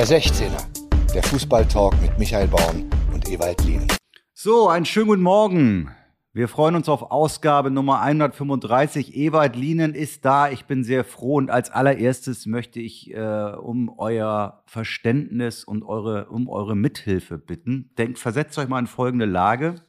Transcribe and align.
Der 0.00 0.08
16er, 0.08 1.12
der 1.12 1.22
Fußballtalk 1.22 2.00
mit 2.00 2.18
Michael 2.18 2.48
Baum 2.48 2.88
und 3.12 3.28
Ewald 3.28 3.62
Lien. 3.64 3.86
So, 4.32 4.66
einen 4.70 4.86
schönen 4.86 5.08
guten 5.08 5.20
Morgen. 5.22 5.94
Wir 6.32 6.48
freuen 6.48 6.74
uns 6.74 6.88
auf 6.88 7.10
Ausgabe 7.10 7.70
Nummer 7.70 8.00
135. 8.00 9.14
Ewald 9.14 9.56
Lienen 9.56 9.94
ist 9.94 10.24
da. 10.24 10.48
Ich 10.48 10.64
bin 10.64 10.84
sehr 10.84 11.04
froh 11.04 11.34
und 11.34 11.50
als 11.50 11.68
allererstes 11.68 12.46
möchte 12.46 12.80
ich 12.80 13.12
äh, 13.12 13.20
um 13.20 13.90
euer 13.98 14.62
Verständnis 14.64 15.64
und 15.64 15.82
eure, 15.82 16.30
um 16.30 16.48
eure 16.48 16.74
Mithilfe 16.74 17.36
bitten. 17.36 17.90
Denkt, 17.98 18.18
versetzt 18.18 18.56
euch 18.56 18.68
mal 18.68 18.78
in 18.78 18.86
folgende 18.86 19.26
Lage. 19.26 19.84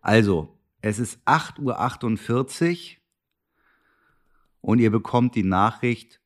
Also, 0.00 0.58
es 0.80 0.98
ist 0.98 1.20
8.48 1.26 2.92
Uhr 2.92 2.96
und 4.62 4.78
ihr 4.78 4.90
bekommt 4.90 5.34
die 5.34 5.44
Nachricht, 5.44 6.22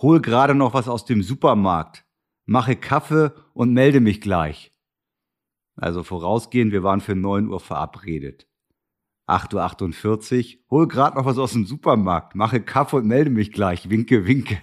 hol 0.00 0.20
gerade 0.20 0.54
noch 0.54 0.74
was 0.74 0.88
aus 0.88 1.04
dem 1.04 1.22
Supermarkt, 1.22 2.04
mache 2.46 2.76
Kaffee 2.76 3.32
und 3.52 3.72
melde 3.72 4.00
mich 4.00 4.20
gleich. 4.20 4.72
Also 5.76 6.02
vorausgehend, 6.02 6.72
wir 6.72 6.82
waren 6.82 7.00
für 7.00 7.14
9 7.14 7.48
Uhr 7.48 7.60
verabredet. 7.60 8.46
8.48 9.28 10.56
Uhr, 10.56 10.60
hol 10.70 10.88
gerade 10.88 11.16
noch 11.16 11.24
was 11.24 11.38
aus 11.38 11.52
dem 11.52 11.64
Supermarkt, 11.64 12.34
mache 12.34 12.60
Kaffee 12.60 12.96
und 12.96 13.06
melde 13.06 13.30
mich 13.30 13.52
gleich, 13.52 13.88
winke, 13.88 14.26
winke. 14.26 14.58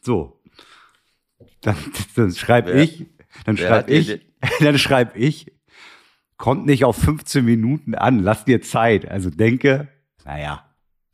So. 0.00 0.42
Dann, 1.60 1.76
dann 2.14 2.32
schreibe 2.32 2.72
ich, 2.72 3.06
dann 3.44 3.56
schreibe 3.56 3.92
ich, 3.92 4.20
dann 4.60 4.78
schreibe 4.78 5.18
ich, 5.18 5.52
kommt 6.38 6.64
nicht 6.64 6.84
auf 6.84 6.96
15 6.96 7.44
Minuten 7.44 7.94
an, 7.94 8.20
lass 8.20 8.44
dir 8.44 8.62
Zeit. 8.62 9.06
Also 9.06 9.30
denke, 9.30 9.88
naja, 10.24 10.65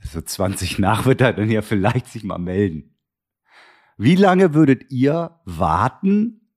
so 0.03 0.21
20 0.21 0.79
nach 0.79 1.07
wird 1.07 1.21
er 1.21 1.33
dann 1.33 1.51
ja 1.51 1.63
vielleicht 1.63 2.07
sich 2.07 2.25
mal 2.25 2.39
melden. 2.39 2.97
Wie 3.97 4.17
lange 4.17 4.55
würdet 4.55 4.91
ihr 4.91 5.41
warten 5.45 6.49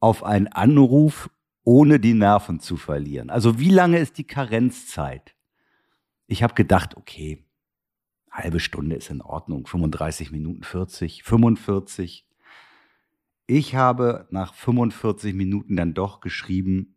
auf 0.00 0.22
einen 0.22 0.48
Anruf, 0.48 1.30
ohne 1.64 1.98
die 1.98 2.14
Nerven 2.14 2.60
zu 2.60 2.76
verlieren? 2.76 3.30
Also 3.30 3.58
wie 3.58 3.70
lange 3.70 3.98
ist 3.98 4.18
die 4.18 4.26
Karenzzeit? 4.26 5.34
Ich 6.26 6.42
habe 6.42 6.54
gedacht, 6.54 6.96
okay, 6.96 7.44
halbe 8.30 8.60
Stunde 8.60 8.96
ist 8.96 9.10
in 9.10 9.22
Ordnung, 9.22 9.66
35 9.66 10.30
Minuten 10.30 10.62
40, 10.62 11.24
45. 11.24 12.26
Ich 13.46 13.74
habe 13.74 14.28
nach 14.30 14.54
45 14.54 15.34
Minuten 15.34 15.76
dann 15.76 15.94
doch 15.94 16.20
geschrieben, 16.20 16.96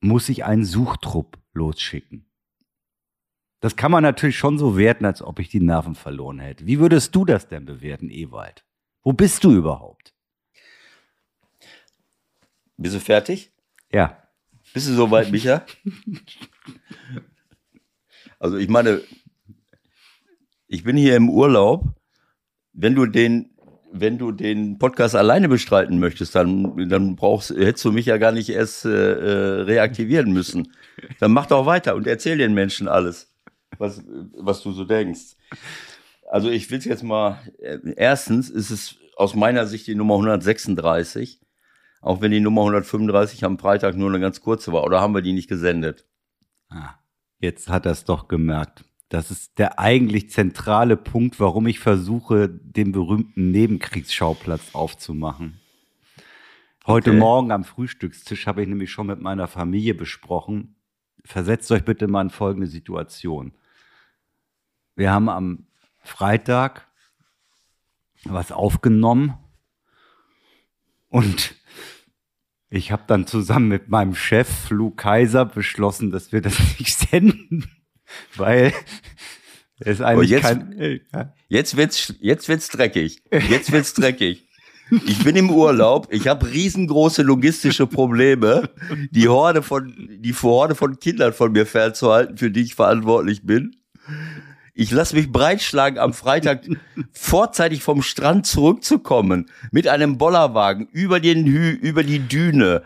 muss 0.00 0.28
ich 0.28 0.44
einen 0.44 0.64
Suchtrupp 0.64 1.38
losschicken. 1.52 2.26
Das 3.64 3.76
kann 3.76 3.90
man 3.90 4.02
natürlich 4.02 4.36
schon 4.36 4.58
so 4.58 4.76
werten, 4.76 5.06
als 5.06 5.22
ob 5.22 5.38
ich 5.38 5.48
die 5.48 5.58
Nerven 5.58 5.94
verloren 5.94 6.38
hätte. 6.38 6.66
Wie 6.66 6.80
würdest 6.80 7.14
du 7.14 7.24
das 7.24 7.48
denn 7.48 7.64
bewerten, 7.64 8.10
Ewald? 8.10 8.62
Wo 9.02 9.14
bist 9.14 9.42
du 9.42 9.52
überhaupt? 9.52 10.12
Bist 12.76 12.94
du 12.94 13.00
fertig? 13.00 13.52
Ja. 13.90 14.22
Bist 14.74 14.90
du 14.90 14.92
soweit, 14.92 15.30
Micha? 15.30 15.64
also 18.38 18.58
ich 18.58 18.68
meine, 18.68 19.00
ich 20.66 20.84
bin 20.84 20.98
hier 20.98 21.16
im 21.16 21.30
Urlaub. 21.30 21.86
Wenn 22.74 22.94
du 22.94 23.06
den 23.06 23.50
wenn 23.96 24.18
du 24.18 24.30
den 24.30 24.78
Podcast 24.78 25.14
alleine 25.14 25.48
bestreiten 25.48 26.00
möchtest, 26.00 26.34
dann, 26.34 26.88
dann 26.88 27.16
brauchst, 27.16 27.50
hättest 27.50 27.84
du 27.86 27.92
mich 27.92 28.06
ja 28.06 28.18
gar 28.18 28.32
nicht 28.32 28.50
erst 28.50 28.84
äh, 28.84 28.90
äh, 28.90 29.62
reaktivieren 29.62 30.32
müssen. 30.32 30.74
Dann 31.20 31.32
mach 31.32 31.46
doch 31.46 31.64
weiter 31.64 31.94
und 31.94 32.06
erzähl 32.08 32.36
den 32.36 32.54
Menschen 32.54 32.88
alles, 32.88 33.33
was, 33.78 34.02
was 34.36 34.62
du 34.62 34.72
so 34.72 34.84
denkst. 34.84 35.36
Also 36.30 36.50
ich 36.50 36.70
will 36.70 36.78
es 36.78 36.84
jetzt 36.84 37.02
mal, 37.02 37.38
äh, 37.60 37.78
erstens 37.96 38.50
ist 38.50 38.70
es 38.70 38.96
aus 39.16 39.34
meiner 39.34 39.66
Sicht 39.66 39.86
die 39.86 39.94
Nummer 39.94 40.14
136, 40.14 41.40
auch 42.00 42.20
wenn 42.20 42.32
die 42.32 42.40
Nummer 42.40 42.62
135 42.62 43.44
am 43.44 43.58
Freitag 43.58 43.96
nur 43.96 44.08
eine 44.08 44.20
ganz 44.20 44.40
kurze 44.40 44.72
war. 44.72 44.84
Oder 44.84 45.00
haben 45.00 45.14
wir 45.14 45.22
die 45.22 45.32
nicht 45.32 45.48
gesendet? 45.48 46.06
Ah, 46.68 46.94
jetzt 47.38 47.68
hat 47.68 47.86
er 47.86 47.92
es 47.92 48.04
doch 48.04 48.28
gemerkt. 48.28 48.84
Das 49.08 49.30
ist 49.30 49.58
der 49.58 49.78
eigentlich 49.78 50.30
zentrale 50.30 50.96
Punkt, 50.96 51.38
warum 51.38 51.66
ich 51.66 51.78
versuche, 51.78 52.48
den 52.48 52.90
berühmten 52.90 53.50
Nebenkriegsschauplatz 53.50 54.74
aufzumachen. 54.74 55.60
Heute 56.86 57.10
okay. 57.10 57.18
Morgen 57.18 57.50
am 57.50 57.64
Frühstückstisch 57.64 58.46
habe 58.46 58.62
ich 58.62 58.68
nämlich 58.68 58.90
schon 58.90 59.06
mit 59.06 59.20
meiner 59.20 59.46
Familie 59.46 59.94
besprochen. 59.94 60.76
Versetzt 61.24 61.70
euch 61.70 61.84
bitte 61.84 62.08
mal 62.08 62.22
in 62.22 62.30
folgende 62.30 62.66
Situation. 62.66 63.52
Wir 64.96 65.12
haben 65.12 65.28
am 65.28 65.66
Freitag 66.02 66.86
was 68.24 68.52
aufgenommen 68.52 69.34
und 71.08 71.54
ich 72.70 72.90
habe 72.90 73.04
dann 73.06 73.26
zusammen 73.26 73.68
mit 73.68 73.88
meinem 73.88 74.14
Chef 74.14 74.70
Lou 74.70 74.90
Kaiser 74.90 75.44
beschlossen, 75.44 76.10
dass 76.10 76.32
wir 76.32 76.40
das 76.40 76.58
nicht 76.78 76.96
senden 76.96 77.70
weil 78.36 78.72
es 79.80 80.00
eigentlich 80.00 80.30
jetzt, 80.30 80.42
kein. 80.42 81.00
Ja. 81.12 81.32
Jetzt 81.48 81.76
wird's, 81.76 82.14
jetzt 82.20 82.48
wird's 82.48 82.68
dreckig. 82.68 83.22
Jetzt 83.48 83.72
wird's 83.72 83.94
dreckig. 83.94 84.46
Ich 85.06 85.24
bin 85.24 85.34
im 85.34 85.50
Urlaub, 85.50 86.08
ich 86.10 86.28
habe 86.28 86.50
riesengroße 86.50 87.22
logistische 87.22 87.86
Probleme, 87.86 88.68
die 89.10 89.28
Horde 89.28 89.62
von, 89.62 89.94
die 90.18 90.34
Horde 90.34 90.74
von 90.74 90.98
Kindern 90.98 91.32
von 91.32 91.52
mir 91.52 91.64
fernzuhalten, 91.64 92.36
für 92.36 92.50
die 92.50 92.62
ich 92.62 92.74
verantwortlich 92.74 93.46
bin. 93.46 93.76
Ich 94.74 94.90
lasse 94.90 95.14
mich 95.14 95.30
breitschlagen, 95.30 95.98
am 95.98 96.12
Freitag 96.12 96.62
vorzeitig 97.12 97.82
vom 97.82 98.02
Strand 98.02 98.46
zurückzukommen, 98.46 99.50
mit 99.70 99.86
einem 99.86 100.18
Bollerwagen 100.18 100.88
über 100.90 101.20
den 101.20 101.46
Hü, 101.46 101.70
über 101.70 102.02
die 102.02 102.18
Düne, 102.18 102.82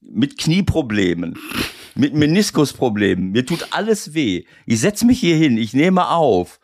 mit 0.00 0.38
Knieproblemen 0.38 1.38
mit 1.94 2.14
Meniskusproblemen. 2.14 3.30
Mir 3.32 3.46
tut 3.46 3.68
alles 3.70 4.14
weh. 4.14 4.44
Ich 4.66 4.80
setze 4.80 5.06
mich 5.06 5.20
hier 5.20 5.36
hin, 5.36 5.56
ich 5.58 5.74
nehme 5.74 6.08
auf. 6.08 6.58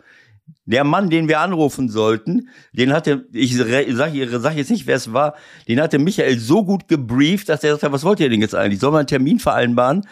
Der 0.64 0.82
Mann, 0.82 1.10
den 1.10 1.28
wir 1.28 1.40
anrufen 1.40 1.88
sollten, 1.88 2.48
den 2.72 2.92
hatte, 2.92 3.26
ich 3.32 3.56
sage 3.56 3.86
sag 3.94 4.56
jetzt 4.56 4.70
nicht, 4.70 4.86
wer 4.88 4.96
es 4.96 5.12
war, 5.12 5.36
den 5.68 5.80
hatte 5.80 6.00
Michael 6.00 6.38
so 6.40 6.64
gut 6.64 6.88
gebrieft, 6.88 7.48
dass 7.48 7.62
er 7.62 7.72
sagte, 7.72 7.92
was 7.92 8.02
wollt 8.02 8.18
ihr 8.18 8.28
denn 8.28 8.40
jetzt 8.40 8.54
eigentlich? 8.54 8.80
Sollen 8.80 8.94
wir 8.94 8.98
einen 8.98 9.06
Termin 9.06 9.38
vereinbaren? 9.38 10.06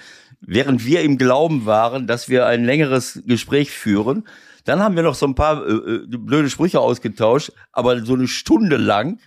Während 0.46 0.84
wir 0.84 1.02
im 1.02 1.18
Glauben 1.18 1.66
waren, 1.66 2.06
dass 2.06 2.28
wir 2.28 2.46
ein 2.46 2.64
längeres 2.64 3.22
Gespräch 3.26 3.70
führen. 3.70 4.26
Dann 4.64 4.80
haben 4.80 4.96
wir 4.96 5.02
noch 5.02 5.14
so 5.14 5.26
ein 5.26 5.34
paar 5.34 5.66
äh, 5.66 5.72
äh 5.72 6.06
blöde 6.06 6.50
Sprüche 6.50 6.80
ausgetauscht, 6.80 7.52
aber 7.72 8.04
so 8.04 8.14
eine 8.14 8.28
Stunde 8.28 8.76
lang. 8.76 9.20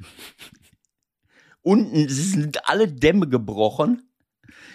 Unten 1.62 2.08
sind 2.10 2.68
alle 2.70 2.88
Dämme 2.88 3.28
gebrochen. 3.28 4.04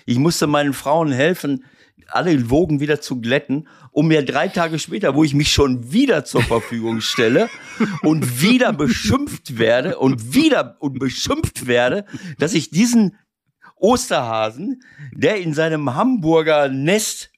Ich 0.05 0.19
musste 0.19 0.47
meinen 0.47 0.73
Frauen 0.73 1.11
helfen, 1.11 1.65
alle 2.09 2.51
Wogen 2.51 2.81
wieder 2.81 3.01
zu 3.01 3.21
glätten, 3.21 3.69
um 3.91 4.09
mir 4.09 4.25
drei 4.25 4.49
Tage 4.49 4.79
später, 4.79 5.15
wo 5.15 5.25
ich 5.25 5.35
mich 5.35 5.53
schon 5.53 5.93
wieder 5.93 6.25
zur 6.25 6.43
Verfügung 6.43 7.01
stelle 7.01 7.49
und 8.03 8.43
wieder 8.43 8.73
beschimpft 8.73 9.59
werde 9.59 9.99
und 9.99 10.35
wieder 10.35 10.77
und 10.81 10.99
beschimpft 10.99 11.67
werde, 11.67 12.05
dass 12.39 12.55
ich 12.55 12.71
diesen 12.71 13.17
Osterhasen, 13.83 14.83
der 15.13 15.37
in 15.41 15.55
seinem 15.55 15.95
Hamburger 15.95 16.69
Nest 16.69 17.31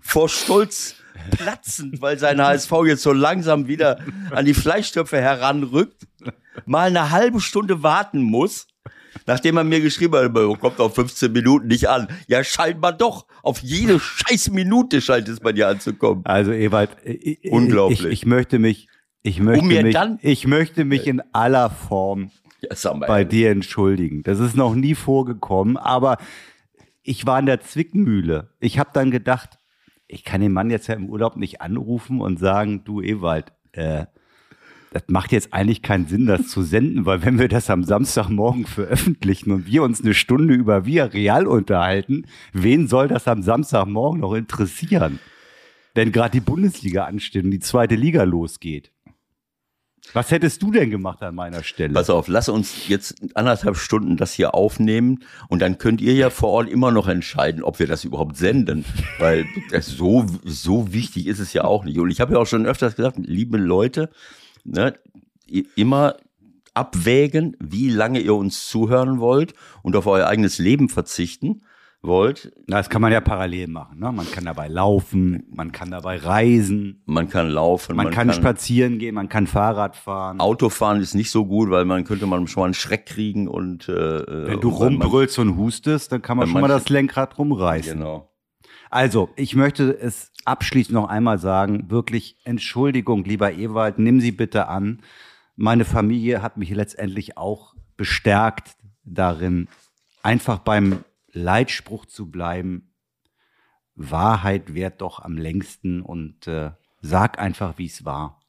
vor 0.00 0.28
Stolz 0.28 0.96
platzend, 1.30 2.00
weil 2.00 2.18
sein 2.18 2.40
HSV 2.40 2.72
jetzt 2.86 3.02
so 3.02 3.12
langsam 3.12 3.68
wieder 3.68 4.00
an 4.30 4.46
die 4.46 4.54
Fleischtöpfe 4.54 5.20
heranrückt, 5.20 6.06
mal 6.64 6.88
eine 6.88 7.10
halbe 7.10 7.40
Stunde 7.40 7.82
warten 7.82 8.22
muss, 8.22 8.66
Nachdem 9.26 9.56
er 9.56 9.64
mir 9.64 9.80
geschrieben 9.80 10.14
hat, 10.16 10.60
kommt 10.60 10.80
auf 10.80 10.94
15 10.94 11.32
Minuten 11.32 11.66
nicht 11.66 11.88
an. 11.88 12.08
Ja, 12.26 12.42
scheinbar 12.44 12.92
doch. 12.92 13.26
Auf 13.42 13.60
jede 13.60 13.98
scheiß 14.00 14.50
Minute 14.50 15.00
scheint 15.00 15.28
es 15.28 15.40
bei 15.40 15.52
dir 15.52 15.68
anzukommen. 15.68 16.24
Also 16.24 16.52
Ewald, 16.52 16.90
unglaublich. 17.48 18.04
Ich, 18.04 18.10
ich 18.10 18.26
möchte 18.26 18.58
mich, 18.58 18.88
ich 19.22 19.40
möchte 19.40 19.62
um 19.62 19.68
mich, 19.68 19.96
ich 20.22 20.46
möchte 20.46 20.84
mich 20.84 21.06
in 21.06 21.22
aller 21.32 21.70
Form 21.70 22.30
bei 23.06 23.24
dir 23.24 23.50
entschuldigen. 23.50 24.22
Das 24.22 24.38
ist 24.38 24.56
noch 24.56 24.74
nie 24.74 24.94
vorgekommen, 24.94 25.76
aber 25.76 26.18
ich 27.02 27.26
war 27.26 27.38
in 27.38 27.46
der 27.46 27.60
Zwickmühle. 27.60 28.50
Ich 28.60 28.78
habe 28.78 28.90
dann 28.92 29.10
gedacht, 29.10 29.58
ich 30.06 30.24
kann 30.24 30.40
den 30.40 30.52
Mann 30.52 30.70
jetzt 30.70 30.88
ja 30.88 30.94
im 30.94 31.08
Urlaub 31.08 31.36
nicht 31.36 31.60
anrufen 31.60 32.20
und 32.20 32.38
sagen, 32.38 32.84
du 32.84 33.00
Ewald, 33.00 33.52
äh, 33.72 34.06
das 34.92 35.04
macht 35.06 35.30
jetzt 35.30 35.54
eigentlich 35.54 35.82
keinen 35.82 36.06
Sinn, 36.06 36.26
das 36.26 36.48
zu 36.48 36.62
senden, 36.62 37.06
weil 37.06 37.24
wenn 37.24 37.38
wir 37.38 37.48
das 37.48 37.70
am 37.70 37.84
Samstagmorgen 37.84 38.66
veröffentlichen 38.66 39.52
und 39.52 39.66
wir 39.66 39.84
uns 39.84 40.02
eine 40.02 40.14
Stunde 40.14 40.54
über 40.54 40.84
Via 40.84 41.04
Real 41.04 41.46
unterhalten, 41.46 42.26
wen 42.52 42.88
soll 42.88 43.06
das 43.06 43.28
am 43.28 43.42
Samstagmorgen 43.42 44.20
noch 44.20 44.34
interessieren? 44.34 45.20
Wenn 45.94 46.12
gerade 46.12 46.32
die 46.32 46.40
Bundesliga 46.40 47.04
ansteht 47.04 47.44
und 47.44 47.50
die 47.52 47.60
zweite 47.60 47.94
Liga 47.94 48.24
losgeht. 48.24 48.92
Was 50.12 50.30
hättest 50.30 50.62
du 50.62 50.72
denn 50.72 50.90
gemacht 50.90 51.22
an 51.22 51.34
meiner 51.34 51.62
Stelle? 51.62 51.94
Pass 51.94 52.10
auf, 52.10 52.26
lass 52.26 52.48
uns 52.48 52.88
jetzt 52.88 53.14
anderthalb 53.34 53.76
Stunden 53.76 54.16
das 54.16 54.32
hier 54.32 54.54
aufnehmen 54.54 55.20
und 55.48 55.62
dann 55.62 55.78
könnt 55.78 56.00
ihr 56.00 56.14
ja 56.14 56.30
vor 56.30 56.50
Ort 56.50 56.68
immer 56.68 56.90
noch 56.90 57.06
entscheiden, 57.06 57.62
ob 57.62 57.78
wir 57.78 57.86
das 57.86 58.04
überhaupt 58.04 58.36
senden, 58.36 58.84
weil 59.18 59.46
so 59.80 60.26
so 60.44 60.92
wichtig 60.92 61.26
ist 61.26 61.38
es 61.38 61.52
ja 61.52 61.64
auch 61.64 61.84
nicht. 61.84 61.98
Und 61.98 62.10
ich 62.10 62.20
habe 62.20 62.32
ja 62.32 62.38
auch 62.38 62.46
schon 62.46 62.66
öfters 62.66 62.96
gesagt, 62.96 63.18
liebe 63.20 63.56
Leute, 63.56 64.10
ne, 64.64 64.94
immer 65.76 66.16
abwägen, 66.74 67.56
wie 67.60 67.90
lange 67.90 68.20
ihr 68.20 68.34
uns 68.34 68.66
zuhören 68.66 69.20
wollt 69.20 69.54
und 69.82 69.96
auf 69.96 70.06
euer 70.06 70.26
eigenes 70.26 70.58
Leben 70.58 70.88
verzichten 70.88 71.62
wollt. 72.02 72.52
Das 72.66 72.88
kann 72.88 73.02
man 73.02 73.12
ja 73.12 73.20
parallel 73.20 73.68
machen. 73.68 73.98
Ne? 73.98 74.10
Man 74.12 74.30
kann 74.30 74.44
dabei 74.44 74.68
laufen, 74.68 75.44
man 75.50 75.72
kann 75.72 75.90
dabei 75.90 76.16
reisen. 76.16 77.02
Man 77.06 77.28
kann 77.28 77.50
laufen. 77.50 77.96
Man, 77.96 78.06
man 78.06 78.14
kann, 78.14 78.28
kann, 78.28 78.36
spazieren 78.36 78.98
gehen, 78.98 79.14
man 79.14 79.28
kann 79.28 79.46
Fahrrad 79.46 79.96
fahren. 79.96 80.40
Autofahren 80.40 81.00
ist 81.00 81.14
nicht 81.14 81.30
so 81.30 81.44
gut, 81.44 81.70
weil 81.70 81.84
man 81.84 82.04
könnte 82.04 82.26
man 82.26 82.46
schon 82.46 82.62
mal 82.62 82.66
einen 82.66 82.74
Schreck 82.74 83.06
kriegen 83.06 83.48
und 83.48 83.88
äh, 83.88 84.46
wenn 84.46 84.60
du 84.60 84.70
rumbrüllst 84.70 85.38
und 85.38 85.56
hustest, 85.56 86.12
dann 86.12 86.22
kann 86.22 86.36
man 86.38 86.48
schon 86.48 86.60
mal 86.60 86.68
das 86.68 86.88
Lenkrad 86.88 87.38
rumreißen. 87.38 87.98
Genau. 87.98 88.30
Also, 88.90 89.28
ich 89.36 89.54
möchte 89.54 89.96
es 89.96 90.32
abschließend 90.44 90.94
noch 90.94 91.08
einmal 91.08 91.38
sagen, 91.38 91.90
wirklich 91.90 92.38
Entschuldigung, 92.44 93.24
lieber 93.24 93.52
Ewald, 93.52 93.98
nimm 93.98 94.20
sie 94.20 94.32
bitte 94.32 94.66
an. 94.68 95.02
Meine 95.54 95.84
Familie 95.84 96.42
hat 96.42 96.56
mich 96.56 96.70
letztendlich 96.70 97.36
auch 97.36 97.74
bestärkt 97.96 98.76
darin, 99.04 99.68
einfach 100.22 100.58
beim 100.58 101.04
Leitspruch 101.32 102.06
zu 102.06 102.30
bleiben, 102.30 102.94
Wahrheit 103.94 104.74
währt 104.74 105.00
doch 105.00 105.20
am 105.20 105.36
längsten 105.36 106.02
und 106.02 106.46
äh, 106.46 106.70
sag 107.00 107.38
einfach, 107.38 107.78
wie 107.78 107.86
es 107.86 108.04
war. 108.04 108.40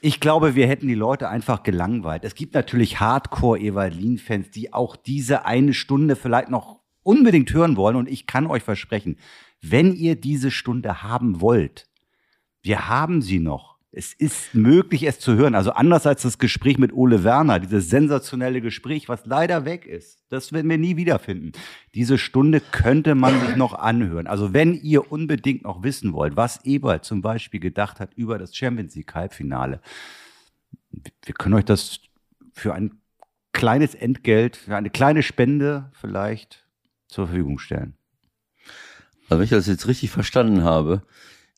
Ich 0.00 0.20
glaube, 0.20 0.54
wir 0.54 0.66
hätten 0.66 0.86
die 0.86 0.94
Leute 0.94 1.28
einfach 1.28 1.62
gelangweilt. 1.62 2.24
Es 2.24 2.34
gibt 2.34 2.54
natürlich 2.54 3.00
Hardcore-Evalin-Fans, 3.00 4.50
die 4.50 4.72
auch 4.72 4.96
diese 4.96 5.46
eine 5.46 5.72
Stunde 5.72 6.14
vielleicht 6.14 6.50
noch 6.50 6.80
unbedingt 7.02 7.52
hören 7.52 7.76
wollen. 7.76 7.96
Und 7.96 8.08
ich 8.08 8.26
kann 8.26 8.46
euch 8.46 8.62
versprechen, 8.62 9.16
wenn 9.62 9.94
ihr 9.94 10.16
diese 10.16 10.50
Stunde 10.50 11.02
haben 11.02 11.40
wollt, 11.40 11.88
wir 12.60 12.88
haben 12.88 13.22
sie 13.22 13.38
noch 13.38 13.73
es 13.96 14.12
ist 14.12 14.54
möglich, 14.54 15.04
es 15.04 15.20
zu 15.20 15.36
hören. 15.36 15.54
Also 15.54 15.70
anders 15.70 16.06
als 16.06 16.22
das 16.22 16.38
Gespräch 16.38 16.78
mit 16.78 16.92
Ole 16.92 17.22
Werner, 17.22 17.60
dieses 17.60 17.88
sensationelle 17.88 18.60
Gespräch, 18.60 19.08
was 19.08 19.24
leider 19.24 19.64
weg 19.64 19.86
ist. 19.86 20.24
Das 20.30 20.52
werden 20.52 20.68
wir 20.68 20.78
nie 20.78 20.96
wiederfinden. 20.96 21.52
Diese 21.94 22.18
Stunde 22.18 22.60
könnte 22.60 23.14
man 23.14 23.38
sich 23.40 23.56
noch 23.56 23.74
anhören. 23.74 24.26
Also 24.26 24.52
wenn 24.52 24.74
ihr 24.74 25.12
unbedingt 25.12 25.62
noch 25.62 25.84
wissen 25.84 26.12
wollt, 26.12 26.36
was 26.36 26.64
Ebert 26.64 27.04
zum 27.04 27.22
Beispiel 27.22 27.60
gedacht 27.60 28.00
hat 28.00 28.14
über 28.14 28.36
das 28.36 28.56
Champions 28.56 28.96
League 28.96 29.14
Halbfinale, 29.14 29.80
wir 30.90 31.34
können 31.34 31.54
euch 31.54 31.64
das 31.64 32.00
für 32.52 32.74
ein 32.74 32.98
kleines 33.52 33.94
Entgelt, 33.94 34.56
für 34.56 34.76
eine 34.76 34.90
kleine 34.90 35.22
Spende 35.22 35.90
vielleicht 35.92 36.66
zur 37.06 37.28
Verfügung 37.28 37.60
stellen. 37.60 37.94
Also 39.28 39.38
wenn 39.38 39.44
ich 39.44 39.50
das 39.50 39.68
jetzt 39.68 39.86
richtig 39.86 40.10
verstanden 40.10 40.64
habe, 40.64 41.02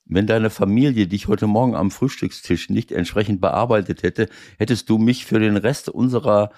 wenn 0.07 0.27
deine 0.27 0.51
Familie 0.51 1.07
dich 1.07 1.29
heute 1.29 1.47
Morgen 1.47 1.75
am 1.75 1.91
Frühstückstisch 1.91 2.71
nicht 2.71 2.93
entsprechend 2.93 3.41
bearbeitet 3.41 4.03
hätte, 4.03 4.29
hättest 4.59 4.89
du 4.89 4.99
mich 4.99 5.27
für 5.27 5.39
den 5.39 5.57
Rest 5.57 5.89
unserer 5.89 6.51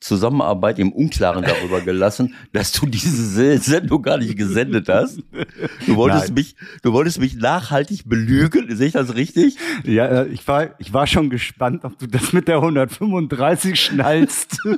Zusammenarbeit 0.00 0.78
im 0.78 0.92
Unklaren 0.92 1.44
darüber 1.44 1.80
gelassen, 1.80 2.34
dass 2.52 2.72
du 2.72 2.86
diese 2.86 3.58
Sendung 3.58 4.02
gar 4.02 4.18
nicht 4.18 4.36
gesendet 4.36 4.88
hast. 4.88 5.22
Du 5.86 5.96
wolltest 5.96 6.26
Nein. 6.26 6.34
mich, 6.34 6.56
du 6.82 6.92
wolltest 6.92 7.20
mich 7.20 7.36
nachhaltig 7.36 8.06
belügen. 8.06 8.74
Sehe 8.76 8.88
ich 8.88 8.92
das 8.92 9.14
richtig? 9.14 9.56
Ja, 9.84 10.06
äh, 10.06 10.28
ich 10.28 10.46
war, 10.46 10.78
ich 10.78 10.92
war 10.92 11.06
schon 11.06 11.30
gespannt, 11.30 11.84
ob 11.84 11.98
du 11.98 12.06
das 12.06 12.32
mit 12.32 12.48
der 12.48 12.56
135 12.56 13.80
schnallst. 13.80 14.58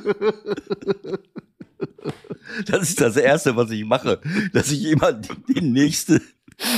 Das 2.67 2.89
ist 2.89 3.01
das 3.01 3.17
Erste, 3.17 3.57
was 3.57 3.71
ich 3.71 3.85
mache, 3.85 4.21
dass 4.53 4.71
ich 4.71 4.85
immer 4.85 5.13
die, 5.13 5.29
die 5.53 5.61
nächste 5.61 6.23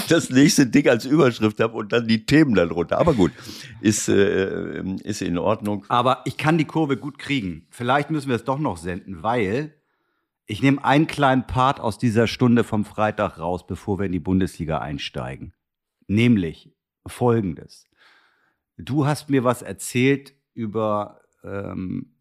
das 0.09 0.31
nächste 0.31 0.67
Ding 0.67 0.89
als 0.89 1.05
Überschrift 1.05 1.61
habe 1.61 1.75
und 1.75 1.93
dann 1.93 2.09
die 2.09 2.27
Themen 2.27 2.55
darunter. 2.55 2.99
Aber 2.99 3.15
gut, 3.15 3.33
ist, 3.81 4.09
äh, 4.09 4.83
ist 5.05 5.23
in 5.23 5.39
Ordnung. 5.39 5.85
Aber 5.89 6.23
ich 6.25 6.37
kann 6.37 6.59
die 6.59 6.65
Kurve 6.65 6.97
gut 6.97 7.19
kriegen. 7.19 7.67
Vielleicht 7.71 8.11
müssen 8.11 8.29
wir 8.29 8.37
es 8.37 8.45
doch 8.45 8.59
noch 8.59 8.77
senden, 8.77 9.23
weil 9.23 9.75
ich 10.47 10.63
nehme 10.63 10.83
einen 10.85 11.07
kleinen 11.07 11.47
Part 11.47 11.79
aus 11.79 11.99
dieser 11.99 12.27
Stunde 12.27 12.65
vom 12.65 12.85
Freitag 12.85 13.39
raus, 13.39 13.67
bevor 13.67 13.99
wir 13.99 14.07
in 14.07 14.13
die 14.13 14.19
Bundesliga 14.19 14.79
einsteigen. 14.79 15.53
Nämlich 16.07 16.73
folgendes. 17.07 17.85
Du 18.79 19.07
hast 19.07 19.29
mir 19.29 19.45
was 19.45 19.63
erzählt 19.63 20.35
über 20.55 21.21
ähm, 21.45 22.15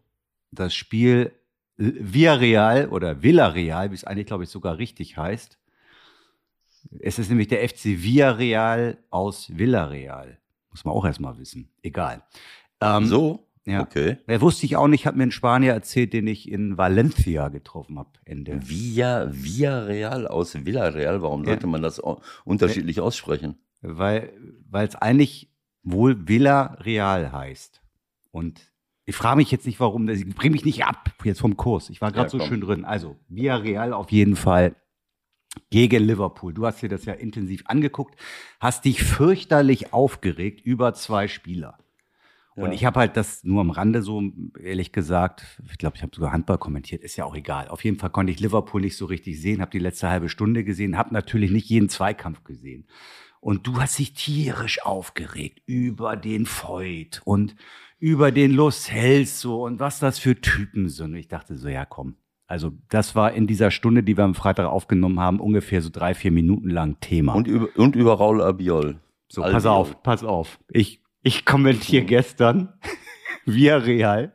das 0.52 0.76
Spiel 0.76 1.32
Villarreal 1.78 2.90
oder 2.90 3.22
Villarreal, 3.22 3.92
wie 3.92 3.96
es 3.96 4.04
eigentlich, 4.04 4.26
glaube 4.26 4.44
ich, 4.44 4.50
sogar 4.50 4.78
richtig 4.78 5.18
heißt. 5.18 5.58
Es 7.00 7.20
ist 7.20 7.30
nämlich 7.30 7.48
der 7.48 7.68
FC 7.68 7.86
Villarreal 8.02 8.98
aus 9.10 9.58
Villarreal. 9.58 10.38
Muss 10.70 10.86
man 10.86 10.94
auch 10.94 11.06
erstmal 11.06 11.38
wissen. 11.38 11.70
Egal. 11.82 12.24
Ähm, 12.82 13.06
so? 13.06 13.48
Ja. 13.66 13.82
Okay. 13.82 14.18
Ja, 14.28 14.40
wusste 14.40 14.66
ich 14.66 14.78
auch 14.78 14.88
nicht, 14.88 15.06
hat 15.06 15.18
mir 15.18 15.24
ein 15.24 15.32
Spanier 15.32 15.74
erzählt, 15.74 16.14
den 16.14 16.26
ich 16.28 16.50
in 16.50 16.78
Valencia 16.78 17.50
getroffen 17.50 18.00
habe. 18.00 18.12
Ende. 18.24 18.62
Via, 18.64 19.28
Villarreal 19.30 20.26
aus 20.28 20.66
Villarreal. 20.66 21.22
Warum 21.22 21.44
sollte 21.44 21.64
ja. 21.64 21.70
man 21.70 21.82
das 21.82 22.02
unterschiedlich 22.46 23.02
aussprechen? 23.02 23.58
Weil 23.82 24.32
es 24.72 24.96
eigentlich 24.96 25.52
wohl 25.84 26.28
Villarreal 26.28 27.34
heißt. 27.34 27.82
Und 28.32 28.72
ich 29.06 29.16
frage 29.16 29.38
mich 29.38 29.52
jetzt 29.52 29.66
nicht, 29.66 29.80
warum. 29.80 30.08
Ich 30.08 30.36
bringe 30.36 30.54
mich 30.54 30.66
nicht 30.66 30.86
ab 30.86 31.12
jetzt 31.24 31.42
vom 31.42 31.58
Kurs. 31.58 31.90
Ich 31.90 32.02
war 32.02 32.12
gerade 32.12 32.28
ja, 32.28 32.40
so 32.40 32.40
schön 32.40 32.62
drin. 32.62 32.86
Also 32.86 33.18
Villarreal 33.28 33.94
auf 33.94 34.12
jeden 34.12 34.36
Fall 34.36 34.76
gegen 35.70 36.04
Liverpool. 36.04 36.54
Du 36.54 36.66
hast 36.66 36.82
dir 36.82 36.90
das 36.90 37.06
ja 37.06 37.14
intensiv 37.14 37.64
angeguckt, 37.66 38.16
hast 38.60 38.86
dich 38.86 39.04
fürchterlich 39.04 39.94
aufgeregt 39.94 40.62
über 40.62 40.94
zwei 40.94 41.28
Spieler. 41.28 41.78
Ja. 42.56 42.64
Und 42.64 42.72
ich 42.72 42.86
habe 42.86 43.00
halt 43.00 43.16
das 43.16 43.44
nur 43.44 43.62
am 43.62 43.70
Rande 43.70 44.02
so, 44.02 44.24
ehrlich 44.60 44.92
gesagt, 44.92 45.46
ich 45.70 45.78
glaube, 45.78 45.96
ich 45.96 46.02
habe 46.02 46.16
sogar 46.16 46.32
Handball 46.32 46.58
kommentiert, 46.58 47.04
ist 47.04 47.16
ja 47.16 47.26
auch 47.26 47.36
egal. 47.36 47.68
Auf 47.68 47.84
jeden 47.84 47.98
Fall 47.98 48.10
konnte 48.10 48.32
ich 48.32 48.40
Liverpool 48.40 48.82
nicht 48.82 48.98
so 48.98 49.06
richtig 49.06 49.40
sehen, 49.40 49.62
habe 49.62 49.72
die 49.72 49.80
letzte 49.80 50.10
halbe 50.10 50.28
Stunde 50.28 50.64
gesehen, 50.64 50.98
habe 50.98 51.14
natürlich 51.14 51.52
nicht 51.52 51.70
jeden 51.70 51.90
Zweikampf 51.90 52.44
gesehen. 52.44 52.88
Und 53.40 53.68
du 53.68 53.80
hast 53.80 54.00
dich 54.00 54.14
tierisch 54.14 54.84
aufgeregt 54.84 55.62
über 55.68 56.16
den 56.16 56.48
Voigt 56.48 57.22
und 57.26 57.56
über 58.00 58.32
den 58.32 58.52
Los 58.52 58.86
Celso 58.86 59.66
und 59.66 59.80
was 59.80 60.00
das 60.00 60.18
für 60.18 60.40
Typen 60.42 60.90
sind. 60.90 61.12
Und 61.12 61.18
ich 61.18 61.28
dachte 61.28 61.56
so, 61.56 61.68
ja 61.68 61.86
komm, 61.86 62.16
also 62.48 62.72
das 62.88 63.14
war 63.14 63.34
in 63.34 63.46
dieser 63.46 63.72
Stunde, 63.72 64.04
die 64.04 64.16
wir 64.16 64.24
am 64.24 64.34
Freitag 64.34 64.68
aufgenommen 64.68 65.20
haben, 65.20 65.40
ungefähr 65.42 65.82
so 65.82 65.90
drei, 65.90 66.14
vier 66.14 66.32
Minuten 66.32 66.70
lang 66.70 67.00
Thema. 67.02 67.34
Und 67.34 67.48
über, 67.48 67.68
und 67.76 67.96
über 67.96 68.14
Raul 68.14 68.42
Abiol. 68.42 69.00
So, 69.28 69.42
Albiol. 69.42 69.54
pass 69.54 69.66
auf, 69.66 70.04
pass 70.04 70.24
auf. 70.24 70.60
Ich, 70.70 71.04
ich 71.22 71.44
kommentiere 71.44 72.06
gestern 72.06 72.74
Via 73.46 73.78
Real 73.78 74.34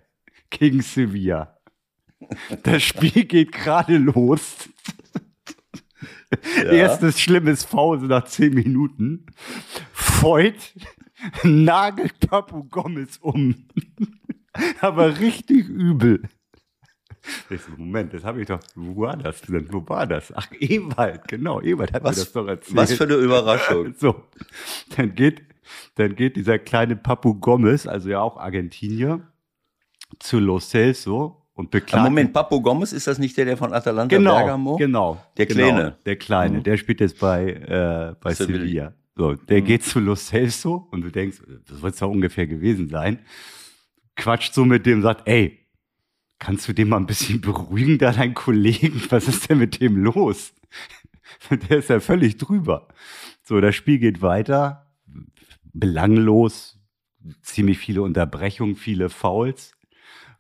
gegen 0.51 0.83
Sevilla. 0.83 1.57
Das 2.63 2.83
Spiel 2.83 3.25
geht 3.25 3.53
gerade 3.53 3.97
los. 3.97 4.69
Ja. 6.57 6.65
Erstes 6.65 7.21
schlimmes 7.21 7.65
Pause 7.65 8.07
nach 8.07 8.25
zehn 8.25 8.55
Minuten. 8.55 9.27
Voigt 9.93 10.75
nagelt 11.43 12.21
Papu 12.21 12.65
Gomez 12.65 13.19
um. 13.19 13.67
Aber 14.81 15.19
richtig 15.19 15.69
übel. 15.69 16.29
Ich 17.51 17.61
so, 17.63 17.73
Moment, 17.77 18.13
das 18.15 18.25
habe 18.25 18.41
ich 18.41 18.47
doch, 18.47 18.61
wo 18.75 19.03
war 19.03 19.17
das 19.17 19.41
denn? 19.43 19.73
Wo 19.73 19.87
war 19.89 20.07
das? 20.07 20.33
Ach, 20.35 20.49
Ewald, 20.59 21.29
genau, 21.29 21.61
Ewald 21.61 21.93
hat 21.93 22.03
was, 22.03 22.17
mir 22.17 22.23
das 22.25 22.33
doch 22.33 22.49
erzählt. 22.49 22.77
Was 22.77 22.93
für 22.93 23.05
eine 23.05 23.15
Überraschung. 23.15 23.95
So, 23.99 24.25
dann 24.97 25.15
geht, 25.15 25.43
dann 25.97 26.17
geht 26.17 26.37
dieser 26.37 26.59
kleine 26.59 26.97
Papu 26.97 27.35
Gomez, 27.35 27.87
also 27.87 28.11
ja 28.11 28.21
auch 28.21 28.37
Argentinier, 28.37 29.21
zu 30.19 30.39
Los 30.39 30.71
Celso 30.71 31.43
und 31.55 31.71
beklagt. 31.71 32.05
Moment, 32.05 32.33
Papu 32.33 32.61
Gomez, 32.61 32.93
ist 32.93 33.07
das 33.07 33.19
nicht 33.19 33.37
der, 33.37 33.45
der 33.45 33.57
von 33.57 33.73
Atalanta 33.73 34.17
genau, 34.17 34.37
Bergamo? 34.37 34.77
Genau, 34.77 35.25
Der 35.37 35.47
genau, 35.47 35.69
Kleine. 35.69 35.97
Der 36.05 36.17
Kleine, 36.17 36.59
mhm. 36.59 36.63
der 36.63 36.77
spielt 36.77 37.01
jetzt 37.01 37.19
bei, 37.19 37.53
äh, 37.53 38.15
bei 38.21 38.35
Sevilla. 38.35 38.59
Sevilla. 38.59 38.95
So, 39.15 39.35
der 39.35 39.61
mhm. 39.61 39.65
geht 39.67 39.85
zu 39.85 40.01
Los 40.01 40.29
Celso 40.29 40.89
und 40.91 41.03
du 41.03 41.11
denkst, 41.11 41.39
das 41.69 41.83
wird 41.83 41.95
es 41.95 42.01
doch 42.01 42.11
ungefähr 42.11 42.47
gewesen 42.47 42.89
sein. 42.89 43.19
Quatscht 44.17 44.55
so 44.55 44.65
mit 44.65 44.87
dem, 44.87 45.03
sagt, 45.03 45.29
ey, 45.29 45.62
Kannst 46.43 46.67
du 46.67 46.73
den 46.73 46.89
mal 46.89 46.97
ein 46.97 47.07
bisschen 47.07 47.41
beruhigen, 47.41 47.99
da 47.99 48.11
dein 48.11 48.35
Kollegen? 48.35 49.01
Was 49.11 49.29
ist 49.29 49.49
denn 49.49 49.59
mit 49.59 49.81
dem 49.81 49.97
los? 49.97 50.53
Der 51.51 51.79
ist 51.79 51.89
ja 51.89 52.01
völlig 52.01 52.37
drüber. 52.37 52.89
So, 53.45 53.61
das 53.61 53.77
Spiel 53.77 54.01
geht 54.01 54.23
weiter. 54.23 54.93
Belanglos. 55.73 56.81
Ziemlich 57.43 57.79
viele 57.79 58.03
Unterbrechungen, 58.03 58.75
viele 58.75 59.09
Fouls. 59.09 59.77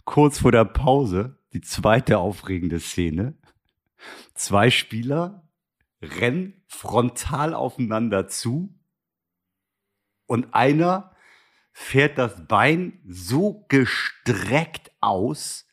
Kurz 0.04 0.40
vor 0.40 0.50
der 0.50 0.64
Pause, 0.64 1.38
die 1.52 1.61
zweite 1.61 2.18
aufregende 2.18 2.80
Szene. 2.80 3.38
Zwei 4.35 4.71
Spieler 4.71 5.49
rennen 6.02 6.64
frontal 6.66 7.54
aufeinander 7.54 8.26
zu 8.26 8.75
und 10.26 10.52
einer 10.52 11.14
fährt 11.71 12.18
das 12.18 12.49
Bein 12.49 13.00
so 13.06 13.66
gestreckt 13.68 14.90
aus, 15.00 15.68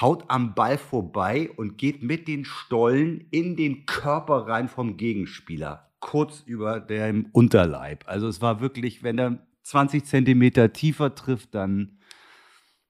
haut 0.00 0.24
am 0.28 0.54
Ball 0.54 0.78
vorbei 0.78 1.50
und 1.56 1.78
geht 1.78 2.02
mit 2.02 2.28
den 2.28 2.44
Stollen 2.44 3.26
in 3.30 3.56
den 3.56 3.86
Körper 3.86 4.46
rein 4.46 4.68
vom 4.68 4.96
Gegenspieler, 4.96 5.90
kurz 6.00 6.42
über 6.46 6.80
dem 6.80 7.28
Unterleib. 7.32 8.04
Also 8.06 8.28
es 8.28 8.40
war 8.40 8.60
wirklich, 8.60 9.02
wenn 9.02 9.18
er 9.18 9.46
20 9.62 10.04
Zentimeter 10.04 10.72
tiefer 10.72 11.14
trifft, 11.14 11.54
dann 11.54 11.98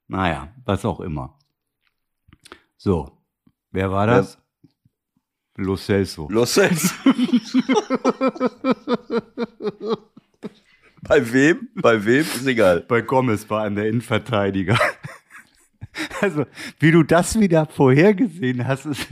Naja, 0.09 0.55
was 0.65 0.85
auch 0.85 1.01
immer. 1.01 1.39
So, 2.77 3.19
wer 3.71 3.91
war 3.91 4.07
das? 4.07 4.35
Ja. 4.35 4.41
Lo 5.65 5.77
Celso. 5.77 6.29
Lo 6.31 6.47
Celso. 6.47 6.95
Bei 11.03 11.33
wem? 11.33 11.69
Bei 11.75 12.05
wem? 12.05 12.21
Ist 12.21 12.47
egal. 12.47 12.83
Bei 12.83 13.03
Gomez 13.03 13.51
war 13.51 13.65
an 13.65 13.75
der 13.75 13.89
Innenverteidiger. 13.89 14.79
Also, 16.21 16.47
wie 16.79 16.91
du 16.91 17.03
das 17.03 17.39
wieder 17.39 17.67
vorhergesehen 17.67 18.67
hast, 18.67 18.87
ist, 18.87 19.07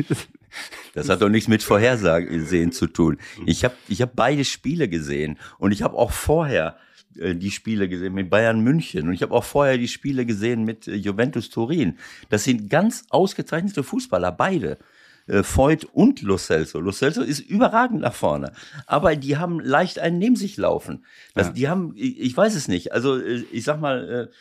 das 0.94 1.08
hat 1.08 1.22
doch 1.22 1.28
nichts 1.28 1.48
mit 1.48 1.62
Vorhersehen 1.62 2.72
zu 2.72 2.86
tun. 2.86 3.18
Ich 3.46 3.64
habe 3.64 3.74
ich 3.88 4.02
hab 4.02 4.16
beide 4.16 4.44
Spiele 4.44 4.88
gesehen 4.88 5.38
und 5.58 5.72
ich 5.72 5.82
habe 5.82 5.96
auch 5.96 6.12
vorher 6.12 6.76
äh, 7.18 7.34
die 7.34 7.50
Spiele 7.50 7.88
gesehen 7.88 8.14
mit 8.14 8.30
Bayern 8.30 8.60
München 8.60 9.08
und 9.08 9.14
ich 9.14 9.22
habe 9.22 9.34
auch 9.34 9.44
vorher 9.44 9.78
die 9.78 9.88
Spiele 9.88 10.26
gesehen 10.26 10.64
mit 10.64 10.88
äh, 10.88 10.94
Juventus 10.94 11.50
Turin. 11.50 11.98
Das 12.28 12.44
sind 12.44 12.70
ganz 12.70 13.04
ausgezeichnete 13.10 13.82
Fußballer, 13.82 14.32
beide. 14.32 14.78
Äh, 15.26 15.42
Voigt 15.44 15.86
und 15.92 16.22
Lo 16.22 16.38
Celso. 16.38 16.80
Lo 16.80 16.92
Celso 16.92 17.22
ist 17.22 17.40
überragend 17.40 18.00
nach 18.00 18.14
vorne. 18.14 18.52
Aber 18.86 19.16
die 19.16 19.36
haben 19.36 19.60
leicht 19.60 19.98
einen 19.98 20.18
neben 20.18 20.36
sich 20.36 20.56
laufen. 20.56 21.04
Das, 21.34 21.48
ja. 21.48 21.52
Die 21.52 21.68
haben, 21.68 21.92
ich, 21.96 22.20
ich, 22.20 22.36
weiß 22.36 22.54
es 22.54 22.68
nicht. 22.68 22.92
Also 22.92 23.18
äh, 23.18 23.44
ich 23.52 23.64
sag 23.64 23.80
mal, 23.80 24.28
äh, 24.28 24.34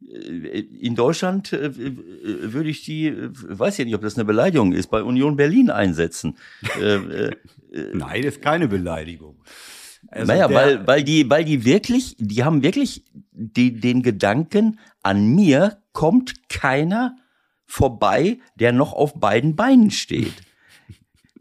in 0.00 0.94
Deutschland 0.94 1.52
würde 1.52 2.68
ich 2.68 2.84
die, 2.84 3.14
weiß 3.16 3.78
ja 3.78 3.84
nicht, 3.86 3.94
ob 3.94 4.02
das 4.02 4.16
eine 4.16 4.26
Beleidigung 4.26 4.72
ist, 4.72 4.88
bei 4.88 5.02
Union 5.02 5.36
Berlin 5.36 5.70
einsetzen. 5.70 6.36
Nein, 6.78 8.22
das 8.22 8.36
ist 8.36 8.42
keine 8.42 8.68
Beleidigung. 8.68 9.36
Also 10.08 10.32
naja, 10.32 10.52
weil, 10.52 10.86
weil, 10.86 11.02
die, 11.02 11.28
weil 11.28 11.44
die 11.44 11.64
wirklich, 11.64 12.16
die 12.18 12.44
haben 12.44 12.62
wirklich 12.62 13.04
die, 13.32 13.72
den 13.80 14.02
Gedanken, 14.02 14.78
an 15.02 15.34
mir 15.34 15.82
kommt 15.92 16.48
keiner 16.48 17.16
vorbei, 17.64 18.38
der 18.54 18.72
noch 18.72 18.92
auf 18.92 19.14
beiden 19.14 19.56
Beinen 19.56 19.90
steht. 19.90 20.34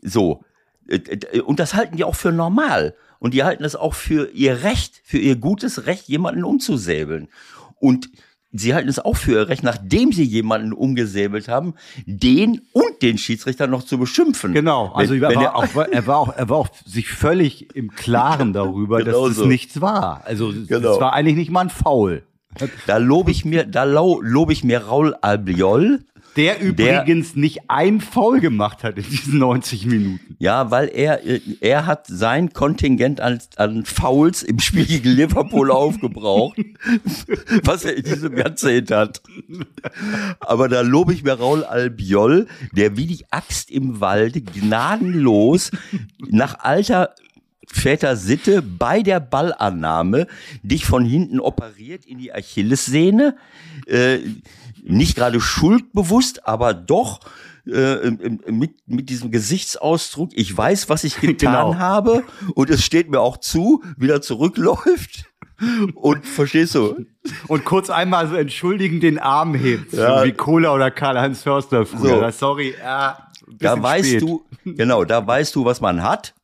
So. 0.01 0.43
Äh, 0.87 0.95
äh, 0.97 1.41
und 1.41 1.59
das 1.59 1.73
halten 1.73 1.97
die 1.97 2.03
auch 2.03 2.15
für 2.15 2.31
normal. 2.31 2.95
Und 3.19 3.33
die 3.33 3.43
halten 3.43 3.63
es 3.63 3.75
auch 3.75 3.93
für 3.93 4.29
ihr 4.31 4.63
Recht, 4.63 5.01
für 5.03 5.17
ihr 5.17 5.35
gutes 5.35 5.85
Recht, 5.85 6.07
jemanden 6.07 6.43
umzusäbeln. 6.43 7.29
Und 7.79 8.09
sie 8.59 8.73
halten 8.73 8.89
es 8.89 8.99
auch 8.99 9.15
für 9.15 9.31
ihr 9.31 9.49
Recht, 9.49 9.63
nachdem 9.63 10.11
sie 10.11 10.23
jemanden 10.23 10.73
umgesäbelt 10.73 11.47
haben, 11.47 11.75
den 12.05 12.61
und 12.71 13.01
den 13.01 13.17
Schiedsrichter 13.17 13.67
noch 13.67 13.83
zu 13.83 13.97
beschimpfen. 13.97 14.53
Genau, 14.53 14.91
also 14.93 15.13
wenn, 15.13 15.23
er, 15.23 15.35
war 15.35 15.55
auch, 15.55 15.75
er, 15.75 16.07
war 16.07 16.17
auch, 16.17 16.35
er 16.35 16.49
war 16.49 16.57
auch 16.57 16.69
sich 16.85 17.09
völlig 17.09 17.75
im 17.75 17.91
Klaren 17.91 18.53
darüber, 18.53 18.99
genau 18.99 19.23
dass 19.23 19.31
es 19.31 19.37
so. 19.37 19.45
nichts 19.45 19.81
war. 19.81 20.21
Also 20.25 20.51
es 20.51 20.67
genau. 20.67 20.99
war 20.99 21.13
eigentlich 21.13 21.35
nicht 21.35 21.51
mal 21.51 21.61
ein 21.61 21.69
Foul. 21.69 22.23
Da 22.87 22.97
lobe 22.97 23.31
ich 23.31 23.43
mir, 23.43 23.65
da 23.65 23.83
lobe 23.83 24.53
ich 24.53 24.63
mir 24.63 24.85
Raul 24.85 25.13
Albiol, 25.21 25.99
der 26.35 26.59
übrigens 26.59 27.33
der, 27.33 27.41
nicht 27.41 27.59
ein 27.69 28.01
Foul 28.01 28.39
gemacht 28.39 28.83
hat 28.83 28.97
in 28.97 29.03
diesen 29.03 29.39
90 29.39 29.85
Minuten. 29.85 30.35
Ja, 30.39 30.71
weil 30.71 30.89
er, 30.89 31.21
er 31.61 31.85
hat 31.85 32.07
sein 32.07 32.51
Kontingent 32.53 33.21
an, 33.21 33.39
an 33.55 33.85
Fouls 33.85 34.43
im 34.43 34.59
Spiel 34.59 34.85
gegen 34.85 35.09
Liverpool 35.09 35.71
aufgebraucht, 35.71 36.57
was 37.63 37.85
er 37.85 37.95
in 37.97 38.03
diesem 38.03 38.37
Jahrzehnt 38.37 38.91
hat. 38.91 39.21
Aber 40.39 40.67
da 40.67 40.81
lobe 40.81 41.13
ich 41.13 41.23
mir 41.23 41.33
Raul 41.33 41.63
Albiol, 41.63 42.47
der 42.73 42.97
wie 42.97 43.07
die 43.07 43.25
Axt 43.31 43.71
im 43.71 44.01
Walde 44.01 44.41
gnadenlos 44.41 45.71
nach 46.29 46.59
alter 46.59 47.15
Väter 47.67 48.15
Sitte 48.15 48.61
bei 48.61 49.01
der 49.01 49.19
Ballannahme 49.19 50.27
dich 50.63 50.85
von 50.85 51.03
hinten 51.03 51.39
operiert 51.39 52.05
in 52.05 52.19
die 52.19 52.33
Achillessehne. 52.33 53.35
Äh, 53.87 54.19
nicht 54.85 55.15
gerade 55.15 55.41
schuldbewusst, 55.41 56.47
aber 56.47 56.73
doch 56.73 57.19
äh, 57.67 58.11
mit, 58.51 58.87
mit 58.87 59.09
diesem 59.09 59.31
Gesichtsausdruck, 59.31 60.31
ich 60.33 60.55
weiß, 60.55 60.89
was 60.89 61.03
ich 61.03 61.15
getan 61.21 61.71
genau. 61.71 61.75
habe 61.75 62.23
und 62.53 62.69
es 62.69 62.83
steht 62.83 63.09
mir 63.09 63.21
auch 63.21 63.37
zu, 63.37 63.83
wieder 63.97 64.21
zurückläuft. 64.21 65.25
Und 65.93 66.25
verstehst 66.25 66.75
du? 66.75 67.05
Und 67.47 67.63
kurz 67.63 67.89
einmal 67.89 68.27
so 68.27 68.35
entschuldigen 68.35 68.99
den 68.99 69.17
Arm 69.17 69.55
hebt, 69.55 69.93
ja. 69.93 70.19
so 70.19 70.25
wie 70.25 70.33
Cola 70.33 70.73
oder 70.73 70.91
Karl-Heinz 70.91 71.43
Förster 71.43 71.85
früher. 71.85 72.31
So. 72.31 72.37
Sorry, 72.37 72.75
ja, 72.77 73.29
da 73.47 73.81
weißt 73.81 74.09
spät. 74.09 74.21
du, 74.21 74.45
genau, 74.65 75.05
da 75.05 75.25
weißt 75.25 75.55
du, 75.55 75.65
was 75.65 75.81
man 75.81 76.03
hat. 76.03 76.34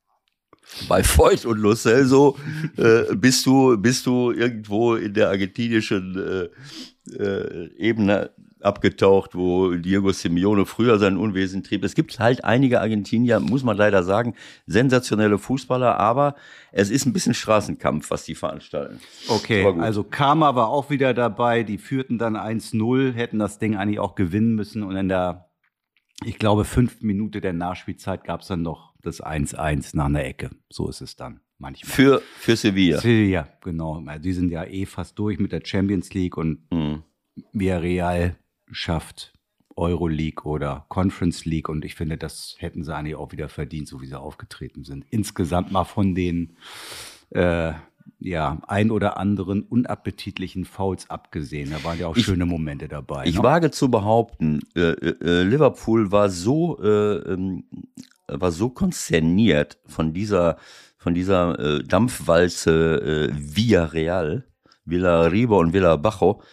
Bei 0.88 1.04
Voigt 1.04 1.46
und 1.46 1.60
Lo 1.60 1.76
Celso 1.76 2.38
äh, 2.78 3.14
bist 3.16 3.46
du 3.46 3.78
bist 3.78 4.06
du 4.06 4.32
irgendwo 4.32 4.96
in 4.96 5.14
der 5.14 5.30
argentinischen 5.30 6.50
äh, 7.10 7.22
äh, 7.22 7.70
Ebene 7.78 8.32
abgetaucht, 8.62 9.36
wo 9.36 9.72
Diego 9.72 10.12
Simeone 10.12 10.66
früher 10.66 11.00
sein 11.00 11.18
Unwesen 11.18 11.64
trieb. 11.64 11.84
Es 11.84 11.96
gibt 11.96 12.20
halt 12.20 12.44
einige 12.44 12.80
Argentinier, 12.80 13.40
muss 13.40 13.64
man 13.64 13.76
leider 13.76 14.04
sagen, 14.04 14.36
sensationelle 14.68 15.38
Fußballer, 15.38 16.00
aber 16.00 16.36
es 16.72 16.90
ist 16.90 17.06
ein 17.06 17.14
bisschen 17.14 17.34
Straßenkampf, 17.34 18.12
was 18.12 18.24
die 18.24 18.36
veranstalten. 18.36 19.00
Okay, 19.28 19.66
also 19.80 20.04
Karma 20.04 20.56
war 20.56 20.70
auch 20.70 20.90
wieder 20.90 21.14
dabei, 21.14 21.64
die 21.64 21.78
führten 21.78 22.18
dann 22.18 22.36
1-0, 22.38 23.14
hätten 23.14 23.40
das 23.40 23.60
Ding 23.60 23.76
eigentlich 23.76 24.00
auch 24.00 24.16
gewinnen 24.16 24.56
müssen 24.56 24.84
und 24.84 24.96
in 24.96 25.10
der, 25.10 25.50
ich 26.24 26.38
glaube, 26.38 26.66
fünf 26.66 27.02
Minute 27.02 27.42
der 27.42 27.54
Nachspielzeit 27.54 28.24
gab 28.24 28.42
es 28.42 28.48
dann 28.48 28.62
noch 28.62 28.91
das 29.02 29.24
1-1 29.24 29.96
nach 29.96 30.06
einer 30.06 30.24
Ecke. 30.24 30.52
So 30.70 30.90
ist 30.90 31.02
es 31.02 31.16
dann 31.16 31.42
manchmal. 31.58 31.92
Für, 31.92 32.22
für 32.38 32.56
Sevilla. 32.56 33.00
Sevilla, 33.00 33.48
genau. 33.62 34.04
Also 34.06 34.22
die 34.22 34.34
sind 34.34 34.52
ja 34.52 34.66
eh 34.66 34.86
fast 34.86 35.18
durch 35.18 35.40
mit 35.40 35.52
der 35.52 35.62
Champions 35.64 36.14
League 36.14 36.38
und 36.38 36.60
mhm. 36.72 37.04
Villarreal 37.54 38.36
schafft 38.72 39.34
Euroleague 39.76 40.44
oder 40.46 40.86
Conference 40.90 41.46
League 41.46 41.70
und 41.70 41.86
ich 41.86 41.96
finde, 41.96 42.18
das 42.18 42.56
hätten 42.60 42.84
sie 42.84 42.94
eigentlich 42.94 43.16
auch 43.16 43.32
wieder 43.32 43.50
verdient, 43.50 43.88
so 43.88 44.02
wie 44.02 44.08
sie 44.08 44.20
aufgetreten 44.20 44.84
sind. 44.84 45.06
Insgesamt 45.10 45.72
mal 45.72 45.86
von 45.86 46.14
den 46.14 46.58
äh, 47.30 47.74
ja, 48.20 48.60
ein 48.68 48.92
oder 48.92 49.18
anderen 49.18 49.64
unappetitlichen 49.64 50.66
Fouls 50.66 51.10
abgesehen. 51.10 51.72
Da 51.72 51.84
waren 51.84 52.00
ja 52.00 52.08
auch 52.08 52.16
ich, 52.16 52.26
schöne 52.26 52.46
Momente 52.46 52.88
dabei. 52.88 53.26
Ich 53.26 53.38
ne? 53.38 53.44
wage 53.44 53.72
zu 53.72 53.90
behaupten, 53.90 54.60
äh, 54.76 54.92
äh, 54.92 55.44
Liverpool 55.44 56.12
war 56.12 56.30
so, 56.30 56.80
äh, 56.82 57.16
ähm, 57.34 57.64
war 58.40 58.52
so 58.52 58.70
konzerniert 58.70 59.78
von 59.86 60.14
dieser 60.14 60.58
von 60.98 61.16
dieser 61.16 61.60
äh, 61.60 61.84
Dampfwalze 61.84 63.30
äh, 63.32 63.34
Villa 63.34 63.86
Real, 63.86 64.46
Villa 64.86 65.24
Riba 65.24 65.56
und 65.58 65.74
Villa 65.74 65.96
Bajo 65.96 66.44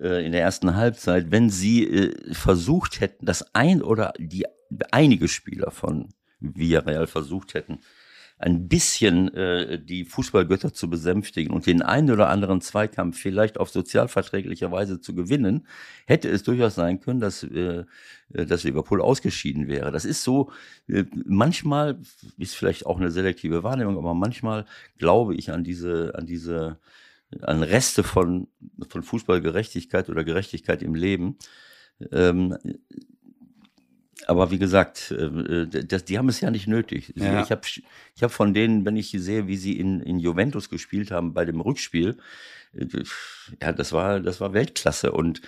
äh, 0.00 0.24
in 0.24 0.32
der 0.32 0.40
ersten 0.40 0.74
Halbzeit, 0.76 1.30
wenn 1.30 1.50
sie 1.50 1.84
äh, 1.84 2.34
versucht 2.34 3.00
hätten, 3.00 3.26
dass 3.26 3.54
ein 3.54 3.82
oder 3.82 4.14
die 4.18 4.46
einige 4.90 5.28
Spieler 5.28 5.70
von 5.70 6.08
Villarreal 6.40 7.06
versucht 7.06 7.54
hätten, 7.54 7.80
ein 8.42 8.66
bisschen 8.66 9.32
äh, 9.34 9.78
die 9.78 10.04
Fußballgötter 10.04 10.72
zu 10.72 10.90
besänftigen 10.90 11.54
und 11.54 11.66
den 11.66 11.80
einen 11.80 12.10
oder 12.10 12.28
anderen 12.28 12.60
Zweikampf 12.60 13.16
vielleicht 13.16 13.56
auf 13.56 13.70
sozialverträglicher 13.70 14.72
Weise 14.72 15.00
zu 15.00 15.14
gewinnen, 15.14 15.66
hätte 16.06 16.28
es 16.28 16.42
durchaus 16.42 16.74
sein 16.74 16.98
können, 16.98 17.20
dass, 17.20 17.44
äh, 17.44 17.84
äh, 18.34 18.46
dass 18.46 18.64
Liverpool 18.64 19.00
ausgeschieden 19.00 19.68
wäre. 19.68 19.92
Das 19.92 20.04
ist 20.04 20.24
so, 20.24 20.50
äh, 20.88 21.04
manchmal 21.24 22.00
ist 22.36 22.56
vielleicht 22.56 22.84
auch 22.84 22.98
eine 22.98 23.12
selektive 23.12 23.62
Wahrnehmung, 23.62 23.96
aber 23.96 24.12
manchmal 24.12 24.66
glaube 24.98 25.36
ich 25.36 25.52
an 25.52 25.62
diese, 25.62 26.12
an 26.16 26.26
diese, 26.26 26.80
an 27.42 27.62
Reste 27.62 28.02
von, 28.02 28.48
von 28.88 29.04
Fußballgerechtigkeit 29.04 30.10
oder 30.10 30.24
Gerechtigkeit 30.24 30.82
im 30.82 30.96
Leben. 30.96 31.38
Ähm, 32.10 32.58
aber 34.26 34.50
wie 34.50 34.58
gesagt, 34.58 35.10
äh, 35.10 35.24
äh, 35.24 35.66
das, 35.66 36.04
die 36.04 36.18
haben 36.18 36.28
es 36.28 36.40
ja 36.40 36.50
nicht 36.50 36.66
nötig. 36.66 37.12
Ja. 37.16 37.42
Ich 37.42 37.50
habe 37.50 37.62
ich 38.14 38.22
hab 38.22 38.30
von 38.30 38.54
denen, 38.54 38.84
wenn 38.84 38.96
ich 38.96 39.10
sehe, 39.10 39.46
wie 39.46 39.56
sie 39.56 39.78
in, 39.78 40.00
in 40.00 40.18
Juventus 40.18 40.68
gespielt 40.68 41.10
haben 41.10 41.34
bei 41.34 41.44
dem 41.44 41.60
Rückspiel, 41.60 42.18
äh, 42.74 42.86
ja, 43.60 43.72
das 43.72 43.92
war, 43.92 44.20
das 44.20 44.40
war 44.40 44.52
Weltklasse. 44.52 45.12
Und 45.12 45.42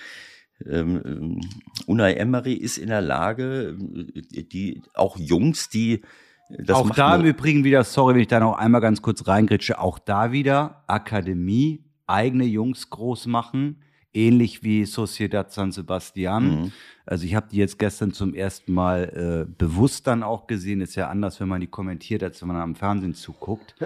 ähm, 0.66 1.40
Unai 1.86 2.14
Emery 2.14 2.54
ist 2.54 2.78
in 2.78 2.88
der 2.88 3.00
Lage, 3.00 3.76
die 3.78 4.82
auch 4.94 5.18
Jungs, 5.18 5.68
die 5.68 6.02
das 6.50 6.76
auch 6.76 6.90
da 6.90 7.16
im 7.16 7.24
Übrigen 7.24 7.64
wieder, 7.64 7.84
sorry, 7.84 8.14
wenn 8.14 8.20
ich 8.20 8.28
da 8.28 8.38
noch 8.38 8.58
einmal 8.58 8.80
ganz 8.80 9.02
kurz 9.02 9.26
reingritsche, 9.26 9.78
auch 9.78 9.98
da 9.98 10.30
wieder 10.30 10.84
Akademie, 10.86 11.84
eigene 12.06 12.44
Jungs 12.44 12.90
groß 12.90 13.26
machen 13.26 13.80
ähnlich 14.14 14.62
wie 14.62 14.84
Sociedad 14.84 15.52
San 15.52 15.72
Sebastian. 15.72 16.44
Mhm. 16.44 16.72
Also 17.04 17.26
ich 17.26 17.34
habe 17.34 17.48
die 17.50 17.56
jetzt 17.56 17.78
gestern 17.78 18.12
zum 18.12 18.34
ersten 18.34 18.72
Mal 18.72 19.46
äh, 19.48 19.52
bewusst 19.58 20.06
dann 20.06 20.22
auch 20.22 20.46
gesehen. 20.46 20.80
Ist 20.80 20.94
ja 20.94 21.08
anders, 21.08 21.40
wenn 21.40 21.48
man 21.48 21.60
die 21.60 21.66
kommentiert, 21.66 22.22
als 22.22 22.40
wenn 22.40 22.48
man 22.48 22.56
am 22.56 22.74
Fernsehen 22.74 23.14
zuguckt. 23.14 23.74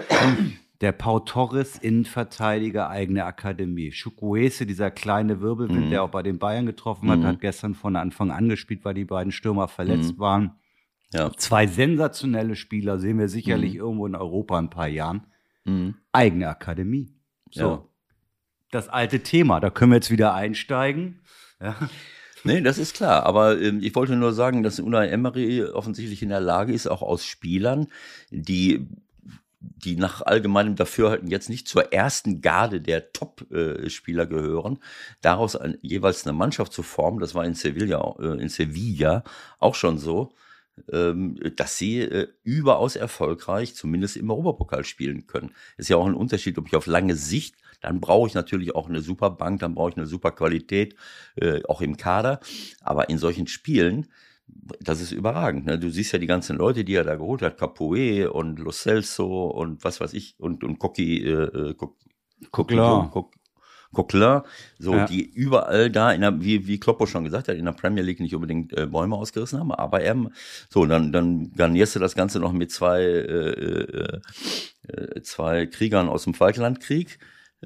Der 0.81 0.93
Pau 0.93 1.19
Torres, 1.19 1.77
Innenverteidiger, 1.77 2.89
eigene 2.89 3.25
Akademie. 3.25 3.89
Chukwueze, 3.89 4.65
dieser 4.65 4.91
kleine 4.91 5.41
Wirbelwind, 5.41 5.87
mhm. 5.87 5.89
der 5.89 6.03
auch 6.03 6.09
bei 6.09 6.23
den 6.23 6.39
Bayern 6.39 6.65
getroffen 6.65 7.09
hat, 7.09 7.19
mhm. 7.19 7.25
hat 7.25 7.41
gestern 7.41 7.75
von 7.75 7.97
Anfang 7.97 8.31
an 8.31 8.47
gespielt, 8.47 8.85
weil 8.85 8.93
die 8.93 9.03
beiden 9.03 9.33
Stürmer 9.33 9.67
verletzt 9.67 10.13
mhm. 10.13 10.19
waren. 10.19 10.51
Ja. 11.11 11.33
Zwei 11.35 11.67
sensationelle 11.67 12.55
Spieler 12.55 12.97
sehen 12.97 13.19
wir 13.19 13.27
sicherlich 13.27 13.73
mhm. 13.73 13.79
irgendwo 13.79 14.07
in 14.07 14.15
Europa 14.15 14.57
in 14.57 14.65
ein 14.67 14.69
paar 14.69 14.87
Jahren. 14.87 15.27
Mhm. 15.65 15.95
Eigene 16.13 16.47
Akademie. 16.47 17.13
So. 17.51 17.61
Ja 17.61 17.88
das 18.71 18.89
alte 18.89 19.21
Thema. 19.21 19.59
Da 19.59 19.69
können 19.69 19.91
wir 19.91 19.97
jetzt 19.97 20.11
wieder 20.11 20.33
einsteigen. 20.33 21.19
Ja. 21.61 21.75
Nee, 22.43 22.61
das 22.61 22.77
ist 22.77 22.95
klar. 22.95 23.25
Aber 23.25 23.59
ähm, 23.59 23.81
ich 23.83 23.95
wollte 23.95 24.15
nur 24.15 24.33
sagen, 24.33 24.63
dass 24.63 24.79
Unai 24.79 25.09
Emery 25.09 25.63
offensichtlich 25.63 26.23
in 26.23 26.29
der 26.29 26.39
Lage 26.39 26.73
ist, 26.73 26.87
auch 26.87 27.01
aus 27.01 27.25
Spielern, 27.25 27.87
die 28.31 28.87
die 29.61 29.95
nach 29.95 30.21
allgemeinem 30.21 30.75
Dafürhalten 30.75 31.29
jetzt 31.29 31.49
nicht 31.49 31.67
zur 31.67 31.91
ersten 31.91 32.41
Garde 32.41 32.79
der 32.79 33.11
Top-Spieler 33.11 34.25
gehören, 34.25 34.79
daraus 35.21 35.55
ein, 35.55 35.77
jeweils 35.81 36.25
eine 36.25 36.31
Mannschaft 36.31 36.71
zu 36.71 36.81
formen, 36.81 37.19
das 37.19 37.35
war 37.35 37.43
in 37.45 37.55
Sevilla, 37.55 38.15
äh, 38.19 38.41
in 38.41 38.49
Sevilla 38.49 39.23
auch 39.59 39.75
schon 39.75 39.97
so, 39.97 40.31
ähm, 40.91 41.37
dass 41.57 41.77
sie 41.77 41.99
äh, 41.99 42.27
überaus 42.43 42.95
erfolgreich, 42.95 43.75
zumindest 43.75 44.15
im 44.15 44.31
Europapokal 44.31 44.85
spielen 44.85 45.27
können. 45.27 45.51
Ist 45.77 45.89
ja 45.89 45.97
auch 45.97 46.07
ein 46.07 46.15
Unterschied, 46.15 46.57
ob 46.57 46.67
ich 46.67 46.75
auf 46.75 46.85
lange 46.85 47.15
Sicht 47.15 47.55
dann 47.81 47.99
brauche 47.99 48.27
ich 48.27 48.33
natürlich 48.33 48.75
auch 48.75 48.89
eine 48.89 49.01
super 49.01 49.29
Bank, 49.29 49.59
dann 49.59 49.75
brauche 49.75 49.91
ich 49.91 49.97
eine 49.97 50.05
super 50.05 50.31
Qualität, 50.31 50.95
äh, 51.35 51.61
auch 51.67 51.81
im 51.81 51.97
Kader. 51.97 52.39
Aber 52.81 53.09
in 53.09 53.17
solchen 53.17 53.47
Spielen, 53.47 54.07
das 54.79 55.01
ist 55.01 55.11
überragend. 55.11 55.65
Ne? 55.65 55.79
Du 55.79 55.89
siehst 55.89 56.11
ja 56.11 56.19
die 56.19 56.27
ganzen 56.27 56.57
Leute, 56.57 56.83
die 56.83 56.95
er 56.95 57.03
da 57.03 57.15
geholt 57.15 57.41
hat, 57.41 57.57
Capoe 57.57 58.29
und 58.31 58.59
Lo 58.59 58.71
Celso 58.71 59.47
und 59.47 59.83
was 59.83 59.99
weiß 59.99 60.13
ich, 60.13 60.35
und, 60.39 60.63
und 60.63 60.79
Coqui, 60.79 61.23
äh, 61.23 61.75
Coquelin. 62.51 63.09
Coquelin, 63.91 64.41
so 64.77 64.93
ja. 64.93 65.05
die 65.05 65.27
überall 65.27 65.89
da, 65.89 66.11
in 66.11 66.21
der, 66.21 66.41
wie, 66.41 66.67
wie 66.67 66.79
Kloppo 66.79 67.07
schon 67.07 67.23
gesagt 67.23 67.47
hat, 67.47 67.55
in 67.55 67.65
der 67.65 67.71
Premier 67.71 68.03
League 68.03 68.19
nicht 68.19 68.35
unbedingt 68.35 68.71
äh, 68.77 68.85
Bäume 68.85 69.15
ausgerissen 69.15 69.59
haben, 69.59 69.71
aber 69.71 70.01
er, 70.01 70.15
so, 70.69 70.85
dann, 70.85 71.11
dann 71.11 71.51
garnierst 71.53 71.95
du 71.95 71.99
das 71.99 72.13
Ganze 72.13 72.39
noch 72.39 72.51
mit 72.51 72.71
zwei, 72.71 73.01
äh, 73.01 74.19
äh, 74.87 75.21
zwei 75.23 75.65
Kriegern 75.65 76.07
aus 76.07 76.25
dem 76.25 76.35
Falklandkrieg 76.35 77.17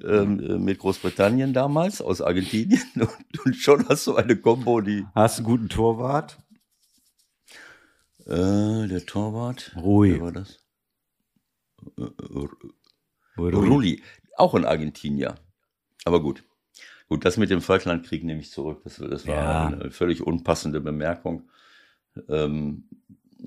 ähm, 0.01 0.39
äh, 0.39 0.57
mit 0.57 0.79
Großbritannien 0.79 1.53
damals 1.53 2.01
aus 2.01 2.21
Argentinien 2.21 2.81
und, 2.95 3.45
und, 3.45 3.55
schon 3.55 3.87
hast 3.87 4.07
du 4.07 4.15
eine 4.15 4.35
Combo, 4.35 4.81
die. 4.81 5.05
Hast 5.13 5.39
du 5.39 5.43
einen 5.43 5.51
guten 5.51 5.69
Torwart? 5.69 6.37
Äh, 8.25 8.87
der 8.87 9.05
Torwart. 9.05 9.75
Rui. 9.75 10.13
Wer 10.13 10.21
war 10.21 10.31
das? 10.31 10.59
Äh, 11.97 12.03
äh 12.03 12.47
Rulli. 13.37 14.01
Auch 14.37 14.53
ein 14.55 14.65
Argentinier. 14.65 15.35
Aber 16.05 16.21
gut. 16.21 16.43
Gut, 17.09 17.25
das 17.25 17.37
mit 17.37 17.49
dem 17.49 17.61
Falklandkrieg 17.61 18.23
nehme 18.23 18.39
ich 18.39 18.51
zurück. 18.51 18.81
Das, 18.83 18.97
das 18.97 19.27
war 19.27 19.35
ja. 19.35 19.67
eine 19.67 19.91
völlig 19.91 20.21
unpassende 20.21 20.81
Bemerkung. 20.81 21.49
Ähm, 22.29 22.85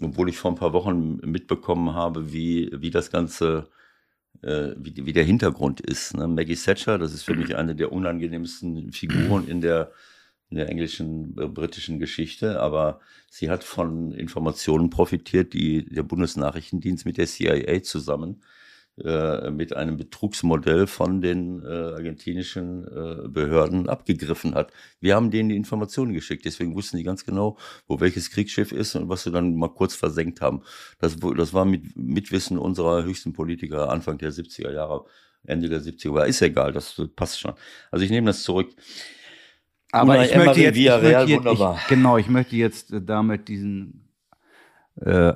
obwohl 0.00 0.28
ich 0.28 0.38
vor 0.38 0.52
ein 0.52 0.56
paar 0.56 0.72
Wochen 0.72 1.16
mitbekommen 1.16 1.94
habe, 1.94 2.32
wie, 2.32 2.70
wie 2.72 2.90
das 2.90 3.10
Ganze 3.10 3.68
äh, 4.42 4.74
wie, 4.76 5.06
wie 5.06 5.12
der 5.12 5.24
Hintergrund 5.24 5.80
ist. 5.80 6.16
Ne? 6.16 6.26
Maggie 6.28 6.56
Thatcher, 6.56 6.98
das 6.98 7.12
ist 7.12 7.22
für 7.22 7.34
mich 7.34 7.56
eine 7.56 7.74
der 7.74 7.92
unangenehmsten 7.92 8.92
Figuren 8.92 9.48
in 9.48 9.60
der, 9.60 9.92
in 10.50 10.56
der 10.56 10.68
englischen, 10.68 11.36
äh, 11.38 11.46
britischen 11.46 11.98
Geschichte, 11.98 12.60
aber 12.60 13.00
sie 13.30 13.50
hat 13.50 13.64
von 13.64 14.12
Informationen 14.12 14.90
profitiert, 14.90 15.52
die 15.52 15.84
der 15.86 16.02
Bundesnachrichtendienst 16.02 17.06
mit 17.06 17.18
der 17.18 17.26
CIA 17.26 17.82
zusammen 17.82 18.42
äh, 19.04 19.50
mit 19.50 19.76
einem 19.76 19.98
Betrugsmodell 19.98 20.86
von 20.86 21.20
den 21.20 21.62
äh, 21.62 21.66
argentinischen 21.66 22.84
äh, 22.84 23.28
Behörden 23.28 23.90
abgegriffen 23.90 24.54
hat. 24.54 24.72
Wir 25.00 25.14
haben 25.14 25.30
denen 25.30 25.50
die 25.50 25.56
Informationen 25.56 26.14
geschickt, 26.14 26.46
deswegen 26.46 26.74
wussten 26.74 26.96
die 26.96 27.02
ganz 27.02 27.26
genau, 27.26 27.58
wo 27.86 28.00
welches 28.00 28.30
Kriegsschiff 28.30 28.72
ist 28.72 28.94
und 28.94 29.10
was 29.10 29.24
sie 29.24 29.30
dann 29.30 29.54
mal 29.54 29.68
kurz 29.68 29.94
versenkt 29.94 30.40
haben. 30.40 30.62
Das, 30.98 31.16
das 31.36 31.52
war 31.52 31.66
mit 31.66 31.94
Mitwissen 31.94 32.56
unserer 32.56 33.04
höchsten 33.04 33.34
Politiker 33.34 33.90
Anfang 33.90 34.16
der 34.16 34.32
70er 34.32 34.72
Jahre, 34.72 35.04
Ende 35.44 35.68
der 35.68 35.82
70er, 35.82 36.08
aber 36.08 36.26
ist 36.26 36.40
egal, 36.40 36.72
das 36.72 36.98
passt 37.16 37.40
schon. 37.40 37.52
Also 37.90 38.02
ich 38.02 38.10
nehme 38.10 38.28
das 38.28 38.42
zurück. 38.44 38.70
Aber 39.92 40.24
ich 40.24 40.34
möchte 40.34 40.60
jetzt, 40.60 40.76
ich 40.76 40.88
möchte 40.88 41.32
jetzt 41.32 41.46
ich, 41.46 41.88
genau, 41.88 42.16
ich 42.16 42.28
möchte 42.28 42.56
jetzt 42.56 42.92
äh, 42.92 43.02
damit 43.02 43.48
diesen 43.48 44.08
äh, 45.00 45.34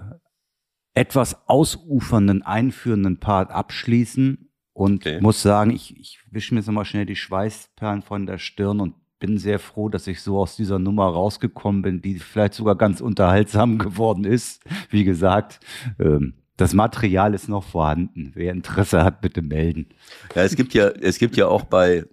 etwas 1.00 1.48
ausufernden, 1.48 2.42
einführenden 2.42 3.16
Part 3.16 3.50
abschließen 3.50 4.50
und 4.74 5.06
okay. 5.06 5.18
muss 5.22 5.40
sagen, 5.40 5.70
ich, 5.70 5.98
ich 5.98 6.18
wische 6.30 6.52
mir 6.52 6.60
jetzt 6.60 6.66
nochmal 6.66 6.84
schnell 6.84 7.06
die 7.06 7.16
Schweißperlen 7.16 8.02
von 8.02 8.26
der 8.26 8.36
Stirn 8.36 8.80
und 8.80 8.96
bin 9.18 9.38
sehr 9.38 9.58
froh, 9.58 9.88
dass 9.88 10.06
ich 10.06 10.20
so 10.20 10.38
aus 10.38 10.56
dieser 10.56 10.78
Nummer 10.78 11.06
rausgekommen 11.06 11.80
bin, 11.80 12.02
die 12.02 12.18
vielleicht 12.18 12.52
sogar 12.52 12.76
ganz 12.76 13.00
unterhaltsam 13.00 13.78
geworden 13.78 14.24
ist. 14.24 14.62
Wie 14.90 15.04
gesagt, 15.04 15.60
ähm, 15.98 16.34
das 16.58 16.74
Material 16.74 17.32
ist 17.32 17.48
noch 17.48 17.64
vorhanden. 17.64 18.32
Wer 18.34 18.52
Interesse 18.52 19.02
hat, 19.02 19.22
bitte 19.22 19.40
melden. 19.40 19.86
Ja, 20.34 20.42
es 20.42 20.54
gibt 20.54 20.74
ja, 20.74 20.88
es 20.88 21.18
gibt 21.18 21.34
ja 21.38 21.46
auch 21.46 21.64
bei 21.64 22.04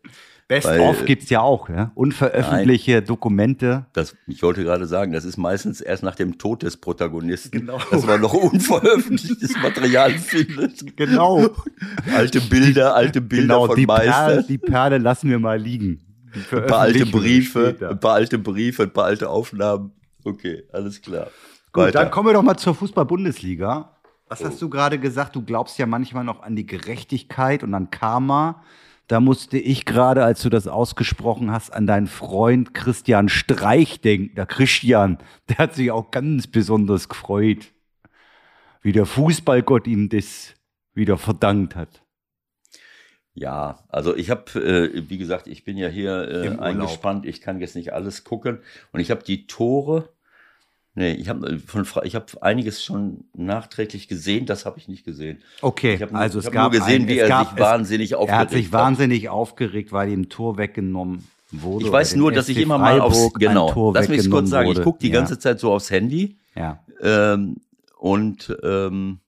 Best 0.48 0.66
Weil, 0.66 0.80
of 0.80 1.04
gibt's 1.04 1.30
ja 1.30 1.42
auch, 1.42 1.68
ja? 1.68 1.92
Unveröffentlichte 1.94 2.92
nein, 2.92 3.06
Dokumente. 3.06 3.86
Das, 3.92 4.16
ich 4.28 4.42
wollte 4.42 4.64
gerade 4.64 4.86
sagen, 4.86 5.12
das 5.12 5.26
ist 5.26 5.36
meistens 5.36 5.82
erst 5.82 6.04
nach 6.04 6.16
dem 6.16 6.38
Tod 6.38 6.64
des 6.64 6.78
Protagonisten, 6.78 7.52
genau. 7.60 7.80
dass 7.92 8.06
man 8.06 8.22
noch 8.22 8.34
unveröffentlichtes 8.34 9.58
Material 9.62 10.12
findet. 10.14 10.96
Genau. 10.96 11.50
alte 12.16 12.40
Bilder, 12.40 12.96
alte 12.96 13.20
Bilder 13.20 13.56
genau, 13.56 13.66
von 13.68 13.76
die 13.76 13.86
Meister. 13.86 14.12
Perle, 14.12 14.44
die 14.44 14.58
Perle 14.58 14.98
lassen 15.00 15.30
wir 15.30 15.40
mal 15.40 15.60
liegen. 15.60 16.00
Ein 16.52 16.66
paar 16.66 16.80
alte 16.80 17.06
Briefe, 17.06 17.76
ein 17.82 18.00
paar 18.00 18.14
alte 18.14 18.38
Briefe, 18.38 18.84
ein 18.84 18.94
paar 18.94 19.06
alte 19.06 19.30
Aufnahmen. 19.30 19.92
Okay, 20.24 20.64
alles 20.72 21.02
klar. 21.02 21.28
Gut, 21.74 21.84
Weiter. 21.84 22.00
dann 22.00 22.12
kommen 22.12 22.30
wir 22.30 22.34
doch 22.34 22.44
mal 22.44 22.58
zur 22.58 22.74
Fußball-Bundesliga. 22.74 23.98
Was 24.30 24.42
oh. 24.42 24.46
hast 24.46 24.62
du 24.62 24.70
gerade 24.70 24.98
gesagt? 24.98 25.36
Du 25.36 25.42
glaubst 25.42 25.78
ja 25.78 25.86
manchmal 25.86 26.24
noch 26.24 26.42
an 26.42 26.56
die 26.56 26.66
Gerechtigkeit 26.66 27.64
und 27.64 27.74
an 27.74 27.92
Karma. 27.92 28.64
Da 29.08 29.22
musste 29.22 29.58
ich 29.58 29.86
gerade, 29.86 30.24
als 30.24 30.42
du 30.42 30.50
das 30.50 30.68
ausgesprochen 30.68 31.52
hast, 31.52 31.72
an 31.72 31.88
deinen 31.88 32.08
Freund 32.08 32.74
Christian 32.74 33.30
Streich 33.30 34.02
denken. 34.02 34.36
Der 34.36 34.46
Christian, 34.46 35.18
der 35.48 35.58
hat 35.60 35.76
sich 35.76 35.92
auch 35.92 36.12
ganz 36.12 36.48
besonders 36.48 37.08
gefreut, 37.08 37.72
wie 38.82 38.92
der 38.92 39.06
Fußballgott 39.06 39.88
ihm 39.88 40.10
das 40.10 40.54
wieder 40.94 41.18
verdankt 41.18 41.76
hat. 41.76 42.04
Ja, 43.34 43.84
also 43.88 44.16
ich 44.16 44.30
habe, 44.30 44.52
äh, 44.60 45.10
wie 45.10 45.20
gesagt, 45.20 45.48
ich 45.48 45.64
bin 45.64 45.78
ja 45.78 45.88
hier 45.88 46.28
äh, 46.28 46.58
eingespannt. 46.58 47.26
Ich 47.26 47.40
kann 47.40 47.62
jetzt 47.62 47.76
nicht 47.76 47.94
alles 47.94 48.24
gucken. 48.24 48.60
Und 48.92 49.00
ich 49.00 49.12
habe 49.12 49.24
die 49.24 49.46
Tore 49.46 50.10
Nee, 50.98 51.12
ich 51.12 51.30
habe 51.30 51.48
äh, 51.48 51.60
von 51.60 51.86
ich 52.06 52.16
habe 52.16 52.26
einiges 52.42 52.84
schon 52.84 53.26
nachträglich 53.36 54.08
gesehen, 54.08 54.48
das 54.48 54.66
habe 54.66 54.80
ich 54.80 54.88
nicht 54.88 55.06
gesehen. 55.06 55.44
Okay, 55.62 55.94
ich 55.94 56.00
nur, 56.00 56.16
also 56.16 56.40
es 56.40 56.46
ich 56.46 56.52
gab 56.52 56.72
nur 56.72 56.82
gesehen, 56.82 57.04
ein, 57.04 57.08
wie 57.08 57.20
er 57.20 57.28
gab, 57.28 57.52
sich 57.52 57.60
wahnsinnig 57.60 58.16
aufgeregt 58.16 58.32
hat. 58.32 58.40
Er 58.40 58.42
hat 58.42 58.50
sich 58.64 58.74
wahnsinnig 58.74 59.30
aufgeregt, 59.30 59.92
weil 59.92 60.10
ihm 60.10 60.28
Tor 60.30 60.58
weggenommen 60.58 61.24
wurde. 61.52 61.86
Ich 61.86 61.92
weiß 61.92 62.16
nur, 62.16 62.32
dass 62.32 62.50
ich 62.50 62.58
immer 62.58 62.80
mal 62.80 63.00
aufs 63.00 63.32
genau. 63.34 63.92
Lass 63.94 64.10
mich 64.10 64.28
kurz 64.28 64.50
sagen, 64.50 64.70
wurde. 64.70 64.80
ich 64.80 64.84
gucke 64.84 64.98
die 64.98 65.10
ja. 65.10 65.14
ganze 65.14 65.38
Zeit 65.38 65.60
so 65.60 65.72
aufs 65.72 65.92
Handy. 65.92 66.40
Ja. 66.56 66.84
Ähm, 67.00 67.58
und 68.00 68.58
ähm, 68.64 69.20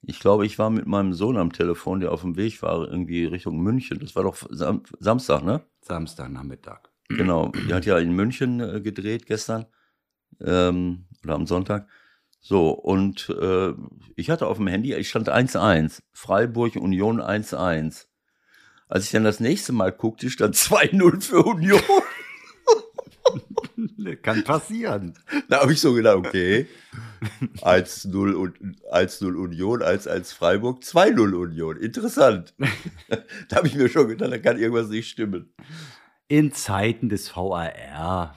ich 0.00 0.20
glaube, 0.20 0.46
ich 0.46 0.58
war 0.58 0.70
mit 0.70 0.86
meinem 0.86 1.12
Sohn 1.12 1.36
am 1.36 1.52
Telefon, 1.52 2.00
der 2.00 2.12
auf 2.12 2.22
dem 2.22 2.36
Weg 2.38 2.62
war, 2.62 2.88
irgendwie 2.88 3.26
Richtung 3.26 3.58
München. 3.58 3.98
Das 3.98 4.16
war 4.16 4.22
doch 4.22 4.38
Sam 4.48 4.84
Samstag, 5.00 5.44
ne? 5.44 5.60
Samstag 5.82 6.30
Nachmittag. 6.30 6.88
Genau. 7.10 7.52
Die 7.68 7.74
hat 7.74 7.84
ja 7.84 7.98
in 7.98 8.12
München 8.12 8.60
äh, 8.60 8.80
gedreht 8.80 9.26
gestern 9.26 9.66
ähm, 10.40 11.06
oder 11.22 11.34
am 11.34 11.46
Sonntag. 11.46 11.88
So, 12.40 12.70
und 12.70 13.30
äh, 13.30 13.72
ich 14.16 14.28
hatte 14.28 14.46
auf 14.46 14.58
dem 14.58 14.66
Handy, 14.66 14.94
ich 14.94 15.08
stand 15.08 15.30
1-1, 15.30 16.00
Freiburg 16.12 16.76
Union 16.76 17.20
1-1. 17.20 18.06
Als 18.86 19.06
ich 19.06 19.12
dann 19.12 19.24
das 19.24 19.40
nächste 19.40 19.72
Mal 19.72 19.92
guckte, 19.92 20.28
stand 20.28 20.54
2-0 20.54 21.22
für 21.22 21.42
Union. 21.42 21.80
Kann 24.22 24.44
passieren. 24.44 25.14
Da 25.48 25.62
habe 25.62 25.72
ich 25.72 25.80
so 25.80 25.94
gedacht, 25.94 26.16
okay, 26.16 26.66
1-0 27.62 28.34
und 28.34 28.58
1-0 28.92 29.34
Union, 29.34 29.82
1-1 29.82 30.34
Freiburg, 30.34 30.82
2-0 30.82 31.34
Union. 31.34 31.78
Interessant. 31.78 32.54
da 33.48 33.56
habe 33.56 33.66
ich 33.66 33.74
mir 33.74 33.88
schon 33.88 34.08
gedacht, 34.08 34.30
da 34.30 34.38
kann 34.38 34.58
irgendwas 34.58 34.88
nicht 34.88 35.08
stimmen. 35.08 35.54
In 36.28 36.52
Zeiten 36.52 37.08
des 37.08 37.34
VAR 37.34 38.36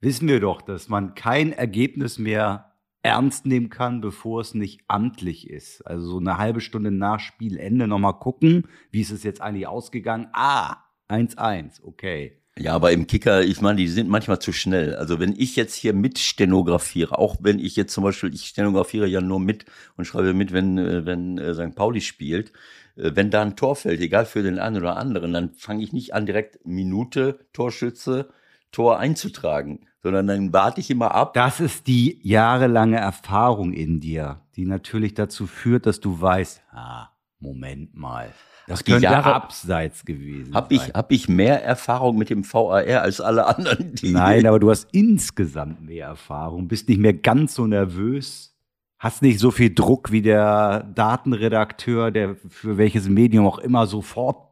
wissen 0.00 0.28
wir 0.28 0.40
doch, 0.40 0.62
dass 0.62 0.88
man 0.88 1.14
kein 1.14 1.52
Ergebnis 1.52 2.18
mehr 2.18 2.72
ernst 3.02 3.46
nehmen 3.46 3.70
kann, 3.70 4.00
bevor 4.00 4.40
es 4.40 4.54
nicht 4.54 4.82
amtlich 4.88 5.48
ist. 5.48 5.82
Also 5.86 6.06
so 6.10 6.18
eine 6.18 6.38
halbe 6.38 6.60
Stunde 6.60 6.90
nach 6.90 7.20
Spielende 7.20 7.86
nochmal 7.86 8.18
gucken, 8.18 8.66
wie 8.90 9.00
ist 9.00 9.12
es 9.12 9.22
jetzt 9.22 9.40
eigentlich 9.40 9.66
ausgegangen? 9.66 10.28
Ah, 10.32 10.76
1-1, 11.08 11.82
okay. 11.82 12.38
Ja, 12.58 12.74
aber 12.74 12.90
im 12.90 13.06
Kicker, 13.06 13.42
ich 13.42 13.60
meine, 13.60 13.76
die 13.76 13.86
sind 13.86 14.08
manchmal 14.08 14.40
zu 14.40 14.52
schnell. 14.52 14.96
Also 14.96 15.20
wenn 15.20 15.32
ich 15.38 15.54
jetzt 15.54 15.76
hier 15.76 15.92
mit 15.92 16.18
stenografiere, 16.18 17.16
auch 17.16 17.36
wenn 17.40 17.60
ich 17.60 17.76
jetzt 17.76 17.94
zum 17.94 18.02
Beispiel, 18.02 18.34
ich 18.34 18.46
stenografiere 18.46 19.06
ja 19.06 19.20
nur 19.20 19.38
mit 19.38 19.64
und 19.96 20.06
schreibe 20.06 20.34
mit, 20.34 20.52
wenn, 20.52 20.76
äh, 20.76 21.06
wenn 21.06 21.38
äh, 21.38 21.54
St. 21.54 21.76
Pauli 21.76 22.00
spielt, 22.00 22.52
äh, 22.96 23.12
wenn 23.14 23.30
da 23.30 23.42
ein 23.42 23.54
Tor 23.54 23.76
fällt, 23.76 24.00
egal 24.00 24.26
für 24.26 24.42
den 24.42 24.58
einen 24.58 24.76
oder 24.76 24.96
anderen, 24.96 25.32
dann 25.32 25.54
fange 25.54 25.84
ich 25.84 25.92
nicht 25.92 26.14
an, 26.14 26.26
direkt 26.26 26.66
Minute, 26.66 27.46
Torschütze, 27.52 28.28
Tor 28.72 28.98
einzutragen 28.98 29.80
sondern 30.00 30.28
dann 30.28 30.52
warte 30.52 30.80
ich 30.80 30.90
immer 30.90 31.12
ab. 31.12 31.34
Das 31.34 31.58
ist 31.58 31.88
die 31.88 32.20
jahrelange 32.22 32.98
Erfahrung 32.98 33.72
in 33.72 33.98
dir, 33.98 34.40
die 34.54 34.64
natürlich 34.64 35.12
dazu 35.14 35.48
führt, 35.48 35.86
dass 35.86 35.98
du 35.98 36.20
weißt, 36.20 36.62
ah, 36.72 37.08
Moment 37.40 37.96
mal. 37.96 38.32
Das 38.68 38.80
Ach, 38.80 38.84
könnte 38.84 39.02
Jahre- 39.02 39.34
abseits 39.34 40.04
gewesen 40.04 40.54
Habe 40.54 40.72
ich, 40.74 40.82
sein. 40.82 40.92
hab 40.94 41.10
ich 41.10 41.28
mehr 41.28 41.64
Erfahrung 41.64 42.16
mit 42.16 42.30
dem 42.30 42.44
VAR 42.44 42.84
als 43.02 43.20
alle 43.20 43.46
anderen, 43.46 43.94
die. 43.96 44.12
Nein, 44.12 44.46
aber 44.46 44.60
du 44.60 44.70
hast 44.70 44.86
insgesamt 44.92 45.80
mehr 45.84 46.06
Erfahrung, 46.06 46.68
bist 46.68 46.88
nicht 46.88 47.00
mehr 47.00 47.14
ganz 47.14 47.54
so 47.54 47.66
nervös, 47.66 48.56
hast 49.00 49.22
nicht 49.22 49.40
so 49.40 49.50
viel 49.50 49.74
Druck 49.74 50.12
wie 50.12 50.22
der 50.22 50.84
Datenredakteur, 50.94 52.12
der 52.12 52.36
für 52.48 52.78
welches 52.78 53.08
Medium 53.08 53.46
auch 53.48 53.58
immer 53.58 53.86
sofort. 53.88 54.48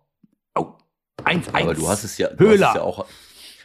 Oh, 0.56 0.72
1 1.24 1.48
1 1.54 1.64
aber 1.64 1.74
du 1.74 1.88
hast 1.88 2.02
es 2.04 2.18
ja, 2.18 2.28
du 2.28 2.34
hast 2.34 2.40
Höhler. 2.54 2.68
es 2.70 2.74
ja 2.74 2.82
auch. 2.82 3.06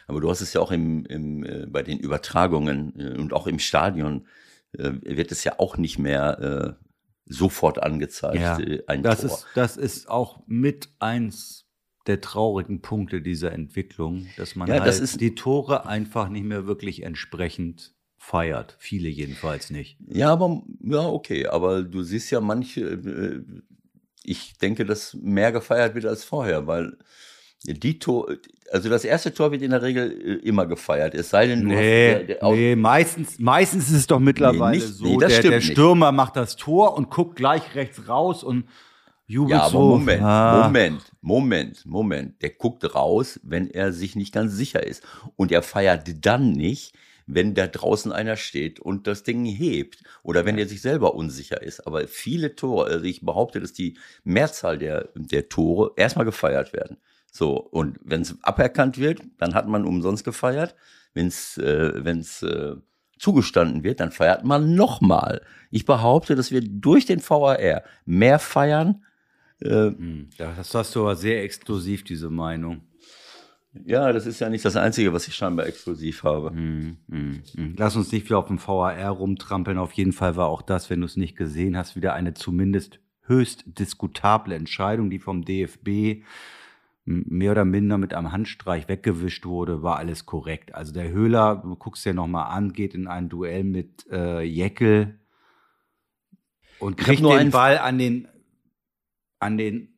Aber 0.06 0.20
du 0.20 0.30
hast 0.30 0.40
es 0.40 0.52
ja 0.52 0.60
auch 0.60 0.70
im, 0.72 1.04
im, 1.06 1.44
äh, 1.44 1.66
bei 1.66 1.82
den 1.82 1.98
Übertragungen 1.98 2.98
äh, 2.98 3.18
und 3.18 3.32
auch 3.32 3.46
im 3.46 3.58
Stadion 3.58 4.26
äh, 4.72 4.92
wird 5.02 5.32
es 5.32 5.44
ja 5.44 5.58
auch 5.58 5.76
nicht 5.76 5.98
mehr 5.98 6.76
äh, 6.78 6.84
sofort 7.26 7.82
angezeigt, 7.82 8.40
Ja, 8.40 8.58
äh, 8.60 8.82
ein 8.86 9.02
Das 9.02 9.22
Tor. 9.22 9.38
ist, 9.38 9.46
das 9.54 9.76
ist 9.76 10.08
auch 10.08 10.42
mit 10.46 10.88
eins 10.98 11.66
der 12.06 12.20
traurigen 12.20 12.82
Punkte 12.82 13.22
dieser 13.22 13.52
Entwicklung, 13.52 14.26
dass 14.36 14.56
man 14.56 14.68
Ja, 14.68 14.80
halt 14.80 15.00
das 15.00 15.16
die 15.18 15.34
Tore 15.34 15.86
einfach 15.86 16.28
nicht 16.28 16.44
mehr 16.44 16.66
wirklich 16.66 17.02
entsprechend 17.04 17.94
feiert. 18.18 18.76
Viele 18.78 19.08
jedenfalls 19.08 19.70
nicht. 19.70 19.98
Ja, 20.08 20.32
aber 20.32 20.62
ja, 20.82 21.06
okay, 21.06 21.46
aber 21.46 21.82
du 21.82 22.02
siehst 22.02 22.30
ja 22.30 22.40
manche, 22.40 22.80
äh, 22.82 23.42
ich 24.24 24.58
denke, 24.58 24.84
dass 24.84 25.14
mehr 25.14 25.52
gefeiert 25.52 25.94
wird 25.94 26.06
als 26.06 26.24
vorher, 26.24 26.66
weil 26.66 26.96
die 27.64 27.98
Tor, 27.98 28.28
also 28.72 28.88
das 28.88 29.04
erste 29.04 29.32
Tor 29.34 29.52
wird 29.52 29.62
in 29.62 29.70
der 29.70 29.82
Regel 29.82 30.10
äh, 30.42 30.46
immer 30.48 30.66
gefeiert, 30.66 31.14
es 31.14 31.30
sei 31.30 31.46
denn, 31.46 31.64
du 31.64 31.70
hast, 31.70 31.76
Nee, 31.80 32.24
der, 32.24 32.36
der, 32.38 32.50
nee 32.52 32.76
meistens, 32.76 33.38
meistens 33.38 33.88
ist 33.90 33.96
es 33.96 34.06
doch 34.06 34.18
mittlerweile 34.20 34.78
Nee, 34.78 34.84
nicht- 34.84 34.94
so, 34.96 35.04
nee, 35.04 35.16
das 35.18 35.28
der, 35.32 35.38
stimmt 35.38 35.52
der 35.52 35.58
nicht. 35.60 35.72
Stürmer 35.72 36.12
macht 36.12 36.36
das 36.36 36.56
Tor 36.56 36.96
und 36.96 37.10
guckt 37.10 37.36
gleich 37.36 37.74
rechts 37.74 38.08
raus 38.08 38.42
und 38.42 38.64
jubelt 39.26 39.52
Ja, 39.52 39.60
aber 39.62 39.70
so. 39.70 39.88
Moment, 39.98 40.22
Ah. 40.22 40.64
Moment, 40.64 41.02
Moment, 41.20 41.86
Moment. 41.86 42.42
Der 42.42 42.50
guckt 42.50 42.94
raus, 42.94 43.38
wenn 43.42 43.68
er 43.70 43.92
sich 43.92 44.16
nicht 44.16 44.32
ganz 44.34 44.52
sicher 44.54 44.84
ist. 44.86 45.02
Und 45.36 45.52
er 45.52 45.62
feiert 45.62 46.24
dann 46.26 46.52
nicht, 46.52 46.92
wenn 47.26 47.54
da 47.54 47.66
draußen 47.68 48.10
einer 48.12 48.36
steht 48.36 48.80
und 48.80 49.06
das 49.06 49.22
Ding 49.22 49.44
hebt. 49.44 50.02
Oder 50.22 50.44
wenn 50.44 50.58
er 50.58 50.66
sich 50.68 50.82
selber 50.82 51.14
unsicher 51.14 51.62
ist. 51.62 51.86
Aber 51.86 52.06
viele 52.08 52.56
Tore, 52.56 52.86
also 52.86 53.04
ich 53.04 53.24
behaupte, 53.24 53.60
dass 53.60 53.72
die 53.72 53.96
Mehrzahl 54.24 54.76
der, 54.76 55.08
der 55.14 55.48
Tore 55.48 55.92
erstmal 55.96 56.24
gefeiert 56.26 56.72
werden. 56.72 56.96
So, 57.34 57.56
und 57.56 57.98
wenn 58.04 58.20
es 58.20 58.36
aberkannt 58.44 58.98
wird, 58.98 59.22
dann 59.38 59.54
hat 59.54 59.66
man 59.66 59.86
umsonst 59.86 60.22
gefeiert. 60.22 60.76
Wenn 61.14 61.26
es 61.28 61.56
äh, 61.56 62.04
wenn's, 62.04 62.42
äh, 62.42 62.76
zugestanden 63.18 63.84
wird, 63.84 64.00
dann 64.00 64.10
feiert 64.12 64.44
man 64.44 64.74
nochmal. 64.74 65.42
Ich 65.70 65.86
behaupte, 65.86 66.34
dass 66.34 66.50
wir 66.50 66.60
durch 66.60 67.06
den 67.06 67.20
VAR 67.26 67.82
mehr 68.04 68.38
feiern, 68.38 69.02
äh, 69.60 69.68
Hm, 69.68 70.28
Das 70.36 70.74
hast 70.74 70.94
du 70.94 71.00
aber 71.00 71.16
sehr 71.16 71.42
exklusiv, 71.42 72.04
diese 72.04 72.28
Meinung. 72.30 72.82
Ja, 73.86 74.12
das 74.12 74.26
ist 74.26 74.40
ja 74.40 74.50
nicht 74.50 74.64
das 74.64 74.76
Einzige, 74.76 75.14
was 75.14 75.26
ich 75.28 75.34
scheinbar 75.34 75.66
exklusiv 75.66 76.24
habe. 76.24 76.50
Hm, 76.50 76.98
hm, 77.08 77.42
hm. 77.54 77.74
Lass 77.78 77.96
uns 77.96 78.12
nicht 78.12 78.26
wieder 78.26 78.38
auf 78.38 78.48
dem 78.48 78.58
VAR 78.58 79.08
rumtrampeln. 79.08 79.78
Auf 79.78 79.92
jeden 79.92 80.12
Fall 80.12 80.36
war 80.36 80.48
auch 80.48 80.60
das, 80.60 80.90
wenn 80.90 81.00
du 81.00 81.06
es 81.06 81.16
nicht 81.16 81.36
gesehen 81.36 81.78
hast, 81.78 81.96
wieder 81.96 82.12
eine 82.12 82.34
zumindest 82.34 82.98
höchst 83.22 83.64
diskutable 83.78 84.54
Entscheidung, 84.54 85.08
die 85.08 85.20
vom 85.20 85.44
DFB 85.44 86.24
mehr 87.04 87.52
oder 87.52 87.64
minder 87.64 87.98
mit 87.98 88.14
einem 88.14 88.32
Handstreich 88.32 88.88
weggewischt 88.88 89.44
wurde, 89.44 89.82
war 89.82 89.96
alles 89.96 90.24
korrekt. 90.26 90.74
Also 90.74 90.92
der 90.92 91.10
Höhler, 91.10 91.56
du 91.56 91.74
guckst 91.76 92.04
dir 92.04 92.14
nochmal 92.14 92.56
an, 92.56 92.72
geht 92.72 92.94
in 92.94 93.08
ein 93.08 93.28
Duell 93.28 93.64
mit 93.64 94.06
äh, 94.10 94.42
Jeckel 94.42 95.18
und 96.78 96.96
kriegt 96.96 97.22
nur 97.22 97.38
den 97.38 97.50
Ball 97.50 97.78
an 97.78 97.98
den, 97.98 98.28
an 99.40 99.58
den 99.58 99.88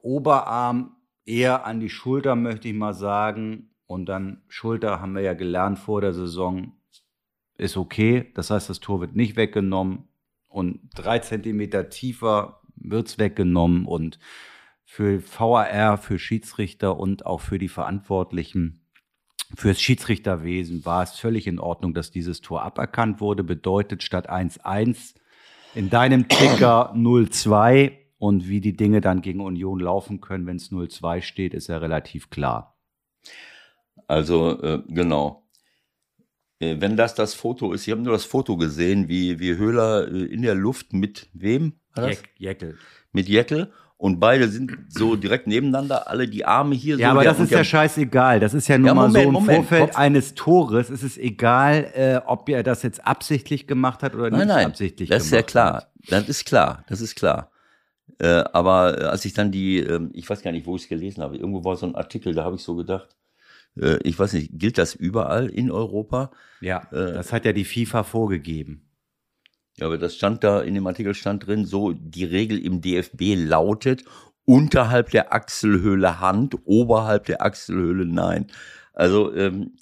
Oberarm, 0.00 0.96
eher 1.24 1.66
an 1.66 1.80
die 1.80 1.90
Schulter, 1.90 2.36
möchte 2.36 2.68
ich 2.68 2.74
mal 2.74 2.94
sagen. 2.94 3.70
Und 3.86 4.06
dann 4.06 4.42
Schulter 4.48 5.00
haben 5.00 5.14
wir 5.14 5.22
ja 5.22 5.34
gelernt 5.34 5.78
vor 5.78 6.00
der 6.00 6.12
Saison, 6.12 6.72
ist 7.58 7.76
okay. 7.76 8.30
Das 8.34 8.50
heißt, 8.50 8.68
das 8.68 8.80
Tor 8.80 9.00
wird 9.00 9.14
nicht 9.14 9.36
weggenommen. 9.36 10.08
Und 10.48 10.80
drei 10.94 11.18
Zentimeter 11.18 11.88
tiefer 11.90 12.60
wird's 12.76 13.18
weggenommen. 13.18 13.86
Und 13.86 14.18
für 14.88 15.20
VAR, 15.20 15.98
für 15.98 16.18
Schiedsrichter 16.18 16.96
und 16.96 17.26
auch 17.26 17.40
für 17.40 17.58
die 17.58 17.68
Verantwortlichen 17.68 18.86
fürs 19.54 19.80
Schiedsrichterwesen 19.80 20.84
war 20.84 21.02
es 21.02 21.18
völlig 21.18 21.46
in 21.46 21.58
Ordnung, 21.58 21.92
dass 21.92 22.10
dieses 22.10 22.40
Tor 22.40 22.62
aberkannt 22.62 23.20
wurde. 23.20 23.44
Bedeutet 23.44 24.02
statt 24.02 24.30
1-1 24.30 25.14
in 25.74 25.90
deinem 25.90 26.28
Ticker 26.28 26.92
0-2 26.96 27.92
und 28.18 28.48
wie 28.48 28.60
die 28.60 28.76
Dinge 28.76 29.00
dann 29.00 29.20
gegen 29.20 29.40
Union 29.40 29.78
laufen 29.78 30.20
können, 30.20 30.46
wenn 30.46 30.56
es 30.56 30.72
0-2 30.72 31.22
steht, 31.22 31.54
ist 31.54 31.68
ja 31.68 31.78
relativ 31.78 32.30
klar. 32.30 32.78
Also, 34.06 34.60
äh, 34.62 34.82
genau. 34.88 35.48
Äh, 36.58 36.76
wenn 36.80 36.96
das 36.96 37.14
das 37.14 37.34
Foto 37.34 37.72
ist, 37.72 37.86
ich 37.86 37.92
habe 37.92 38.02
nur 38.02 38.12
das 38.12 38.24
Foto 38.24 38.56
gesehen, 38.56 39.08
wie, 39.08 39.38
wie 39.38 39.56
Höhler 39.56 40.08
äh, 40.08 40.24
in 40.24 40.42
der 40.42 40.54
Luft 40.54 40.92
mit 40.92 41.28
wem? 41.34 41.80
Jeckel. 42.38 42.78
Mit 43.12 43.28
Jeckel. 43.28 43.72
Und 43.98 44.20
beide 44.20 44.46
sind 44.48 44.76
so 44.88 45.16
direkt 45.16 45.46
nebeneinander, 45.46 46.08
alle 46.10 46.28
die 46.28 46.44
Arme 46.44 46.74
hier 46.74 46.96
so. 46.96 47.02
Ja, 47.02 47.12
aber 47.12 47.22
der- 47.22 47.32
das 47.32 47.40
ist 47.40 47.50
ja 47.50 47.64
scheißegal. 47.64 48.40
Das 48.40 48.52
ist 48.52 48.68
ja 48.68 48.76
nun 48.76 48.88
Ja, 48.88 48.94
mal 48.94 49.08
so 49.10 49.18
Moment, 49.18 49.26
im 49.26 49.32
Moment. 49.32 49.56
Vorfeld 49.56 49.90
Kopf- 49.90 49.96
eines 49.98 50.34
Tores. 50.34 50.90
Es 50.90 51.02
ist 51.02 51.16
egal, 51.16 51.90
äh, 51.94 52.20
ob 52.26 52.48
er 52.50 52.62
das 52.62 52.82
jetzt 52.82 53.06
absichtlich 53.06 53.66
gemacht 53.66 54.02
hat 54.02 54.14
oder 54.14 54.28
Nein, 54.30 54.40
nicht 54.40 54.48
nein, 54.48 54.66
absichtlich 54.66 55.08
das 55.08 55.24
ist 55.24 55.30
ja 55.32 55.40
klar. 55.42 55.74
hat. 55.76 55.90
Das 56.10 56.28
ist 56.28 56.44
klar, 56.44 56.84
das 56.88 57.00
ist 57.00 57.14
klar. 57.16 57.50
Äh, 58.18 58.44
aber 58.52 59.00
äh, 59.00 59.04
als 59.04 59.24
ich 59.24 59.32
dann 59.32 59.50
die, 59.50 59.78
ähm, 59.78 60.10
ich 60.12 60.28
weiß 60.28 60.42
gar 60.42 60.52
nicht, 60.52 60.66
wo 60.66 60.76
ich 60.76 60.82
es 60.82 60.88
gelesen 60.88 61.22
habe, 61.22 61.36
irgendwo 61.36 61.64
war 61.64 61.76
so 61.76 61.86
ein 61.86 61.94
Artikel, 61.96 62.34
da 62.34 62.44
habe 62.44 62.56
ich 62.56 62.62
so 62.62 62.76
gedacht, 62.76 63.16
äh, 63.80 63.96
ich 64.04 64.18
weiß 64.18 64.34
nicht, 64.34 64.50
gilt 64.54 64.76
das 64.78 64.94
überall 64.94 65.48
in 65.48 65.70
Europa? 65.70 66.30
Ja, 66.60 66.86
Äh, 66.92 67.14
das 67.14 67.32
hat 67.32 67.44
ja 67.46 67.52
die 67.54 67.64
FIFA 67.64 68.02
vorgegeben. 68.04 68.85
Ja, 69.78 69.86
aber 69.86 69.98
das 69.98 70.14
stand 70.16 70.42
da, 70.42 70.60
in 70.60 70.74
dem 70.74 70.86
Artikel 70.86 71.14
stand 71.14 71.46
drin, 71.46 71.66
so, 71.66 71.92
die 71.92 72.24
Regel 72.24 72.58
im 72.58 72.80
DFB 72.80 73.34
lautet, 73.36 74.04
unterhalb 74.46 75.10
der 75.10 75.34
Achselhöhle 75.34 76.20
Hand, 76.20 76.56
oberhalb 76.64 77.26
der 77.26 77.42
Achselhöhle 77.42 78.06
Nein. 78.06 78.46
Also, 78.94 79.34
ähm, 79.34 79.76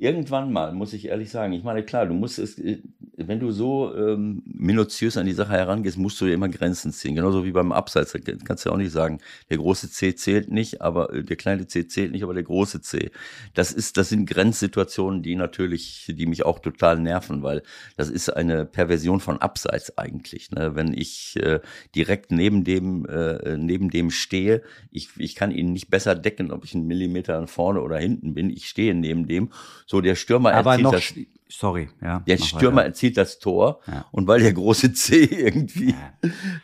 irgendwann 0.00 0.52
mal, 0.52 0.72
muss 0.72 0.94
ich 0.94 1.06
ehrlich 1.06 1.30
sagen, 1.30 1.52
ich 1.52 1.62
meine, 1.62 1.82
klar, 1.82 2.06
du 2.06 2.14
musst 2.14 2.38
es, 2.38 2.58
äh, 2.58 2.78
wenn 3.16 3.38
du 3.38 3.50
so 3.50 3.94
ähm, 3.94 4.42
minutiös 4.46 5.18
an 5.18 5.26
die 5.26 5.32
Sache 5.32 5.52
herangehst, 5.52 5.98
musst 5.98 6.20
du 6.20 6.26
ja 6.26 6.34
immer 6.34 6.48
Grenzen 6.48 6.90
ziehen. 6.92 7.14
Genauso 7.14 7.44
wie 7.44 7.52
beim 7.52 7.70
Abseits. 7.70 8.12
Da 8.12 8.32
kannst 8.44 8.64
du 8.64 8.70
ja 8.70 8.74
auch 8.74 8.78
nicht 8.78 8.92
sagen, 8.92 9.18
der 9.50 9.58
große 9.58 9.90
C 9.90 10.14
zählt 10.14 10.50
nicht, 10.50 10.80
aber 10.80 11.12
äh, 11.12 11.22
der 11.22 11.36
kleine 11.36 11.66
C 11.66 11.86
zählt 11.86 12.12
nicht, 12.12 12.22
aber 12.22 12.32
der 12.32 12.44
große 12.44 12.80
C. 12.80 13.10
Das 13.52 13.72
ist, 13.72 13.98
das 13.98 14.08
sind 14.08 14.24
Grenzsituationen, 14.24 15.22
die 15.22 15.36
natürlich, 15.36 16.06
die 16.08 16.26
mich 16.26 16.46
auch 16.46 16.60
total 16.60 16.98
nerven, 16.98 17.42
weil 17.42 17.62
das 17.98 18.08
ist 18.08 18.30
eine 18.30 18.64
Perversion 18.64 19.20
von 19.20 19.38
Abseits 19.38 19.98
eigentlich. 19.98 20.50
Ne? 20.50 20.74
Wenn 20.74 20.94
ich 20.94 21.36
äh, 21.42 21.60
direkt 21.94 22.32
neben 22.32 22.64
dem, 22.64 23.04
äh, 23.04 23.58
neben 23.58 23.90
dem 23.90 24.10
stehe, 24.10 24.62
ich, 24.90 25.10
ich 25.18 25.34
kann 25.34 25.50
ihn 25.50 25.72
nicht 25.74 25.90
besser 25.90 26.14
decken, 26.14 26.50
ob 26.52 26.64
ich 26.64 26.74
einen 26.74 26.86
Millimeter 26.86 27.46
vorne 27.46 27.82
oder 27.82 27.98
hinten 27.98 28.32
bin. 28.32 28.48
Ich 28.48 28.66
stehe 28.66 28.94
neben 28.94 29.28
dem. 29.28 29.50
So, 29.90 30.00
der 30.00 30.14
Stürmer 30.14 30.52
Aber 30.54 30.70
erzielt 30.78 30.84
noch, 30.84 30.92
das, 30.92 31.14
sorry, 31.48 31.88
ja. 32.00 32.20
der 32.20 32.38
Stürmer 32.38 32.76
weiter. 32.76 32.86
erzielt 32.86 33.16
das 33.16 33.40
Tor 33.40 33.80
Ja. 33.88 34.04
und 34.12 34.28
weil 34.28 34.38
der 34.40 34.52
große 34.52 34.92
C 34.92 35.24
irgendwie. 35.24 35.96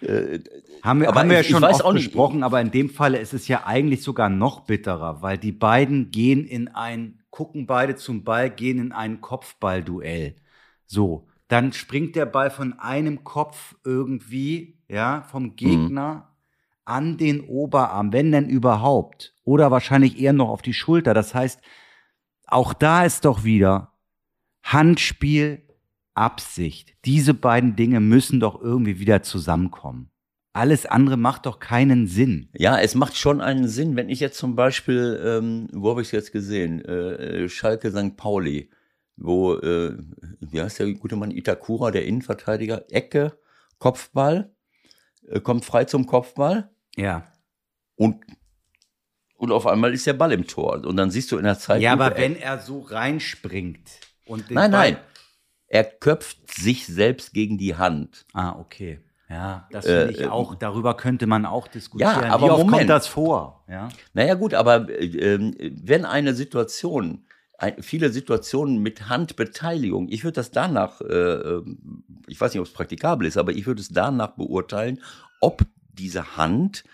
Äh, 0.00 0.38
Haben 0.84 1.00
wir, 1.00 1.08
Aber 1.08 1.18
haben 1.20 1.28
wir 1.30 1.34
ja 1.34 1.40
ich- 1.40 1.48
ich 1.48 1.52
schon 1.52 1.64
oft 1.64 1.84
auch 1.84 1.92
besprochen, 1.92 2.44
aber 2.44 2.60
in 2.60 2.70
dem 2.70 2.88
Falle 2.88 3.18
ist 3.18 3.34
es 3.34 3.48
ja 3.48 3.66
eigentlich 3.66 4.02
sogar 4.04 4.28
noch 4.28 4.60
bitterer, 4.60 5.22
weil 5.22 5.38
die 5.38 5.50
beiden 5.50 6.12
gehen 6.12 6.44
in 6.46 6.68
ein, 6.68 7.18
gucken 7.30 7.66
beide 7.66 7.96
zum 7.96 8.22
Ball, 8.22 8.48
gehen 8.48 8.78
in 8.78 8.92
ein 8.92 9.20
Kopfballduell. 9.20 10.36
So, 10.86 11.26
dann 11.48 11.72
springt 11.72 12.14
der 12.14 12.26
Ball 12.26 12.50
von 12.52 12.78
einem 12.78 13.24
Kopf 13.24 13.74
irgendwie, 13.84 14.78
ja, 14.88 15.22
vom 15.32 15.56
Gegner 15.56 16.28
an 16.84 17.16
den 17.18 17.40
Oberarm, 17.40 18.12
wenn 18.12 18.30
denn 18.30 18.48
überhaupt. 18.48 19.34
Oder 19.42 19.72
wahrscheinlich 19.72 20.20
eher 20.20 20.32
noch 20.32 20.48
auf 20.48 20.62
die 20.62 20.74
Schulter. 20.74 21.12
Das 21.12 21.34
heißt, 21.34 21.60
auch 22.46 22.72
da 22.72 23.04
ist 23.04 23.24
doch 23.24 23.44
wieder 23.44 23.92
Handspiel, 24.62 25.62
Absicht. 26.14 26.94
Diese 27.04 27.34
beiden 27.34 27.76
Dinge 27.76 28.00
müssen 28.00 28.40
doch 28.40 28.60
irgendwie 28.60 28.98
wieder 28.98 29.22
zusammenkommen. 29.22 30.10
Alles 30.54 30.86
andere 30.86 31.18
macht 31.18 31.44
doch 31.44 31.58
keinen 31.58 32.06
Sinn. 32.06 32.48
Ja, 32.54 32.78
es 32.80 32.94
macht 32.94 33.16
schon 33.18 33.42
einen 33.42 33.68
Sinn, 33.68 33.94
wenn 33.96 34.08
ich 34.08 34.20
jetzt 34.20 34.38
zum 34.38 34.56
Beispiel, 34.56 35.20
ähm, 35.22 35.68
wo 35.72 35.90
habe 35.90 36.00
ich 36.00 36.08
es 36.08 36.12
jetzt 36.12 36.32
gesehen? 36.32 36.82
Äh, 36.82 37.44
äh, 37.44 37.48
Schalke 37.50 37.90
St. 37.90 38.16
Pauli, 38.16 38.70
wo, 39.18 39.56
äh, 39.56 39.98
wie 40.40 40.60
heißt 40.62 40.78
der 40.78 40.90
gute 40.94 41.16
Mann, 41.16 41.30
Itakura, 41.30 41.90
der 41.90 42.06
Innenverteidiger, 42.06 42.84
Ecke, 42.90 43.38
Kopfball, 43.78 44.54
äh, 45.28 45.40
kommt 45.40 45.66
frei 45.66 45.84
zum 45.84 46.06
Kopfball 46.06 46.70
Ja. 46.96 47.24
und, 47.96 48.24
und 49.36 49.52
auf 49.52 49.66
einmal 49.66 49.92
ist 49.94 50.06
der 50.06 50.14
Ball 50.14 50.32
im 50.32 50.46
Tor. 50.46 50.84
Und 50.84 50.96
dann 50.96 51.10
siehst 51.10 51.30
du 51.32 51.38
in 51.38 51.44
der 51.44 51.58
Zeit. 51.58 51.82
Ja, 51.82 51.92
aber 51.92 52.16
wenn 52.16 52.36
er 52.36 52.58
so 52.58 52.80
reinspringt 52.80 53.88
und 54.26 54.50
Nein, 54.50 54.70
Ball- 54.70 54.92
nein. 54.92 54.96
Er 55.68 55.82
köpft 55.84 56.52
sich 56.54 56.86
selbst 56.86 57.32
gegen 57.34 57.58
die 57.58 57.74
Hand. 57.74 58.24
Ah, 58.32 58.52
okay. 58.58 59.00
Ja, 59.28 59.66
das 59.72 59.84
finde 59.84 60.12
ich 60.12 60.20
Äh, 60.20 60.26
auch, 60.28 60.54
darüber 60.54 60.96
könnte 60.96 61.26
man 61.26 61.44
auch 61.44 61.66
diskutieren. 61.66 62.22
Ja, 62.22 62.28
aber 62.32 62.46
Wie 62.46 62.50
oft 62.50 62.58
Moment. 62.64 62.78
kommt 62.78 62.90
das 62.90 63.08
vor? 63.08 63.64
Ja. 63.68 63.88
Naja 64.14 64.34
gut, 64.34 64.54
aber 64.54 64.88
äh, 64.88 65.04
ähm, 65.06 65.56
wenn 65.58 66.04
eine 66.04 66.34
Situation, 66.34 67.26
ein, 67.58 67.82
viele 67.82 68.10
Situationen 68.12 68.78
mit 68.80 69.08
Handbeteiligung, 69.08 70.06
ich 70.08 70.22
würde 70.22 70.34
das 70.36 70.52
danach, 70.52 71.00
äh, 71.00 71.04
ähm, 71.14 72.04
ich 72.28 72.40
weiß 72.40 72.52
nicht, 72.54 72.60
ob 72.60 72.66
es 72.66 72.72
praktikabel 72.72 73.26
ist, 73.26 73.36
aber 73.36 73.50
ich 73.50 73.66
würde 73.66 73.80
es 73.80 73.88
danach 73.88 74.36
beurteilen, 74.36 75.02
ob 75.40 75.62
diese 75.92 76.36
Hand 76.36 76.84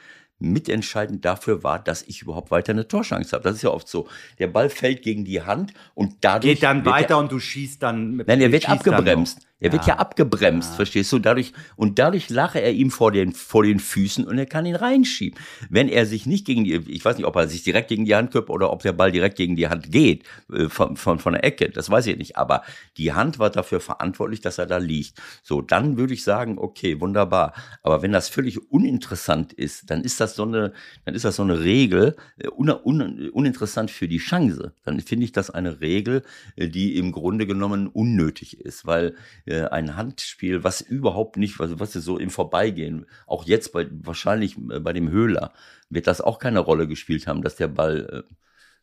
mitentscheidend 0.43 1.25
dafür 1.25 1.63
war, 1.63 1.79
dass 1.79 2.03
ich 2.03 2.23
überhaupt 2.23 2.51
weiter 2.51 2.73
eine 2.73 2.89
Torchance 2.89 3.33
habe. 3.33 3.45
Das 3.45 3.57
ist 3.57 3.63
ja 3.63 3.71
oft 3.71 3.89
so. 3.89 4.09
Der 4.39 4.49
Ball 4.49 4.69
fällt 4.69 5.03
gegen 5.03 5.25
die 5.25 5.43
Hand 5.43 5.73
und 5.95 6.17
dadurch 6.21 6.55
Geht 6.55 6.63
dann 6.63 6.85
weiter 6.85 7.15
er, 7.15 7.19
und 7.19 7.33
du 7.33 7.39
schießt 7.39 7.83
dann 7.83 8.17
mit 8.17 8.29
Nein, 8.29 8.41
er 8.41 8.53
wird 8.53 8.69
abgebremst. 8.69 9.47
Er 9.63 9.71
wird 9.71 9.87
ja 9.87 9.99
abgebremst, 9.99 10.75
verstehst 10.75 11.13
du? 11.13 11.21
Dadurch, 11.21 11.53
und 11.77 12.01
dadurch 12.01 12.29
lache 12.31 12.61
er 12.61 12.73
ihm 12.73 12.91
vor 12.91 13.13
den, 13.13 13.33
vor 13.33 13.63
den 13.63 13.79
Füßen 13.79 14.27
und 14.27 14.37
er 14.37 14.47
kann 14.47 14.67
ihn 14.67 14.75
reinschieben. 14.75 15.39
Wenn 15.71 15.89
er 15.89 16.05
sich 16.05 16.27
nicht 16.27 16.45
gegen 16.45 16.65
die, 16.65 16.75
ich 16.89 17.05
weiß 17.05 17.17
nicht, 17.17 17.27
ob 17.27 17.37
er 17.37 17.47
sich 17.47 17.63
direkt 17.63 17.89
gegen 17.89 18.05
die 18.05 18.17
Hand 18.17 18.33
köpft 18.33 18.51
oder 18.51 18.73
ob 18.73 18.83
der 18.83 18.93
Ball 18.93 19.13
direkt 19.13 19.37
gegen 19.37 19.55
die 19.55 19.69
Hand 19.69 19.93
geht, 19.93 20.25
äh, 20.53 20.69
von, 20.69 20.97
von, 20.97 21.21
von 21.21 21.35
der 21.35 21.45
Ecke, 21.45 21.71
das 21.71 21.89
weiß 21.89 22.09
ich 22.09 22.19
nicht. 22.19 22.37
Aber 22.37 22.63
die 22.97 23.13
Hand 23.13 23.39
war 23.39 23.51
dafür 23.51 23.79
verantwortlich, 23.79 24.41
dass 24.41 24.59
er 24.59 24.67
da 24.67 24.79
liegt. 24.79 25.23
So, 25.45 25.63
dann 25.63 25.97
würde 25.97 26.15
ich 26.15 26.25
sagen, 26.25 26.59
okay, 26.59 27.01
wunderbar. 27.01 27.55
Aber 27.85 28.03
wenn 28.03 28.11
das 28.11 28.29
völlig 28.29 28.71
uninteressant 28.73 29.53
ist, 29.53 29.91
dann 29.91 30.03
ist 30.03 30.21
das 30.21 30.35
so 30.35 30.43
eine, 30.43 30.73
dann 31.05 31.15
ist 31.15 31.25
das 31.25 31.37
so 31.37 31.45
eine 31.45 31.61
Regel, 31.61 32.17
äh, 32.39 32.49
un, 32.49 32.69
un, 32.69 33.31
uninteressant 33.31 33.93
für 33.93 34.09
die 34.09 34.19
Chance. 34.19 34.75
Dann 34.85 34.99
finde 34.99 35.25
ich 35.25 35.31
das 35.31 35.51
eine 35.51 35.81
Regel, 35.81 36.23
äh, 36.57 36.67
die 36.67 36.97
im 36.97 37.13
Grunde 37.13 37.47
genommen 37.47 37.87
unnötig 37.87 38.61
ist, 38.61 38.87
weil 38.87 39.15
äh, 39.53 39.69
ein 39.69 39.97
Handspiel, 39.97 40.65
was 40.65 40.81
überhaupt 40.81 41.37
nicht, 41.37 41.59
was, 41.59 41.79
was 41.79 41.95
ist 41.97 42.05
so 42.05 42.19
im 42.19 42.31
Vorbeigehen, 42.31 43.07
auch 43.27 43.45
jetzt 43.45 43.73
bei, 43.73 43.87
wahrscheinlich 43.91 44.57
äh, 44.71 44.81
bei 44.81 44.93
dem 44.93 45.11
Höhler, 45.11 45.53
wird 45.91 46.07
das 46.07 46.21
auch 46.21 46.39
keine 46.39 46.61
Rolle 46.61 46.87
gespielt 46.89 47.27
haben, 47.27 47.43
dass 47.43 47.57
der 47.57 47.69
Ball 47.69 48.25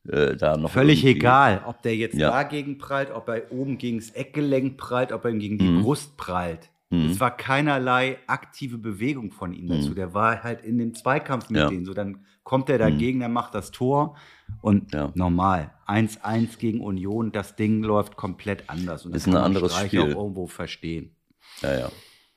äh, 0.08 0.12
äh, 0.32 0.36
da 0.38 0.56
noch. 0.58 0.72
Völlig 0.72 1.04
egal, 1.06 1.62
ob 1.66 1.82
der 1.82 1.96
jetzt 1.96 2.16
Ja. 2.18 2.30
dagegen 2.32 2.78
prallt, 2.78 3.12
ob 3.12 3.28
er 3.30 3.52
oben 3.52 3.78
gegen 3.78 3.98
das 4.00 4.12
Eckgelenk 4.12 4.78
prallt, 4.78 5.12
ob 5.12 5.26
er 5.26 5.32
ihm 5.32 5.40
gegen 5.40 5.58
die 5.58 5.66
Mhm. 5.66 5.82
Brust 5.82 6.16
prallt. 6.18 6.70
Mhm. 6.92 7.10
Es 7.12 7.20
war 7.20 7.36
keinerlei 7.36 8.18
aktive 8.28 8.78
Bewegung 8.78 9.32
von 9.32 9.54
ihm 9.54 9.68
dazu. 9.68 9.92
Mhm. 9.92 9.96
Der 9.96 10.14
war 10.14 10.44
halt 10.44 10.62
in 10.64 10.78
dem 10.78 10.94
Zweikampf 10.96 11.50
mit 11.50 11.62
Ja. 11.62 11.70
denen. 11.70 11.86
So, 11.86 11.94
dann 11.94 12.26
kommt 12.50 12.68
er 12.72 12.80
dagegen, 12.80 13.20
der 13.20 13.30
macht 13.30 13.54
das 13.54 13.70
Tor 13.70 14.18
und 14.62 14.92
Ja. 14.92 15.12
normal. 15.14 15.72
1-1 15.86 16.58
gegen 16.58 16.82
Union, 16.82 17.32
das 17.32 17.56
Ding 17.56 17.84
läuft 17.84 18.16
komplett 18.16 18.68
anders. 18.72 19.06
Und 19.06 19.14
das 19.14 19.22
Ist 19.22 19.28
ein 19.28 19.36
anderes 19.38 19.72
Streich 19.72 19.90
Spiel. 19.90 20.02
auch 20.02 20.08
irgendwo 20.24 20.48
verstehen. 20.48 21.16
Ja, 21.62 21.78
ja, 21.78 21.92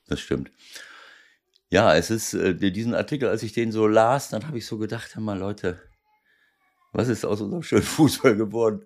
das 0.09 0.20
stimmt. 0.20 0.51
Ja, 1.70 1.94
es 1.94 2.11
ist 2.11 2.35
äh, 2.35 2.55
diesen 2.55 2.94
Artikel, 2.94 3.27
als 3.31 3.42
ich 3.42 3.55
den 3.55 3.72
so 3.72 3.87
las, 3.87 4.29
dann 4.29 4.46
habe 4.46 4.59
ich 4.59 4.66
so 4.66 4.77
gedacht, 4.77 5.14
hör 5.16 5.22
mal 5.22 5.38
Leute, 5.38 5.81
was 6.92 7.09
ist 7.09 7.24
aus 7.24 7.40
unserem 7.40 7.62
schönen 7.62 7.83
Fußball 7.83 8.37
geworden? 8.37 8.85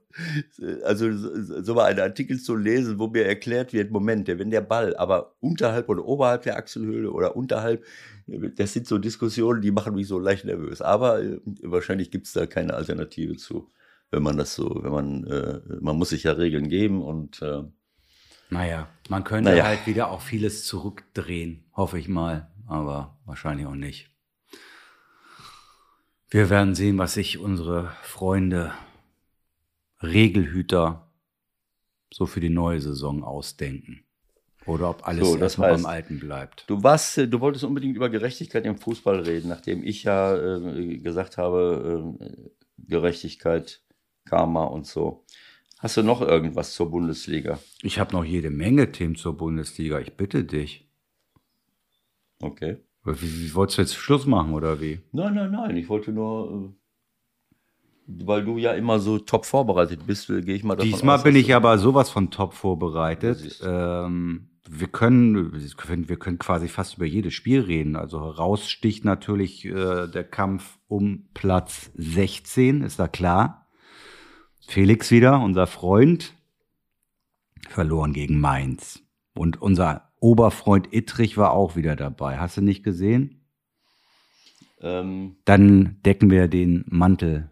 Also 0.84 1.10
so 1.12 1.74
mal 1.74 1.86
einen 1.86 2.00
Artikel 2.00 2.38
zu 2.40 2.54
lesen, 2.54 2.98
wo 2.98 3.08
mir 3.08 3.24
erklärt 3.26 3.72
wird, 3.72 3.90
Moment, 3.90 4.28
wenn 4.28 4.50
der 4.50 4.60
Ball 4.60 4.96
aber 4.96 5.34
unterhalb 5.40 5.88
oder 5.88 6.04
oberhalb 6.04 6.42
der 6.42 6.56
Achselhöhle 6.56 7.10
oder 7.10 7.36
unterhalb, 7.36 7.84
das 8.56 8.72
sind 8.72 8.86
so 8.86 8.98
Diskussionen, 8.98 9.60
die 9.60 9.70
machen 9.72 9.94
mich 9.94 10.06
so 10.08 10.18
leicht 10.18 10.44
nervös. 10.44 10.80
Aber 10.82 11.20
äh, 11.22 11.40
wahrscheinlich 11.62 12.10
gibt 12.10 12.26
es 12.26 12.32
da 12.32 12.46
keine 12.46 12.74
Alternative 12.74 13.36
zu, 13.36 13.70
wenn 14.10 14.22
man 14.22 14.36
das 14.36 14.54
so, 14.54 14.80
wenn 14.82 14.92
man, 14.92 15.24
äh, 15.26 15.60
man 15.80 15.96
muss 15.96 16.10
sich 16.10 16.22
ja 16.24 16.32
Regeln 16.32 16.68
geben 16.68 17.02
und 17.02 17.42
äh, 17.42 17.62
Naja, 18.50 18.88
man 19.08 19.24
könnte 19.24 19.50
Naja. 19.50 19.64
halt 19.64 19.86
wieder 19.86 20.10
auch 20.10 20.20
vieles 20.22 20.64
zurückdrehen, 20.64 21.64
hoffe 21.72 21.98
ich 21.98 22.08
mal, 22.08 22.50
aber 22.66 23.18
wahrscheinlich 23.24 23.66
auch 23.66 23.74
nicht. 23.74 24.10
Wir 26.28 26.50
werden 26.50 26.74
sehen, 26.74 26.98
was 26.98 27.14
sich 27.14 27.38
unsere 27.38 27.92
Freunde 28.02 28.72
Regelhüter 30.02 31.10
so 32.12 32.26
für 32.26 32.40
die 32.40 32.50
neue 32.50 32.80
Saison 32.80 33.22
ausdenken. 33.22 34.02
Oder 34.66 34.90
ob 34.90 35.06
alles 35.06 35.26
So, 35.26 35.34
das 35.34 35.42
erstmal 35.52 35.70
heißt- 35.74 35.82
beim 35.82 35.86
Alten 35.86 36.18
bleibt. 36.18 36.64
Du 36.66 36.82
warst, 36.82 37.18
äh, 37.18 37.28
du 37.28 37.40
wolltest 37.40 37.64
unbedingt 37.64 37.94
über 37.94 38.08
Gerechtigkeit 38.10 38.64
im 38.66 38.76
Fußball 38.76 39.20
reden, 39.20 39.48
nachdem 39.48 39.84
ich 39.84 40.02
ja 40.02 40.34
äh, 40.36 40.98
gesagt 40.98 41.38
habe, 41.38 42.16
äh, 42.18 42.50
Gerechtigkeit, 42.78 43.82
Karma 44.24 44.64
und 44.64 44.86
so. 44.86 45.24
Hast 45.78 45.96
du 45.96 46.02
noch 46.02 46.20
irgendwas 46.20 46.72
zur 46.74 46.90
Bundesliga? 46.90 47.60
Ich 47.82 47.98
habe 48.00 48.12
noch 48.12 48.24
jede 48.24 48.50
Menge 48.50 48.90
Themen 48.90 49.14
zur 49.14 49.36
Bundesliga. 49.36 50.00
Ich 50.00 50.14
bitte 50.16 50.42
dich. 50.42 50.88
Okay. 52.40 52.78
Wie, 53.06 53.40
wie 53.40 53.54
wolltest 53.54 53.78
du 53.78 53.82
jetzt 53.82 53.94
Schluss 53.94 54.26
machen 54.26 54.52
oder 54.52 54.80
wie? 54.80 55.00
Nein, 55.12 55.34
nein, 55.34 55.52
nein. 55.52 55.76
Ich 55.76 55.88
wollte 55.88 56.12
nur, 56.12 56.72
äh, 58.08 58.24
weil 58.24 58.44
du 58.44 58.58
ja 58.58 58.72
immer 58.72 58.98
so 58.98 59.18
top 59.18 59.46
vorbereitet 59.46 60.06
bist, 60.06 60.28
äh, 60.30 60.42
gehe 60.42 60.56
ich 60.56 60.64
mal 60.64 60.76
davon 60.76 60.90
Diesmal 60.90 61.16
aus. 61.16 61.22
bin 61.22 61.36
ich 61.36 61.54
aber 61.54 61.78
sowas 61.78 62.10
von 62.10 62.30
top 62.30 62.54
vorbereitet. 62.54 63.60
Ähm, 63.64 64.48
wir 64.68 64.88
können, 64.88 65.52
wir 65.52 65.70
können, 65.76 66.08
wir 66.08 66.16
können 66.16 66.38
quasi 66.38 66.68
fast 66.68 66.96
über 66.96 67.06
jedes 67.06 67.34
Spiel 67.34 67.60
reden. 67.60 67.96
Also 67.96 68.20
heraussticht 68.20 69.04
natürlich 69.04 69.64
äh, 69.64 70.08
der 70.08 70.24
Kampf 70.24 70.78
um 70.88 71.28
Platz 71.34 71.90
16, 71.94 72.82
ist 72.82 72.98
da 72.98 73.08
klar. 73.08 73.68
Felix 74.66 75.10
wieder, 75.12 75.40
unser 75.40 75.66
Freund, 75.66 76.34
verloren 77.68 78.12
gegen 78.12 78.40
Mainz. 78.40 79.02
Und 79.34 79.60
unser 79.62 80.05
Oberfreund 80.20 80.92
Ittrich 80.92 81.36
war 81.36 81.52
auch 81.52 81.76
wieder 81.76 81.96
dabei. 81.96 82.38
Hast 82.38 82.56
du 82.56 82.62
nicht 82.62 82.82
gesehen? 82.82 83.42
Ähm, 84.80 85.36
Dann 85.44 85.96
decken 86.04 86.30
wir 86.30 86.48
den 86.48 86.84
Mantel 86.88 87.50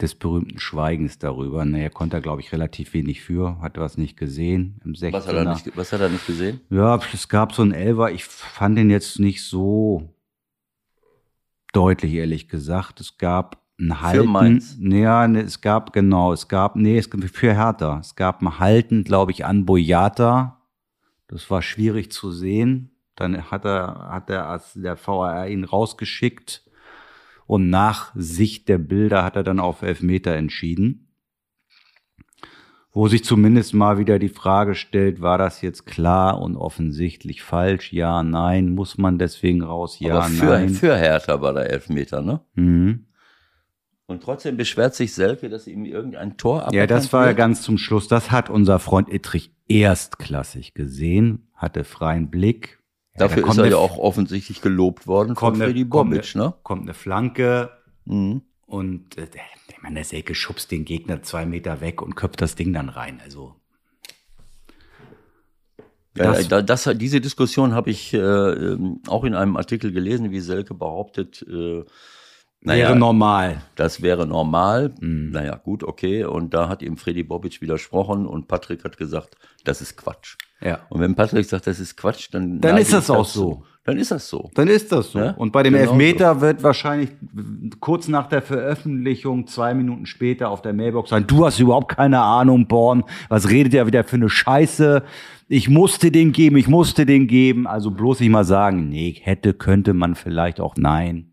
des 0.00 0.14
berühmten 0.14 0.60
Schweigens 0.60 1.18
darüber. 1.18 1.64
Naja, 1.64 1.88
konnte 1.88 2.16
er, 2.16 2.20
glaube 2.20 2.40
ich, 2.40 2.52
relativ 2.52 2.94
wenig 2.94 3.22
für, 3.22 3.60
hat 3.60 3.78
was 3.78 3.98
nicht 3.98 4.16
gesehen 4.16 4.80
im 4.84 4.92
16er. 4.92 5.12
was, 5.12 5.26
hat 5.26 5.34
er 5.34 5.44
nicht, 5.52 5.76
was 5.76 5.92
hat 5.92 6.00
er 6.00 6.08
nicht 6.08 6.26
gesehen? 6.26 6.60
Ja, 6.70 7.00
es 7.12 7.28
gab 7.28 7.52
so 7.52 7.62
einen 7.62 7.72
Elfer. 7.72 8.12
Ich 8.12 8.24
fand 8.24 8.78
den 8.78 8.90
jetzt 8.90 9.18
nicht 9.18 9.42
so 9.42 10.14
deutlich, 11.72 12.14
ehrlich 12.14 12.48
gesagt. 12.48 13.00
Es 13.00 13.18
gab 13.18 13.64
ein 13.80 14.00
Halten. 14.00 14.30
Mainz? 14.30 14.76
Ja, 14.80 15.26
ne, 15.26 15.42
es 15.42 15.60
gab, 15.60 15.92
genau, 15.92 16.32
es 16.32 16.48
gab, 16.48 16.76
nee, 16.76 16.98
es 16.98 17.10
gab 17.10 17.22
für 17.24 17.54
Hertha. 17.54 17.98
Es 18.00 18.14
gab 18.14 18.40
ein 18.42 18.58
Halten, 18.58 19.04
glaube 19.04 19.32
ich, 19.32 19.44
an 19.44 19.64
Boyata. 19.66 20.57
Das 21.28 21.50
war 21.50 21.62
schwierig 21.62 22.10
zu 22.10 22.32
sehen. 22.32 22.90
Dann 23.14 23.50
hat 23.50 23.64
er, 23.64 24.08
hat 24.10 24.30
er, 24.30 24.46
als 24.48 24.72
der 24.74 24.96
VAR 24.96 25.48
ihn 25.48 25.64
rausgeschickt. 25.64 26.64
Und 27.46 27.70
nach 27.70 28.12
Sicht 28.14 28.68
der 28.68 28.78
Bilder 28.78 29.24
hat 29.24 29.36
er 29.36 29.42
dann 29.42 29.60
auf 29.60 29.82
Elfmeter 29.82 30.34
entschieden. 30.34 31.04
Wo 32.92 33.06
sich 33.06 33.22
zumindest 33.24 33.74
mal 33.74 33.98
wieder 33.98 34.18
die 34.18 34.28
Frage 34.28 34.74
stellt, 34.74 35.20
war 35.20 35.38
das 35.38 35.60
jetzt 35.60 35.86
klar 35.86 36.40
und 36.40 36.56
offensichtlich 36.56 37.42
falsch? 37.42 37.92
Ja, 37.92 38.22
nein. 38.22 38.74
Muss 38.74 38.98
man 38.98 39.18
deswegen 39.18 39.62
raus? 39.62 39.98
Ja, 40.00 40.14
aber 40.16 40.24
für, 40.24 40.44
nein. 40.46 40.70
für 40.70 40.96
Hertha 40.96 41.40
war 41.40 41.52
der 41.52 41.70
Elfmeter, 41.70 42.22
ne? 42.22 42.40
Mhm. 42.54 43.06
Und 44.06 44.22
trotzdem 44.22 44.56
beschwert 44.56 44.94
sich 44.94 45.12
Selke, 45.12 45.50
dass 45.50 45.66
ihm 45.66 45.84
irgendein 45.84 46.38
Tor 46.38 46.70
Ja, 46.72 46.86
das 46.86 47.12
war 47.12 47.26
wird. 47.26 47.36
ganz 47.36 47.60
zum 47.60 47.76
Schluss. 47.76 48.08
Das 48.08 48.30
hat 48.30 48.48
unser 48.48 48.78
Freund 48.78 49.12
Ittrich 49.12 49.52
erstklassig 49.68 50.74
gesehen, 50.74 51.48
hatte 51.54 51.84
freien 51.84 52.30
Blick. 52.30 52.78
Ja, 53.14 53.26
Dafür 53.28 53.42
da 53.44 53.50
ist 53.50 53.58
er 53.58 53.66
ja 53.66 53.76
auch 53.76 53.98
offensichtlich 53.98 54.60
gelobt 54.62 55.06
worden 55.06 55.28
von 55.28 55.36
kommt 55.36 55.56
eine- 55.56 55.64
Freddy 55.66 55.84
Bobic, 55.84 56.34
ne? 56.34 56.54
Kommt 56.62 56.82
eine 56.82 56.94
Flanke 56.94 57.70
Mhm. 58.04 58.42
und 58.66 59.18
äh, 59.18 59.26
der, 59.28 59.42
ich 59.68 59.82
meine, 59.82 59.96
der 59.96 60.04
Selke 60.04 60.34
schubst 60.34 60.70
den 60.70 60.84
Gegner 60.84 61.22
zwei 61.22 61.44
Meter 61.46 61.80
weg 61.80 62.00
und 62.02 62.14
köpft 62.16 62.40
das 62.40 62.54
Ding 62.54 62.72
dann 62.72 62.88
rein. 62.88 63.20
Also 63.22 63.54
Ja, 66.16 66.32
Das- 66.32 66.48
da, 66.48 66.62
das, 66.62 66.90
diese 66.96 67.20
Diskussion 67.20 67.74
habe 67.74 67.90
ich 67.90 68.12
äh, 68.12 68.18
ähm, 68.18 69.00
auch 69.06 69.22
in 69.24 69.34
einem 69.34 69.56
Artikel 69.56 69.92
gelesen, 69.92 70.30
wie 70.32 70.40
Selke 70.40 70.74
behauptet, 70.74 71.42
äh, 71.48 71.84
naja, 72.60 72.88
wäre 72.88 72.96
normal. 72.98 73.62
das 73.76 74.02
wäre 74.02 74.26
normal. 74.26 74.94
Mhm. 75.00 75.30
Naja, 75.30 75.56
gut, 75.56 75.84
okay. 75.84 76.24
Und 76.24 76.54
da 76.54 76.68
hat 76.68 76.82
ihm 76.82 76.96
Freddy 76.96 77.22
Bobic 77.22 77.60
widersprochen 77.60 78.26
und 78.26 78.48
Patrick 78.48 78.84
hat 78.84 78.96
gesagt, 78.96 79.36
das 79.64 79.80
ist 79.80 79.96
Quatsch. 79.96 80.36
Ja. 80.60 80.80
Und 80.88 81.00
wenn 81.00 81.14
Patrick 81.14 81.46
sagt, 81.46 81.66
das 81.66 81.78
ist 81.78 81.96
Quatsch, 81.96 82.28
dann, 82.32 82.60
Dann 82.60 82.76
ist 82.78 82.92
das 82.92 83.10
auch 83.10 83.18
dazu. 83.18 83.38
so. 83.38 83.64
Dann 83.84 83.96
ist 83.96 84.10
das 84.10 84.28
so. 84.28 84.50
Dann 84.54 84.68
ist 84.68 84.92
das 84.92 85.12
so. 85.12 85.18
Ja, 85.18 85.30
Und 85.30 85.50
bei 85.50 85.62
dem 85.62 85.72
genau 85.72 85.92
Elfmeter 85.92 86.42
wird 86.42 86.62
wahrscheinlich 86.62 87.08
kurz 87.80 88.06
nach 88.06 88.28
der 88.28 88.42
Veröffentlichung, 88.42 89.46
zwei 89.46 89.72
Minuten 89.72 90.04
später 90.04 90.50
auf 90.50 90.60
der 90.60 90.74
Mailbox 90.74 91.08
sein, 91.08 91.26
du 91.26 91.46
hast 91.46 91.58
überhaupt 91.58 91.96
keine 91.96 92.20
Ahnung, 92.20 92.66
Born, 92.66 93.04
was 93.30 93.48
redet 93.48 93.72
ihr 93.72 93.86
wieder 93.86 94.04
für 94.04 94.16
eine 94.16 94.28
Scheiße? 94.28 95.04
Ich 95.48 95.70
musste 95.70 96.10
den 96.10 96.32
geben, 96.32 96.58
ich 96.58 96.68
musste 96.68 97.06
den 97.06 97.28
geben. 97.28 97.66
Also 97.66 97.90
bloß 97.90 98.20
nicht 98.20 98.28
mal 98.28 98.44
sagen, 98.44 98.90
nee, 98.90 99.16
hätte, 99.22 99.54
könnte 99.54 99.94
man 99.94 100.14
vielleicht 100.16 100.60
auch, 100.60 100.74
nein. 100.76 101.27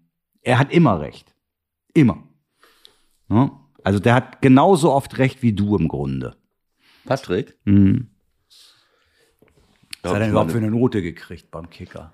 Er 0.45 0.59
hat 0.59 0.71
immer 0.71 1.01
recht. 1.01 1.35
Immer. 1.93 2.23
Ne? 3.27 3.51
Also 3.83 3.99
der 3.99 4.13
hat 4.13 4.41
genauso 4.41 4.91
oft 4.91 5.17
recht 5.17 5.41
wie 5.41 5.53
du 5.53 5.75
im 5.75 5.87
Grunde. 5.87 6.35
Patrick? 7.03 7.57
Mhm. 7.65 8.11
Was 10.03 10.13
hat 10.13 10.19
er 10.19 10.25
ich 10.25 10.31
überhaupt 10.31 10.51
für 10.51 10.57
eine 10.57 10.69
Note 10.69 11.01
gekriegt 11.01 11.49
beim 11.49 11.69
Kicker? 11.69 12.13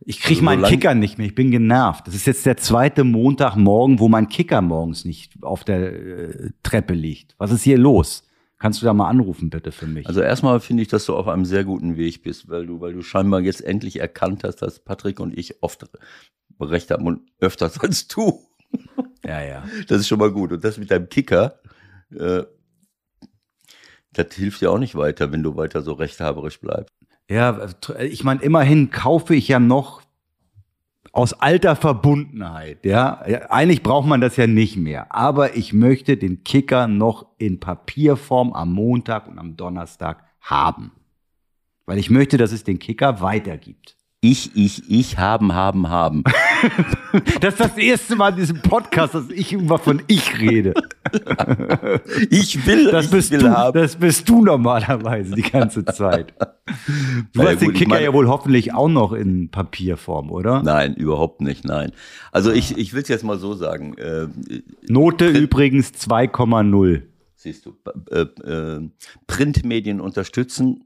Ich 0.00 0.20
kriege 0.20 0.40
also 0.40 0.44
meinen 0.44 0.64
Kicker 0.64 0.94
nicht 0.94 1.18
mehr, 1.18 1.26
ich 1.26 1.34
bin 1.34 1.50
genervt. 1.50 2.06
Das 2.06 2.14
ist 2.14 2.26
jetzt 2.26 2.46
der 2.46 2.56
zweite 2.56 3.04
Montagmorgen, 3.04 4.00
wo 4.00 4.08
mein 4.08 4.28
Kicker 4.28 4.60
morgens 4.60 5.04
nicht 5.04 5.42
auf 5.42 5.62
der 5.62 5.92
äh, 5.92 6.50
Treppe 6.62 6.94
liegt. 6.94 7.34
Was 7.38 7.52
ist 7.52 7.62
hier 7.62 7.78
los? 7.78 8.26
Kannst 8.58 8.82
du 8.82 8.86
da 8.86 8.92
mal 8.92 9.08
anrufen, 9.08 9.50
bitte, 9.50 9.72
für 9.72 9.86
mich? 9.86 10.06
Also 10.06 10.20
erstmal 10.20 10.58
finde 10.60 10.82
ich, 10.82 10.88
dass 10.88 11.06
du 11.06 11.16
auf 11.16 11.28
einem 11.28 11.44
sehr 11.44 11.64
guten 11.64 11.96
Weg 11.96 12.22
bist, 12.22 12.48
weil 12.48 12.66
du, 12.66 12.80
weil 12.80 12.92
du 12.92 13.02
scheinbar 13.02 13.40
jetzt 13.40 13.62
endlich 13.62 14.00
erkannt 14.00 14.42
hast, 14.42 14.56
dass 14.56 14.80
Patrick 14.80 15.20
und 15.20 15.36
ich 15.36 15.62
oft 15.62 15.86
recht 16.68 16.90
haben 16.90 17.06
und 17.06 17.22
öfters 17.40 17.78
als 17.80 18.08
du. 18.08 18.46
Ja, 19.24 19.42
ja. 19.42 19.64
Das 19.88 20.00
ist 20.00 20.08
schon 20.08 20.18
mal 20.18 20.30
gut. 20.30 20.52
Und 20.52 20.64
das 20.64 20.78
mit 20.78 20.90
deinem 20.90 21.08
Kicker, 21.08 21.60
äh, 22.10 22.42
das 24.12 24.34
hilft 24.34 24.60
dir 24.60 24.70
auch 24.70 24.78
nicht 24.78 24.94
weiter, 24.94 25.32
wenn 25.32 25.42
du 25.42 25.56
weiter 25.56 25.82
so 25.82 25.92
rechthaberisch 25.92 26.60
bleibst. 26.60 26.92
Ja, 27.28 27.68
ich 28.00 28.24
meine, 28.24 28.42
immerhin 28.42 28.90
kaufe 28.90 29.36
ich 29.36 29.46
ja 29.46 29.60
noch 29.60 30.02
aus 31.12 31.32
alter 31.32 31.76
Verbundenheit, 31.76 32.84
ja. 32.84 33.20
Eigentlich 33.48 33.82
braucht 33.82 34.06
man 34.06 34.20
das 34.20 34.36
ja 34.36 34.46
nicht 34.46 34.76
mehr. 34.76 35.14
Aber 35.14 35.56
ich 35.56 35.72
möchte 35.72 36.16
den 36.16 36.44
Kicker 36.44 36.86
noch 36.86 37.26
in 37.38 37.60
Papierform 37.60 38.52
am 38.52 38.72
Montag 38.72 39.26
und 39.26 39.38
am 39.38 39.56
Donnerstag 39.56 40.24
haben. 40.40 40.92
Weil 41.86 41.98
ich 41.98 42.10
möchte, 42.10 42.36
dass 42.36 42.52
es 42.52 42.64
den 42.64 42.78
Kicker 42.78 43.20
weitergibt. 43.20 43.96
Ich, 44.22 44.50
ich, 44.54 44.82
ich, 44.90 45.16
haben, 45.16 45.54
haben, 45.54 45.88
haben. 45.88 46.24
das 47.40 47.54
ist 47.54 47.60
das 47.60 47.78
erste 47.78 48.16
Mal 48.16 48.32
in 48.32 48.36
diesem 48.36 48.60
Podcast, 48.60 49.14
dass 49.14 49.30
ich 49.30 49.54
immer 49.54 49.78
von 49.78 50.02
ich 50.08 50.38
rede. 50.38 50.74
ich 52.30 52.66
will, 52.66 52.90
das 52.90 53.06
ich 53.06 53.10
bist 53.10 53.30
will 53.30 53.38
du, 53.38 53.50
haben. 53.50 53.80
Das 53.80 53.96
bist 53.96 54.28
du 54.28 54.44
normalerweise 54.44 55.34
die 55.34 55.42
ganze 55.42 55.84
Zeit. 55.86 56.34
Du 57.32 57.42
hast 57.42 57.48
ja, 57.48 57.54
den 57.56 57.72
Kicker 57.72 57.90
meine, 57.90 58.04
ja 58.04 58.12
wohl 58.12 58.28
hoffentlich 58.28 58.72
auch 58.72 58.88
noch 58.88 59.12
in 59.12 59.50
Papierform, 59.50 60.30
oder? 60.30 60.62
Nein, 60.62 60.94
überhaupt 60.94 61.40
nicht, 61.40 61.64
nein. 61.64 61.90
Also 62.30 62.52
ich, 62.52 62.78
ich 62.78 62.94
will 62.94 63.02
es 63.02 63.08
jetzt 63.08 63.24
mal 63.24 63.38
so 63.40 63.54
sagen. 63.54 63.94
Äh, 63.98 64.28
Note 64.86 65.26
übrigens 65.26 65.90
2,0. 65.94 67.02
Siehst 67.34 67.66
du, 67.66 67.76
äh, 68.12 68.20
äh, 68.20 68.88
Printmedien 69.26 70.00
unterstützen, 70.00 70.84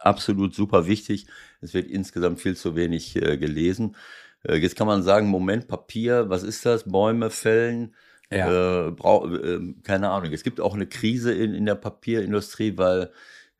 absolut 0.00 0.54
super 0.54 0.86
wichtig. 0.86 1.26
Es 1.60 1.74
wird 1.74 1.88
insgesamt 1.88 2.40
viel 2.40 2.56
zu 2.56 2.76
wenig 2.76 3.16
äh, 3.16 3.36
gelesen. 3.36 3.96
Äh, 4.42 4.56
jetzt 4.56 4.76
kann 4.76 4.86
man 4.86 5.02
sagen, 5.02 5.28
Moment, 5.28 5.68
Papier, 5.68 6.28
was 6.28 6.42
ist 6.42 6.66
das? 6.66 6.84
Bäume 6.84 7.30
fällen. 7.30 7.94
Ja. 8.30 8.88
Äh, 8.88 8.90
brau, 8.92 9.26
äh, 9.34 9.74
keine 9.82 10.10
Ahnung. 10.10 10.32
Es 10.32 10.42
gibt 10.42 10.60
auch 10.60 10.74
eine 10.74 10.86
Krise 10.86 11.32
in, 11.32 11.54
in 11.54 11.66
der 11.66 11.74
Papierindustrie, 11.74 12.78
weil 12.78 13.10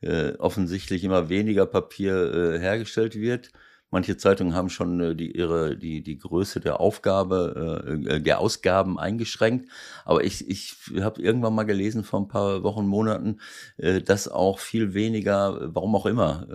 äh, 0.00 0.32
offensichtlich 0.38 1.04
immer 1.04 1.28
weniger 1.28 1.66
Papier 1.66 2.54
äh, 2.54 2.58
hergestellt 2.58 3.16
wird. 3.16 3.50
Manche 3.90 4.16
Zeitungen 4.16 4.54
haben 4.54 4.70
schon 4.70 5.00
äh, 5.00 5.16
die, 5.16 5.32
ihre, 5.32 5.76
die, 5.76 6.02
die 6.02 6.18
Größe 6.18 6.60
der 6.60 6.80
Aufgabe, 6.80 7.84
äh, 7.86 8.14
äh, 8.16 8.20
der 8.20 8.38
Ausgaben 8.38 8.98
eingeschränkt. 8.98 9.68
Aber 10.04 10.22
ich, 10.22 10.48
ich 10.48 10.76
habe 11.00 11.20
irgendwann 11.20 11.54
mal 11.54 11.64
gelesen 11.64 12.04
vor 12.04 12.20
ein 12.20 12.28
paar 12.28 12.62
Wochen, 12.62 12.86
Monaten, 12.86 13.38
dass 13.76 14.28
auch 14.28 14.58
viel 14.58 14.94
weniger, 14.94 15.74
warum 15.74 15.94
auch 15.94 16.06
immer, 16.06 16.46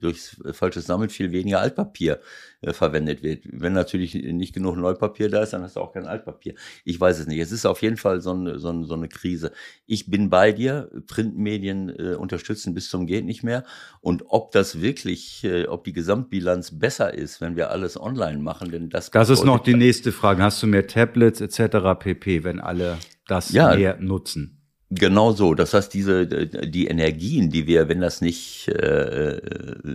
durch 0.00 0.36
falsches 0.52 0.86
Sammeln 0.86 1.10
viel 1.10 1.32
weniger 1.32 1.60
Altpapier 1.60 2.20
verwendet 2.62 3.22
wird. 3.22 3.44
Wenn 3.44 3.72
natürlich 3.72 4.14
nicht 4.14 4.54
genug 4.54 4.76
Neupapier 4.76 5.28
da 5.28 5.42
ist, 5.42 5.52
dann 5.52 5.62
hast 5.62 5.76
du 5.76 5.80
auch 5.80 5.92
kein 5.92 6.06
Altpapier. 6.06 6.54
Ich 6.84 7.00
weiß 7.00 7.18
es 7.18 7.26
nicht. 7.26 7.38
Es 7.38 7.52
ist 7.52 7.66
auf 7.66 7.82
jeden 7.82 7.96
Fall 7.96 8.20
so 8.20 8.32
eine, 8.32 8.58
so 8.58 8.68
eine, 8.68 8.84
so 8.84 8.94
eine 8.94 9.08
Krise. 9.08 9.52
Ich 9.86 10.10
bin 10.10 10.30
bei 10.30 10.52
dir. 10.52 10.90
Printmedien 11.06 11.90
äh, 11.90 12.14
unterstützen 12.14 12.74
bis 12.74 12.88
zum 12.88 13.06
geht 13.06 13.24
nicht 13.24 13.42
mehr. 13.42 13.64
Und 14.00 14.24
ob 14.28 14.52
das 14.52 14.80
wirklich, 14.80 15.44
äh, 15.44 15.66
ob 15.66 15.84
die 15.84 15.92
Gesamtbilanz 15.92 16.75
besser 16.78 17.14
ist, 17.14 17.40
wenn 17.40 17.56
wir 17.56 17.70
alles 17.70 18.00
online 18.00 18.38
machen, 18.38 18.70
denn 18.70 18.90
das. 18.90 19.10
Das 19.10 19.30
ist 19.30 19.44
noch 19.44 19.60
die 19.60 19.74
nächste 19.74 20.12
Frage. 20.12 20.42
Hast 20.42 20.62
du 20.62 20.66
mehr 20.66 20.86
Tablets 20.86 21.40
etc. 21.40 21.98
pp, 21.98 22.44
wenn 22.44 22.60
alle 22.60 22.98
das 23.26 23.52
ja, 23.52 23.74
mehr 23.74 23.96
nutzen? 24.00 24.56
Genau 24.90 25.32
so. 25.32 25.54
Das 25.54 25.74
heißt, 25.74 25.92
diese 25.92 26.26
die 26.26 26.86
Energien, 26.86 27.50
die 27.50 27.66
wir, 27.66 27.88
wenn 27.88 28.00
das 28.00 28.20
nicht 28.20 28.68
äh, 28.68 29.40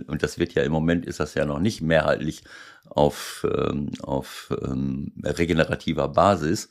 und 0.06 0.22
das 0.22 0.38
wird 0.38 0.52
ja 0.52 0.62
im 0.62 0.72
Moment 0.72 1.06
ist 1.06 1.18
das 1.18 1.34
ja 1.34 1.46
noch 1.46 1.60
nicht 1.60 1.80
mehrheitlich 1.80 2.42
auf 2.90 3.46
ähm, 3.50 3.90
auf 4.02 4.54
ähm, 4.62 5.12
regenerativer 5.24 6.08
Basis, 6.08 6.68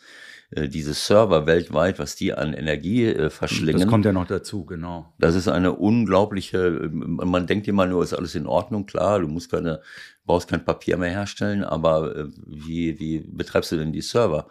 diese 0.54 0.94
Server 0.94 1.46
weltweit, 1.46 1.98
was 1.98 2.16
die 2.16 2.34
an 2.34 2.54
Energie 2.54 3.06
äh, 3.06 3.30
verschlingen. 3.30 3.82
Das 3.82 3.90
kommt 3.90 4.06
ja 4.06 4.12
noch 4.12 4.28
dazu, 4.28 4.66
genau. 4.66 5.14
Das 5.18 5.36
ist 5.36 5.48
eine 5.48 5.74
unglaubliche. 5.74 6.90
Man 6.92 7.48
denkt 7.48 7.68
immer 7.68 7.86
nur, 7.86 8.04
ist 8.04 8.14
alles 8.14 8.36
in 8.36 8.48
Ordnung, 8.48 8.86
klar. 8.86 9.22
Du 9.22 9.28
musst 9.28 9.50
keine, 9.50 9.82
brauchst 10.26 10.50
kein 10.50 10.66
Papier 10.66 10.98
mehr 10.98 11.12
herstellen, 11.12 11.64
aber 11.64 12.16
äh, 12.16 12.26
wie 12.46 13.00
wie 13.00 13.20
betreibst 13.20 13.72
du 13.72 13.78
denn 13.78 13.94
die 13.94 14.02
Server? 14.02 14.48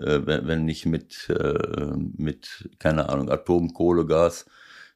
äh, 0.00 0.20
wenn, 0.26 0.46
wenn 0.46 0.64
nicht 0.64 0.86
mit, 0.86 1.28
äh, 1.28 1.92
mit, 2.16 2.68
keine 2.78 3.08
Ahnung, 3.08 3.30
Atom, 3.30 3.72
Kohle, 3.72 4.06
Gas, 4.06 4.46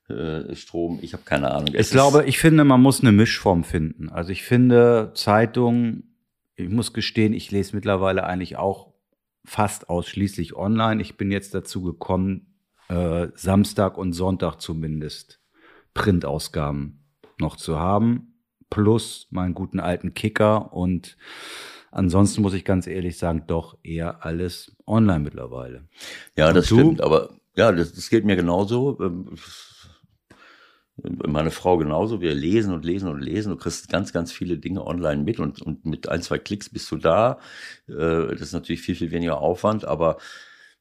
äh, 0.09 0.55
Strom, 0.55 0.99
ich 1.03 1.13
habe 1.13 1.23
keine 1.25 1.53
Ahnung. 1.53 1.75
Es 1.75 1.89
ich 1.89 1.93
glaube, 1.93 2.25
ich 2.27 2.39
finde, 2.39 2.65
man 2.65 2.81
muss 2.81 3.01
eine 3.01 3.13
Mischform 3.13 3.65
finden. 3.65 4.09
Also 4.09 4.33
ich 4.33 4.43
finde 4.43 5.13
Zeitungen, 5.15 6.15
ich 6.57 6.69
muss 6.69 6.93
gestehen, 6.93 7.33
ich 7.33 7.51
lese 7.51 7.75
mittlerweile 7.75 8.25
eigentlich 8.25 8.57
auch 8.57 8.93
fast 9.45 9.89
ausschließlich 9.89 10.57
online. 10.57 11.01
Ich 11.03 11.17
bin 11.17 11.31
jetzt 11.31 11.55
dazu 11.55 11.83
gekommen, 11.83 12.55
äh, 12.89 13.29
Samstag 13.35 13.99
und 13.99 14.13
Sonntag 14.13 14.61
zumindest 14.61 15.41
Printausgaben 15.95 17.05
noch 17.39 17.57
zu 17.57 17.79
haben, 17.79 18.41
plus 18.71 19.29
meinen 19.31 19.55
guten 19.55 19.81
alten 19.81 20.15
Kicker 20.15 20.73
und 20.73 21.17
Ansonsten 21.95 22.43
muss 22.43 22.55
ich 22.55 22.65
ganz 22.65 22.89
ehrlich 22.89 23.19
sagen, 23.19 23.45
doch 23.47 23.79
eher 23.85 24.25
alles 24.27 24.75
online 24.85 25.21
mittlerweile. 25.21 25.85
Ja, 26.37 26.49
Und 26.49 26.57
das 26.57 26.67
du? 26.67 26.75
stimmt, 26.75 27.01
aber 27.01 27.31
ja, 27.55 27.71
das, 27.71 27.93
das 27.93 28.11
geht 28.11 28.25
mir 28.25 28.35
genauso. 28.35 28.99
Ähm, 29.01 29.31
meine 30.97 31.51
Frau 31.51 31.77
genauso. 31.77 32.21
Wir 32.21 32.35
lesen 32.35 32.73
und 32.73 32.85
lesen 32.85 33.09
und 33.09 33.21
lesen. 33.21 33.51
Du 33.51 33.57
kriegst 33.57 33.89
ganz, 33.89 34.13
ganz 34.13 34.33
viele 34.33 34.59
Dinge 34.59 34.87
online 34.87 35.23
mit 35.23 35.41
und, 35.41 35.61
und 35.61 35.85
mit 35.85 36.09
ein, 36.09 36.23
zwei 36.23 36.39
Klicks 36.39 36.69
bist 36.69 36.91
du 36.91 36.97
da. 36.97 37.39
Äh, 37.89 38.29
das 38.29 38.41
ist 38.41 38.53
natürlich 38.53 38.83
viel, 38.83 38.95
viel 38.95 39.11
weniger 39.11 39.39
Aufwand, 39.39 39.85
aber 39.85 40.19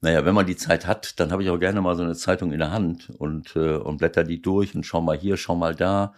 naja, 0.02 0.26
wenn 0.26 0.36
man 0.36 0.46
die 0.46 0.58
Zeit 0.58 0.86
hat, 0.86 1.20
dann 1.20 1.32
habe 1.32 1.44
ich 1.44 1.50
auch 1.50 1.60
gerne 1.60 1.82
mal 1.82 1.96
so 1.96 2.04
eine 2.04 2.16
Zeitung 2.16 2.52
in 2.52 2.60
der 2.60 2.72
Hand 2.72 3.10
und, 3.18 3.56
äh, 3.56 3.78
und 3.78 3.98
blätter 3.98 4.24
die 4.24 4.42
durch 4.42 4.76
und 4.76 4.86
schau 4.86 5.02
mal 5.02 5.18
hier, 5.18 5.38
schau 5.38 5.56
mal 5.56 5.76
da 5.76 6.14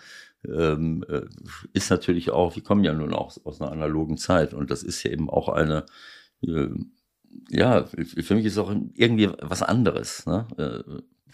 ähm, 0.47 1.05
äh, 1.07 1.21
ist 1.73 1.89
natürlich 1.89 2.31
auch, 2.31 2.55
wir 2.55 2.63
kommen 2.63 2.83
ja 2.83 2.93
nun 2.93 3.13
auch 3.13 3.35
aus 3.43 3.61
einer 3.61 3.71
analogen 3.71 4.17
Zeit 4.17 4.53
und 4.53 4.71
das 4.71 4.83
ist 4.83 5.03
ja 5.03 5.11
eben 5.11 5.29
auch 5.29 5.49
eine, 5.49 5.85
ja, 7.49 7.85
für 7.85 8.35
mich 8.35 8.45
ist 8.45 8.57
auch 8.57 8.73
irgendwie 8.93 9.29
was 9.41 9.63
anderes. 9.63 10.25
Ne? 10.25 10.47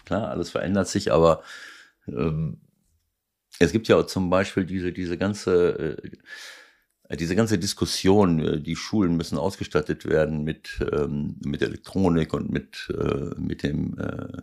Klar, 0.05 0.29
alles 0.29 0.49
verändert 0.49 0.87
sich, 0.87 1.11
aber 1.11 1.41
ähm, 2.07 2.57
es 3.59 3.71
gibt 3.71 3.87
ja 3.87 3.97
auch 3.97 4.05
zum 4.05 4.29
Beispiel 4.29 4.65
diese, 4.65 4.91
diese 4.91 5.17
ganze, 5.17 5.97
äh, 7.09 7.17
diese 7.17 7.35
ganze 7.35 7.57
Diskussion, 7.57 8.39
äh, 8.39 8.59
die 8.61 8.75
Schulen 8.75 9.17
müssen 9.17 9.37
ausgestattet 9.37 10.05
werden 10.05 10.43
mit, 10.43 10.79
ähm, 10.91 11.35
mit 11.43 11.61
Elektronik 11.61 12.33
und 12.33 12.51
mit, 12.51 12.91
äh, 12.97 13.39
mit 13.39 13.63
dem 13.63 13.97
äh, 13.97 14.41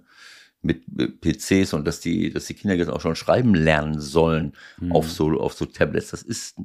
mit 0.60 0.84
PCs 1.20 1.72
und 1.72 1.86
dass 1.86 2.00
die, 2.00 2.32
dass 2.32 2.46
die 2.46 2.54
Kinder 2.54 2.74
jetzt 2.74 2.88
auch 2.88 3.00
schon 3.00 3.14
schreiben 3.14 3.54
lernen 3.54 4.00
sollen 4.00 4.54
mhm. 4.80 4.90
auf 4.90 5.10
so 5.10 5.40
auf 5.40 5.54
so 5.54 5.66
Tablets. 5.66 6.10
Das 6.10 6.22
ist 6.22 6.56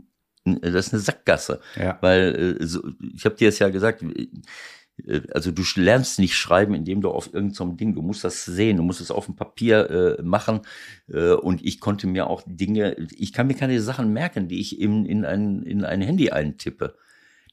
das 0.46 0.88
ist 0.88 0.94
eine 0.94 1.02
Sackgasse, 1.02 1.62
ja. 1.76 1.98
weil 2.02 2.58
äh, 2.60 2.66
so, 2.66 2.82
ich 3.16 3.24
habe 3.24 3.36
dir 3.36 3.46
jetzt 3.46 3.60
ja 3.60 3.70
gesagt, 3.70 4.04
also 5.34 5.52
du 5.52 5.64
lernst 5.76 6.20
nicht 6.20 6.36
schreiben, 6.36 6.74
indem 6.74 7.02
du 7.02 7.10
auf 7.10 7.34
irgendeinem 7.34 7.72
so 7.72 7.76
Ding, 7.76 7.96
du 7.96 8.02
musst 8.02 8.24
das 8.24 8.46
sehen, 8.46 8.78
du 8.78 8.84
musst 8.84 9.02
es 9.02 9.12
auf 9.12 9.26
dem 9.26 9.36
Papier 9.36 9.90
äh, 10.20 10.22
machen. 10.22 10.62
Äh, 11.12 11.34
und 11.34 11.64
ich 11.66 11.80
konnte 11.80 12.08
mir 12.08 12.28
auch 12.28 12.44
Dinge, 12.46 12.96
ich 13.18 13.34
kann 13.34 13.48
mir 13.48 13.56
keine 13.56 13.82
Sachen 13.82 14.14
merken, 14.14 14.48
die 14.48 14.60
ich 14.60 14.80
in, 14.80 15.06
in, 15.06 15.26
ein, 15.26 15.64
in 15.64 15.84
ein 15.84 16.02
Handy 16.02 16.30
eintippe. 16.30 16.96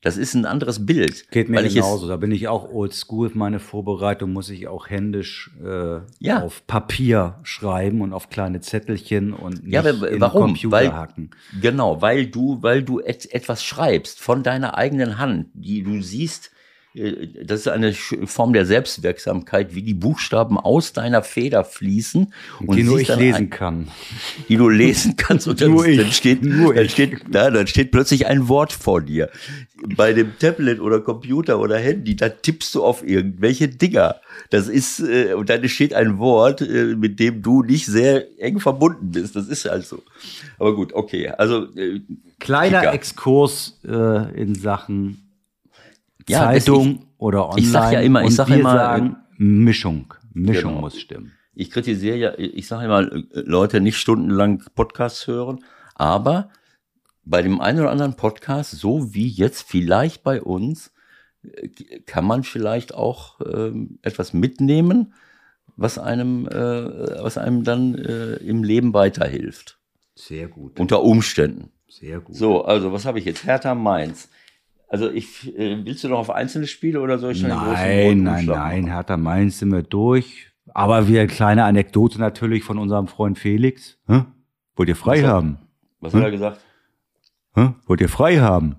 Das 0.03 0.17
ist 0.17 0.33
ein 0.33 0.47
anderes 0.47 0.87
Bild. 0.87 1.31
Geht 1.31 1.51
mir 1.51 1.63
genauso. 1.63 2.09
Da 2.09 2.17
bin 2.17 2.33
ich 2.33 2.49
auch 2.49 2.73
oldschool. 2.73 3.33
Meine 3.35 3.59
Vorbereitung 3.61 4.33
muss 4.33 4.49
ich 4.49 4.67
auch 4.67 4.89
händisch 4.89 5.51
äh, 5.63 6.01
ja. 6.21 6.43
auf 6.43 6.67
Papier 6.67 7.39
schreiben 7.43 8.01
und 8.01 8.15
auf 8.15 8.31
kleine 8.31 8.61
Zettelchen 8.61 9.35
und 9.35 9.63
nicht 9.63 9.75
ja, 9.75 9.81
aber 9.81 10.09
in 10.11 10.21
warum? 10.21 10.43
Computer 10.43 10.73
weil, 10.73 10.93
hacken. 10.95 11.31
Genau, 11.61 12.01
weil 12.01 12.29
du, 12.29 12.63
weil 12.63 12.83
du 12.83 13.01
et, 13.01 13.31
etwas 13.35 13.63
schreibst 13.63 14.21
von 14.21 14.43
deiner 14.43 14.79
eigenen 14.79 15.19
Hand, 15.19 15.49
die 15.53 15.83
du 15.83 16.01
siehst, 16.01 16.47
äh, 16.47 16.60
das 16.93 17.61
ist 17.61 17.69
eine 17.69 17.93
Form 17.93 18.53
der 18.53 18.67
Selbstwirksamkeit, 18.67 19.77
wie 19.77 19.83
die 19.83 19.95
Buchstaben 19.95 20.59
aus 20.59 20.93
deiner 20.93 21.23
Feder 21.23 21.63
fließen 21.63 22.35
und 22.67 22.77
die 22.77 22.83
nur 22.83 22.99
ich 22.99 23.15
lesen 23.15 23.45
ein, 23.45 23.51
kann. 23.51 23.89
Die 24.49 24.57
du 24.57 24.69
lesen 24.69 25.15
kannst 25.17 25.47
und 25.47 25.61
dann, 25.61 25.77
dann 25.77 26.11
steht, 26.11 26.43
nur 26.43 26.75
dann 26.75 26.89
steht, 26.89 27.21
na, 27.29 27.49
dann 27.51 27.69
steht 27.69 27.93
plötzlich 27.93 28.27
ein 28.27 28.49
Wort 28.49 28.73
vor 28.73 29.01
dir. 29.03 29.31
Bei 29.97 30.13
dem 30.13 30.37
Tablet 30.41 30.81
oder 30.81 31.01
Computer 31.01 31.61
oder 31.61 31.79
Handy, 31.79 32.17
da 32.17 32.29
tippst 32.29 32.75
du 32.75 32.83
auf 32.83 33.07
irgendwelche 33.07 33.69
Dinger. 33.69 34.17
Das 34.51 34.67
ist, 34.67 34.99
äh, 34.99 35.35
und 35.35 35.49
dann 35.49 35.67
steht 35.69 35.95
ein 35.95 36.19
Wort, 36.19 36.61
äh, 36.61 36.97
mit 36.97 37.21
dem 37.21 37.41
du 37.41 37.63
nicht 37.63 37.87
sehr 37.87 38.27
eng 38.41 38.59
verbunden 38.59 39.13
bist. 39.13 39.37
Das 39.37 39.47
ist 39.47 39.65
halt 39.65 39.87
so. 39.87 40.03
Aber 40.59 40.75
gut, 40.75 40.93
okay. 40.93 41.29
Also, 41.29 41.73
äh, 41.77 42.01
Kleiner 42.41 42.81
Kicker. 42.81 42.95
Exkurs 42.95 43.79
äh, 43.87 44.41
in 44.41 44.57
Sachen 44.57 45.30
ja, 46.31 46.41
Zeitung 46.41 46.91
ich, 46.91 47.01
oder 47.19 47.49
online. 47.49 47.61
Ich 47.61 47.71
sag 47.71 47.93
ja 47.93 48.01
immer, 48.01 48.25
ich 48.25 48.35
sage 48.35 48.55
immer, 48.55 48.73
sagen, 48.73 49.17
Mischung, 49.37 50.15
Mischung 50.33 50.71
genau. 50.73 50.81
muss 50.83 50.99
stimmen. 50.99 51.33
Ich 51.55 51.71
kritisiere 51.71 52.17
ja, 52.17 52.39
ich 52.39 52.67
sage 52.67 52.87
immer, 52.87 53.03
Leute 53.33 53.81
nicht 53.81 53.97
stundenlang 53.97 54.63
Podcasts 54.75 55.27
hören, 55.27 55.65
aber 55.95 56.51
bei 57.25 57.43
dem 57.43 57.61
einen 57.61 57.81
oder 57.81 57.91
anderen 57.91 58.15
Podcast, 58.15 58.71
so 58.73 59.13
wie 59.15 59.29
jetzt 59.29 59.63
vielleicht 59.69 60.23
bei 60.23 60.41
uns, 60.41 60.93
kann 62.07 62.25
man 62.25 62.43
vielleicht 62.43 62.95
auch 62.95 63.41
ähm, 63.41 63.99
etwas 64.03 64.33
mitnehmen, 64.33 65.15
was 65.77 65.99
einem, 65.99 66.47
äh, 66.47 67.23
was 67.23 67.39
einem 67.39 67.65
dann 67.65 67.95
äh, 67.95 68.35
im 68.37 68.63
Leben 68.63 68.93
weiterhilft. 68.93 69.79
Sehr 70.15 70.49
gut. 70.49 70.79
Unter 70.79 71.03
Umständen. 71.03 71.71
Sehr 71.89 72.21
gut. 72.21 72.37
So, 72.37 72.65
also 72.65 72.93
was 72.93 73.07
habe 73.07 73.19
ich 73.19 73.25
jetzt? 73.25 73.45
Hertha 73.45 73.75
Mainz. 73.75 74.29
Also 74.91 75.09
ich, 75.09 75.57
äh, 75.57 75.85
willst 75.85 76.03
du 76.03 76.09
noch 76.09 76.19
auf 76.19 76.31
einzelne 76.31 76.67
Spiele 76.67 77.01
oder 77.01 77.19
soll 77.19 77.31
ich 77.33 77.41
schon 77.41 77.51
Nein, 77.51 78.25
nein, 78.25 78.45
nein, 78.45 78.87
Hertha 78.89 79.17
Mainz 79.17 79.61
sind 79.61 79.71
wir 79.71 79.85
durch. 79.85 80.49
Aber 80.75 81.07
wie 81.07 81.17
eine 81.17 81.29
kleine 81.29 81.65
Anekdote 81.65 82.19
natürlich 82.19 82.65
von 82.65 82.77
unserem 82.77 83.07
Freund 83.07 83.39
Felix. 83.39 83.99
Hä? 84.09 84.25
Wollt 84.75 84.89
ihr 84.89 84.97
frei 84.97 85.23
was 85.23 85.31
haben? 85.31 85.53
Hat, 85.53 85.69
was 86.01 86.15
hat 86.15 86.23
er 86.25 86.31
gesagt? 86.33 86.61
Hä? 87.55 87.71
Wollt 87.87 88.01
ihr 88.01 88.09
frei 88.09 88.39
haben? 88.39 88.77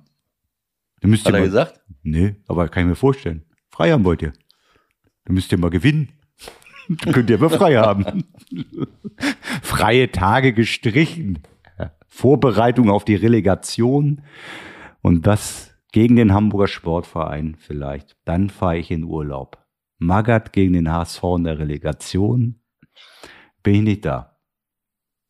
Dann 0.99 1.11
müsst 1.11 1.25
hat 1.25 1.31
ihr 1.31 1.37
er 1.37 1.39
mal, 1.39 1.45
gesagt? 1.45 1.79
Nee, 2.03 2.35
aber 2.45 2.67
kann 2.67 2.83
ich 2.83 2.89
mir 2.89 2.95
vorstellen. 2.95 3.45
Frei 3.69 3.91
haben 3.91 4.03
wollt 4.03 4.21
ihr. 4.21 4.33
Dann 5.23 5.35
müsst 5.35 5.49
ihr 5.53 5.57
mal 5.57 5.69
gewinnen. 5.69 6.09
Dann 6.89 7.13
könnt 7.13 7.29
ihr 7.29 7.37
aber 7.37 7.49
frei 7.49 7.75
haben. 7.77 8.25
Freie 9.61 10.11
Tage 10.11 10.51
gestrichen. 10.51 11.39
Vorbereitung 12.07 12.89
auf 12.89 13.05
die 13.05 13.15
Relegation. 13.15 14.23
Und 15.01 15.25
das 15.25 15.70
gegen 15.91 16.15
den 16.15 16.33
Hamburger 16.33 16.67
Sportverein 16.67 17.55
vielleicht. 17.59 18.17
Dann 18.25 18.49
fahre 18.49 18.77
ich 18.77 18.91
in 18.91 19.03
Urlaub. 19.03 19.65
Magath 19.97 20.53
gegen 20.53 20.73
den 20.73 20.91
HSV 20.91 21.23
in 21.37 21.43
der 21.43 21.59
Relegation. 21.59 22.61
Bin 23.63 23.75
ich 23.75 23.81
nicht 23.81 24.05
da. 24.05 24.31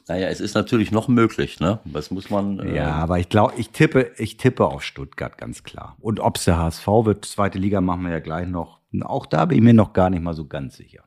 Naja, 0.08 0.28
es 0.28 0.42
ist 0.42 0.56
natürlich 0.56 0.92
noch 0.92 1.08
möglich, 1.08 1.60
ne? 1.60 1.80
Was 1.86 2.12
muss 2.12 2.30
man. 2.30 2.60
Äh 2.60 2.76
ja, 2.76 2.92
aber 2.92 3.20
ich 3.20 3.30
glaube, 3.30 3.54
ich 3.58 3.70
tippe, 3.70 4.12
ich 4.18 4.38
tippe 4.38 4.66
auf 4.66 4.84
Stuttgart, 4.84 5.38
ganz 5.38 5.64
klar. 5.64 5.96
Und 6.00 6.20
ob 6.20 6.38
es 6.38 6.46
der 6.46 6.58
HSV 6.58 6.88
wird, 6.88 7.26
zweite 7.26 7.60
Liga 7.60 7.82
machen 7.82 8.04
wir 8.04 8.12
ja 8.12 8.20
gleich 8.20 8.48
noch. 8.48 8.82
Auch 9.02 9.26
da 9.26 9.46
bin 9.46 9.58
ich 9.58 9.64
mir 9.64 9.74
noch 9.74 9.94
gar 9.94 10.10
nicht 10.10 10.22
mal 10.22 10.34
so 10.34 10.48
ganz 10.48 10.76
sicher. 10.76 11.04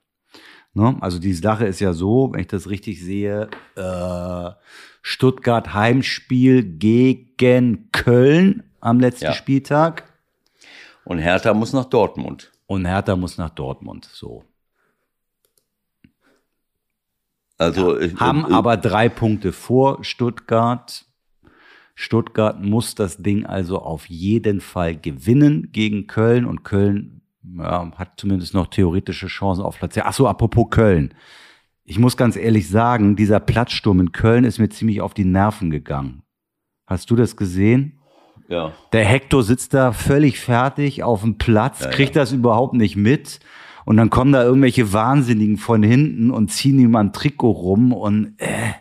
Ne? 0.75 0.97
Also 1.01 1.19
die 1.19 1.33
Sache 1.33 1.67
ist 1.67 1.81
ja 1.81 1.93
so, 1.93 2.33
wenn 2.33 2.41
ich 2.41 2.49
das 2.49 2.69
richtig 2.69 3.03
sehe, 3.03 3.49
äh, 3.77 4.51
Stuttgart 5.03 5.73
Heimspiel 5.73 6.65
gegen 6.65 7.91
Köln 7.93 8.65
am 8.81 9.01
letzten 9.01 9.27
ja. 9.27 9.33
Spieltag. 9.33 10.05
Und 11.05 11.19
Hertha 11.19 11.55
muss 11.55 11.73
nach 11.73 11.85
Dortmund. 11.85 12.51
Und 12.67 12.87
Hertha 12.87 13.15
muss 13.15 13.39
nach 13.39 13.51
Dortmund, 13.51 14.09
so. 14.13 14.45
Also 17.57 18.01
ja, 18.01 18.19
haben 18.19 18.51
äh, 18.51 18.55
aber 18.55 18.77
drei 18.77 19.09
Punkte 19.09 19.53
vor 19.53 20.03
Stuttgart. 20.03 21.05
Stuttgart 21.95 22.61
muss 22.61 22.97
das 22.97 23.19
Ding 23.19 23.47
also 23.47 23.79
auf 23.79 24.07
jeden 24.07 24.61
Fall 24.61 24.97
gewinnen 24.97 25.71
gegen 25.71 26.09
Köln 26.09 26.47
und 26.47 26.65
Köln 26.65 27.21
ja, 27.59 27.91
hat 27.97 28.13
zumindest 28.17 28.55
noch 28.55 28.69
theoretische 28.69 29.27
Chancen 29.27 29.63
auf 29.63 29.79
Platz. 29.79 29.97
Ach 29.99 30.13
so, 30.13 30.27
apropos 30.27 30.67
Köln. 30.71 31.15
Ich 31.85 31.99
muss 31.99 32.17
ganz 32.17 32.37
ehrlich 32.37 32.69
sagen, 32.69 33.17
dieser 33.17 33.41
Platzsturm 33.41 34.01
in 34.01 34.13
Köln 34.13 34.45
ist 34.45 34.59
mir 34.59 34.71
ziemlich 34.71 35.01
auf 35.01 35.13
die 35.13 35.25
Nerven 35.25 35.71
gegangen. 35.71 36.23
Hast 36.87 37.11
du 37.11 37.17
das 37.17 37.37
gesehen? 37.37 38.01
Ja. 38.49 38.73
Der 38.93 39.05
Hector 39.05 39.43
sitzt 39.43 39.75
da 39.75 39.93
völlig 39.93 40.39
fertig 40.39 41.03
auf 41.03 41.23
dem 41.23 41.39
Platz, 41.39 41.81
ja, 41.81 41.91
kriegt 41.91 42.15
ja. 42.15 42.23
das 42.23 42.33
überhaupt 42.33 42.75
nicht 42.75 42.97
mit. 42.97 43.41
Und 43.85 43.99
dann 43.99 44.11
kommen 44.11 44.33
da 44.33 44.43
irgendwelche 44.43 44.93
Wahnsinnigen 44.93 45.59
von 45.59 45.83
hinten 45.83 46.31
und 46.31 46.51
ziehen 46.51 46.79
ihm 46.79 46.97
ein 46.97 47.13
Trikot 47.13 47.51
rum 47.51 47.93
und 47.93 48.35
äh, 48.39 48.73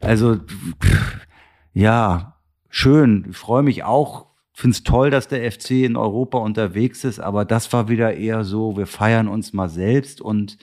also 0.00 0.36
pff, 0.36 1.26
ja, 1.74 2.38
schön. 2.70 3.26
Ich 3.30 3.36
freue 3.36 3.62
mich 3.62 3.84
auch. 3.84 4.26
Finde 4.58 4.74
es 4.74 4.84
toll, 4.84 5.10
dass 5.10 5.28
der 5.28 5.50
FC 5.50 5.72
in 5.82 5.96
Europa 5.96 6.38
unterwegs 6.38 7.04
ist, 7.04 7.20
aber 7.20 7.44
das 7.44 7.72
war 7.72 7.88
wieder 7.88 8.14
eher 8.14 8.42
so, 8.42 8.76
wir 8.76 8.86
feiern 8.86 9.28
uns 9.28 9.52
mal 9.52 9.68
selbst 9.68 10.20
und 10.20 10.58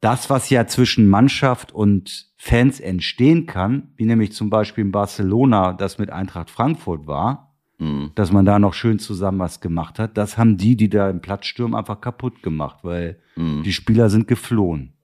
das, 0.00 0.28
was 0.28 0.50
ja 0.50 0.66
zwischen 0.66 1.08
Mannschaft 1.08 1.72
und 1.72 2.28
Fans 2.36 2.78
entstehen 2.78 3.46
kann, 3.46 3.94
wie 3.96 4.04
nämlich 4.04 4.32
zum 4.32 4.50
Beispiel 4.50 4.84
in 4.84 4.92
Barcelona 4.92 5.72
das 5.72 5.96
mit 5.96 6.10
Eintracht 6.10 6.50
Frankfurt 6.50 7.06
war, 7.06 7.46
Mhm. 7.78 8.12
Dass 8.14 8.32
man 8.32 8.44
da 8.44 8.58
noch 8.58 8.74
schön 8.74 8.98
zusammen 8.98 9.38
was 9.38 9.60
gemacht 9.60 9.98
hat. 9.98 10.16
Das 10.16 10.38
haben 10.38 10.56
die, 10.56 10.76
die 10.76 10.88
da 10.88 11.10
im 11.10 11.20
Platz 11.20 11.46
stürmen, 11.46 11.74
einfach 11.74 12.00
kaputt 12.00 12.42
gemacht, 12.42 12.78
weil 12.82 13.20
mhm. 13.36 13.62
die 13.64 13.72
Spieler 13.72 14.08
sind 14.08 14.28
geflohen. 14.28 14.94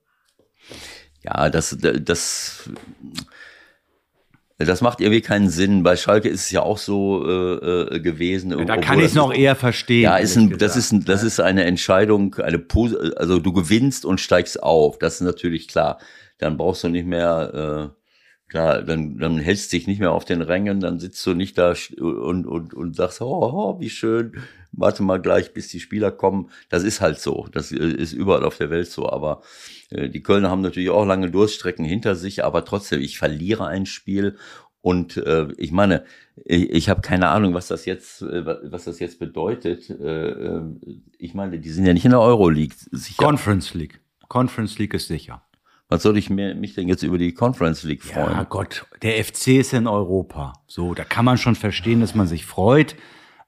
Ja, 1.21 1.49
das, 1.49 1.77
das, 1.79 2.69
das 4.57 4.81
macht 4.81 5.01
irgendwie 5.01 5.21
keinen 5.21 5.49
Sinn. 5.49 5.83
Bei 5.83 5.95
Schalke 5.95 6.29
ist 6.29 6.41
es 6.41 6.51
ja 6.51 6.61
auch 6.61 6.77
so 6.77 7.27
äh, 7.27 7.95
äh 7.95 7.99
gewesen. 7.99 8.51
Ja, 8.51 8.63
da 8.65 8.77
kann 8.77 8.99
ich 8.99 9.05
es 9.05 9.13
noch 9.15 9.33
eher 9.33 9.55
verstehen. 9.55 10.03
Ja, 10.03 10.17
ist 10.17 10.37
ein, 10.37 10.57
das 10.57 10.75
ist 10.75 10.91
ein, 10.91 11.05
das 11.05 11.23
ist 11.23 11.39
eine 11.39 11.63
Entscheidung, 11.65 12.35
eine 12.35 12.63
also 13.15 13.39
du 13.39 13.51
gewinnst 13.51 14.05
und 14.05 14.21
steigst 14.21 14.61
auf. 14.61 14.99
Das 14.99 15.15
ist 15.15 15.21
natürlich 15.21 15.67
klar. 15.67 15.97
Dann 16.37 16.57
brauchst 16.57 16.83
du 16.83 16.89
nicht 16.89 17.07
mehr 17.07 17.91
äh, 17.93 18.02
Klar, 18.53 18.83
dann, 18.83 19.17
dann 19.17 19.39
hältst 19.39 19.73
du 19.73 19.77
dich 19.77 19.87
nicht 19.87 19.97
mehr 19.97 20.11
auf 20.11 20.25
den 20.25 20.43
Rängen, 20.43 20.79
dann 20.79 20.99
sitzt 20.99 21.25
du 21.25 21.33
nicht 21.33 21.57
da 21.57 21.73
und, 21.99 22.45
und, 22.45 22.75
und 22.75 22.95
sagst, 22.95 23.19
oh, 23.19 23.49
oh, 23.51 23.79
wie 23.79 23.89
schön, 23.89 24.33
warte 24.71 25.01
mal 25.01 25.19
gleich, 25.19 25.55
bis 25.55 25.69
die 25.69 25.79
Spieler 25.79 26.11
kommen. 26.11 26.51
Das 26.69 26.83
ist 26.83 27.01
halt 27.01 27.19
so. 27.19 27.47
Das 27.51 27.71
äh, 27.71 27.77
ist 27.77 28.13
überall 28.13 28.43
auf 28.43 28.59
der 28.59 28.69
Welt 28.69 28.91
so. 28.91 29.09
Aber 29.09 29.41
äh, 29.89 30.07
die 30.07 30.21
Kölner 30.21 30.51
haben 30.51 30.61
natürlich 30.61 30.91
auch 30.91 31.03
lange 31.03 31.31
Durststrecken 31.31 31.83
hinter 31.83 32.13
sich, 32.13 32.45
aber 32.45 32.63
trotzdem, 32.63 33.01
ich 33.01 33.17
verliere 33.17 33.65
ein 33.65 33.87
Spiel 33.87 34.37
und 34.81 35.17
äh, 35.17 35.47
ich 35.57 35.71
meine, 35.71 36.03
ich, 36.45 36.69
ich 36.69 36.89
habe 36.89 37.01
keine 37.01 37.29
Ahnung, 37.29 37.55
was 37.55 37.69
das 37.69 37.85
jetzt, 37.85 38.21
äh, 38.21 38.45
was 38.45 38.83
das 38.83 38.99
jetzt 38.99 39.17
bedeutet. 39.17 39.89
Äh, 39.89 40.29
äh, 40.29 40.61
ich 41.17 41.33
meine, 41.33 41.57
die 41.57 41.71
sind 41.71 41.87
ja 41.87 41.93
nicht 41.93 42.05
in 42.05 42.11
der 42.11 42.21
Euroleague 42.21 42.75
sicher. 42.91 43.17
Conference 43.17 43.73
League. 43.73 43.99
Conference 44.27 44.77
League 44.77 44.93
ist 44.93 45.07
sicher. 45.07 45.41
Was 45.93 46.01
soll 46.01 46.17
ich 46.17 46.31
mir, 46.31 46.55
mich 46.55 46.73
denn 46.73 46.87
jetzt 46.87 47.03
über 47.03 47.19
die 47.19 47.35
Conference 47.35 47.83
League 47.83 48.01
freuen? 48.01 48.31
Ja 48.31 48.45
Gott, 48.45 48.87
der 49.03 49.23
FC 49.23 49.59
ist 49.59 49.73
in 49.73 49.85
Europa. 49.85 50.53
So, 50.65 50.95
da 50.95 51.03
kann 51.03 51.23
man 51.23 51.37
schon 51.37 51.53
verstehen, 51.53 52.01
dass 52.01 52.15
man 52.15 52.25
sich 52.25 52.47
freut. 52.47 52.95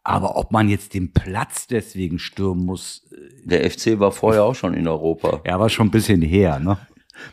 Aber 0.03 0.37
ob 0.37 0.51
man 0.51 0.69
jetzt 0.69 0.93
den 0.93 1.11
Platz 1.11 1.65
deswegen 1.65 2.19
stürmen 2.19 2.63
muss. 2.63 3.01
Äh, 3.11 3.47
der 3.47 3.71
FC 3.71 3.99
war 3.99 4.11
vorher 4.11 4.43
auch 4.43 4.53
schon 4.53 4.75
in 4.75 4.87
Europa. 4.87 5.41
Ja, 5.43 5.59
war 5.59 5.69
schon 5.69 5.87
ein 5.87 5.91
bisschen 5.91 6.21
her, 6.21 6.59
ne? 6.59 6.77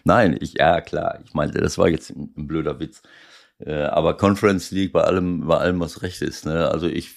Nein, 0.05 0.35
ich, 0.41 0.55
ja 0.55 0.81
klar. 0.81 1.19
Ich 1.27 1.35
meinte, 1.35 1.61
das 1.61 1.77
war 1.77 1.91
jetzt 1.91 2.09
ein, 2.09 2.33
ein 2.35 2.47
blöder 2.47 2.81
Witz. 2.81 3.03
Äh, 3.59 3.83
aber 3.83 4.17
Conference 4.17 4.71
League 4.71 4.95
bei 4.95 5.03
allem, 5.03 5.47
bei 5.47 5.59
allem, 5.59 5.79
was 5.79 6.01
recht 6.01 6.23
ist. 6.23 6.47
Ne? 6.47 6.71
Also 6.71 6.87
ich, 6.87 7.15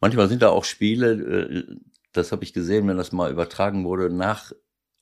manchmal 0.00 0.28
sind 0.28 0.42
da 0.42 0.50
auch 0.50 0.62
Spiele, 0.62 1.10
äh, 1.14 1.76
das 2.12 2.30
habe 2.30 2.44
ich 2.44 2.52
gesehen, 2.52 2.86
wenn 2.86 2.96
das 2.96 3.10
mal 3.10 3.32
übertragen 3.32 3.84
wurde, 3.84 4.08
nach 4.08 4.52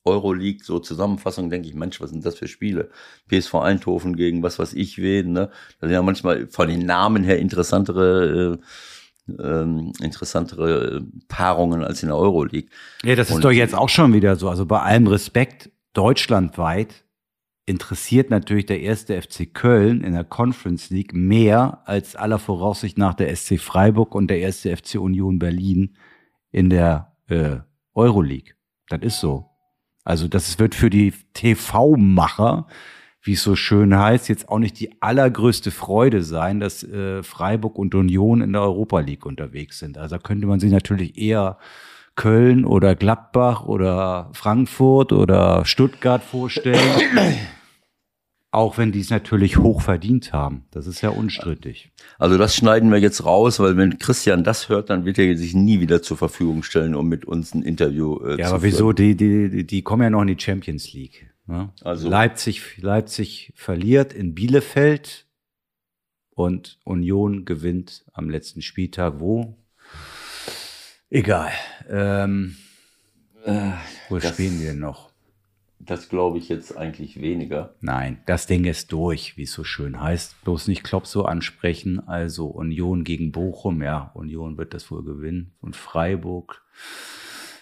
Euroleague, 0.07 0.63
so 0.63 0.79
Zusammenfassung, 0.79 1.49
denke 1.49 1.67
ich, 1.67 1.75
Mensch, 1.75 2.01
was 2.01 2.09
sind 2.09 2.25
das 2.25 2.35
für 2.35 2.47
Spiele? 2.47 2.89
PSV 3.29 3.55
Eindhoven 3.55 4.15
gegen 4.15 4.41
was 4.43 4.59
weiß 4.59 4.73
ich 4.73 4.97
wen, 4.97 5.33
ne? 5.33 5.49
Das 5.79 5.87
sind 5.87 5.91
ja 5.91 6.01
manchmal 6.01 6.47
von 6.47 6.67
den 6.67 6.85
Namen 6.85 7.23
her 7.23 7.39
interessantere, 7.39 8.59
äh, 9.29 9.41
ähm, 9.41 9.91
interessantere 10.01 11.05
Paarungen 11.27 11.83
als 11.83 12.01
in 12.01 12.09
der 12.09 12.17
Euroleague. 12.17 12.69
Ja, 13.03 13.15
das 13.15 13.29
ist 13.29 13.43
doch 13.43 13.51
jetzt 13.51 13.75
auch 13.75 13.89
schon 13.89 14.13
wieder 14.13 14.35
so. 14.35 14.49
Also 14.49 14.65
bei 14.65 14.81
allem 14.81 15.07
Respekt, 15.07 15.69
deutschlandweit 15.93 17.03
interessiert 17.67 18.29
natürlich 18.29 18.65
der 18.65 18.79
erste 18.79 19.21
FC 19.21 19.53
Köln 19.53 20.01
in 20.01 20.13
der 20.13 20.23
Conference 20.23 20.89
League 20.89 21.13
mehr 21.13 21.81
als 21.85 22.15
aller 22.15 22.39
Voraussicht 22.39 22.97
nach 22.97 23.13
der 23.13 23.35
SC 23.35 23.59
Freiburg 23.59 24.15
und 24.15 24.27
der 24.29 24.39
erste 24.39 24.75
FC 24.75 24.95
Union 24.95 25.37
Berlin 25.37 25.95
in 26.51 26.69
der 26.69 27.13
äh, 27.27 27.57
Euroleague. 27.93 28.53
Das 28.87 29.01
ist 29.01 29.19
so. 29.19 29.49
Also 30.07 30.29
das 30.29 30.57
wird 30.57 30.73
für 30.73 30.89
die 30.89 31.13
TV-Macher, 31.33 32.65
wie 33.21 33.33
es 33.33 33.43
so 33.43 33.57
schön 33.57 33.93
heißt, 33.93 34.29
jetzt 34.29 34.47
auch 34.47 34.57
nicht 34.57 34.79
die 34.79 35.01
allergrößte 35.01 35.69
Freude 35.69 36.23
sein, 36.23 36.61
dass 36.61 36.81
äh, 36.81 37.23
Freiburg 37.23 37.77
und 37.77 37.93
Union 37.93 38.39
in 38.39 38.53
der 38.53 38.61
Europa 38.61 39.01
League 39.01 39.25
unterwegs 39.25 39.79
sind. 39.79 39.97
Also 39.97 40.15
da 40.15 40.21
könnte 40.21 40.47
man 40.47 40.61
sich 40.61 40.71
natürlich 40.71 41.17
eher 41.17 41.57
Köln 42.15 42.63
oder 42.63 42.95
Gladbach 42.95 43.65
oder 43.65 44.29
Frankfurt 44.31 45.11
oder 45.11 45.65
Stuttgart 45.65 46.23
vorstellen. 46.23 46.79
Auch 48.49 48.77
wenn 48.77 48.91
die 48.93 49.01
es 49.01 49.09
natürlich 49.09 49.57
hoch 49.57 49.81
verdient 49.81 50.31
haben. 50.31 50.65
Das 50.71 50.87
ist 50.87 51.01
ja 51.01 51.09
unstrittig. 51.09 51.91
Also 52.17 52.37
das 52.37 52.55
schneiden 52.55 52.89
wir 52.91 52.97
jetzt 52.97 53.25
raus, 53.25 53.59
weil 53.59 53.75
wenn 53.75 53.99
Christian 53.99 54.43
das 54.45 54.69
hört, 54.69 54.89
dann 54.89 55.03
wird 55.05 55.19
er 55.19 55.35
sich 55.37 55.53
nie 55.53 55.81
wieder 55.81 56.01
zur 56.01 56.15
Verfügung 56.17 56.63
stellen, 56.63 56.95
um 56.95 57.07
mit 57.09 57.25
uns 57.25 57.53
ein 57.53 57.61
Interview 57.61 58.17
äh, 58.23 58.39
Ja, 58.39 58.47
zu 58.47 58.53
aber 58.55 58.63
wieso? 58.63 58.93
Die, 58.93 59.15
die, 59.17 59.65
die- 59.67 59.81
kommen 59.81 60.03
ja 60.03 60.09
noch 60.09 60.21
in 60.21 60.27
die 60.27 60.39
Champions 60.39 60.93
League. 60.93 61.29
Ne? 61.45 61.73
Also- 61.81 62.09
Leipzig, 62.09 62.77
Leipzig 62.81 63.51
verliert 63.55 64.13
in 64.13 64.33
Bielefeld 64.33 65.27
und 66.31 66.79
Union 66.85 67.43
gewinnt 67.43 68.05
am 68.13 68.29
letzten 68.29 68.61
Spieltag. 68.61 69.15
Wo? 69.19 69.57
Egal. 71.09 71.51
Ähm, 71.89 72.55
wo 74.09 74.17
das- 74.19 74.29
spielen 74.33 74.57
die 74.59 74.65
denn 74.65 74.79
noch? 74.79 75.11
Das 75.79 76.09
glaube 76.09 76.37
ich 76.37 76.49
jetzt 76.49 76.75
eigentlich 76.75 77.21
weniger. 77.21 77.75
Nein, 77.81 78.21
das 78.25 78.47
Ding 78.47 78.65
ist 78.65 78.91
durch, 78.91 79.37
wie 79.37 79.43
es 79.43 79.53
so 79.53 79.63
schön 79.63 80.01
heißt. 80.01 80.43
Bloß 80.43 80.67
nicht 80.67 80.83
Klopp 80.83 81.05
so 81.05 81.25
ansprechen. 81.25 81.99
Also 82.07 82.47
Union 82.47 83.03
gegen 83.03 83.31
Bochum, 83.31 83.81
ja, 83.81 84.11
Union 84.13 84.57
wird 84.57 84.73
das 84.73 84.89
wohl 84.89 85.03
gewinnen. 85.03 85.55
Und 85.61 85.75
Freiburg 85.75 86.63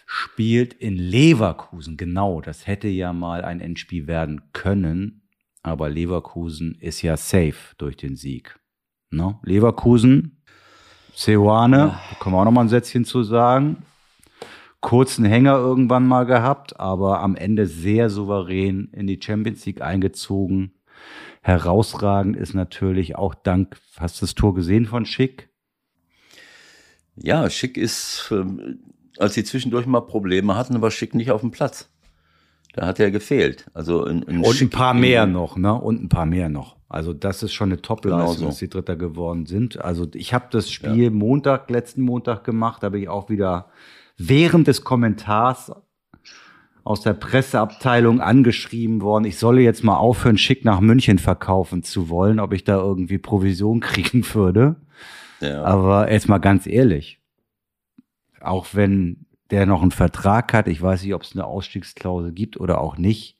spielt 0.05 0.73
in 0.73 0.95
Leverkusen. 0.95 1.97
Genau, 1.97 2.41
das 2.41 2.67
hätte 2.67 2.87
ja 2.87 3.11
mal 3.11 3.43
ein 3.43 3.59
Endspiel 3.59 4.07
werden 4.07 4.53
können. 4.53 5.27
Aber 5.61 5.89
Leverkusen 5.89 6.75
ist 6.79 7.01
ja 7.01 7.17
safe 7.17 7.75
durch 7.77 7.97
den 7.97 8.15
Sieg. 8.15 8.59
Ne? 9.09 9.39
Leverkusen, 9.43 10.43
Ceoane, 11.13 11.77
da 11.77 12.15
können 12.19 12.35
wir 12.35 12.39
auch 12.39 12.45
noch 12.45 12.51
mal 12.51 12.61
ein 12.61 12.69
Sätzchen 12.69 13.03
zu 13.03 13.23
sagen 13.23 13.83
kurzen 14.85 15.25
Hänger 15.25 15.57
irgendwann 15.57 16.07
mal 16.07 16.25
gehabt, 16.25 16.79
aber 16.79 17.19
am 17.21 17.35
Ende 17.35 17.65
sehr 17.65 18.11
souverän 18.11 18.89
in 18.91 19.07
die 19.07 19.19
Champions 19.19 19.65
League 19.65 19.81
eingezogen. 19.81 20.73
Herausragend 21.41 22.37
ist 22.37 22.53
natürlich 22.53 23.15
auch 23.15 23.33
dank, 23.33 23.77
hast 23.97 24.21
du 24.21 24.25
das 24.27 24.35
Tor 24.35 24.53
gesehen 24.53 24.85
von 24.85 25.07
Schick? 25.07 25.49
Ja, 27.15 27.49
Schick 27.49 27.77
ist, 27.77 28.29
ähm, 28.31 28.77
als 29.17 29.33
sie 29.33 29.43
zwischendurch 29.43 29.87
mal 29.87 30.01
Probleme 30.01 30.55
hatten, 30.55 30.79
war 30.83 30.91
Schick 30.91 31.15
nicht 31.15 31.31
auf 31.31 31.41
dem 31.41 31.49
Platz. 31.49 31.89
Da 32.73 32.85
hat 32.85 32.99
er 32.99 33.09
gefehlt. 33.09 33.65
Also 33.73 34.03
ein, 34.03 34.23
ein 34.27 34.41
Und 34.41 34.61
ein 34.61 34.69
paar 34.69 34.93
mehr 34.93 35.25
noch, 35.25 35.57
ne? 35.57 35.73
Und 35.73 36.03
ein 36.03 36.09
paar 36.09 36.27
mehr 36.27 36.49
noch. 36.49 36.75
Also 36.89 37.11
das 37.11 37.41
ist 37.41 37.53
schon 37.53 37.71
eine 37.71 37.81
Top-Leistung, 37.81 38.35
Genau 38.35 38.47
dass 38.49 38.59
die 38.59 38.69
Dritter 38.69 38.95
geworden 38.95 39.47
sind. 39.47 39.83
Also 39.83 40.05
ich 40.13 40.31
habe 40.31 40.45
das 40.51 40.69
Spiel 40.69 41.09
Montag, 41.09 41.71
letzten 41.71 42.03
Montag 42.03 42.43
gemacht, 42.43 42.83
da 42.83 42.89
bin 42.89 43.01
ich 43.01 43.09
auch 43.09 43.29
wieder 43.29 43.71
während 44.17 44.67
des 44.67 44.83
Kommentars 44.83 45.71
aus 46.83 47.01
der 47.01 47.13
Presseabteilung 47.13 48.21
angeschrieben 48.21 49.01
worden, 49.01 49.25
ich 49.25 49.37
solle 49.37 49.61
jetzt 49.61 49.83
mal 49.83 49.97
aufhören, 49.97 50.37
schick 50.37 50.63
nach 50.63 50.79
München 50.79 51.17
verkaufen 51.17 51.81
zu 51.83 52.09
wollen, 52.09 52.39
ob 52.39 52.53
ich 52.53 52.63
da 52.63 52.77
irgendwie 52.77 53.17
Provision 53.17 53.79
kriegen 53.81 54.23
würde. 54.33 54.75
Ja. 55.41 55.63
Aber 55.63 56.11
jetzt 56.11 56.29
mal 56.29 56.37
ganz 56.37 56.67
ehrlich, 56.67 57.19
auch 58.39 58.67
wenn 58.73 59.25
der 59.49 59.65
noch 59.65 59.81
einen 59.81 59.91
Vertrag 59.91 60.53
hat, 60.53 60.67
ich 60.67 60.81
weiß 60.81 61.03
nicht, 61.03 61.13
ob 61.13 61.23
es 61.23 61.33
eine 61.33 61.45
Ausstiegsklausel 61.45 62.31
gibt 62.31 62.59
oder 62.59 62.79
auch 62.81 62.97
nicht, 62.97 63.37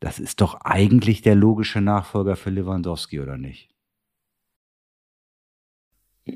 das 0.00 0.18
ist 0.18 0.40
doch 0.40 0.60
eigentlich 0.60 1.22
der 1.22 1.34
logische 1.34 1.80
Nachfolger 1.80 2.36
für 2.36 2.50
Lewandowski, 2.50 3.20
oder 3.20 3.36
nicht? 3.36 3.70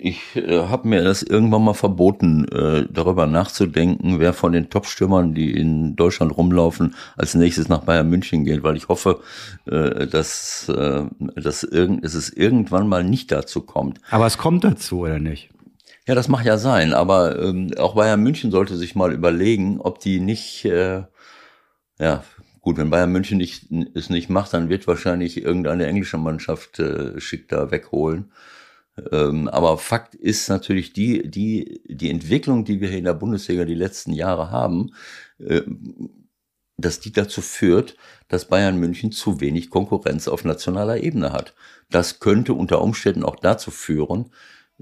Ich 0.01 0.37
äh, 0.37 0.67
habe 0.69 0.89
mir 0.89 1.05
das 1.05 1.23
irgendwann 1.23 1.65
mal 1.65 1.75
verboten, 1.75 2.47
äh, 2.49 2.87
darüber 2.91 3.27
nachzudenken, 3.27 4.21
wer 4.21 4.33
von 4.33 4.53
den 4.53 4.71
Top-Stürmern, 4.71 5.35
die 5.35 5.51
in 5.53 5.97
Deutschland 5.97 6.37
rumlaufen, 6.37 6.95
als 7.17 7.35
nächstes 7.35 7.69
nach 7.69 7.85
Bayern 7.85 8.09
München 8.09 8.45
geht, 8.45 8.63
weil 8.63 8.77
ich 8.77 8.89
hoffe, 8.89 9.21
äh, 9.67 10.07
dass, 10.07 10.69
äh, 10.69 11.05
dass, 11.37 11.63
irgend, 11.63 12.05
dass 12.05 12.15
es 12.15 12.31
irgendwann 12.31 12.89
mal 12.89 13.05
nicht 13.05 13.31
dazu 13.31 13.61
kommt. 13.61 14.01
Aber 14.11 14.27
es 14.27 14.39
kommt 14.39 14.65
dazu, 14.65 15.01
oder 15.01 15.19
nicht? 15.19 15.51
Ja, 16.07 16.15
das 16.15 16.29
mag 16.29 16.45
ja 16.45 16.59
sein, 16.59 16.95
aber 16.95 17.39
ähm, 17.41 17.71
auch 17.79 17.95
Bayern 17.95 18.23
München 18.23 18.51
sollte 18.51 18.77
sich 18.77 18.95
mal 18.95 19.13
überlegen, 19.13 19.81
ob 19.81 20.01
die 20.01 20.21
nicht, 20.21 20.65
äh, 20.65 21.03
ja, 22.01 22.25
gut, 22.61 22.79
wenn 22.79 22.91
Bayern 22.91 23.13
München 23.13 23.39
nicht, 23.39 23.69
es 23.95 24.11
nicht 24.11 24.31
macht, 24.31 24.55
dann 24.55 24.69
wird 24.69 24.87
wahrscheinlich 24.87 25.43
irgendeine 25.43 25.87
englische 25.87 26.19
Mannschaft 26.19 26.79
äh, 26.79 27.21
schick 27.21 27.49
da 27.49 27.71
wegholen. 27.71 28.33
Ähm, 29.11 29.49
aber 29.49 29.79
Fakt 29.79 30.15
ist 30.15 30.49
natürlich 30.49 30.93
die, 30.93 31.29
die, 31.29 31.83
die 31.87 32.11
Entwicklung, 32.11 32.65
die 32.65 32.81
wir 32.81 32.89
hier 32.89 32.99
in 32.99 33.05
der 33.05 33.15
Bundesliga 33.15 33.65
die 33.65 33.75
letzten 33.75 34.13
Jahre 34.13 34.51
haben, 34.51 34.93
äh, 35.39 35.63
dass 36.77 37.01
die 37.01 37.13
dazu 37.13 37.41
führt, 37.41 37.97
dass 38.29 38.49
Bayern 38.49 38.79
München 38.79 39.13
zu 39.13 39.41
wenig 39.41 39.71
Konkurrenz 39.71 40.29
auf 40.29 40.45
nationaler 40.45 41.03
Ebene 41.03 41.33
hat. 41.33 41.55
Das 41.91 42.21
könnte 42.21 42.55
unter 42.55 42.83
Umständen 42.83 43.25
auch 43.25 43.37
dazu 43.37 43.71
führen, 43.71 44.31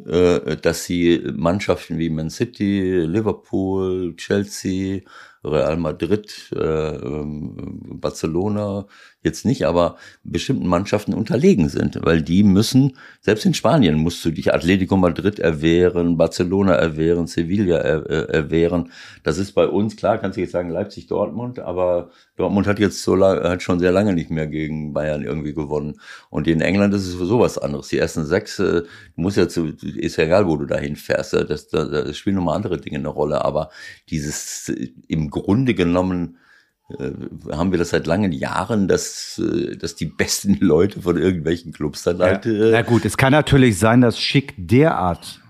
äh, 0.07 0.57
dass 0.57 0.85
sie 0.85 1.21
Mannschaften 1.35 1.99
wie 1.99 2.11
Man 2.11 2.31
City, 2.31 3.01
Liverpool, 3.07 4.15
Chelsea, 4.17 5.03
Real 5.43 5.77
Madrid, 5.77 6.51
äh, 6.55 6.59
ähm, 6.59 7.99
Barcelona 8.01 8.87
jetzt 9.23 9.45
nicht, 9.45 9.67
aber 9.67 9.97
bestimmten 10.23 10.67
Mannschaften 10.67 11.13
unterlegen 11.13 11.69
sind, 11.69 11.99
weil 12.03 12.23
die 12.23 12.43
müssen, 12.43 12.97
selbst 13.21 13.45
in 13.45 13.53
Spanien 13.53 13.97
musst 13.97 14.25
du 14.25 14.31
dich 14.31 14.53
Atletico 14.55 14.97
Madrid 14.97 15.39
erwehren, 15.39 16.17
Barcelona 16.17 16.75
erwehren, 16.75 17.27
Sevilla 17.27 17.79
er, 17.79 18.09
äh, 18.09 18.33
erwehren. 18.33 18.93
Das 19.23 19.39
ist 19.39 19.53
bei 19.53 19.67
uns, 19.67 19.97
klar, 19.97 20.19
kannst 20.19 20.37
du 20.37 20.41
jetzt 20.41 20.53
sagen 20.53 20.71
Leipzig, 20.71 21.07
Dortmund, 21.07 21.59
aber 21.59 22.11
Dortmund 22.37 22.67
hat 22.67 22.79
jetzt 22.79 23.03
so 23.03 23.15
lange, 23.15 23.43
hat 23.49 23.63
schon 23.63 23.79
sehr 23.79 23.93
lange 23.93 24.15
nicht 24.15 24.31
mehr 24.31 24.47
gegen 24.47 24.95
Bayern 24.95 25.23
irgendwie 25.23 25.53
gewonnen. 25.53 26.01
Und 26.31 26.49
in 26.49 26.63
England 26.63 26.95
ist 26.95 27.07
es 27.07 27.13
sowieso 27.13 27.41
was 27.41 27.59
anderes. 27.59 27.89
Die 27.89 27.99
ersten 27.99 28.25
sechs, 28.25 28.59
äh, 28.59 28.83
du 28.83 28.87
musst 29.17 29.37
ja 29.37 29.49
zu, 29.49 29.69
ist 29.83 30.17
ja 30.17 30.25
egal, 30.25 30.47
wo 30.47 30.57
du 30.57 30.65
dahin 30.65 30.97
fährst, 30.97 31.35
äh, 31.35 31.45
das, 31.45 31.69
da, 31.69 31.85
da 31.85 32.13
spielen 32.15 32.37
nochmal 32.37 32.57
andere 32.57 32.79
Dinge 32.81 32.99
eine 32.99 33.09
Rolle, 33.09 33.45
aber 33.45 33.71
dieses 34.09 34.71
äh, 34.71 34.89
im 35.31 35.43
Grunde 35.43 35.75
genommen 35.75 36.39
äh, 36.99 37.11
haben 37.53 37.71
wir 37.71 37.79
das 37.79 37.91
seit 37.91 38.07
langen 38.07 38.33
Jahren, 38.33 38.89
dass, 38.89 39.39
äh, 39.39 39.77
dass 39.77 39.95
die 39.95 40.07
besten 40.07 40.55
Leute 40.61 41.03
von 41.03 41.17
irgendwelchen 41.17 41.73
Clubs 41.73 42.03
dann 42.03 42.19
halt. 42.19 42.47
Äh, 42.47 42.73
Na 42.73 42.83
gut, 42.83 43.05
es 43.05 43.17
kann 43.17 43.33
natürlich 43.33 43.79
sein, 43.79 44.01
dass 44.01 44.19
Schick 44.19 44.55
derart 44.57 45.41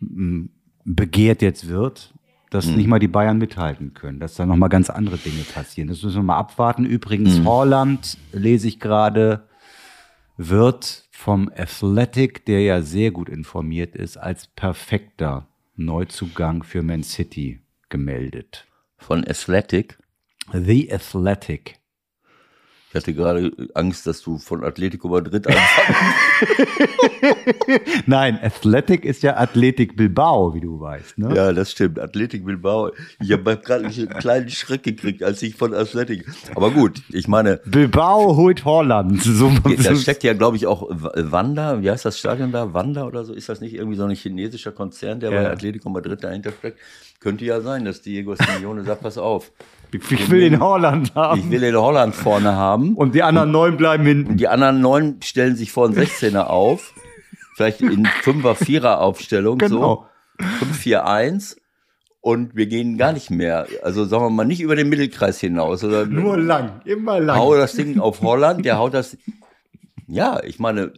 m, 0.00 0.50
begehrt 0.84 1.42
jetzt 1.42 1.68
wird, 1.68 2.12
dass 2.50 2.66
nicht 2.66 2.86
mal 2.86 3.00
die 3.00 3.08
Bayern 3.08 3.38
mithalten 3.38 3.92
können, 3.92 4.20
dass 4.20 4.36
da 4.36 4.46
noch 4.46 4.56
mal 4.56 4.68
ganz 4.68 4.88
andere 4.88 5.16
Dinge 5.16 5.42
passieren. 5.42 5.88
Das 5.88 6.02
müssen 6.02 6.16
wir 6.16 6.22
mal 6.22 6.38
abwarten. 6.38 6.86
Übrigens, 6.86 7.44
Holland, 7.44 8.16
lese 8.32 8.68
ich 8.68 8.78
gerade, 8.78 9.42
wird 10.36 11.04
vom 11.10 11.50
Athletic, 11.54 12.44
der 12.44 12.62
ja 12.62 12.82
sehr 12.82 13.10
gut 13.10 13.28
informiert 13.28 13.96
ist, 13.96 14.16
als 14.16 14.46
perfekter 14.46 15.48
Neuzugang 15.74 16.62
für 16.62 16.82
Man 16.82 17.02
City 17.02 17.60
gemeldet. 17.88 18.66
Von 18.98 19.26
Athletic. 19.26 19.98
The 20.52 20.92
Athletic. 20.92 21.78
Ich 22.90 22.94
hatte 22.94 23.12
gerade 23.14 23.50
Angst, 23.74 24.06
dass 24.06 24.22
du 24.22 24.38
von 24.38 24.64
Atletico 24.64 25.08
Madrid 25.08 25.46
anfängst. 25.46 26.00
Nein, 28.06 28.38
Athletic 28.40 29.04
ist 29.04 29.22
ja 29.22 29.36
Athletic 29.36 29.96
Bilbao, 29.96 30.54
wie 30.54 30.60
du 30.60 30.80
weißt. 30.80 31.18
Ne? 31.18 31.34
ja, 31.34 31.52
das 31.52 31.72
stimmt. 31.72 31.98
Athletic 31.98 32.44
Bilbao. 32.46 32.92
Ich 33.20 33.32
habe 33.32 33.56
gerade 33.58 33.86
einen 33.86 34.08
kleinen 34.08 34.48
Schreck 34.48 34.82
gekriegt, 34.84 35.22
als 35.22 35.42
ich 35.42 35.56
von 35.56 35.74
Athletic. 35.74 36.24
Aber 36.54 36.70
gut, 36.70 37.02
ich 37.10 37.28
meine, 37.28 37.60
Bilbao 37.66 38.36
holt 38.36 38.64
Holland. 38.64 39.22
So, 39.22 39.50
da 39.84 39.94
steckt 39.96 40.22
ja, 40.22 40.32
glaube 40.32 40.56
ich, 40.56 40.66
auch 40.66 40.88
Wanda. 40.88 41.82
Wie 41.82 41.90
heißt 41.90 42.04
das 42.04 42.18
Stadion 42.18 42.52
da? 42.52 42.72
Wanda 42.72 43.04
oder 43.04 43.24
so? 43.24 43.34
Ist 43.34 43.48
das 43.48 43.60
nicht 43.60 43.74
irgendwie 43.74 43.96
so 43.96 44.04
ein 44.04 44.14
chinesischer 44.14 44.72
Konzern, 44.72 45.20
der 45.20 45.32
Ja. 45.32 45.42
bei 45.42 45.50
Atletico 45.50 45.90
Madrid 45.90 46.22
dahinter 46.22 46.52
steckt? 46.52 46.78
Könnte 47.20 47.44
ja 47.44 47.60
sein, 47.60 47.84
dass 47.84 48.02
Diego 48.02 48.34
Simeone 48.34 48.84
sagt, 48.84 49.02
pass 49.02 49.18
auf. 49.18 49.52
ich 49.92 50.30
will 50.30 50.40
den 50.50 50.60
Holland 50.60 51.14
haben. 51.14 51.40
Ich 51.40 51.50
will 51.50 51.60
den 51.60 51.76
Holland 51.76 52.14
vorne 52.14 52.52
haben. 52.54 52.94
Und 52.94 53.14
die 53.14 53.22
anderen 53.22 53.50
neun 53.50 53.76
bleiben 53.76 54.04
hinten. 54.04 54.36
Die 54.36 54.48
anderen 54.48 54.80
neun 54.80 55.16
stellen 55.22 55.56
sich 55.56 55.72
vor 55.72 55.88
den 55.88 55.96
16er 55.98 56.44
auf. 56.44 56.92
Vielleicht 57.54 57.80
in 57.80 58.04
Fünfer, 58.22 58.54
Vierer 58.54 59.00
Aufstellung, 59.00 59.58
Genau. 59.58 60.06
so. 60.38 60.44
5-4-1. 60.66 61.56
Und 62.20 62.56
wir 62.56 62.66
gehen 62.66 62.98
gar 62.98 63.12
nicht 63.12 63.30
mehr. 63.30 63.66
Also 63.82 64.04
sagen 64.04 64.24
wir 64.24 64.30
mal 64.30 64.44
nicht 64.44 64.60
über 64.60 64.74
den 64.76 64.88
Mittelkreis 64.88 65.38
hinaus. 65.40 65.84
Oder 65.84 66.06
Nur 66.06 66.36
lang, 66.36 66.80
immer 66.84 67.20
lang. 67.20 67.38
hau 67.38 67.54
das 67.56 67.74
Ding 67.74 68.00
auf 68.00 68.20
Holland, 68.20 68.64
der 68.64 68.78
haut 68.78 68.94
das. 68.94 69.16
Ja, 70.08 70.40
ich 70.42 70.58
meine, 70.58 70.92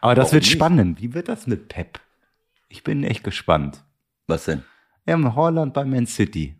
Aber 0.00 0.14
das 0.14 0.32
wird 0.32 0.44
nicht? 0.44 0.52
spannend. 0.52 1.02
Wie 1.02 1.12
wird 1.12 1.28
das 1.28 1.46
mit 1.46 1.68
Pep? 1.68 2.00
Ich 2.68 2.82
bin 2.84 3.04
echt 3.04 3.24
gespannt. 3.24 3.82
was 4.26 4.44
denn? 4.44 4.62
In 5.06 5.34
Holland 5.34 5.74
bei 5.74 5.84
Man 5.84 6.06
City. 6.06 6.56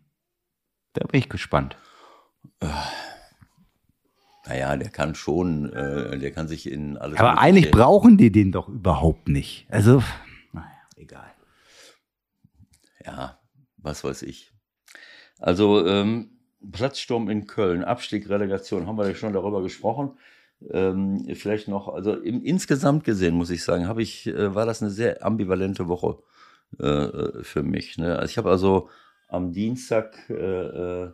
Da 0.93 1.05
bin 1.07 1.19
ich 1.19 1.29
gespannt. 1.29 1.77
Naja, 4.45 4.75
der 4.77 4.89
kann 4.89 5.15
schon, 5.15 5.73
äh, 5.73 6.17
der 6.19 6.31
kann 6.31 6.47
sich 6.47 6.71
in 6.71 6.97
alles. 6.97 7.19
Aber 7.19 7.39
eigentlich 7.39 7.71
brauchen 7.71 8.17
die 8.17 8.31
den 8.31 8.51
doch 8.51 8.69
überhaupt 8.69 9.27
nicht. 9.27 9.65
Also, 9.69 10.03
naja, 10.53 10.67
egal. 10.95 11.33
Ja, 13.03 13.39
was 13.77 14.03
weiß 14.03 14.21
ich. 14.21 14.53
Also 15.39 15.85
ähm, 15.85 16.29
Platzsturm 16.71 17.29
in 17.29 17.47
Köln, 17.47 17.83
Abstieg, 17.83 18.29
Relegation, 18.29 18.87
haben 18.87 18.97
wir 18.97 19.07
ja 19.07 19.15
schon 19.15 19.33
darüber 19.33 19.61
gesprochen. 19.61 20.17
Ähm, 20.69 21.25
vielleicht 21.35 21.67
noch, 21.67 21.89
also 21.89 22.15
im, 22.15 22.43
insgesamt 22.43 23.03
gesehen 23.03 23.35
muss 23.35 23.49
ich 23.49 23.63
sagen, 23.63 23.87
habe 23.87 24.01
ich, 24.01 24.27
äh, 24.27 24.55
war 24.55 24.65
das 24.65 24.81
eine 24.81 24.91
sehr 24.91 25.25
ambivalente 25.25 25.87
Woche 25.87 26.19
äh, 26.79 27.43
für 27.43 27.63
mich. 27.63 27.97
Ne? 27.97 28.17
Also 28.17 28.31
ich 28.31 28.37
habe 28.37 28.49
also 28.49 28.89
am 29.27 29.51
Dienstag, 29.51 30.17
äh, 30.29 30.33
äh 30.33 31.11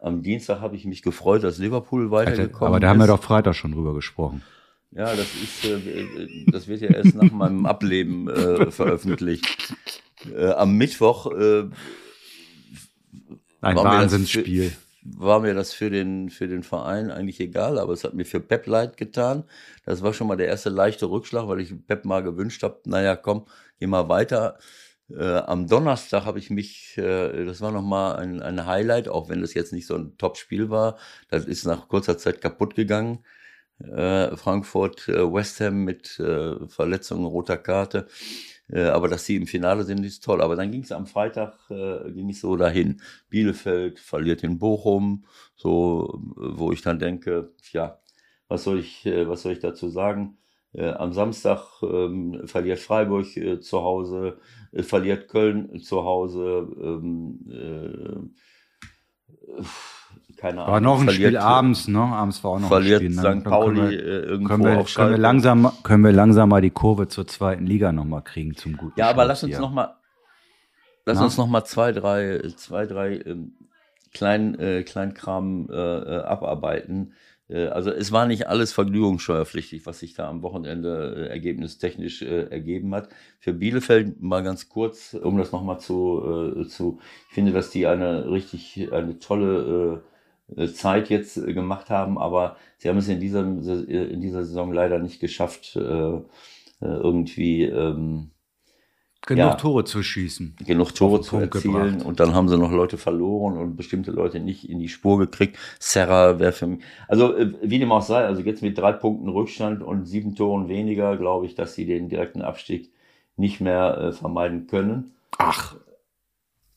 am 0.00 0.22
Dienstag 0.22 0.60
habe 0.60 0.76
ich 0.76 0.84
mich 0.84 1.00
gefreut, 1.00 1.44
dass 1.44 1.56
Liverpool 1.58 2.10
weitergekommen 2.10 2.50
ist. 2.50 2.62
Aber 2.62 2.80
da 2.80 2.88
haben 2.90 2.98
wir 2.98 3.06
doch 3.06 3.22
Freitag 3.22 3.56
schon 3.56 3.72
drüber 3.72 3.94
gesprochen. 3.94 4.42
Ja, 4.90 5.06
das 5.16 5.26
ist, 5.34 5.64
äh, 5.64 5.76
äh, 5.76 6.44
das 6.50 6.68
wird 6.68 6.82
ja 6.82 6.88
erst 6.88 7.14
nach 7.14 7.32
meinem 7.32 7.66
Ableben 7.66 8.28
äh, 8.28 8.70
veröffentlicht. 8.70 9.74
Äh, 10.32 10.50
am 10.50 10.76
Mittwoch 10.76 11.32
äh, 11.32 11.64
ein 13.60 13.76
Wahnsinnsspiel. 13.76 14.72
War 15.02 15.40
mir 15.40 15.52
das 15.52 15.74
für 15.74 15.90
den, 15.90 16.30
für 16.30 16.48
den 16.48 16.62
Verein 16.62 17.10
eigentlich 17.10 17.40
egal, 17.40 17.78
aber 17.78 17.92
es 17.92 18.04
hat 18.04 18.14
mir 18.14 18.24
für 18.24 18.40
Pep 18.40 18.66
leid 18.66 18.96
getan. 18.96 19.44
Das 19.84 20.02
war 20.02 20.14
schon 20.14 20.28
mal 20.28 20.36
der 20.36 20.46
erste 20.46 20.70
leichte 20.70 21.10
Rückschlag, 21.10 21.46
weil 21.48 21.60
ich 21.60 21.74
Pep 21.86 22.04
mal 22.06 22.22
gewünscht 22.22 22.62
habe, 22.62 22.80
naja, 22.86 23.16
komm, 23.16 23.44
geh 23.78 23.86
mal 23.86 24.08
weiter. 24.08 24.58
Äh, 25.10 25.38
am 25.38 25.66
Donnerstag 25.68 26.24
habe 26.24 26.38
ich 26.38 26.50
mich, 26.50 26.96
äh, 26.96 27.44
das 27.44 27.60
war 27.60 27.72
nochmal 27.72 28.16
ein, 28.16 28.42
ein 28.42 28.66
Highlight, 28.66 29.08
auch 29.08 29.28
wenn 29.28 29.42
das 29.42 29.54
jetzt 29.54 29.72
nicht 29.72 29.86
so 29.86 29.96
ein 29.96 30.16
Top-Spiel 30.18 30.70
war. 30.70 30.96
Das 31.28 31.44
ist 31.44 31.64
nach 31.66 31.88
kurzer 31.88 32.16
Zeit 32.18 32.40
kaputt 32.40 32.74
gegangen. 32.74 33.24
Äh, 33.80 34.36
Frankfurt, 34.36 35.08
äh, 35.08 35.32
West 35.32 35.60
Ham 35.60 35.84
mit 35.84 36.18
äh, 36.20 36.66
Verletzungen, 36.68 37.26
roter 37.26 37.58
Karte. 37.58 38.06
Äh, 38.68 38.84
aber 38.84 39.08
dass 39.08 39.26
sie 39.26 39.36
im 39.36 39.46
Finale 39.46 39.84
sind, 39.84 40.04
ist 40.04 40.24
toll. 40.24 40.40
Aber 40.42 40.56
dann 40.56 40.70
ging 40.70 40.82
es 40.82 40.92
am 40.92 41.06
Freitag, 41.06 41.54
äh, 41.70 42.10
ging 42.12 42.30
es 42.30 42.40
so 42.40 42.56
dahin. 42.56 43.02
Bielefeld 43.28 43.98
verliert 44.00 44.42
in 44.42 44.58
Bochum, 44.58 45.24
so, 45.56 46.20
wo 46.36 46.72
ich 46.72 46.82
dann 46.82 46.98
denke, 46.98 47.52
ja, 47.72 48.00
was 48.48 48.64
soll 48.64 48.78
ich, 48.80 49.06
äh, 49.06 49.28
was 49.28 49.42
soll 49.42 49.52
ich 49.52 49.60
dazu 49.60 49.88
sagen? 49.90 50.38
Äh, 50.74 50.90
am 50.90 51.12
Samstag 51.12 51.60
ähm, 51.82 52.42
verliert 52.46 52.80
Freiburg 52.80 53.36
äh, 53.36 53.60
zu 53.60 53.82
Hause, 53.82 54.38
äh, 54.72 54.82
verliert 54.82 55.28
Köln 55.28 55.80
zu 55.80 56.04
Hause. 56.04 56.68
Ähm, 56.82 58.34
keine 60.36 60.62
Ahnung. 60.62 60.72
War 60.72 60.80
noch 60.80 61.00
ein 61.00 61.04
verliert, 61.04 61.28
Spiel 61.28 61.36
abends, 61.38 61.88
ne? 61.88 62.00
Abends 62.00 62.42
war 62.42 62.52
auch 62.52 62.60
noch 62.60 62.68
verliert 62.68 63.02
ein 63.02 63.12
Spiel. 63.12 63.20
Verliert 63.20 63.42
St. 63.42 63.48
Pauli 63.48 63.76
können 63.76 63.90
wir, 63.90 64.24
irgendwo 64.24 64.48
können 64.48 64.64
wir, 64.64 64.84
können 64.84 65.10
wir, 65.10 65.18
langsam, 65.18 65.72
können 65.82 66.04
wir 66.04 66.12
langsam 66.12 66.48
mal 66.48 66.60
die 66.60 66.70
Kurve 66.70 67.08
zur 67.08 67.26
zweiten 67.26 67.66
Liga 67.66 67.92
nochmal 67.92 68.22
kriegen 68.22 68.56
zum 68.56 68.76
guten 68.76 68.98
Ja, 68.98 69.10
aber 69.10 69.24
lass 69.24 69.44
uns 69.44 69.58
nochmal 69.58 69.94
lass 71.06 71.18
Na? 71.18 71.24
uns 71.24 71.36
noch 71.36 71.46
mal 71.46 71.64
zwei, 71.64 71.92
drei, 71.92 72.40
zwei, 72.56 72.86
drei 72.86 73.16
ähm, 73.18 73.54
klein, 74.12 74.58
äh, 74.58 74.82
Kleinkram 74.82 75.68
äh, 75.70 75.74
äh 75.74 76.22
abarbeiten. 76.22 77.14
Äh, 77.48 77.66
also 77.66 77.90
es 77.90 78.12
war 78.12 78.26
nicht 78.26 78.46
alles 78.48 78.72
vergnügungssteuerpflichtig, 78.72 79.86
was 79.86 80.00
sich 80.00 80.14
da 80.14 80.28
am 80.28 80.42
Wochenende 80.42 81.26
äh, 81.28 81.28
ergebnistechnisch 81.30 82.22
äh, 82.22 82.44
ergeben 82.50 82.94
hat. 82.94 83.08
Für 83.38 83.52
Bielefeld 83.52 84.20
mal 84.22 84.42
ganz 84.42 84.68
kurz, 84.68 85.14
um 85.14 85.38
das 85.38 85.52
nochmal 85.52 85.80
zu, 85.80 86.54
äh, 86.62 86.66
zu, 86.68 86.98
ich 87.28 87.34
finde, 87.34 87.52
dass 87.52 87.70
die 87.70 87.86
eine 87.86 88.30
richtig, 88.30 88.92
eine 88.92 89.18
tolle 89.18 90.02
äh, 90.56 90.64
äh, 90.64 90.72
Zeit 90.72 91.10
jetzt 91.10 91.34
gemacht 91.46 91.90
haben, 91.90 92.18
aber 92.18 92.56
sie 92.78 92.88
haben 92.88 92.98
es 92.98 93.08
in 93.08 93.20
dieser, 93.20 93.40
in 93.42 94.20
dieser 94.20 94.44
Saison 94.44 94.72
leider 94.72 94.98
nicht 94.98 95.20
geschafft, 95.20 95.78
irgendwie 96.80 97.62
ähm, 97.62 98.30
genug 99.26 99.38
ja, 99.38 99.54
Tore 99.54 99.84
zu 99.84 100.02
schießen. 100.02 100.56
Genug 100.66 100.94
Tore 100.94 101.20
zu 101.20 101.36
erzielen 101.36 101.92
gebracht. 101.92 102.06
und 102.06 102.20
dann 102.20 102.34
haben 102.34 102.48
sie 102.48 102.58
noch 102.58 102.70
Leute 102.70 102.98
verloren 102.98 103.56
und 103.56 103.76
bestimmte 103.76 104.10
Leute 104.10 104.40
nicht 104.40 104.68
in 104.68 104.78
die 104.78 104.88
Spur 104.88 105.18
gekriegt. 105.18 105.58
Serra 105.78 106.38
wäre 106.38 106.52
für 106.52 106.66
mich, 106.66 106.84
also 107.08 107.34
wie 107.62 107.78
dem 107.78 107.92
auch 107.92 108.02
sei, 108.02 108.24
also 108.24 108.42
jetzt 108.42 108.62
mit 108.62 108.76
drei 108.76 108.92
Punkten 108.92 109.28
Rückstand 109.28 109.82
und 109.82 110.06
sieben 110.06 110.34
Toren 110.34 110.68
weniger, 110.68 111.16
glaube 111.16 111.46
ich, 111.46 111.54
dass 111.54 111.74
sie 111.74 111.86
den 111.86 112.08
direkten 112.08 112.42
Abstieg 112.42 112.92
nicht 113.36 113.60
mehr 113.60 113.98
äh, 113.98 114.12
vermeiden 114.12 114.66
können. 114.66 115.12
Ach, 115.38 115.76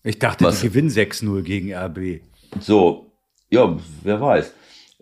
ich 0.04 0.20
dachte, 0.20 0.46
Was? 0.46 0.62
die 0.62 0.70
gewinnen 0.70 0.90
6-0 0.90 1.42
gegen 1.42 1.74
RB. 1.74 2.22
So, 2.60 3.12
ja, 3.50 3.78
wer 4.04 4.22
weiß. 4.22 4.54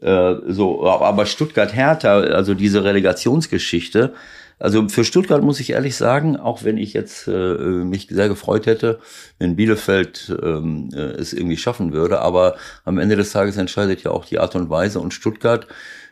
Äh, 0.02 0.36
so, 0.48 0.86
aber 0.86 1.26
Stuttgart-Hertha, 1.26 2.20
also 2.22 2.54
diese 2.54 2.84
Relegationsgeschichte, 2.84 4.14
also 4.58 4.88
für 4.88 5.04
Stuttgart 5.04 5.44
muss 5.44 5.60
ich 5.60 5.72
ehrlich 5.72 5.96
sagen, 5.96 6.38
auch 6.38 6.64
wenn 6.64 6.78
ich 6.78 6.94
jetzt 6.94 7.28
äh, 7.28 7.58
mich 7.58 8.08
sehr 8.10 8.30
gefreut 8.30 8.66
hätte, 8.66 9.00
wenn 9.38 9.56
Bielefeld 9.56 10.36
ähm, 10.42 10.90
äh, 10.94 10.98
es 10.98 11.34
irgendwie 11.34 11.58
schaffen 11.58 11.92
würde, 11.92 12.20
aber 12.20 12.56
am 12.86 12.98
Ende 12.98 13.16
des 13.16 13.32
Tages 13.32 13.58
entscheidet 13.58 14.04
ja 14.04 14.12
auch 14.12 14.26
die 14.26 14.40
Art 14.40 14.56
und 14.56 14.70
Weise. 14.70 15.00
Und 15.00 15.14
Stuttgart 15.14 15.68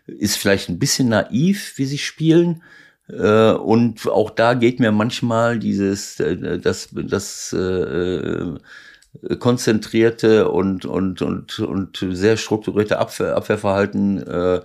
ist 0.05 0.37
vielleicht 0.37 0.69
ein 0.69 0.79
bisschen 0.79 1.09
naiv, 1.09 1.73
wie 1.77 1.85
sie 1.85 1.97
spielen. 1.97 2.61
Äh, 3.07 3.51
und 3.51 4.07
auch 4.07 4.29
da 4.29 4.55
geht 4.55 4.79
mir 4.79 4.91
manchmal 4.91 5.57
dieses, 5.59 6.19
äh, 6.19 6.59
das, 6.59 6.89
das 6.93 7.53
äh, 7.53 8.55
konzentrierte 9.39 10.49
und, 10.49 10.85
und, 10.85 11.21
und, 11.21 11.59
und 11.59 12.05
sehr 12.11 12.35
strukturierte 12.35 12.99
Abwehr, 12.99 13.37
Abwehrverhalten 13.37 14.25
äh, 14.27 14.61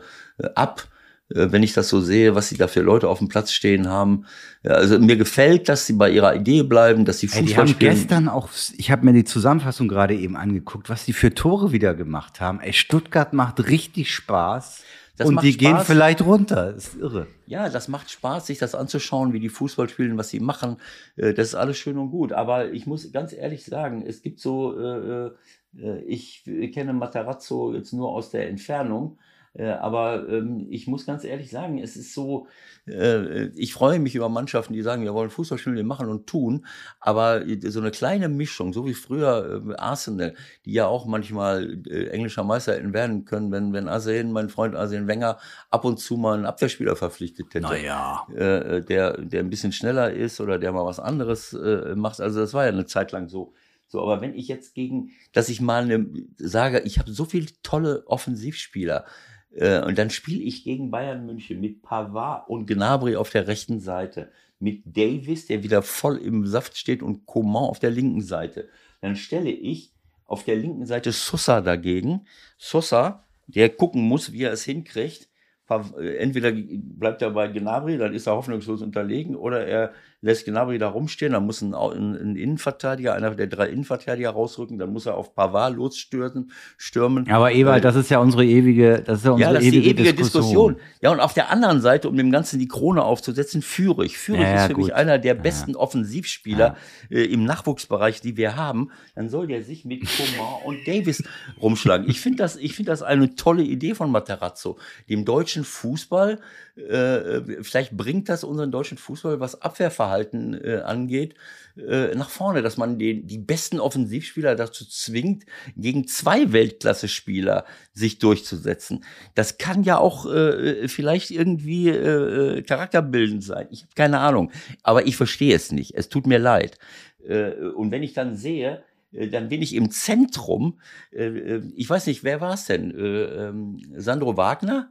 ab 0.55 0.89
wenn 1.29 1.63
ich 1.63 1.75
das 1.75 1.89
so 1.89 2.01
sehe, 2.01 2.35
was 2.35 2.49
sie 2.49 2.57
da 2.57 2.69
für 2.69 2.81
Leute 2.81 3.09
auf 3.09 3.19
dem 3.19 3.29
Platz 3.29 3.53
stehen 3.53 3.89
haben. 3.89 4.25
Also 4.65 4.99
mir 4.99 5.17
gefällt, 5.17 5.69
dass 5.69 5.87
sie 5.87 5.93
bei 5.93 6.11
ihrer 6.11 6.35
Idee 6.35 6.63
bleiben, 6.63 7.05
dass 7.05 7.19
sie 7.19 7.29
Fußball 7.29 7.43
Ey, 7.43 7.49
die 7.49 7.57
haben 7.57 7.69
spielen. 7.69 7.95
gestern 7.95 8.29
auch, 8.29 8.49
ich 8.77 8.91
habe 8.91 9.05
mir 9.05 9.13
die 9.13 9.25
Zusammenfassung 9.25 9.89
gerade 9.89 10.15
eben 10.15 10.37
angeguckt, 10.37 10.89
was 10.89 11.05
die 11.05 11.13
für 11.13 11.35
Tore 11.35 11.73
wieder 11.73 11.95
gemacht 11.95 12.41
haben. 12.41 12.61
Ey, 12.61 12.73
Stuttgart 12.73 13.33
macht 13.35 13.69
richtig 13.69 14.13
Spaß. 14.15 14.83
Das 15.19 15.29
und 15.29 15.43
die 15.43 15.53
Spaß. 15.53 15.59
gehen 15.59 15.79
vielleicht 15.81 16.23
runter. 16.23 16.73
Das 16.73 16.89
ist 16.89 16.97
irre. 17.01 17.27
Ja, 17.47 17.69
das 17.69 17.89
macht 17.89 18.11
Spaß, 18.11 18.47
sich 18.47 18.59
das 18.59 18.75
anzuschauen, 18.75 19.33
wie 19.33 19.41
die 19.41 19.49
Fußball 19.49 19.89
spielen, 19.89 20.17
was 20.17 20.29
sie 20.31 20.41
machen. 20.41 20.77
Äh, 21.17 21.35
das 21.35 21.49
ist 21.49 21.55
alles 21.57 21.77
schön 21.77 21.99
und 21.99 22.11
gut. 22.11 22.33
Aber 22.33 22.71
ich 22.73 22.87
muss 22.87 23.11
ganz 23.13 23.33
ehrlich 23.33 23.65
sagen, 23.65 24.05
es 24.07 24.23
gibt 24.23 24.39
so, 24.39 24.79
äh, 24.79 25.31
äh, 25.77 25.99
ich 26.07 26.45
kenne 26.73 26.93
Matarazzo 26.93 27.75
jetzt 27.75 27.93
nur 27.93 28.11
aus 28.11 28.31
der 28.31 28.49
Entfernung. 28.49 29.19
Äh, 29.55 29.71
aber 29.71 30.29
ähm, 30.29 30.67
ich 30.71 30.87
muss 30.87 31.07
ganz 31.07 31.25
ehrlich 31.25 31.51
sagen, 31.51 31.79
es 31.79 31.97
ist 31.97 32.15
so, 32.15 32.47
äh, 32.87 33.47
ich 33.57 33.73
freue 33.73 33.99
mich 33.99 34.15
über 34.15 34.29
Mannschaften, 34.29 34.73
die 34.73 34.83
sagen, 34.83 35.03
wir 35.03 35.15
wollen 35.15 35.31
Fußball 35.31 35.59
spielen, 35.59 35.77
wir 35.77 35.85
machen 35.85 36.09
und 36.09 36.27
tun. 36.27 36.67
Aber 37.01 37.43
so 37.65 37.81
eine 37.81 37.91
kleine 37.91 38.29
Mischung, 38.29 38.73
so 38.73 38.87
wie 38.87 38.95
früher 38.95 39.63
äh, 39.69 39.75
Arsenal, 39.77 40.35
die 40.65 40.73
ja 40.73 40.87
auch 40.87 41.07
manchmal 41.07 41.79
englischer 41.89 42.45
Meister 42.45 42.75
hätten 42.75 42.93
werden 42.93 43.25
können, 43.25 43.51
wenn, 43.51 43.73
wenn 43.73 43.89
Arsene, 43.89 44.31
mein 44.31 44.49
Freund 44.49 44.75
Arsene 44.75 45.07
Wenger, 45.07 45.39
ab 45.71 45.85
und 45.85 45.99
zu 45.99 46.17
mal 46.17 46.35
einen 46.35 46.47
Abwehrspieler 46.47 46.97
verpflichtet 46.97 47.55
hätte. 47.55 47.67
Naja. 47.67 48.27
der, 48.29 49.19
der 49.19 49.41
ein 49.41 49.51
bisschen 49.51 49.73
schneller 49.73 50.13
ist 50.13 50.41
oder 50.41 50.59
der 50.59 50.73
mal 50.73 50.85
was 50.85 51.01
anderes 51.01 51.57
macht. 51.95 52.21
Also 52.21 52.41
das 52.41 52.55
war 52.55 52.65
ja 52.65 52.71
eine 52.71 52.87
Zeit 52.87 53.13
lang 53.13 53.29
so. 53.29 53.55
So, 53.89 54.03
aber 54.03 54.21
wenn 54.21 54.35
ich 54.35 54.49
jetzt 54.49 54.75
gegen, 54.75 55.13
dass 55.33 55.49
ich 55.49 55.61
mal 55.61 55.83
eine, 55.83 56.07
sage, 56.37 56.81
ich 56.81 56.99
habe 56.99 57.11
so 57.11 57.25
viele 57.25 57.47
tolle 57.63 58.07
Offensivspieler, 58.07 59.07
äh, 59.07 59.09
und 59.51 59.99
dann 59.99 60.11
spiele 60.11 60.43
ich 60.43 60.63
gegen 60.65 60.91
Bayern 60.91 61.27
München 61.27 61.61
mit 61.61 61.83
Pavard 61.83 62.49
und 62.49 62.67
Gnabry 62.67 63.17
auf 63.17 63.31
der 63.31 63.49
rechten 63.49 63.81
Seite, 63.81 64.31
mit 64.61 64.83
Davis, 64.85 65.47
der 65.47 65.63
wieder 65.63 65.83
voll 65.83 66.19
im 66.19 66.47
Saft 66.47 66.77
steht, 66.77 67.03
und 67.03 67.27
Coman 67.27 67.65
auf 67.65 67.79
der 67.79 67.91
linken 67.91 68.21
Seite. 68.21 68.69
Dann 69.01 69.17
stelle 69.17 69.51
ich 69.51 69.93
auf 70.27 70.45
der 70.45 70.57
linken 70.57 70.85
Seite 70.85 71.13
Sosa 71.13 71.61
dagegen. 71.61 72.27
Sosa, 72.59 73.25
der 73.47 73.71
gucken 73.71 74.03
muss, 74.03 74.33
wie 74.33 74.43
er 74.43 74.53
es 74.53 74.65
hinkriegt. 74.65 75.29
Entweder 75.69 76.53
bleibt 76.53 77.23
er 77.23 77.31
bei 77.31 77.49
Gnabry, 77.49 77.99
dann 77.99 78.15
ist 78.15 78.27
er 78.27 78.37
hoffnungslos 78.37 78.83
unterlegen, 78.83 79.37
oder 79.37 79.67
er 79.67 79.93
lässt 80.21 80.47
Gnabry 80.47 80.79
da 80.79 80.89
rumstehen, 80.89 81.33
dann 81.33 81.47
muss 81.47 81.63
ein, 81.63 81.75
ein, 81.75 82.35
Innenverteidiger, 82.35 83.15
einer 83.15 83.35
der 83.37 83.47
drei 83.47 83.69
Innenverteidiger 83.69 84.31
rausrücken, 84.31 84.79
dann 84.79 84.93
muss 84.93 85.07
er 85.07 85.17
auf 85.17 85.35
Pavard 85.35 85.77
losstürzen, 85.77 86.51
stürmen. 86.77 87.31
Aber 87.31 87.53
Ewald, 87.53 87.85
das 87.85 87.95
ist 87.95 88.11
ja 88.11 88.19
unsere 88.19 88.45
ewige, 88.45 89.01
das 89.05 89.19
ist 89.19 89.27
ja 89.27 89.33
unsere 89.33 89.53
ja, 89.53 89.55
das 89.55 89.63
ewige, 89.63 89.81
die 89.81 89.91
ewige 89.91 90.15
Diskussion. 90.15 90.75
Diskussion. 90.75 90.77
Ja, 91.03 91.11
und 91.13 91.21
auf 91.21 91.35
der 91.35 91.51
anderen 91.51 91.81
Seite, 91.81 92.09
um 92.09 92.17
dem 92.17 92.33
Ganzen 92.33 92.59
die 92.59 92.67
Krone 92.67 93.03
aufzusetzen, 93.05 93.63
Führig. 93.63 94.19
Führig 94.19 94.43
ja, 94.43 94.57
ist 94.57 94.67
für 94.67 94.75
gut. 94.75 94.85
mich 94.87 94.95
einer 94.95 95.19
der 95.19 95.35
besten 95.35 95.73
ja. 95.73 95.79
Offensivspieler 95.79 96.77
äh, 97.11 97.23
im 97.23 97.45
Nachwuchsbereich, 97.45 98.21
die 98.21 98.37
wir 98.37 98.57
haben. 98.57 98.91
Dann 99.15 99.29
soll 99.29 99.47
der 99.47 99.63
sich 99.63 99.85
mit 99.85 100.01
Coman 100.01 100.63
und 100.65 100.87
Davis 100.87 101.23
rumschlagen. 101.63 102.09
Ich 102.09 102.21
finde 102.21 102.39
das, 102.39 102.57
ich 102.57 102.75
finde 102.75 102.91
das 102.91 103.03
eine 103.03 103.37
tolle 103.37 103.63
Idee 103.63 103.95
von 103.95 104.11
Materazzo, 104.11 104.79
dem 105.09 105.25
deutschen 105.25 105.63
Fußball 105.63 106.39
äh, 106.79 107.63
vielleicht 107.63 107.97
bringt 107.97 108.29
das 108.29 108.45
unseren 108.45 108.71
deutschen 108.71 108.99
Fußball, 108.99 109.41
was 109.41 109.61
Abwehrverhalten 109.61 110.08
äh, 110.55 110.81
angeht, 110.81 111.35
äh, 111.77 112.15
nach 112.15 112.31
vorne, 112.31 112.63
dass 112.63 112.77
man 112.77 112.99
den, 112.99 113.27
die 113.27 113.39
besten 113.39 113.81
Offensivspieler 113.81 114.57
dazu 114.57 114.85
zwingt, 114.85 115.45
gegen 115.77 116.07
zwei 116.07 116.53
Weltklasse-Spieler 116.53 117.65
sich 117.93 118.19
durchzusetzen. 118.19 119.05
Das 119.35 119.59
kann 119.59 119.83
ja 119.85 119.99
auch 119.99 120.27
äh, 120.27 120.89
vielleicht 120.89 121.31
irgendwie 121.31 121.89
äh, 121.89 122.63
charakterbildend 122.63 123.45
sein. 123.45 123.69
Ich 123.71 123.83
habe 123.83 123.93
keine 123.95 124.19
Ahnung, 124.19 124.51
aber 124.83 125.07
ich 125.07 125.17
verstehe 125.17 125.55
es 125.55 125.73
nicht. 125.73 125.95
Es 125.95 126.09
tut 126.09 126.27
mir 126.27 126.39
leid. 126.39 126.79
Äh, 127.27 127.53
und 127.53 127.91
wenn 127.91 128.03
ich 128.03 128.13
dann 128.13 128.37
sehe, 128.37 128.83
äh, 129.13 129.29
dann 129.29 129.49
bin 129.49 129.63
ich 129.63 129.75
im 129.75 129.91
Zentrum. 129.91 130.81
Äh, 131.13 131.27
äh, 131.27 131.63
ich 131.77 131.89
weiß 131.89 132.07
nicht, 132.07 132.25
wer 132.25 132.41
war 132.41 132.55
es 132.55 132.67
denn? 132.67 132.95
Ähm, 132.99 133.81
Sandro 133.97 134.37
Wagner? 134.37 134.91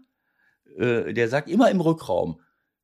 Der 0.80 1.28
sagt 1.28 1.49
immer 1.49 1.72
im 1.72 1.82
Rückraum. 1.82 2.39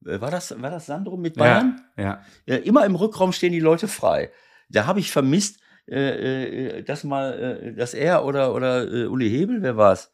War 0.05 0.31
das, 0.31 0.61
war 0.61 0.69
das 0.69 0.85
Sandro 0.85 1.17
mit 1.17 1.35
Bayern? 1.35 1.81
Ja, 1.97 2.21
ja. 2.45 2.55
Immer 2.57 2.85
im 2.85 2.95
Rückraum 2.95 3.31
stehen 3.31 3.51
die 3.51 3.59
Leute 3.59 3.87
frei. 3.87 4.31
Da 4.69 4.85
habe 4.85 4.99
ich 4.99 5.11
vermisst, 5.11 5.59
dass 5.87 7.03
mal, 7.03 7.73
dass 7.77 7.93
er 7.93 8.25
oder, 8.25 8.53
oder 8.55 8.83
Uli 9.09 9.29
Hebel, 9.29 9.61
wer 9.61 9.77
war 9.77 9.93
es? 9.93 10.11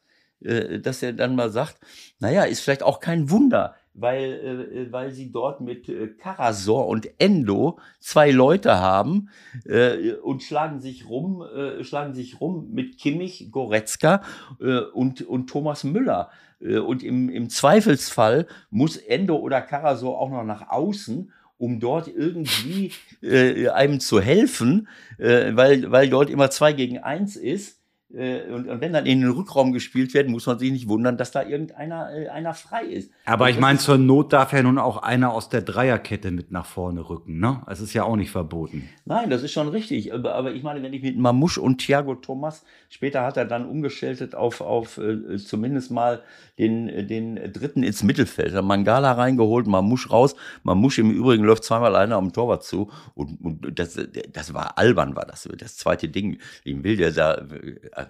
Dass 0.82 1.04
er 1.04 1.14
dann 1.14 1.36
mal 1.36 1.50
sagt, 1.50 1.78
naja, 2.20 2.44
ist 2.44 2.62
vielleicht 2.62 2.84
auch 2.84 3.00
kein 3.00 3.30
Wunder, 3.30 3.76
weil, 3.94 4.88
äh, 4.90 4.92
weil 4.92 5.12
sie 5.12 5.32
dort 5.32 5.62
mit 5.62 5.90
äh, 5.90 6.08
Karasor 6.08 6.88
und 6.88 7.10
Endo 7.20 7.80
zwei 8.00 8.32
Leute 8.32 8.80
haben 8.80 9.30
äh, 9.66 10.14
und 10.14 10.44
schlagen 10.44 10.80
sich 10.80 11.10
rum, 11.10 11.42
äh, 11.42 11.84
schlagen 11.84 12.14
sich 12.14 12.40
rum 12.40 12.70
mit 12.72 12.98
Kimmich, 12.98 13.50
Goretzka 13.52 14.22
äh, 14.62 14.80
und, 14.80 15.22
und 15.22 15.50
Thomas 15.50 15.84
Müller. 15.84 16.30
Äh, 16.62 16.78
und 16.78 17.04
im, 17.04 17.30
im 17.30 17.50
Zweifelsfall 17.50 18.48
muss 18.70 18.98
Endo 18.98 19.38
oder 19.38 19.62
Karasor 19.62 20.20
auch 20.20 20.30
noch 20.30 20.44
nach 20.44 20.70
außen 20.70 21.32
um 21.60 21.82
dort 21.82 22.08
irgendwie 22.08 22.94
äh, 23.22 23.68
einem 23.68 24.00
zu 24.00 24.22
helfen, 24.22 24.88
äh, 25.18 25.52
weil, 25.56 25.92
weil 25.92 26.10
dort 26.10 26.30
immer 26.30 26.50
zwei 26.50 26.72
gegen 26.74 27.00
eins 27.00 27.36
ist. 27.36 27.79
Äh, 28.12 28.52
und, 28.52 28.68
und, 28.68 28.82
wenn 28.82 28.92
dann 28.92 29.06
in 29.06 29.22
den 29.22 29.30
Rückraum 29.30 29.72
gespielt 29.72 30.16
wird, 30.16 30.30
muss 30.30 30.48
man 30.48 30.58
sich 30.58 30.72
nicht 30.72 30.88
wundern, 30.88 31.16
dass 31.16 31.32
da 31.32 31.44
irgendeiner 31.44 32.12
äh, 32.12 32.28
einer 32.30 32.56
frei 32.56 32.86
ist. 32.86 33.12
Aber 33.26 33.52
ich 33.52 33.60
meine, 33.60 33.78
zur 33.78 34.00
Not 34.00 34.34
darf 34.34 34.52
ja 34.52 34.64
nun 34.64 34.80
auch 34.80 35.04
einer 35.04 35.32
aus 35.32 35.50
der 35.50 35.62
Dreierkette 35.62 36.32
mit 36.32 36.52
nach 36.52 36.66
vorne 36.66 37.08
rücken, 37.08 37.40
ne? 37.40 37.62
Es 37.68 37.82
ist 37.82 37.94
ja 37.94 38.04
auch 38.04 38.16
nicht 38.16 38.32
verboten. 38.32 38.90
Nein, 39.06 39.30
das 39.30 39.44
ist 39.44 39.52
schon 39.52 39.68
richtig. 39.68 40.12
Aber, 40.12 40.34
aber 40.34 40.54
ich 40.54 40.64
meine, 40.64 40.82
wenn 40.82 40.92
ich 40.92 41.04
mit 41.04 41.20
Mamusch 41.20 41.60
und 41.60 41.78
Thiago 41.78 42.16
Thomas, 42.16 42.66
später 42.90 43.24
hat 43.24 43.38
er 43.38 43.46
dann 43.46 43.68
umgeschaltet 43.68 44.34
auf, 44.34 44.62
auf 44.62 44.98
äh, 44.98 45.38
zumindest 45.38 45.92
mal 45.92 46.24
den, 46.58 47.08
den 47.08 47.36
dritten 47.54 47.84
ins 47.84 48.02
Mittelfeld. 48.02 48.56
Hat 48.56 48.66
Mangala 48.66 49.12
reingeholt, 49.12 49.68
Mamusch 49.68 50.10
raus. 50.10 50.36
Mamusch 50.64 50.98
im 50.98 51.12
Übrigen 51.12 51.44
läuft 51.44 51.64
zweimal 51.64 51.96
alleine 51.96 52.16
am 52.16 52.34
Torwart 52.34 52.64
zu. 52.64 52.90
Und, 53.14 53.40
und 53.42 53.80
das, 53.80 54.00
das 54.34 54.54
war 54.56 54.80
albern, 54.80 55.16
war 55.16 55.26
das. 55.26 55.48
Das 55.58 55.78
zweite 55.78 56.10
Ding. 56.10 56.40
Ich 56.64 56.84
will 56.84 56.98
der 56.98 57.12
da 57.12 57.46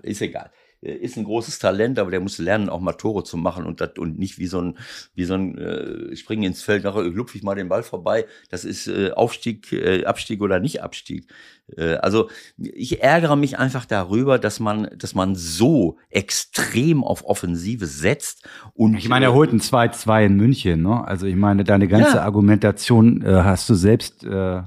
ist 0.02 0.22
egal. 0.22 0.52
Äh, 0.82 0.94
ist 0.94 1.18
ein 1.18 1.24
großes 1.24 1.60
Talent, 1.60 2.00
aber 2.00 2.12
der 2.12 2.20
muss 2.20 2.38
lernen, 2.38 2.70
auch 2.70 2.80
mal 2.80 2.94
Tore 2.94 3.24
zu 3.24 3.38
machen 3.38 3.66
und, 3.66 3.82
das, 3.82 3.92
und 3.98 4.18
nicht 4.18 4.40
wie 4.40 4.48
so 4.48 4.62
ein, 4.62 4.78
wie 5.14 5.26
so 5.26 5.34
ein 5.34 5.58
äh, 5.58 6.16
Springen 6.16 6.44
ins 6.44 6.62
Feld, 6.62 6.84
nachher 6.84 7.04
lupfe 7.04 7.38
ich 7.38 7.44
mal 7.44 7.56
den 7.56 7.70
Ball 7.70 7.84
vorbei. 7.84 8.26
Das 8.50 8.66
ist 8.66 8.88
äh, 8.88 9.12
Aufstieg, 9.12 9.72
äh, 9.72 10.06
Abstieg 10.06 10.42
oder 10.42 10.60
nicht 10.60 10.82
Abstieg. 10.82 11.28
Äh, 11.76 11.96
also 11.96 12.30
ich 12.58 13.02
ärgere 13.02 13.36
mich 13.36 13.58
einfach 13.58 13.86
darüber, 13.86 14.40
dass 14.40 14.60
man, 14.60 14.90
dass 14.98 15.16
man 15.16 15.36
so 15.36 15.98
extrem 16.10 17.04
auf 17.04 17.26
Offensive 17.26 17.86
setzt. 17.86 18.48
Und 18.74 18.96
ich 18.96 19.10
meine, 19.10 19.26
er 19.26 19.34
holt 19.34 19.52
ein 19.52 19.60
2-2 19.60 20.26
in 20.26 20.36
München. 20.36 20.82
Ne? 20.82 21.06
Also 21.06 21.26
ich 21.26 21.36
meine, 21.36 21.64
deine 21.64 21.88
ganze 21.88 22.18
ja. 22.18 22.24
Argumentation 22.24 23.22
äh, 23.22 23.44
hast 23.44 23.70
du 23.70 23.76
selbst 23.76 24.24
äh, 24.24 24.62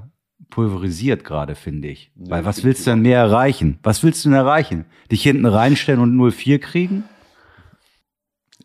pulverisiert 0.53 1.23
gerade, 1.23 1.55
finde 1.55 1.87
ich. 1.87 2.11
Nee, 2.13 2.29
Weil 2.29 2.45
was 2.45 2.63
willst 2.63 2.85
du 2.85 2.91
denn 2.91 3.01
mehr 3.01 3.17
erreichen? 3.17 3.79
Was 3.81 4.03
willst 4.03 4.23
du 4.23 4.29
denn 4.29 4.37
erreichen? 4.37 4.85
Dich 5.11 5.23
hinten 5.23 5.47
reinstellen 5.47 5.99
und 5.99 6.15
04 6.15 6.59
kriegen? 6.59 7.05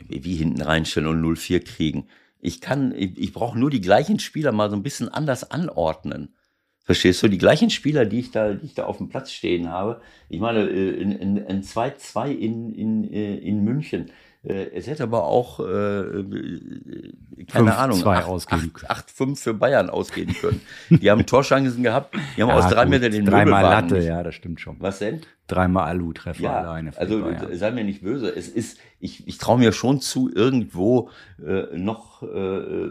Wie 0.07 0.34
hinten 0.34 0.61
reinstellen 0.61 1.09
und 1.09 1.36
04 1.39 1.64
kriegen? 1.64 2.07
Ich 2.41 2.61
kann, 2.61 2.93
ich, 2.95 3.16
ich 3.18 3.32
brauche 3.32 3.59
nur 3.59 3.70
die 3.70 3.80
gleichen 3.80 4.18
Spieler 4.18 4.53
mal 4.53 4.68
so 4.68 4.76
ein 4.76 4.82
bisschen 4.82 5.09
anders 5.09 5.51
anordnen. 5.51 6.34
Verstehst 6.84 7.22
du? 7.22 7.28
Die 7.28 7.39
gleichen 7.39 7.70
Spieler, 7.70 8.05
die 8.05 8.20
ich 8.20 8.32
da, 8.32 8.53
die 8.53 8.66
ich 8.66 8.74
da 8.74 8.84
auf 8.84 8.99
dem 8.99 9.09
Platz 9.09 9.32
stehen 9.32 9.70
habe. 9.70 10.03
Ich 10.28 10.41
meine, 10.41 10.64
ein 10.64 11.39
äh, 11.47 11.62
2-2 11.62 12.32
in, 12.32 12.74
in, 12.74 13.05
in 13.05 13.64
München 13.64 14.09
äh, 14.09 14.12
es 14.45 14.86
hätte 14.86 15.03
aber 15.03 15.24
auch, 15.24 15.59
äh, 15.61 16.24
keine 17.49 17.72
5, 17.72 17.78
Ahnung, 17.78 17.99
8-5 18.03 19.36
für 19.36 19.55
Bayern 19.55 19.91
ausgehen 19.91 20.34
können. 20.34 20.61
Die 20.91 21.11
haben 21.11 21.26
Torchancen 21.26 21.82
gehabt, 21.82 22.14
die 22.36 22.43
haben 22.43 22.49
ja, 22.51 22.55
aus 22.57 22.68
drei 22.68 22.84
gut, 22.84 22.91
Metern 22.91 23.12
den 23.12 23.26
Dreimal 23.26 23.62
Latte, 23.62 23.95
nicht. 23.97 24.07
ja, 24.07 24.22
das 24.22 24.34
stimmt 24.36 24.61
schon. 24.61 24.76
Was 24.78 25.01
denn? 25.01 25.22
Dreimal 25.49 25.89
Alu-Treffer 25.89 26.43
ja, 26.43 26.61
alleine. 26.61 26.93
Also 26.97 27.24
sei 27.53 27.70
mir 27.72 27.84
nicht 27.84 28.03
böse. 28.03 28.28
Es 28.34 28.49
ist, 28.49 28.78
ich, 29.01 29.26
ich 29.26 29.39
traue 29.39 29.59
mir 29.59 29.72
schon 29.72 30.01
zu, 30.01 30.30
irgendwo 30.32 31.11
äh, 31.45 31.76
noch 31.76 32.22
äh, 32.22 32.91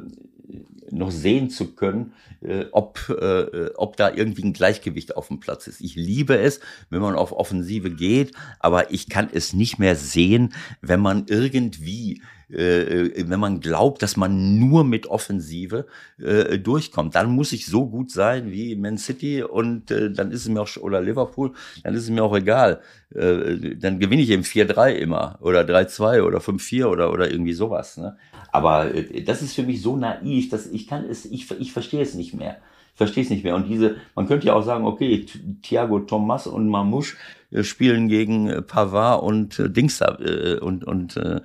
noch 0.90 1.12
sehen 1.12 1.50
zu 1.50 1.76
können, 1.76 2.14
äh, 2.42 2.66
ob, 2.72 3.10
äh, 3.10 3.70
ob 3.76 3.98
da 3.98 4.14
irgendwie 4.14 4.44
ein 4.44 4.54
Gleichgewicht 4.54 5.18
auf 5.18 5.28
dem 5.28 5.40
Platz 5.40 5.68
ist. 5.68 5.82
Ich 5.82 5.96
liebe 5.96 6.38
es, 6.38 6.60
wenn 6.90 7.02
man 7.02 7.16
auf 7.16 7.32
Offensive 7.32 7.92
geht, 7.92 8.34
aber 8.60 8.92
ich 8.92 9.10
kann 9.10 9.30
es 9.32 9.54
nicht 9.54 9.80
mehr 9.80 9.96
sehen, 9.96 10.54
wenn 10.82 11.00
man 11.00 11.26
irgendwie 11.28 12.22
äh, 12.50 13.30
wenn 13.30 13.40
man 13.40 13.60
glaubt, 13.60 14.02
dass 14.02 14.18
man 14.18 14.60
nur 14.60 14.84
mit 14.84 15.08
Offensive 15.08 15.86
äh, 16.18 16.58
durchkommt. 16.58 17.16
Dann 17.16 17.30
muss 17.32 17.52
ich 17.52 17.66
so 17.66 17.88
gut 17.88 18.12
sein 18.12 18.52
wie 18.52 18.76
Man 18.76 18.98
City 18.98 19.44
und 19.44 19.92
äh, 19.92 20.12
dann 20.12 20.32
ist 20.32 20.42
es 20.42 20.50
mir 20.50 20.62
auch, 20.62 20.78
oder 20.78 21.02
Liverpool, 21.02 21.54
dann 21.84 21.94
ist 21.94 22.04
es 22.04 22.10
mir 22.10 22.24
auch 22.24 22.36
egal. 22.36 22.82
Äh, 23.14 23.76
dann 23.76 24.00
gewinne 24.00 24.22
ich 24.22 24.30
im 24.30 24.44
4-3 24.44 24.94
immer 24.94 25.38
oder 25.42 25.62
3-2 25.62 26.22
oder 26.22 26.40
5-4 26.40 26.86
oder, 26.86 27.12
oder 27.12 27.30
irgendwie 27.30 27.54
sowas. 27.54 27.98
Ne? 27.98 28.18
Aber 28.52 28.94
äh, 28.94 29.24
das 29.24 29.42
ist 29.42 29.54
für 29.54 29.64
mich 29.64 29.82
so 29.82 29.98
naiv, 29.98 30.50
dass 30.50 30.68
ich 30.68 30.88
kann 30.88 31.06
es, 31.06 31.26
ich, 31.26 31.50
ich 31.60 31.74
verstehe 31.74 32.02
es 32.02 32.14
nicht 32.14 32.34
mehr. 32.34 32.58
Verstehe 32.96 33.24
es 33.24 33.30
nicht 33.30 33.44
mehr. 33.44 33.56
Und 33.56 33.68
diese, 33.68 33.98
man 34.16 34.28
könnte 34.28 34.48
ja 34.48 34.54
auch 34.56 34.64
sagen, 34.64 34.86
okay, 34.86 35.26
Thiago 35.62 36.00
Thomas 36.00 36.48
und 36.48 36.68
Mamouche 36.68 37.16
äh, 37.52 37.64
spielen 37.64 38.08
gegen 38.08 38.50
äh, 38.50 38.62
Pavard 38.62 39.22
und 39.22 39.60
äh, 39.60 39.70
Dings 39.70 40.02
äh, 40.02 40.58
und, 40.60 40.84
und 40.84 41.16
äh, 41.18 41.42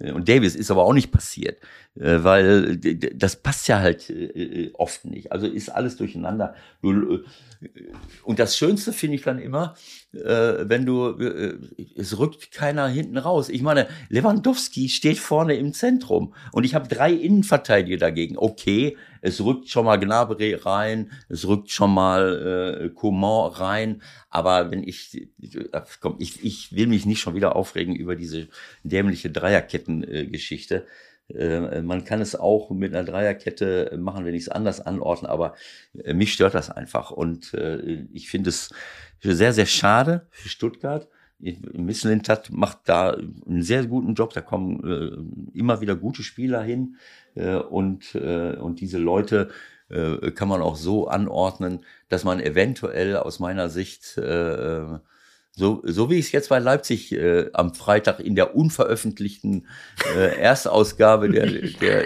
und 0.00 0.28
Davis 0.28 0.54
ist 0.54 0.70
aber 0.70 0.84
auch 0.84 0.92
nicht 0.92 1.12
passiert, 1.12 1.58
äh, 1.60 1.66
weil 1.94 2.78
das 2.78 3.36
passt 3.36 3.68
ja 3.68 3.80
halt 3.80 4.08
äh, 4.08 4.70
oft 4.74 5.04
nicht. 5.04 5.30
Also 5.30 5.46
ist 5.46 5.68
alles 5.68 5.96
durcheinander. 5.96 6.54
Und 6.80 8.38
das 8.38 8.56
Schönste 8.56 8.92
finde 8.92 9.16
ich 9.16 9.22
dann 9.22 9.38
immer, 9.38 9.74
wenn 10.12 10.84
du, 10.84 11.16
es 11.96 12.18
rückt 12.18 12.50
keiner 12.50 12.88
hinten 12.88 13.18
raus. 13.18 13.48
Ich 13.48 13.62
meine, 13.62 13.86
Lewandowski 14.08 14.88
steht 14.88 15.18
vorne 15.18 15.54
im 15.54 15.72
Zentrum 15.72 16.34
und 16.52 16.64
ich 16.64 16.74
habe 16.74 16.88
drei 16.88 17.12
Innenverteidiger 17.12 17.98
dagegen. 17.98 18.36
Okay, 18.36 18.96
es 19.20 19.40
rückt 19.40 19.68
schon 19.68 19.84
mal 19.84 19.96
Gnabry 19.96 20.54
rein, 20.54 21.12
es 21.28 21.46
rückt 21.46 21.70
schon 21.70 21.94
mal 21.94 22.82
äh, 22.82 22.88
Coman 22.90 23.52
rein, 23.52 24.02
aber 24.30 24.70
wenn 24.70 24.82
ich, 24.82 25.28
komm, 26.00 26.16
ich, 26.18 26.42
ich 26.44 26.74
will 26.74 26.88
mich 26.88 27.06
nicht 27.06 27.20
schon 27.20 27.34
wieder 27.34 27.54
aufregen 27.54 27.94
über 27.94 28.16
diese 28.16 28.48
dämliche 28.82 29.30
Dreierketten-Geschichte. 29.30 30.86
Äh, 31.28 31.82
man 31.82 32.04
kann 32.04 32.20
es 32.20 32.36
auch 32.36 32.70
mit 32.70 32.94
einer 32.94 33.04
Dreierkette 33.04 33.96
machen, 33.98 34.24
wenn 34.24 34.34
ich 34.34 34.42
es 34.42 34.48
anders 34.48 34.80
anordne, 34.80 35.28
aber 35.28 35.54
äh, 36.02 36.14
mich 36.14 36.32
stört 36.32 36.54
das 36.54 36.70
einfach. 36.70 37.10
Und 37.10 37.54
äh, 37.54 38.04
ich 38.12 38.28
finde 38.28 38.50
es 38.50 38.70
sehr, 39.20 39.52
sehr 39.52 39.66
schade 39.66 40.26
für 40.30 40.48
Stuttgart. 40.48 41.08
Misselintat 41.38 42.50
macht 42.52 42.80
da 42.84 43.10
einen 43.10 43.62
sehr 43.62 43.84
guten 43.86 44.14
Job. 44.14 44.32
Da 44.32 44.40
kommen 44.40 45.50
immer 45.52 45.80
wieder 45.80 45.96
gute 45.96 46.22
Spieler 46.22 46.62
hin. 46.62 46.96
und, 47.34 48.14
und 48.14 48.80
diese 48.80 48.98
Leute 48.98 49.48
äh, 49.92 50.30
kann 50.30 50.48
man 50.48 50.62
auch 50.62 50.76
so 50.76 51.08
anordnen, 51.08 51.84
dass 52.08 52.24
man 52.24 52.40
eventuell 52.40 53.16
aus 53.16 53.40
meiner 53.40 53.68
Sicht 53.68 54.16
äh, 54.16 54.98
so, 55.54 55.82
so 55.84 56.08
wie 56.10 56.18
ich 56.18 56.26
es 56.26 56.32
jetzt 56.32 56.48
bei 56.48 56.58
Leipzig 56.58 57.12
äh, 57.12 57.50
am 57.52 57.74
Freitag 57.74 58.20
in 58.20 58.34
der 58.34 58.56
unveröffentlichten 58.56 59.66
äh, 60.16 60.38
Erstausgabe 60.38 61.28
der, 61.28 61.46
der, 61.46 62.04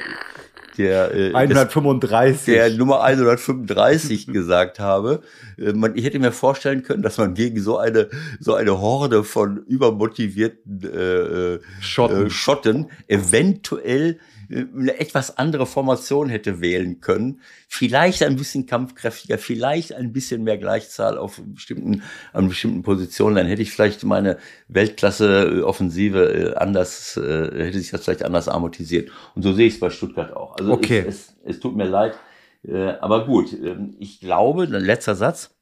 der, 0.77 1.15
äh, 1.15 1.33
135. 1.33 2.45
Des, 2.45 2.55
der 2.55 2.71
Nummer 2.71 3.03
135 3.03 4.27
gesagt 4.27 4.81
habe. 4.81 5.23
Äh, 5.59 5.73
man, 5.75 5.97
ich 5.97 6.05
hätte 6.05 6.19
mir 6.19 6.33
vorstellen 6.33 6.83
können, 6.83 7.03
dass 7.03 7.19
man 7.19 7.35
gegen 7.35 7.61
so 7.61 7.79
eine, 7.79 8.09
so 8.41 8.55
eine 8.55 8.81
Horde 8.81 9.23
von 9.23 9.59
übermotivierten 9.59 10.83
äh, 10.83 11.55
äh 11.55 11.61
Schotten, 11.81 12.27
äh, 12.27 12.31
Schotten 12.31 12.91
eventuell 13.07 14.19
eine 14.51 14.99
etwas 14.99 15.39
andere 15.39 15.67
Formation 15.67 16.29
hätte 16.29 16.61
wählen 16.61 17.01
können. 17.01 17.41
Vielleicht 17.69 18.23
ein 18.23 18.37
bisschen 18.37 18.67
kampfkräftiger, 18.67 19.39
vielleicht 19.39 19.93
ein 19.93 20.13
bisschen 20.13 20.45
mehr 20.45 20.59
Gleichzahl 20.59 21.19
auf 21.19 21.41
bestimmten, 21.45 22.03
an 22.33 22.49
bestimmten 22.49 22.83
Positionen. 22.83 23.37
Dann 23.37 23.47
hätte 23.47 23.63
ich 23.63 23.71
vielleicht 23.71 24.05
meine 24.05 24.39
Weltklasse-Offensive 24.69 26.53
äh, 26.53 26.55
anders, 26.55 27.17
äh, 27.17 27.65
hätte 27.65 27.79
sich 27.79 27.91
das 27.91 28.05
vielleicht 28.05 28.25
anders 28.25 28.49
amortisiert. 28.49 29.11
Und 29.35 29.43
so 29.43 29.53
sehe 29.53 29.67
ich 29.67 29.75
es 29.75 29.81
bei 29.81 29.91
Stuttgart 29.91 30.35
auch. 30.35 30.57
Also 30.57 30.73
okay. 30.73 31.05
es, 31.07 31.35
es, 31.45 31.57
es 31.57 31.61
tut 31.61 31.77
mir 31.77 31.87
leid. 31.87 32.17
Äh, 32.63 32.95
aber 33.01 33.27
gut, 33.27 33.53
ähm, 33.53 33.95
ich 33.99 34.21
glaube, 34.21 34.65
letzter 34.65 35.15
Satz 35.15 35.55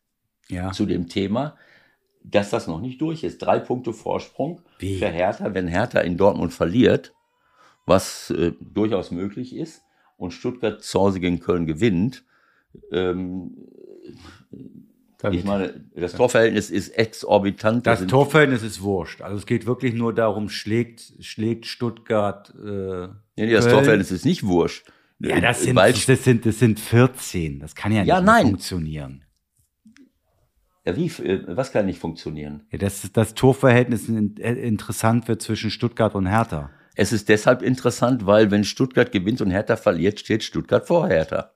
ja. 0.49 0.73
zu 0.73 0.87
dem 0.87 1.09
Thema 1.09 1.57
dass 2.25 2.51
das 2.51 2.67
noch 2.67 2.81
nicht 2.81 3.01
durch 3.01 3.23
ist. 3.23 3.39
Drei 3.39 3.59
Punkte 3.59 3.93
Vorsprung 3.93 4.63
Wie? 4.79 4.97
für 4.97 5.09
Hertha. 5.09 5.55
Wenn 5.55 5.69
Hertha 5.69 6.01
in 6.01 6.17
Dortmund 6.17 6.53
verliert, 6.53 7.14
was 7.87 8.31
äh, 8.31 8.53
durchaus 8.61 9.11
möglich 9.11 9.55
ist, 9.55 9.83
und 10.17 10.33
Stuttgart 10.33 10.83
zu 10.83 11.01
Hause 11.01 11.21
gegen 11.21 11.41
Köln 11.41 11.67
gewinnt, 11.67 12.25
ähm, 12.93 13.57
ich 15.31 15.45
meine, 15.45 15.73
das 15.97 16.13
Torverhältnis 16.13 16.71
ist 16.71 16.91
exorbitant. 16.91 17.87
Das 17.87 18.07
Torverhältnis 18.07 18.63
ist 18.63 18.83
wurscht. 18.83 19.23
Also 19.23 19.39
es 19.39 19.47
geht 19.47 19.65
wirklich 19.65 19.95
nur 19.95 20.13
darum, 20.15 20.51
schlägt, 20.51 21.15
schlägt 21.21 21.65
Stuttgart. 21.65 22.53
Äh, 22.59 22.59
nee, 22.67 23.47
nee, 23.47 23.53
das 23.53 23.65
Köln. 23.65 23.77
Torverhältnis 23.77 24.11
ist 24.11 24.27
nicht 24.27 24.45
wurscht. 24.45 24.87
Ja, 25.21 25.41
das 25.41 25.63
sind, 25.63 25.77
Weil- 25.77 25.93
das 25.95 26.25
sind, 26.25 26.45
das 26.45 26.59
sind 26.59 26.79
14. 26.79 27.59
Das 27.61 27.75
kann 27.75 27.93
ja 27.93 28.01
nicht 28.01 28.09
Ja, 28.09 28.21
nein. 28.21 28.49
funktionieren. 28.49 29.25
ja, 30.85 30.95
wie, 30.95 31.07
äh, 31.07 31.45
was 31.57 31.73
kann 31.73 31.87
nicht 31.87 32.01
funktionieren? 32.01 32.67
Ja, 32.71 32.77
das, 32.79 33.11
das 33.13 33.33
Torverhältnis 33.33 34.09
äh, 34.11 34.53
interessant 34.67 35.27
wird 35.29 35.41
zwischen 35.41 35.71
Stuttgart 35.71 36.15
und 36.15 36.27
Hertha. 36.27 36.71
Es 36.95 37.13
ist 37.13 37.29
deshalb 37.29 37.63
interessant, 37.63 38.27
weil 38.27 38.51
wenn 38.51 38.65
Stuttgart 38.65 39.11
gewinnt 39.11 39.41
und 39.41 39.51
Hertha 39.51 39.77
verliert, 39.77 40.21
steht 40.21 40.43
Stuttgart 40.43 40.87
vor 40.87 41.09
Hertha. 41.09 41.51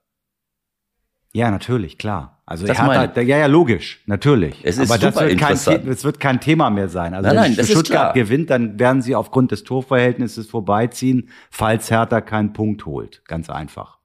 Ja, 1.32 1.50
natürlich, 1.50 1.98
klar. 1.98 2.42
Also 2.46 2.66
Das 2.66 2.80
Hertha, 2.80 3.20
ja, 3.20 3.36
ja, 3.36 3.46
logisch, 3.46 4.02
natürlich. 4.06 4.60
Es 4.64 4.78
ist 4.78 4.90
Aber 4.90 4.98
das 4.98 5.14
wird, 5.14 5.38
kein, 5.38 5.86
das 5.86 6.02
wird 6.02 6.18
kein 6.18 6.40
Thema 6.40 6.70
mehr 6.70 6.88
sein. 6.88 7.12
Also 7.12 7.28
Nein, 7.28 7.36
wenn 7.36 7.50
nein, 7.52 7.60
ist 7.60 7.70
Stuttgart 7.70 8.14
gewinnt, 8.14 8.48
dann 8.48 8.78
werden 8.78 9.02
sie 9.02 9.14
aufgrund 9.14 9.52
des 9.52 9.64
Torverhältnisses 9.64 10.48
vorbeiziehen, 10.48 11.28
falls 11.50 11.90
Hertha 11.90 12.22
keinen 12.22 12.54
Punkt 12.54 12.86
holt. 12.86 13.22
Ganz 13.26 13.50
einfach. 13.50 13.98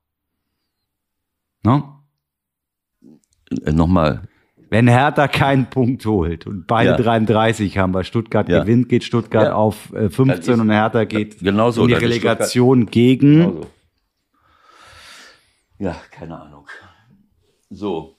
Ne? 1.63 1.83
Äh, 3.63 3.71
Nochmal, 3.71 4.23
Wenn 4.73 4.87
Hertha 4.87 5.27
keinen 5.27 5.67
Punkt 5.67 6.03
holt 6.07 6.47
und 6.47 6.65
beide 6.65 6.89
Ja. 6.91 6.97
33 6.97 7.77
haben, 7.77 7.93
weil 7.93 8.05
Stuttgart 8.05 8.49
Ja. 8.49 8.61
gewinnt, 8.63 8.89
geht 8.89 9.03
Stuttgart 9.03 9.49
Ja. 9.49 9.53
auf 9.53 9.93
äh, 9.93 10.09
15 10.09 10.55
ist- 10.55 10.59
und 10.61 10.71
Hertha 10.71 11.03
geht 11.03 11.37
genau 11.41 11.69
so, 11.69 11.83
in 11.83 11.89
die 11.89 11.93
Relegation 11.93 12.87
gegen. 12.87 13.37
Genau 13.37 13.51
so. 13.51 13.67
Ja, 15.77 15.95
keine 16.09 16.41
Ahnung. 16.41 16.65
So. 17.69 18.15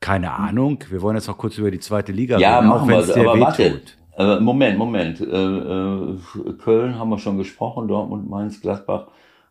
Keine 0.00 0.32
Ahnung. 0.32 0.82
Wir 0.88 1.02
wollen 1.02 1.16
jetzt 1.16 1.28
noch 1.28 1.36
kurz 1.36 1.58
über 1.58 1.70
die 1.70 1.80
zweite 1.80 2.10
Liga 2.10 2.38
Ja, 2.38 2.60
reden, 2.60 2.68
machen 2.70 2.88
wir. 2.88 2.96
Aber 3.28 3.38
warte. 3.40 3.82
Äh, 4.16 4.40
Moment, 4.40 4.78
Moment. 4.78 5.20
Äh, 5.20 5.26
äh, 5.26 6.18
Köln 6.56 6.98
haben 6.98 7.10
wir 7.10 7.18
schon 7.18 7.36
gesprochen, 7.36 7.86
Dortmund, 7.86 8.30
Mainz, 8.30 8.62
Gladbach. 8.62 9.08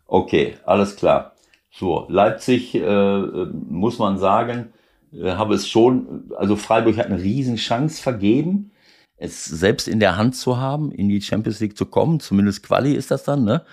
Okay, 0.07 0.55
alles 0.65 0.95
klar. 0.95 1.33
So, 1.69 2.07
Leipzig, 2.09 2.73
äh, 2.73 2.79
äh, 2.79 3.47
muss 3.69 3.99
man 3.99 4.17
sagen, 4.17 4.69
äh, 4.73 4.78
habe 5.23 5.55
es 5.55 5.67
schon, 5.67 6.31
also 6.37 6.55
Freiburg 6.55 6.97
hat 6.97 7.07
eine 7.07 7.21
Riesenchance 7.21 8.01
vergeben, 8.01 8.71
es 9.17 9.43
selbst 9.45 9.87
in 9.87 9.99
der 9.99 10.15
Hand 10.17 10.35
zu 10.35 10.57
haben, 10.57 10.91
in 10.91 11.09
die 11.09 11.21
Champions 11.21 11.59
League 11.59 11.77
zu 11.77 11.85
kommen. 11.85 12.19
Zumindest 12.19 12.63
Quali 12.63 12.93
ist 12.93 13.11
das 13.11 13.23
dann, 13.23 13.43
ne? 13.43 13.65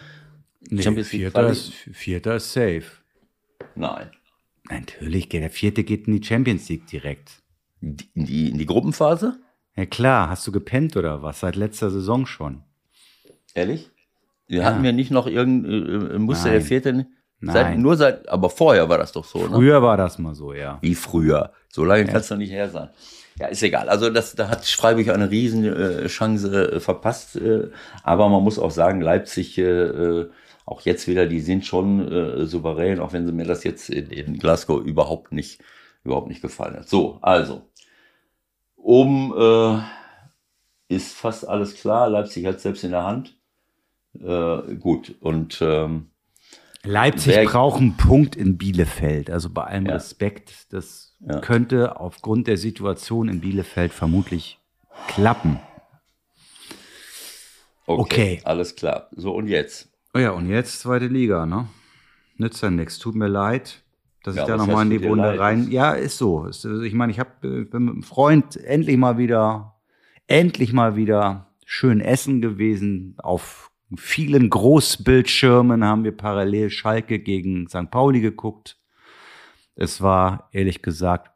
Nee, 0.68 0.82
Champions 0.82 1.12
League 1.12 1.22
Vierter 1.22 1.40
Quali? 1.40 1.52
ist, 1.52 1.72
Vierter 1.92 2.36
ist 2.36 2.52
safe. 2.52 2.84
Nein. 3.76 4.10
Natürlich, 4.68 5.28
geht 5.28 5.42
der 5.42 5.50
Vierte 5.50 5.84
geht 5.84 6.08
in 6.08 6.20
die 6.20 6.26
Champions 6.26 6.68
League 6.68 6.86
direkt. 6.88 7.42
In 7.80 7.96
die, 8.14 8.50
in 8.50 8.58
die 8.58 8.66
Gruppenphase? 8.66 9.38
Ja 9.76 9.86
klar, 9.86 10.28
hast 10.28 10.46
du 10.46 10.52
gepennt 10.52 10.96
oder 10.96 11.22
was? 11.22 11.40
Seit 11.40 11.54
letzter 11.54 11.90
Saison 11.90 12.26
schon. 12.26 12.62
Ehrlich? 13.54 13.90
Wir 14.48 14.64
hatten 14.64 14.82
wir 14.82 14.92
nicht 14.92 15.10
noch 15.10 15.26
irgendein, 15.26 16.10
äh, 16.10 16.18
musste 16.18 16.48
der 16.48 16.58
Nein. 16.58 16.66
vierte, 16.66 17.06
nicht- 17.40 17.52
seit, 17.52 17.66
Nein. 17.66 17.82
nur 17.82 17.96
seit, 17.96 18.28
aber 18.28 18.50
vorher 18.50 18.88
war 18.88 18.98
das 18.98 19.12
doch 19.12 19.24
so, 19.24 19.46
ne? 19.46 19.54
Früher 19.54 19.82
war 19.82 19.96
das 19.96 20.18
mal 20.18 20.34
so, 20.34 20.52
ja. 20.52 20.78
Wie 20.80 20.94
früher. 20.94 21.52
So 21.68 21.84
lange 21.84 22.06
kann 22.06 22.16
es 22.16 22.28
doch 22.28 22.36
nicht 22.36 22.50
her 22.50 22.70
sein. 22.70 22.88
Ja, 23.38 23.48
ist 23.48 23.62
egal. 23.62 23.90
Also 23.90 24.08
das, 24.08 24.34
da 24.34 24.48
hat 24.48 24.64
Freiburg 24.64 25.10
eine 25.10 25.30
riesen 25.30 25.64
äh, 25.64 26.06
Chance 26.06 26.72
äh, 26.72 26.80
verpasst. 26.80 27.36
Äh, 27.36 27.68
aber 28.02 28.30
man 28.30 28.42
muss 28.42 28.58
auch 28.58 28.70
sagen, 28.70 29.02
Leipzig, 29.02 29.58
äh, 29.58 29.62
äh, 29.62 30.30
auch 30.64 30.80
jetzt 30.80 31.06
wieder, 31.06 31.26
die 31.26 31.40
sind 31.40 31.64
schon 31.64 32.46
souverän, 32.46 32.98
auch 32.98 33.12
wenn 33.12 33.24
sie 33.24 33.32
mir 33.32 33.44
das 33.44 33.62
jetzt 33.62 33.88
in, 33.88 34.10
in 34.10 34.38
Glasgow 34.38 34.84
überhaupt 34.84 35.30
nicht, 35.30 35.60
überhaupt 36.02 36.26
nicht 36.26 36.42
gefallen 36.42 36.74
hat. 36.76 36.88
So, 36.88 37.18
also. 37.22 37.62
Oben 38.74 39.84
ist 40.88 41.14
fast 41.14 41.46
alles 41.46 41.76
klar. 41.76 42.08
Leipzig 42.10 42.46
hat 42.46 42.60
selbst 42.60 42.82
in 42.82 42.90
der 42.90 43.04
Hand. 43.04 43.36
Gut. 44.12 45.14
Und 45.20 45.58
ähm, 45.60 46.10
Leipzig 46.86 47.34
Wer- 47.34 47.44
braucht 47.44 47.80
einen 47.80 47.96
Punkt 47.96 48.36
in 48.36 48.56
Bielefeld. 48.58 49.30
Also 49.30 49.50
bei 49.50 49.64
allem 49.64 49.86
Ja. 49.86 49.94
Respekt, 49.94 50.72
das 50.72 51.14
Ja. 51.20 51.40
könnte 51.40 51.98
aufgrund 52.00 52.46
der 52.46 52.56
Situation 52.56 53.28
in 53.28 53.40
Bielefeld 53.40 53.92
vermutlich 53.92 54.58
klappen. 55.08 55.60
okay, 57.86 58.00
Okay. 58.00 58.40
alles 58.44 58.74
klar. 58.76 59.08
So, 59.14 59.34
und 59.34 59.48
jetzt? 59.48 59.88
Oh 60.14 60.18
ja, 60.18 60.30
und 60.30 60.48
jetzt 60.48 60.80
zweite 60.80 61.06
Liga, 61.06 61.46
ne? 61.46 61.68
Nützt 62.36 62.62
ja 62.62 62.70
nichts. 62.70 62.98
Tut 62.98 63.14
mir 63.14 63.28
leid, 63.28 63.82
dass 64.22 64.36
Ja, 64.36 64.42
ich 64.42 64.48
da 64.48 64.56
nochmal 64.56 64.84
in 64.90 64.98
die 64.98 65.06
Runde 65.06 65.38
rein. 65.38 65.70
Ja, 65.70 65.92
ist 65.92 66.18
so. 66.18 66.48
Ich 66.48 66.94
meine, 66.94 67.12
ich 67.12 67.18
hab, 67.20 67.40
bin 67.40 67.60
mit 67.60 67.74
einem 67.74 68.02
Freund 68.02 68.56
endlich 68.56 68.96
mal 68.96 69.18
wieder, 69.18 69.76
endlich 70.26 70.72
mal 70.72 70.96
wieder 70.96 71.46
schön 71.64 72.00
essen 72.00 72.40
gewesen. 72.40 73.14
Auf 73.18 73.70
vielen 73.94 74.50
Großbildschirmen 74.50 75.84
haben 75.84 76.04
wir 76.04 76.16
parallel 76.16 76.70
Schalke 76.70 77.18
gegen 77.18 77.68
St. 77.68 77.90
Pauli 77.90 78.20
geguckt. 78.20 78.78
Es 79.74 80.00
war, 80.00 80.48
ehrlich 80.52 80.82
gesagt, 80.82 81.30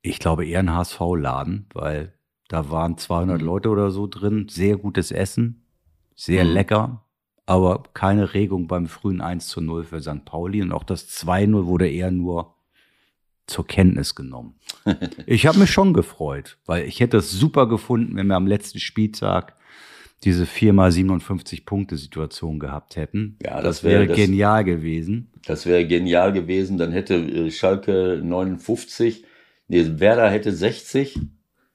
ich 0.00 0.18
glaube 0.18 0.46
eher 0.46 0.60
ein 0.60 0.72
HSV-Laden, 0.72 1.66
weil 1.74 2.14
da 2.48 2.70
waren 2.70 2.98
200 2.98 3.40
Mhm. 3.40 3.46
Leute 3.46 3.68
oder 3.70 3.90
so 3.90 4.06
drin. 4.06 4.46
Sehr 4.48 4.76
gutes 4.76 5.10
Essen, 5.10 5.64
sehr 6.14 6.44
Mhm. 6.44 6.50
lecker, 6.52 7.04
aber 7.46 7.82
keine 7.94 8.34
Regung 8.34 8.66
beim 8.66 8.86
frühen 8.86 9.20
1 9.20 9.48
zu 9.48 9.60
0 9.60 9.84
für 9.84 10.00
St. 10.00 10.24
Pauli. 10.24 10.62
Und 10.62 10.72
auch 10.72 10.84
das 10.84 11.08
2-0 11.08 11.66
wurde 11.66 11.88
eher 11.88 12.10
nur 12.10 12.54
zur 13.46 13.66
Kenntnis 13.66 14.14
genommen. 14.14 14.54
ich 15.26 15.46
habe 15.46 15.58
mich 15.58 15.70
schon 15.70 15.92
gefreut, 15.92 16.58
weil 16.66 16.84
ich 16.86 17.00
hätte 17.00 17.18
es 17.18 17.30
super 17.30 17.68
gefunden, 17.68 18.16
wenn 18.16 18.28
wir 18.28 18.36
am 18.36 18.46
letzten 18.46 18.78
Spieltag 18.80 19.56
diese 20.24 20.44
4x 20.44 20.90
57 20.92 21.64
Punkte 21.66 21.96
Situation 21.96 22.58
gehabt 22.58 22.96
hätten. 22.96 23.36
Ja, 23.42 23.56
das, 23.56 23.64
das 23.76 23.84
wär- 23.84 23.90
wäre 23.92 24.06
das- 24.08 24.16
genial 24.16 24.64
gewesen. 24.64 25.30
Das 25.46 25.66
wäre 25.66 25.86
genial 25.86 26.32
gewesen. 26.32 26.78
Dann 26.78 26.92
hätte 26.92 27.14
äh, 27.16 27.50
Schalke 27.50 28.20
59, 28.22 29.24
nee, 29.68 29.84
Werder 29.96 30.30
hätte 30.30 30.52
60. 30.52 31.18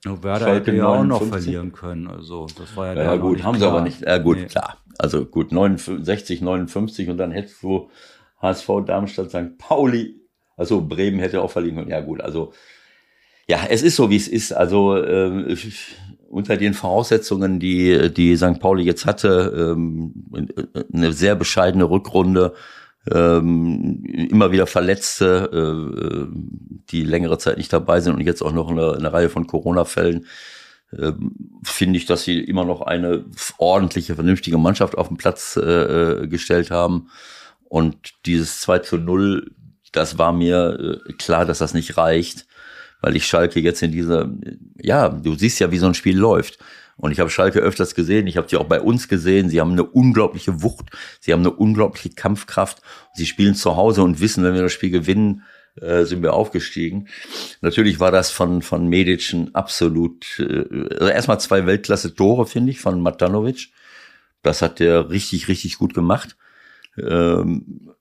Oh, 0.08 0.24
Werder 0.24 0.46
Schalke 0.46 0.68
hätte 0.72 0.78
ja 0.78 0.88
auch 0.88 1.04
noch 1.04 1.20
59. 1.22 1.30
verlieren 1.30 1.72
können. 1.74 2.08
Also, 2.08 2.48
das 2.58 2.76
war 2.78 2.96
ja, 2.96 3.04
Ja, 3.04 3.16
noch 3.16 3.22
gut, 3.22 3.44
haben 3.44 3.56
sie 3.56 3.60
klar. 3.62 3.72
aber 3.74 3.82
nicht. 3.82 4.02
Ja, 4.02 4.18
gut, 4.20 4.38
Nee. 4.38 4.46
klar. 4.46 4.78
Also 4.98 5.26
gut, 5.26 5.52
59, 5.52 6.42
59 6.42 7.10
und 7.10 7.18
dann 7.18 7.32
hättest 7.32 7.62
du 7.62 7.90
HSV, 8.42 8.68
Darmstadt, 8.86 9.30
St. 9.30 9.58
Pauli. 9.58 10.22
Also 10.56 10.82
Bremen 10.88 11.20
hätte 11.20 11.42
auch 11.42 11.52
verlieren 11.52 11.76
können. 11.78 11.90
Ja, 11.92 12.00
gut, 12.02 12.22
also 12.22 12.54
ja, 13.50 13.60
es 13.70 13.82
ist 13.84 13.96
so, 13.96 14.10
wie 14.10 14.16
es 14.16 14.28
ist. 14.28 14.52
Also 14.54 14.98
ähm, 15.04 15.46
unter 16.38 16.56
den 16.56 16.76
Voraussetzungen, 16.76 17.60
die 17.60 18.14
die 18.14 18.38
St. 18.38 18.60
Pauli 18.60 18.84
jetzt 18.84 19.08
hatte, 19.08 19.76
ähm, 19.76 20.14
eine 20.94 21.12
sehr 21.12 21.36
bescheidene 21.36 21.90
Rückrunde, 21.90 22.54
ähm, 23.12 24.04
immer 24.06 24.52
wieder 24.52 24.68
Verletzte, 24.68 25.50
äh, 25.52 26.38
die 26.92 27.04
längere 27.04 27.40
Zeit 27.40 27.58
nicht 27.58 27.74
dabei 27.74 28.02
sind 28.02 28.14
und 28.14 28.22
jetzt 28.22 28.44
auch 28.44 28.52
noch 28.52 28.70
eine, 28.70 28.94
eine 28.94 29.12
Reihe 29.12 29.30
von 29.30 29.48
Corona-Fällen, 29.48 30.28
ähm, 30.96 31.32
finde 31.64 31.98
ich, 31.98 32.06
dass 32.06 32.24
sie 32.24 32.40
immer 32.40 32.66
noch 32.66 32.82
eine 32.82 33.26
ordentliche, 33.58 34.14
vernünftige 34.14 34.60
Mannschaft 34.60 34.96
auf 34.96 35.08
den 35.08 35.18
Platz 35.18 35.58
äh, 35.58 35.62
äh, 35.62 36.28
gestellt 36.28 36.70
haben. 36.70 37.10
Und 37.64 38.14
dieses 38.28 38.60
2 38.62 38.80
zu 38.80 38.98
0, 38.98 39.50
das 39.92 40.20
war 40.20 40.34
mir 40.34 41.02
klar, 41.18 41.46
dass 41.46 41.58
das 41.58 41.74
nicht 41.74 41.98
reicht, 41.98 42.46
weil 43.02 43.16
ich 43.16 43.26
Schalke 43.28 43.60
jetzt 43.60 43.82
in 43.82 43.92
dieser, 43.92 44.32
ja, 44.82 45.10
du 45.10 45.36
siehst 45.36 45.60
ja, 45.60 45.72
wie 45.72 45.78
so 45.78 45.88
ein 45.88 45.94
Spiel 45.94 46.18
läuft. 46.18 46.60
Und 46.98 47.12
ich 47.12 47.20
habe 47.20 47.30
Schalke 47.30 47.60
öfters 47.60 47.94
gesehen, 47.94 48.26
ich 48.26 48.38
habe 48.38 48.50
sie 48.50 48.58
auch 48.58 48.66
bei 48.66 48.82
uns 48.82 49.08
gesehen. 49.08 49.50
Sie 49.50 49.62
haben 49.62 49.74
eine 49.74 49.84
unglaubliche 49.84 50.64
Wucht, 50.64 50.90
sie 51.20 51.32
haben 51.32 51.42
eine 51.42 51.52
unglaubliche 51.52 52.10
Kampfkraft. 52.10 52.82
Sie 53.14 53.28
spielen 53.28 53.54
zu 53.54 53.76
Hause 53.76 54.02
und 54.02 54.20
wissen, 54.20 54.44
wenn 54.44 54.56
wir 54.56 54.64
das 54.64 54.74
Spiel 54.74 54.90
gewinnen, 54.90 55.44
äh, 55.80 56.06
sind 56.06 56.24
wir 56.24 56.34
aufgestiegen. 56.34 57.08
Natürlich 57.62 58.00
war 58.00 58.12
das 58.12 58.32
von 58.32 58.64
von 58.64 58.88
Medic 58.88 59.32
ein 59.32 59.54
absolut, 59.54 60.40
äh, 60.40 60.66
also 60.96 61.08
erstmal 61.08 61.40
zwei 61.40 61.68
Weltklasse-Tore, 61.68 62.48
finde 62.48 62.72
ich, 62.72 62.80
von 62.80 63.00
Matanovic. 63.00 63.70
Das 64.42 64.64
hat 64.64 64.80
der 64.80 65.12
richtig, 65.12 65.48
richtig 65.50 65.78
gut 65.78 65.94
gemacht. 65.94 66.36
Ähm, 66.98 67.92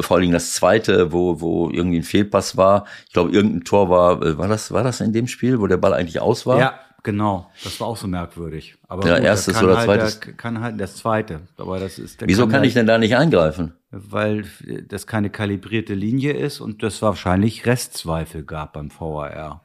vor 0.00 0.16
allen 0.16 0.22
Dingen 0.22 0.32
das 0.34 0.54
zweite, 0.54 1.12
wo, 1.12 1.40
wo 1.40 1.70
irgendwie 1.70 1.98
ein 1.98 2.02
Fehlpass 2.02 2.56
war. 2.56 2.84
Ich 3.06 3.12
glaube, 3.12 3.30
irgendein 3.30 3.64
Tor 3.64 3.88
war, 3.90 4.22
äh, 4.22 4.36
war 4.38 4.48
das, 4.48 4.70
war 4.72 4.82
das 4.84 5.00
in 5.00 5.12
dem 5.12 5.26
Spiel, 5.26 5.60
wo 5.60 5.66
der 5.66 5.76
Ball 5.78 5.94
eigentlich 5.94 6.20
aus 6.20 6.46
war? 6.46 6.58
Ja, 6.58 6.78
genau. 7.02 7.50
Das 7.64 7.80
war 7.80 7.86
auch 7.88 7.96
so 7.96 8.06
merkwürdig. 8.06 8.76
Aber 8.88 9.06
Ja, 9.06 9.16
gut, 9.16 9.24
erstes 9.24 9.54
kann 9.54 9.64
oder 9.64 9.76
halt, 9.78 9.86
zweites? 9.86 10.20
Der, 10.20 10.32
kann 10.34 10.60
halt 10.60 10.80
das 10.80 10.96
zweite. 10.96 11.40
Aber 11.56 11.78
das 11.80 11.98
ist. 11.98 12.20
der 12.20 12.28
Wieso 12.28 12.44
kann 12.46 12.56
halt- 12.60 12.66
ich 12.66 12.74
denn 12.74 12.86
da 12.86 12.98
nicht 12.98 13.16
eingreifen? 13.16 13.72
Weil 13.90 14.44
das 14.88 15.06
keine 15.06 15.30
kalibrierte 15.30 15.94
Linie 15.94 16.32
ist 16.34 16.60
und 16.60 16.82
das 16.82 17.00
wahrscheinlich 17.00 17.64
Restzweifel 17.66 18.42
gab 18.44 18.74
beim 18.74 18.90
VAR. 18.90 19.62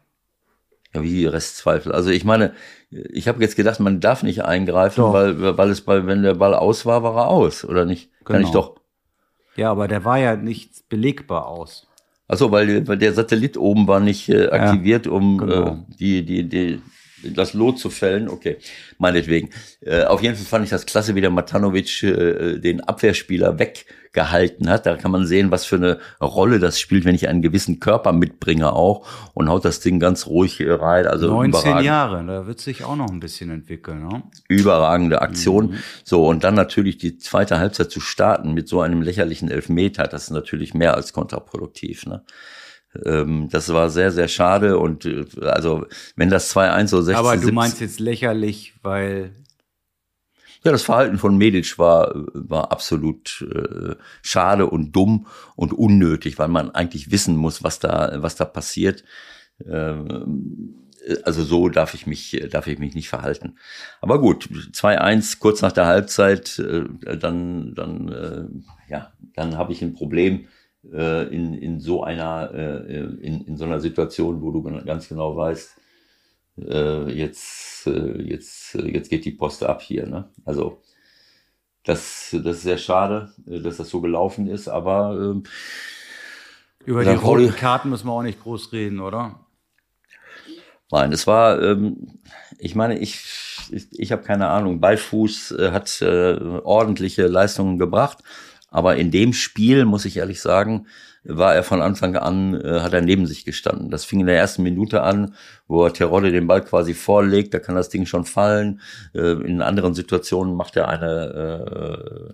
Ja, 0.94 1.04
wie 1.04 1.26
Restzweifel. 1.26 1.92
Also 1.94 2.10
ich 2.10 2.26
meine, 2.26 2.54
ich 2.90 3.28
habe 3.30 3.42
jetzt 3.42 3.56
gedacht, 3.56 3.80
man 3.80 4.00
darf 4.02 4.24
nicht 4.24 4.44
eingreifen, 4.44 5.02
Doch. 5.02 5.14
weil, 5.14 5.58
weil 5.58 5.70
es 5.70 5.82
bei, 5.82 6.06
wenn 6.06 6.22
der 6.24 6.34
Ball 6.36 6.54
aus 6.54 6.86
war, 6.86 7.02
war 7.04 7.16
er 7.16 7.28
aus, 7.28 7.64
oder 7.64 7.86
nicht? 7.86 8.10
Kann 8.26 8.38
Genau. 8.38 8.48
ich 8.48 8.54
doch. 8.54 8.76
Ja, 9.62 9.70
aber 9.70 9.88
der 9.88 10.04
war 10.04 10.18
ja 10.18 10.36
nicht 10.36 10.90
belegbar 10.90 11.46
aus. 11.46 11.88
Achso, 12.28 12.52
weil, 12.52 12.88
weil 12.88 12.98
der 12.98 13.14
Satellit 13.14 13.58
oben 13.58 13.88
war 13.88 14.00
nicht 14.00 14.28
äh, 14.28 14.50
aktiviert, 14.50 15.06
ja, 15.06 15.12
um 15.12 15.38
genau. 15.38 15.68
äh, 15.68 15.96
die, 16.00 16.26
die, 16.26 16.50
die, 16.50 16.82
das 17.24 17.54
Lot 17.54 17.80
zu 17.80 17.90
fällen. 17.90 18.30
Okay, 18.30 18.58
meinetwegen. 18.98 19.50
Äh, 19.82 20.04
auf 20.04 20.22
jeden 20.22 20.36
Fall 20.36 20.46
fand 20.46 20.64
ich 20.66 20.70
das 20.70 20.86
klasse, 20.86 21.16
wie 21.16 21.22
der 21.22 21.30
Matanovic 21.30 22.04
äh, 22.04 22.60
den 22.60 22.82
Abwehrspieler 22.82 23.60
weggehalten 23.60 24.70
hat. 24.70 24.86
Da 24.86 24.98
kann 24.98 25.12
man 25.12 25.26
sehen, 25.26 25.52
was 25.52 25.66
für 25.66 25.76
eine 25.76 26.00
Rolle 26.22 26.60
das 26.60 26.80
spielt, 26.80 27.06
wenn 27.06 27.16
ich 27.16 27.28
einen 27.28 27.42
gewissen 27.42 27.80
Körper 27.80 28.12
mitbringe 28.12 28.74
auch 28.74 29.08
und 29.34 29.50
haut 29.50 29.66
das 29.66 29.80
Ding 29.80 30.00
ganz 30.00 30.28
ruhig 30.28 30.62
rein. 30.62 31.08
Also 31.08 31.28
19 31.28 31.50
überragend. 31.50 31.86
Jahre, 31.86 32.26
da 32.26 32.48
wird 32.48 32.60
sich 32.60 32.84
auch 32.84 32.96
noch 32.96 33.10
ein 33.10 33.20
bisschen 33.20 33.50
entwickeln. 33.50 34.08
Ne? 34.08 34.24
Überragende 34.48 35.22
Aktion. 35.22 35.72
Mhm. 35.72 35.76
So, 36.04 36.28
und 36.28 36.44
dann 36.44 36.56
natürlich 36.56 36.98
die 36.98 37.18
zweite 37.18 37.60
Halbzeit 37.60 37.92
zu 37.92 38.00
starten 38.00 38.54
mit 38.54 38.68
so 38.68 38.82
einem 38.82 39.02
lächerlichen 39.02 39.50
Elfmeter, 39.50 40.04
das 40.04 40.24
ist 40.24 40.32
natürlich 40.32 40.74
mehr 40.74 40.96
als 40.96 41.14
kontraproduktiv. 41.14 42.06
Ne? 42.06 42.24
Ähm, 43.06 43.48
das 43.50 43.70
war 43.74 43.90
sehr, 43.90 44.12
sehr 44.12 44.28
schade 44.28 44.78
und 44.78 45.06
äh, 45.06 45.26
also 45.42 45.86
wenn 46.16 46.30
das 46.30 46.56
2-1 46.56 46.88
so 46.88 47.02
16 47.02 47.16
Aber 47.16 47.36
du 47.36 47.42
17, 47.42 47.56
meinst 47.56 47.82
jetzt 47.82 48.00
lächerlich, 48.00 48.74
weil 48.82 49.34
ja, 50.64 50.72
das 50.72 50.84
Verhalten 50.84 51.18
von 51.18 51.38
Medic 51.38 51.80
war, 51.80 52.12
war 52.34 52.72
absolut 52.72 53.44
äh, 53.52 53.96
schade 54.22 54.68
und 54.68 54.92
dumm 54.92 55.26
und 55.56 55.74
unnötig, 55.74 56.38
weil 56.38 56.50
man 56.50 56.70
eigentlich 56.70 57.10
wissen 57.12 57.36
muss, 57.36 57.64
was 57.64 57.80
da, 57.80 58.18
was 58.18 58.36
da 58.36 58.46
passiert. 58.46 59.04
Ähm, 59.68 60.76
also 61.24 61.44
so 61.44 61.70
darf 61.70 61.96
ich 61.96 62.06
mich, 62.06 62.40
darf 62.52 62.68
ich 62.68 62.78
mich 62.78 62.94
nicht 62.94 63.10
verhalten. 63.10 63.58
Aber 64.02 64.20
gut, 64.20 64.50
2-1 64.74 65.40
kurz 65.40 65.64
nach 65.64 65.72
der 65.72 65.88
Halbzeit, 65.88 66.60
äh, 66.60 66.84
dann, 67.18 67.74
dann, 67.74 68.10
äh, 68.10 68.92
ja, 68.92 69.12
dann 69.34 69.58
habe 69.58 69.74
ich 69.74 69.82
ein 69.82 69.96
Problem 69.96 70.48
äh, 70.92 71.28
in, 71.34 71.54
in 71.54 71.80
so 71.80 72.04
einer, 72.04 72.52
äh, 72.54 73.04
in, 73.22 73.42
in 73.46 73.58
so 73.58 73.66
einer 73.66 73.80
Situation, 73.80 74.42
wo 74.42 74.52
du 74.52 74.64
ganz 74.64 75.10
genau 75.10 75.36
weißt, 75.36 75.78
äh, 76.58 77.12
jetzt, 77.12 77.88
äh, 77.88 78.22
jetzt, 78.22 78.76
äh, 78.76 78.88
jetzt 78.88 79.10
geht 79.10 79.26
die 79.26 79.32
Post 79.32 79.64
ab 79.64 79.82
hier. 79.82 80.08
Ne? 80.08 80.30
Also 80.46 80.82
das, 81.84 82.36
das 82.44 82.58
ist 82.58 82.64
sehr 82.64 82.78
schade, 82.78 83.32
äh, 83.48 83.60
dass 83.60 83.78
das 83.78 83.90
so 83.90 84.02
gelaufen 84.02 84.48
ist, 84.48 84.68
aber 84.68 85.18
ähm, 85.20 85.44
über 86.86 87.04
die 87.04 87.12
roten 87.12 87.56
Karten 87.56 87.90
müssen 87.90 88.08
wir 88.08 88.14
auch 88.14 88.24
nicht 88.24 88.42
groß 88.42 88.72
reden, 88.74 89.00
oder? 89.00 89.46
Nein, 90.92 91.14
es 91.14 91.26
war, 91.26 91.62
ähm, 91.62 92.20
ich 92.58 92.76
meine, 92.76 93.00
ich, 93.00 93.24
ich, 93.72 93.88
ich 93.92 94.12
habe 94.12 94.24
keine 94.24 94.48
Ahnung, 94.48 94.80
Beifuß 94.82 95.52
äh, 95.52 95.72
hat 95.72 96.02
äh, 96.02 96.38
ordentliche 96.64 97.28
Leistungen 97.28 97.80
gebracht, 97.80 98.18
aber 98.72 98.96
in 98.96 99.12
dem 99.12 99.34
Spiel, 99.34 99.86
muss 99.86 100.06
ich 100.06 100.18
ehrlich 100.18 100.42
sagen, 100.42 100.88
war 101.24 101.54
er 101.54 101.64
von 101.64 101.82
Anfang 101.82 102.16
an, 102.16 102.60
äh, 102.60 102.80
hat 102.80 102.94
er 102.94 103.02
neben 103.02 103.28
sich 103.28 103.46
gestanden. 103.46 103.92
Das 103.92 104.06
fing 104.06 104.22
in 104.22 104.26
der 104.26 104.38
ersten 104.38 104.64
Minute 104.64 105.04
an, 105.04 105.36
wo 105.68 105.86
er 105.86 105.94
Terodde 105.94 106.32
den 106.32 106.48
Ball 106.48 106.64
quasi 106.64 106.94
vorlegt, 106.96 107.54
da 107.54 107.60
kann 107.60 107.76
das 107.76 107.90
Ding 107.90 108.06
schon 108.08 108.26
fallen. 108.26 108.82
Äh, 109.14 109.34
in 109.44 109.62
anderen 109.62 109.94
Situationen 109.94 110.56
macht 110.56 110.78
er 110.78 110.88
eine, 110.88 112.34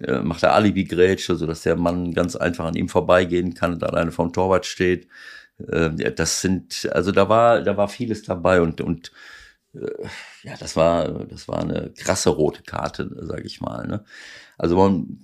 äh, 0.00 0.04
äh, 0.04 0.22
macht 0.22 0.44
er 0.44 0.54
Alibi-Grätsche, 0.54 1.36
sodass 1.36 1.62
der 1.62 1.76
Mann 1.76 2.14
ganz 2.14 2.36
einfach 2.36 2.64
an 2.64 2.76
ihm 2.76 2.88
vorbeigehen 2.88 3.52
kann 3.54 3.74
und 3.74 3.84
alleine 3.84 4.12
vom 4.12 4.32
Torwart 4.32 4.64
steht. 4.64 5.08
Äh, 5.68 6.12
das 6.12 6.40
sind, 6.40 6.88
also 6.92 7.12
da 7.12 7.28
war, 7.28 7.60
da 7.62 7.76
war 7.76 7.88
vieles 7.88 8.22
dabei 8.22 8.62
und, 8.62 8.80
und 8.80 9.12
äh, 9.74 9.88
ja, 10.42 10.54
das 10.58 10.76
war, 10.76 11.26
das 11.26 11.48
war 11.48 11.60
eine 11.60 11.92
krasse 11.98 12.30
rote 12.30 12.62
Karte, 12.62 13.10
sage 13.20 13.42
ich 13.42 13.60
mal. 13.60 13.86
Ne? 13.86 14.04
Also 14.58 14.76
man, 14.76 15.18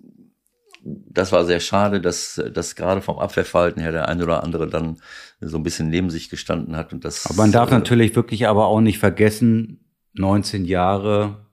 das 0.84 1.32
war 1.32 1.44
sehr 1.44 1.60
schade, 1.60 2.00
dass, 2.00 2.40
dass 2.52 2.76
gerade 2.76 3.00
vom 3.00 3.18
Abwehrverhalten 3.18 3.82
her 3.82 3.92
der 3.92 4.08
ein 4.08 4.22
oder 4.22 4.42
andere 4.42 4.68
dann 4.68 4.98
so 5.40 5.56
ein 5.56 5.62
bisschen 5.62 5.88
neben 5.88 6.10
sich 6.10 6.30
gestanden 6.30 6.76
hat. 6.76 6.92
Und 6.92 7.04
das, 7.04 7.26
aber 7.26 7.42
man 7.42 7.52
darf 7.52 7.70
äh, 7.70 7.74
natürlich 7.74 8.16
wirklich 8.16 8.48
aber 8.48 8.66
auch 8.66 8.80
nicht 8.80 8.98
vergessen, 8.98 9.80
19 10.14 10.64
Jahre 10.64 11.46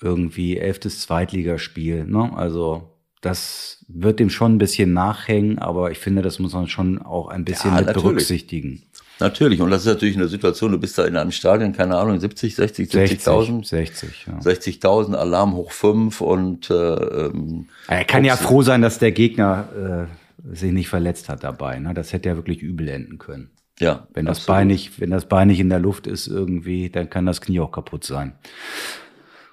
irgendwie 0.00 0.56
elftes 0.56 1.00
Zweitligaspiel. 1.00 2.04
Ne? 2.04 2.32
Also 2.34 2.90
das 3.20 3.84
wird 3.88 4.18
dem 4.18 4.30
schon 4.30 4.54
ein 4.54 4.58
bisschen 4.58 4.92
nachhängen, 4.92 5.58
aber 5.58 5.90
ich 5.90 5.98
finde, 5.98 6.22
das 6.22 6.38
muss 6.38 6.54
man 6.54 6.68
schon 6.68 6.98
auch 7.00 7.28
ein 7.28 7.44
bisschen 7.44 7.70
ja, 7.70 7.76
mit 7.78 7.86
natürlich. 7.86 8.04
berücksichtigen. 8.04 8.82
Natürlich, 9.20 9.60
und 9.60 9.70
das 9.70 9.82
ist 9.82 9.92
natürlich 9.92 10.16
eine 10.16 10.28
Situation, 10.28 10.72
du 10.72 10.78
bist 10.78 10.96
da 10.98 11.04
in 11.04 11.16
einem 11.16 11.30
Stadion, 11.30 11.72
keine 11.72 11.96
Ahnung, 11.96 12.18
70, 12.18 12.54
60, 12.54 12.90
70.000. 12.90 13.66
60, 13.66 14.26
ja. 14.26 14.38
60.000, 14.38 15.14
Alarm 15.14 15.54
hoch 15.54 15.72
fünf 15.72 16.20
und 16.20 16.70
äh, 16.70 16.74
ähm, 16.74 17.68
Er 17.86 18.04
kann 18.04 18.24
ja 18.24 18.36
froh 18.36 18.62
sein, 18.62 18.82
dass 18.82 18.98
der 18.98 19.12
Gegner 19.12 20.08
äh, 20.48 20.54
sich 20.56 20.72
nicht 20.72 20.88
verletzt 20.88 21.28
hat 21.28 21.44
dabei. 21.44 21.78
Ne? 21.78 21.94
Das 21.94 22.12
hätte 22.12 22.30
ja 22.30 22.36
wirklich 22.36 22.62
übel 22.62 22.88
enden 22.88 23.18
können. 23.18 23.50
Ja. 23.78 24.06
Wenn 24.12 24.26
das 24.26 24.40
Bein 24.40 24.66
nicht, 24.66 25.00
wenn 25.00 25.10
das 25.10 25.26
Bein 25.26 25.48
nicht 25.48 25.60
in 25.60 25.70
der 25.70 25.80
Luft 25.80 26.06
ist 26.06 26.26
irgendwie, 26.26 26.90
dann 26.90 27.08
kann 27.08 27.26
das 27.26 27.40
Knie 27.40 27.60
auch 27.60 27.72
kaputt 27.72 28.04
sein. 28.04 28.34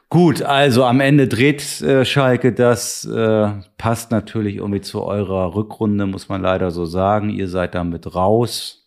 Gut, 0.09 0.41
also 0.41 0.85
am 0.85 1.01
Ende 1.01 1.27
dreht 1.27 1.81
äh, 1.81 2.05
Schalke 2.05 2.53
das, 2.53 3.03
äh, 3.03 3.49
passt 3.77 4.11
natürlich 4.11 4.57
irgendwie 4.57 4.79
zu 4.79 5.03
eurer 5.03 5.53
Rückrunde, 5.53 6.05
muss 6.05 6.29
man 6.29 6.41
leider 6.41 6.71
so 6.71 6.85
sagen. 6.85 7.29
Ihr 7.29 7.49
seid 7.49 7.75
damit 7.75 8.15
raus. 8.15 8.86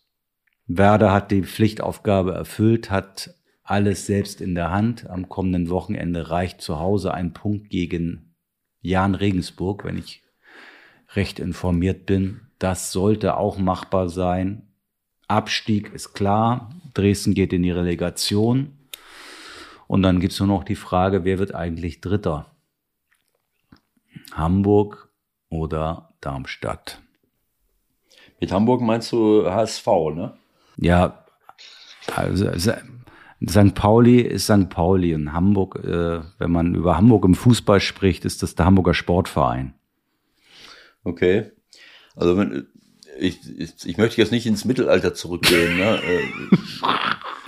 Werder 0.67 1.11
hat 1.11 1.31
die 1.31 1.43
Pflichtaufgabe 1.43 2.33
erfüllt, 2.33 2.89
hat 2.91 3.35
alles 3.63 4.05
selbst 4.05 4.41
in 4.41 4.55
der 4.55 4.71
Hand. 4.71 5.09
Am 5.09 5.29
kommenden 5.29 5.69
Wochenende 5.69 6.29
reicht 6.29 6.61
zu 6.61 6.79
Hause 6.79 7.13
ein 7.13 7.33
Punkt 7.33 7.69
gegen 7.69 8.35
Jan 8.81 9.15
Regensburg, 9.15 9.83
wenn 9.83 9.97
ich 9.97 10.23
recht 11.15 11.39
informiert 11.39 12.05
bin. 12.05 12.41
Das 12.59 12.91
sollte 12.91 13.37
auch 13.37 13.57
machbar 13.57 14.09
sein. 14.09 14.67
Abstieg 15.27 15.93
ist 15.93 16.13
klar. 16.13 16.69
Dresden 16.93 17.33
geht 17.33 17.53
in 17.53 17.63
die 17.63 17.71
Relegation. 17.71 18.77
Und 19.87 20.03
dann 20.03 20.19
gibt 20.19 20.33
es 20.33 20.39
nur 20.39 20.47
noch 20.47 20.63
die 20.63 20.75
Frage, 20.75 21.23
wer 21.23 21.39
wird 21.39 21.55
eigentlich 21.55 22.01
Dritter? 22.01 22.47
Hamburg 24.33 25.09
oder 25.49 26.13
Darmstadt? 26.21 27.01
Mit 28.39 28.51
Hamburg 28.51 28.81
meinst 28.81 29.11
du 29.11 29.49
HSV, 29.49 29.87
ne? 30.13 30.37
Ja, 30.81 31.25
also 32.15 32.51
St. 32.57 33.75
Pauli 33.75 34.21
ist 34.21 34.45
St. 34.45 34.69
Pauli 34.69 35.15
und 35.15 35.31
Hamburg, 35.31 35.79
äh, 35.83 36.21
wenn 36.39 36.51
man 36.51 36.75
über 36.75 36.97
Hamburg 36.97 37.25
im 37.25 37.35
Fußball 37.35 37.79
spricht, 37.79 38.25
ist 38.25 38.43
das 38.43 38.55
der 38.55 38.65
Hamburger 38.65 38.93
Sportverein. 38.93 39.73
Okay. 41.03 41.51
Also 42.15 42.37
wenn, 42.37 42.67
ich, 43.19 43.39
ich, 43.57 43.73
ich 43.85 43.97
möchte 43.97 44.19
jetzt 44.19 44.31
nicht 44.31 44.45
ins 44.45 44.65
Mittelalter 44.65 45.13
zurückgehen, 45.13 45.77
ne? 45.77 45.99
äh, 46.03 46.27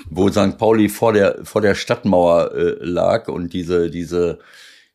wo 0.09 0.29
St. 0.29 0.57
Pauli 0.57 0.89
vor 0.89 1.13
der, 1.13 1.43
vor 1.43 1.61
der 1.61 1.75
Stadtmauer 1.75 2.53
äh, 2.53 2.75
lag 2.79 3.27
und 3.27 3.53
diese, 3.53 3.89
diese 3.89 4.39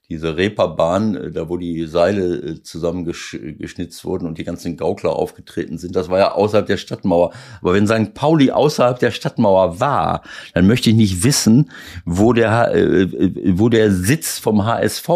diese 0.09 0.37
Reeperbahn, 0.37 1.17
äh, 1.17 1.31
da 1.31 1.49
wo 1.49 1.57
die 1.57 1.87
Seile 1.87 2.37
äh, 2.37 2.63
zusammengeschnitzt 2.63 4.05
wurden 4.05 4.27
und 4.27 4.39
die 4.39 4.45
ganzen 4.45 4.77
Gaukler 4.77 5.15
aufgetreten 5.15 5.79
sind, 5.79 5.95
das 5.97 6.09
war 6.09 6.19
ja 6.19 6.33
außerhalb 6.33 6.67
der 6.67 6.79
Stadtmauer. 6.79 7.33
Aber 7.61 7.75
wenn 7.75 7.87
St. 7.87 8.15
Pauli 8.15 8.51
außerhalb 8.51 8.99
der 8.99 9.11
Stadtmauer 9.11 9.81
war, 9.81 10.23
dann 10.55 10.67
möchte 10.67 10.91
ich 10.91 10.97
nicht 10.97 11.25
wissen, 11.25 11.71
wo 12.05 12.33
der, 12.33 12.75
äh, 12.75 13.59
wo 13.59 13.69
der 13.69 13.93
Sitz 13.93 14.39
vom 14.39 14.65
HSV. 14.65 15.09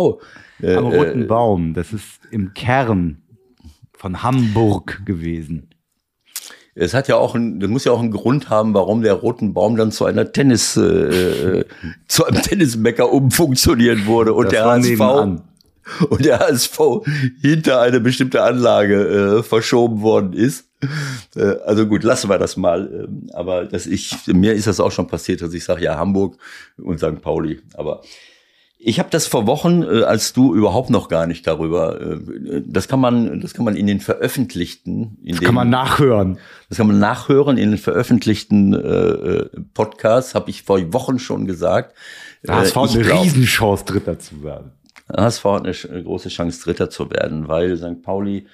Äh, 0.60 0.76
Am 0.76 0.86
Roten 0.86 1.26
Baum, 1.26 1.74
das 1.74 1.92
ist 1.92 2.20
im 2.30 2.52
Kern 2.54 3.22
von 3.92 4.22
Hamburg 4.22 5.02
gewesen 5.06 5.71
es 6.74 6.94
hat 6.94 7.08
ja 7.08 7.16
auch 7.16 7.34
ein, 7.34 7.60
das 7.60 7.68
muss 7.68 7.84
ja 7.84 7.92
auch 7.92 8.00
einen 8.00 8.10
Grund 8.10 8.48
haben, 8.48 8.74
warum 8.74 9.02
der 9.02 9.14
Roten 9.14 9.52
Baum 9.52 9.76
dann 9.76 9.92
zu 9.92 10.04
einer 10.04 10.32
Tennis, 10.32 10.76
äh, 10.76 10.80
äh 10.80 11.64
zu 12.08 12.24
einem 12.24 12.42
Tennismecker 12.42 13.12
umfunktioniert 13.12 14.06
wurde 14.06 14.32
und 14.32 14.46
das 14.46 14.52
der 14.52 14.64
HSV 14.64 14.88
nebenan. 14.88 15.42
und 16.08 16.24
der 16.24 16.38
HSV 16.38 16.78
hinter 17.40 17.80
eine 17.80 18.00
bestimmte 18.00 18.42
Anlage 18.42 19.38
äh, 19.38 19.42
verschoben 19.42 20.00
worden 20.00 20.32
ist. 20.32 20.68
Äh, 21.36 21.56
also 21.64 21.86
gut, 21.86 22.02
lassen 22.04 22.30
wir 22.30 22.38
das 22.38 22.56
mal. 22.56 22.90
Ähm, 22.92 23.30
aber 23.32 23.64
dass 23.64 23.86
ich, 23.86 24.16
mir 24.26 24.54
ist 24.54 24.66
das 24.66 24.80
auch 24.80 24.92
schon 24.92 25.06
passiert, 25.06 25.42
dass 25.42 25.52
ich 25.52 25.64
sage, 25.64 25.84
ja, 25.84 25.96
Hamburg 25.96 26.38
und 26.78 26.98
St. 26.98 27.20
Pauli. 27.20 27.60
Aber 27.74 28.02
ich 28.84 28.98
habe 28.98 29.10
das 29.10 29.28
vor 29.28 29.46
Wochen, 29.46 29.82
äh, 29.82 30.02
als 30.02 30.32
du 30.32 30.54
überhaupt 30.54 30.90
noch 30.90 31.08
gar 31.08 31.26
nicht 31.26 31.46
darüber. 31.46 32.00
Äh, 32.00 32.62
das 32.66 32.88
kann 32.88 33.00
man, 33.00 33.40
das 33.40 33.54
kann 33.54 33.64
man 33.64 33.76
in 33.76 33.86
den 33.86 34.00
veröffentlichten. 34.00 35.18
In 35.22 35.30
das 35.30 35.38
den, 35.38 35.46
kann 35.46 35.54
man 35.54 35.70
nachhören. 35.70 36.38
Das 36.68 36.78
kann 36.78 36.88
man 36.88 36.98
nachhören 36.98 37.58
in 37.58 37.70
den 37.70 37.78
veröffentlichten 37.78 38.74
äh, 38.74 38.78
äh 38.78 39.50
Podcasts. 39.72 40.34
Habe 40.34 40.50
ich 40.50 40.64
vor 40.64 40.80
Wochen 40.92 41.20
schon 41.20 41.46
gesagt. 41.46 41.94
HSV 42.46 42.76
hat 42.76 42.94
eine 42.94 43.04
glaub, 43.04 43.22
Riesenchance, 43.22 43.84
Dritter 43.84 44.18
zu 44.18 44.42
werden. 44.42 44.72
HSV 45.08 45.44
hat 45.44 45.64
eine 45.64 46.02
große 46.02 46.28
Chance, 46.28 46.64
Dritter 46.64 46.90
zu 46.90 47.10
werden, 47.10 47.46
weil 47.46 47.76
St. 47.76 48.02
Pauli 48.02 48.46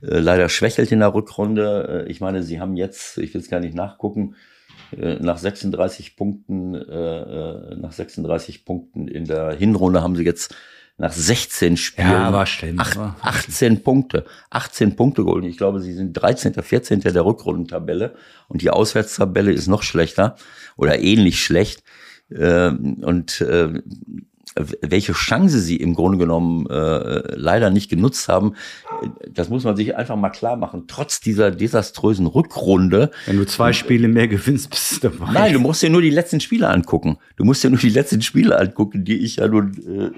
äh, 0.00 0.18
leider 0.18 0.48
schwächelt 0.48 0.92
in 0.92 1.00
der 1.00 1.12
Rückrunde. 1.12 2.06
ich 2.08 2.20
meine, 2.20 2.42
sie 2.42 2.58
haben 2.58 2.76
jetzt, 2.76 3.18
ich 3.18 3.34
will 3.34 3.42
es 3.42 3.50
gar 3.50 3.60
nicht 3.60 3.74
nachgucken, 3.74 4.34
äh, 4.34 4.53
nach 4.92 5.38
36 5.38 6.16
Punkten, 6.16 6.74
äh, 6.74 6.80
äh 6.80 7.76
nach 7.76 7.92
36 7.92 8.64
Punkten 8.64 9.08
in 9.08 9.24
der 9.24 9.52
Hinrunde 9.52 10.02
haben 10.02 10.16
sie 10.16 10.24
jetzt 10.24 10.54
nach 10.96 11.12
16 11.12 11.76
Spielen 11.76 12.08
Ja, 12.08 12.32
war 12.32 12.46
stimmt. 12.46 12.78
acht, 12.78 12.98
18 13.20 13.82
Punkte. 13.82 14.24
18 14.50 14.94
Punkte 14.94 15.24
geholt. 15.24 15.44
Ich 15.44 15.56
glaube, 15.56 15.80
sie 15.80 15.92
sind 15.92 16.12
13., 16.12 16.54
14. 16.54 17.00
der 17.00 17.24
Rückrundentabelle 17.24 18.14
und 18.48 18.62
die 18.62 18.70
Auswärtstabelle 18.70 19.52
ist 19.52 19.66
noch 19.66 19.82
schlechter 19.82 20.36
oder 20.76 21.00
ähnlich 21.00 21.42
schlecht. 21.42 21.82
Ähm, 22.30 23.02
Und 23.02 23.40
äh, 23.40 23.82
welche 24.56 25.12
Chance 25.12 25.58
sie 25.60 25.76
im 25.76 25.94
Grunde 25.94 26.16
genommen 26.18 26.66
äh, 26.70 27.34
leider 27.34 27.70
nicht 27.70 27.90
genutzt 27.90 28.28
haben, 28.28 28.54
das 29.28 29.48
muss 29.48 29.64
man 29.64 29.76
sich 29.76 29.96
einfach 29.96 30.16
mal 30.16 30.30
klar 30.30 30.56
machen. 30.56 30.84
Trotz 30.86 31.20
dieser 31.20 31.50
desaströsen 31.50 32.26
Rückrunde 32.26 33.10
Wenn 33.26 33.36
du 33.36 33.46
zwei 33.46 33.72
Spiele 33.72 34.06
mehr 34.08 34.28
gewinnst, 34.28 34.70
bist 34.70 35.02
du 35.02 35.08
dabei. 35.10 35.32
Nein, 35.32 35.52
du 35.54 35.58
musst 35.58 35.82
dir 35.82 35.90
nur 35.90 36.02
die 36.02 36.10
letzten 36.10 36.40
Spiele 36.40 36.68
angucken. 36.68 37.18
Du 37.36 37.44
musst 37.44 37.64
dir 37.64 37.70
nur 37.70 37.80
die 37.80 37.88
letzten 37.90 38.22
Spiele 38.22 38.58
angucken, 38.58 39.04
die 39.04 39.16
ich 39.18 39.36
ja 39.36 39.48
nun, 39.48 39.72
äh, 39.88 40.10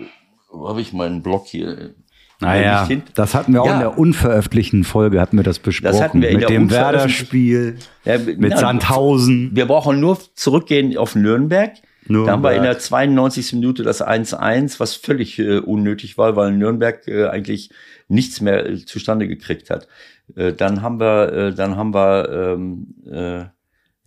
wo 0.52 0.68
habe 0.68 0.80
ich 0.82 0.92
meinen 0.92 1.22
Blog 1.22 1.46
hier? 1.46 1.94
Naja, 2.38 2.86
das 3.14 3.34
hatten 3.34 3.54
wir 3.54 3.62
auch 3.62 3.66
Ja. 3.66 3.74
in 3.74 3.80
der 3.80 3.98
unveröffentlichten 3.98 4.84
Folge, 4.84 5.22
hatten 5.22 5.38
wir 5.38 5.42
das 5.44 5.58
besprochen. 5.58 6.02
hatten 6.02 6.20
wir 6.20 6.28
in 6.28 6.40
mit 6.40 6.50
dem 6.50 6.70
Werder-Spiel, 6.70 7.78
Ja, 8.04 8.18
mit 8.18 8.38
na, 8.50 8.58
Sandhausen. 8.58 9.52
Wir 9.54 9.64
brauchen 9.64 10.00
nur 10.00 10.18
zurückgehen 10.34 10.94
auf 10.98 11.14
Nürnberg. 11.14 11.72
Da 12.08 12.32
haben 12.32 12.42
wir 12.42 12.50
in 12.50 12.62
Nürnberg. 12.62 12.78
der 12.78 12.78
92. 12.78 13.52
Minute 13.54 13.82
das 13.82 14.04
1-1, 14.04 14.78
was 14.78 14.94
völlig 14.94 15.38
äh, 15.38 15.58
unnötig 15.58 16.18
war, 16.18 16.36
weil 16.36 16.52
Nürnberg 16.52 17.06
äh, 17.08 17.26
eigentlich 17.26 17.70
nichts 18.08 18.40
mehr 18.40 18.66
äh, 18.66 18.84
zustande 18.84 19.26
gekriegt 19.28 19.70
hat. 19.70 19.88
Äh, 20.34 20.52
dann 20.52 20.82
haben 20.82 21.00
wir, 21.00 21.32
äh, 21.32 21.54
dann 21.54 21.76
haben 21.76 21.94
wir, 21.94 22.28
ähm, 22.30 22.94
äh, 23.10 23.44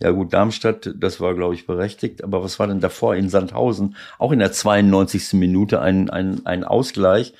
ja 0.02 0.12
gut, 0.12 0.32
Darmstadt, 0.32 0.94
das 0.96 1.20
war, 1.20 1.34
glaube 1.34 1.54
ich, 1.54 1.66
berechtigt. 1.66 2.24
Aber 2.24 2.42
was 2.42 2.58
war 2.58 2.66
denn 2.66 2.80
davor 2.80 3.16
in 3.16 3.28
Sandhausen? 3.28 3.96
Auch 4.18 4.32
in 4.32 4.38
der 4.38 4.50
92. 4.50 5.34
Minute 5.34 5.82
ein, 5.82 6.08
ein, 6.08 6.46
ein 6.46 6.64
Ausgleich. 6.64 7.34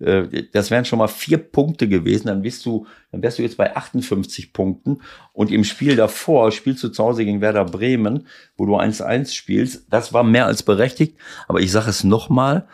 Äh, 0.00 0.44
das 0.52 0.70
wären 0.70 0.86
schon 0.86 0.98
mal 0.98 1.08
vier 1.08 1.36
Punkte 1.36 1.88
gewesen. 1.88 2.28
Dann 2.28 2.40
bist 2.40 2.64
du, 2.64 2.86
dann 3.12 3.22
wärst 3.22 3.38
du 3.38 3.42
jetzt 3.42 3.58
bei 3.58 3.76
58 3.76 4.54
Punkten. 4.54 5.02
Und 5.34 5.50
im 5.50 5.62
Spiel 5.62 5.94
davor 5.94 6.52
spielst 6.52 6.82
du 6.84 6.88
zu 6.88 7.04
Hause 7.04 7.26
gegen 7.26 7.42
Werder 7.42 7.66
Bremen, 7.66 8.26
wo 8.56 8.64
du 8.64 8.76
1-1 8.76 9.34
spielst. 9.34 9.86
Das 9.90 10.14
war 10.14 10.24
mehr 10.24 10.46
als 10.46 10.62
berechtigt. 10.62 11.18
Aber 11.48 11.60
ich 11.60 11.70
sage 11.70 11.90
es 11.90 12.02
nochmal, 12.02 12.66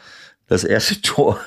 das 0.47 0.63
erste 0.63 1.01
Tor, 1.03 1.41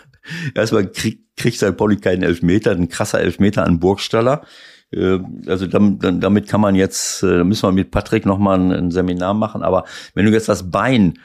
erstmal 0.53 0.91
krieg, 0.91 1.21
kriegt 1.37 1.57
St. 1.57 1.77
Pauli 1.77 1.95
keinen 1.95 2.23
Elfmeter, 2.23 2.71
ein 2.71 2.89
krasser 2.89 3.21
Elfmeter 3.21 3.63
an 3.63 3.79
Burgstaller. 3.79 4.45
Äh, 4.95 5.19
Also 5.47 5.67
damit, 5.67 6.47
kann 6.47 6.61
man 6.61 6.75
jetzt, 6.75 7.23
äh, 7.23 7.37
da 7.37 7.43
müssen 7.43 7.67
wir 7.67 7.71
mit 7.71 7.91
Patrick 7.91 8.25
nochmal 8.25 8.59
ein, 8.59 8.91
Seminar 8.91 9.33
machen. 9.33 9.61
Aber 9.61 9.83
wenn 10.13 10.25
du 10.25 10.31
jetzt 10.31 10.49
das 10.49 10.71
Bein 10.71 11.15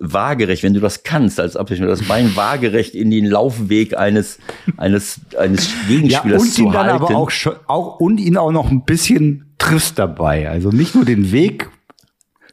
waagerecht, 0.00 0.62
wenn 0.62 0.74
du 0.74 0.80
das 0.80 1.02
kannst 1.04 1.38
als 1.38 1.56
Abwechslung, 1.56 1.88
das 1.88 2.02
Bein 2.02 2.34
waagerecht 2.34 2.94
in 2.94 3.10
den 3.10 3.26
Laufweg 3.26 3.96
eines 3.96 4.38
eines 4.76 5.20
eines 5.38 5.68
Ja, 5.68 5.88
Gegenspielers 5.88 6.42
und 6.42 6.52
zu 6.52 6.62
ihn 6.62 6.72
dann 6.72 6.86
halten, 6.86 7.04
aber 7.04 7.16
auch, 7.16 7.30
auch 7.66 8.00
und 8.00 8.18
ihn 8.18 8.36
auch 8.36 8.50
noch 8.50 8.70
ein 8.70 8.84
bisschen 8.84 9.54
triffst 9.58 9.98
dabei. 9.98 10.48
Also 10.48 10.70
nicht 10.70 10.94
nur 10.94 11.04
den 11.04 11.30
Weg, 11.30 11.70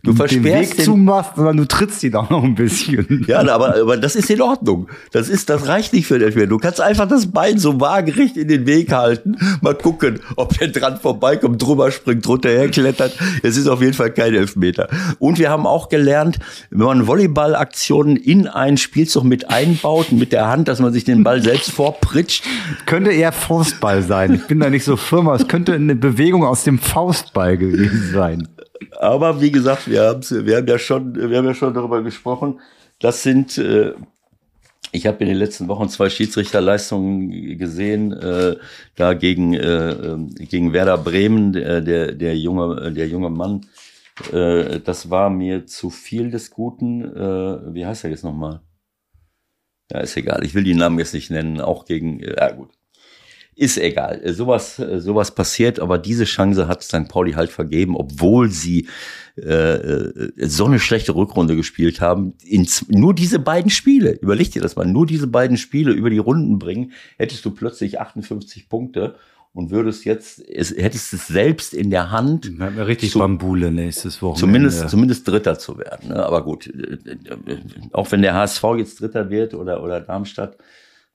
Du 0.06 0.12
den 0.12 0.18
versperrst 0.18 0.43
Weg 0.72 0.76
den- 0.78 0.86
zumachst, 0.86 1.32
sondern 1.36 1.58
du 1.58 1.66
trittst 1.68 2.03
ihn 2.03 2.16
auch 2.16 2.30
noch 2.30 2.43
ein 2.43 2.56
bisschen. 2.56 3.26
Ja, 3.28 3.39
aber, 3.47 3.76
aber 3.82 3.97
das 3.97 4.16
ist 4.16 4.30
in 4.30 4.41
Ordnung. 4.41 4.88
Das 5.12 5.30
ist, 5.30 5.49
das 5.49 5.68
reicht 5.68 5.93
nicht 5.93 6.06
für 6.08 6.20
den 6.20 6.28
Elfmeter. 6.28 6.47
Du 6.47 6.58
kannst 6.60 6.80
einfach 6.80 7.08
das 7.08 7.32
Bein 7.32 7.58
so 7.58 7.80
waagerecht 7.82 8.38
in 8.38 8.47
den 8.47 8.66
Weg 8.68 8.91
halten, 8.91 9.36
mal 9.62 9.74
gucken, 9.76 10.20
ob 10.36 10.58
der 10.58 10.68
dran 10.70 10.99
vorbeikommt, 10.99 11.62
drüber 11.62 11.91
springt, 11.91 12.26
drunter 12.26 12.49
herklettert. 12.49 13.18
Es 13.43 13.58
ist 13.58 13.68
auf 13.68 13.82
jeden 13.82 13.93
Fall 13.93 14.12
kein 14.12 14.34
Elfmeter. 14.34 14.88
Und 15.20 15.39
wir 15.39 15.49
haben 15.49 15.66
auch 15.66 15.89
gelernt, 15.89 16.39
wenn 16.70 16.86
man 16.86 17.08
Volleyballaktionen 17.08 18.16
in 18.18 18.47
einen 18.47 18.78
Spielzug 18.78 19.24
mit 19.24 19.49
einbaut, 19.49 20.12
mit 20.12 20.32
der 20.32 20.47
Hand, 20.47 20.68
dass 20.68 20.80
man 20.80 20.93
sich 20.93 21.03
den 21.03 21.24
Ball 21.24 21.41
selbst 21.41 21.72
vorpritscht, 21.72 22.43
Könnte 22.86 23.12
eher 23.12 23.32
Faustball 23.32 24.03
sein. 24.03 24.34
Ich 24.36 24.45
bin 24.47 24.60
da 24.60 24.70
nicht 24.70 24.84
so 24.84 24.97
firm, 24.97 25.28
aber 25.28 25.38
es 25.39 25.47
könnte 25.47 25.74
eine 25.74 25.95
Bewegung 25.95 26.43
aus 26.43 26.64
dem 26.64 26.78
Faustball 26.80 27.58
gewesen 27.58 28.12
sein. 28.14 28.47
Aber 28.99 29.41
wie 29.41 29.51
gesagt, 29.51 29.89
wir, 29.89 30.03
haben's, 30.03 30.32
wir 30.32 30.57
haben 30.57 30.67
ja 30.67 30.78
schon, 30.78 31.15
wir 31.15 31.38
haben 31.38 31.45
ja 31.45 31.53
schon 31.53 31.73
darüber 31.73 32.01
gesprochen. 32.01 32.59
Das 32.99 33.23
sind, 33.23 33.57
äh, 33.57 33.93
ich 34.91 35.07
habe 35.07 35.17
in 35.23 35.30
den 35.30 35.38
letzten 35.38 35.67
Wochen 35.67 35.89
zwei 35.89 36.09
Schiedsrichterleistungen 36.09 37.57
gesehen, 37.57 38.13
äh, 38.13 38.55
da 38.95 39.13
gegen, 39.13 39.53
äh, 39.53 39.91
ähm, 39.91 40.30
gegen 40.36 40.73
Werder 40.73 40.97
Bremen, 40.97 41.53
der, 41.53 41.82
der, 41.82 42.11
der 42.13 42.38
junge, 42.38 42.91
der 42.91 43.07
junge 43.07 43.30
Mann. 43.30 43.65
Äh, 44.32 44.80
das 44.80 45.09
war 45.09 45.30
mir 45.30 45.65
zu 45.65 45.89
viel 45.89 46.32
des 46.32 46.51
Guten. 46.51 47.03
Äh, 47.03 47.73
wie 47.73 47.86
heißt 47.86 48.03
er 48.05 48.11
jetzt 48.11 48.23
nochmal? 48.23 48.61
Ja, 49.91 49.99
ist 49.99 50.17
egal. 50.17 50.43
Ich 50.43 50.55
will 50.55 50.63
die 50.63 50.73
Namen 50.73 50.99
jetzt 50.99 51.13
nicht 51.13 51.30
nennen. 51.30 51.61
Auch 51.61 51.86
gegen, 51.86 52.19
äh, 52.21 52.36
ja 52.38 52.51
gut. 52.51 52.71
Ist 53.58 53.78
egal. 53.78 54.20
Äh, 54.24 54.34
Sowas, 54.34 54.80
äh, 54.80 54.99
sowas 54.99 55.34
passiert, 55.34 55.80
aber 55.80 55.97
diese 55.97 56.26
Chance 56.26 56.68
hat 56.68 56.84
St. 56.84 57.08
Pauli 57.08 57.34
halt 57.34 57.49
vergeben, 57.49 57.95
obwohl 57.95 58.49
sie 58.51 58.88
äh, 59.38 59.41
äh, 59.76 60.32
so 60.47 60.66
eine 60.66 60.80
schlechte 60.80 61.16
Rückrunde 61.16 61.56
gespielt 61.56 62.01
haben. 62.01 62.34
In, 62.43 62.68
nur 62.89 63.14
diese 63.16 63.39
beiden 63.39 63.72
Spiele, 63.72 64.12
überleg 64.22 64.51
dir 64.51 64.62
das 64.62 64.76
mal, 64.76 64.86
nur 64.86 65.06
diese 65.06 65.28
beiden 65.28 65.56
Spiele 65.58 65.91
über 65.91 66.10
die 66.10 66.18
Runden 66.18 66.60
bringen, 66.60 66.91
hättest 67.18 67.45
du 67.45 67.51
plötzlich 67.51 67.99
58 67.99 68.68
Punkte 68.68 69.16
und 69.53 69.72
würdest 69.72 70.03
jetzt, 70.03 70.41
es, 70.49 70.72
hättest 70.76 71.14
es 71.14 71.28
selbst 71.28 71.74
in 71.74 71.89
der 71.89 72.12
Hand, 72.12 72.51
haben 72.60 72.76
wir 72.76 72.88
richtig 72.88 73.12
Zu- 73.12 73.20
Bambule 73.20 73.72
nächstes 73.72 74.22
Wochenende. 74.22 74.39
zumindest, 74.41 74.89
zumindest 74.89 75.28
Dritter 75.30 75.58
zu 75.58 75.78
werden. 75.78 76.10
Ne? 76.10 76.26
Aber 76.26 76.43
gut, 76.43 76.70
auch 77.93 78.12
wenn 78.12 78.22
der 78.22 78.34
HSV 78.34 78.64
jetzt 78.78 78.99
Dritter 78.99 79.30
wird 79.30 79.53
oder, 79.53 79.82
oder 79.82 80.01
Darmstadt, 80.01 80.58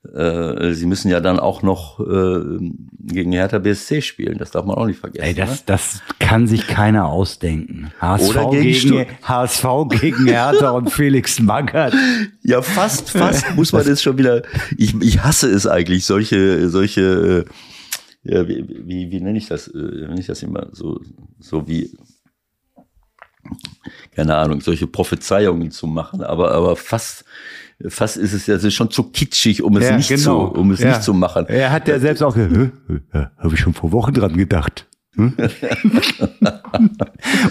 äh, 0.03 0.73
sie 0.73 0.87
müssen 0.87 1.09
ja 1.11 1.19
dann 1.19 1.39
auch 1.39 1.61
noch 1.61 1.99
äh, 1.99 2.59
gegen 2.99 3.31
Hertha 3.33 3.59
BSC 3.59 4.01
spielen. 4.01 4.39
Das 4.39 4.49
darf 4.49 4.65
man 4.65 4.75
auch 4.75 4.87
nicht 4.87 4.99
vergessen. 4.99 5.23
Ey, 5.23 5.33
ne? 5.33 5.41
das, 5.45 5.65
das 5.65 6.01
kann 6.17 6.47
sich 6.47 6.65
keiner 6.67 7.07
ausdenken. 7.07 7.91
HSV 7.99 8.29
Oder 8.29 8.49
gegen 8.49 8.89
gegen, 8.89 9.05
HSV 9.21 9.65
gegen 9.89 10.25
Hertha 10.25 10.71
und 10.71 10.89
Felix 10.91 11.39
Magath. 11.39 11.93
Ja, 12.41 12.63
fast, 12.63 13.11
fast 13.11 13.55
muss 13.55 13.73
man 13.73 13.87
es 13.87 14.01
schon 14.01 14.17
wieder. 14.17 14.41
Ich, 14.75 14.99
ich 15.01 15.23
hasse 15.23 15.49
es 15.49 15.67
eigentlich, 15.67 16.05
solche, 16.05 16.67
solche, 16.69 17.45
äh, 18.23 18.33
ja, 18.33 18.47
wie, 18.47 18.65
wie, 18.67 19.11
wie 19.11 19.21
nenne 19.21 19.37
ich 19.37 19.47
das? 19.47 19.67
Äh, 19.67 19.77
nenne 19.77 20.19
ich 20.19 20.27
das 20.27 20.41
immer 20.41 20.67
so, 20.71 20.99
so 21.39 21.67
wie, 21.67 21.91
keine 24.15 24.35
Ahnung, 24.35 24.61
solche 24.61 24.87
Prophezeiungen 24.87 25.71
zu 25.71 25.87
machen, 25.87 26.23
aber, 26.23 26.51
aber 26.51 26.75
fast, 26.75 27.23
fast 27.87 28.17
ist 28.17 28.33
es 28.33 28.47
ja 28.47 28.55
ist 28.55 28.73
schon 28.73 28.91
zu 28.91 29.03
kitschig, 29.11 29.63
um 29.63 29.75
es 29.77 29.89
Ja, 29.89 29.97
nicht 29.97 30.09
genau. 30.09 30.47
zu, 30.49 30.55
um 30.59 30.71
es 30.71 30.79
Ja. 30.79 30.89
nicht 30.89 31.03
zu 31.03 31.13
machen. 31.13 31.45
Er 31.47 31.71
hat 31.71 31.87
ja 31.87 31.99
selbst 31.99 32.21
auch 32.23 32.33
gesagt, 32.35 32.71
habe 33.13 33.53
ich 33.53 33.59
schon 33.59 33.73
vor 33.73 33.91
Wochen 33.91 34.13
dran 34.13 34.35
gedacht. 34.37 34.87
Hm? 35.15 35.33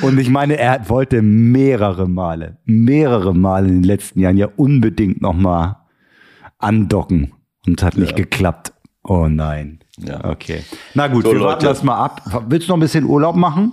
und 0.02 0.18
ich 0.18 0.30
meine, 0.30 0.58
er 0.58 0.88
wollte 0.88 1.22
mehrere 1.22 2.08
Male, 2.08 2.58
mehrere 2.64 3.34
Male 3.34 3.68
in 3.68 3.74
den 3.74 3.82
letzten 3.84 4.20
Jahren 4.20 4.36
ja 4.36 4.48
unbedingt 4.56 5.20
nochmal 5.20 5.76
andocken 6.58 7.32
und 7.66 7.82
hat 7.82 7.96
nicht 7.96 8.16
geklappt. 8.16 8.72
Oh 9.02 9.26
nein. 9.28 9.80
Ja. 9.98 10.24
Okay. 10.24 10.62
Na 10.94 11.08
gut, 11.08 11.24
So, 11.24 11.32
wir 11.32 11.40
warten 11.40 11.64
Leute. 11.64 11.74
das 11.74 11.82
mal 11.82 11.96
ab. 12.02 12.44
Willst 12.48 12.68
du 12.68 12.72
noch 12.72 12.76
ein 12.78 12.80
bisschen 12.80 13.04
Urlaub 13.04 13.36
machen? 13.36 13.72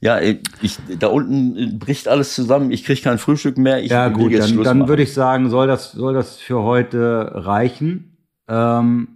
Ja, 0.00 0.20
ich, 0.20 0.78
da 0.98 1.08
unten 1.08 1.78
bricht 1.78 2.08
alles 2.08 2.34
zusammen. 2.34 2.70
Ich 2.70 2.84
kriege 2.84 3.00
kein 3.00 3.18
Frühstück 3.18 3.58
mehr. 3.58 3.82
Ich 3.82 3.90
Ja, 3.90 4.08
gut, 4.08 4.32
dann, 4.36 4.62
dann 4.62 4.88
würde 4.88 5.02
ich 5.02 5.12
sagen, 5.12 5.50
soll 5.50 5.66
das, 5.66 5.92
soll 5.92 6.14
das 6.14 6.36
für 6.36 6.62
heute 6.62 7.30
reichen. 7.34 8.16
Ähm, 8.48 9.08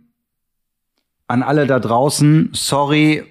an 1.27 1.43
alle 1.43 1.67
da 1.67 1.79
draußen, 1.79 2.51
sorry, 2.53 3.25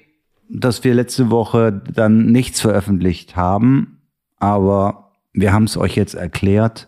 dass 0.49 0.83
wir 0.83 0.93
letzte 0.93 1.29
Woche 1.29 1.81
dann 1.93 2.25
nichts 2.27 2.59
veröffentlicht 2.59 3.35
haben, 3.35 4.01
aber 4.37 5.11
wir 5.33 5.53
haben 5.53 5.65
es 5.65 5.77
euch 5.77 5.95
jetzt 5.95 6.15
erklärt. 6.15 6.87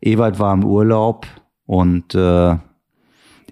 Ewald 0.00 0.38
war 0.38 0.52
im 0.52 0.64
Urlaub 0.64 1.26
und 1.64 2.14
äh, 2.14 2.56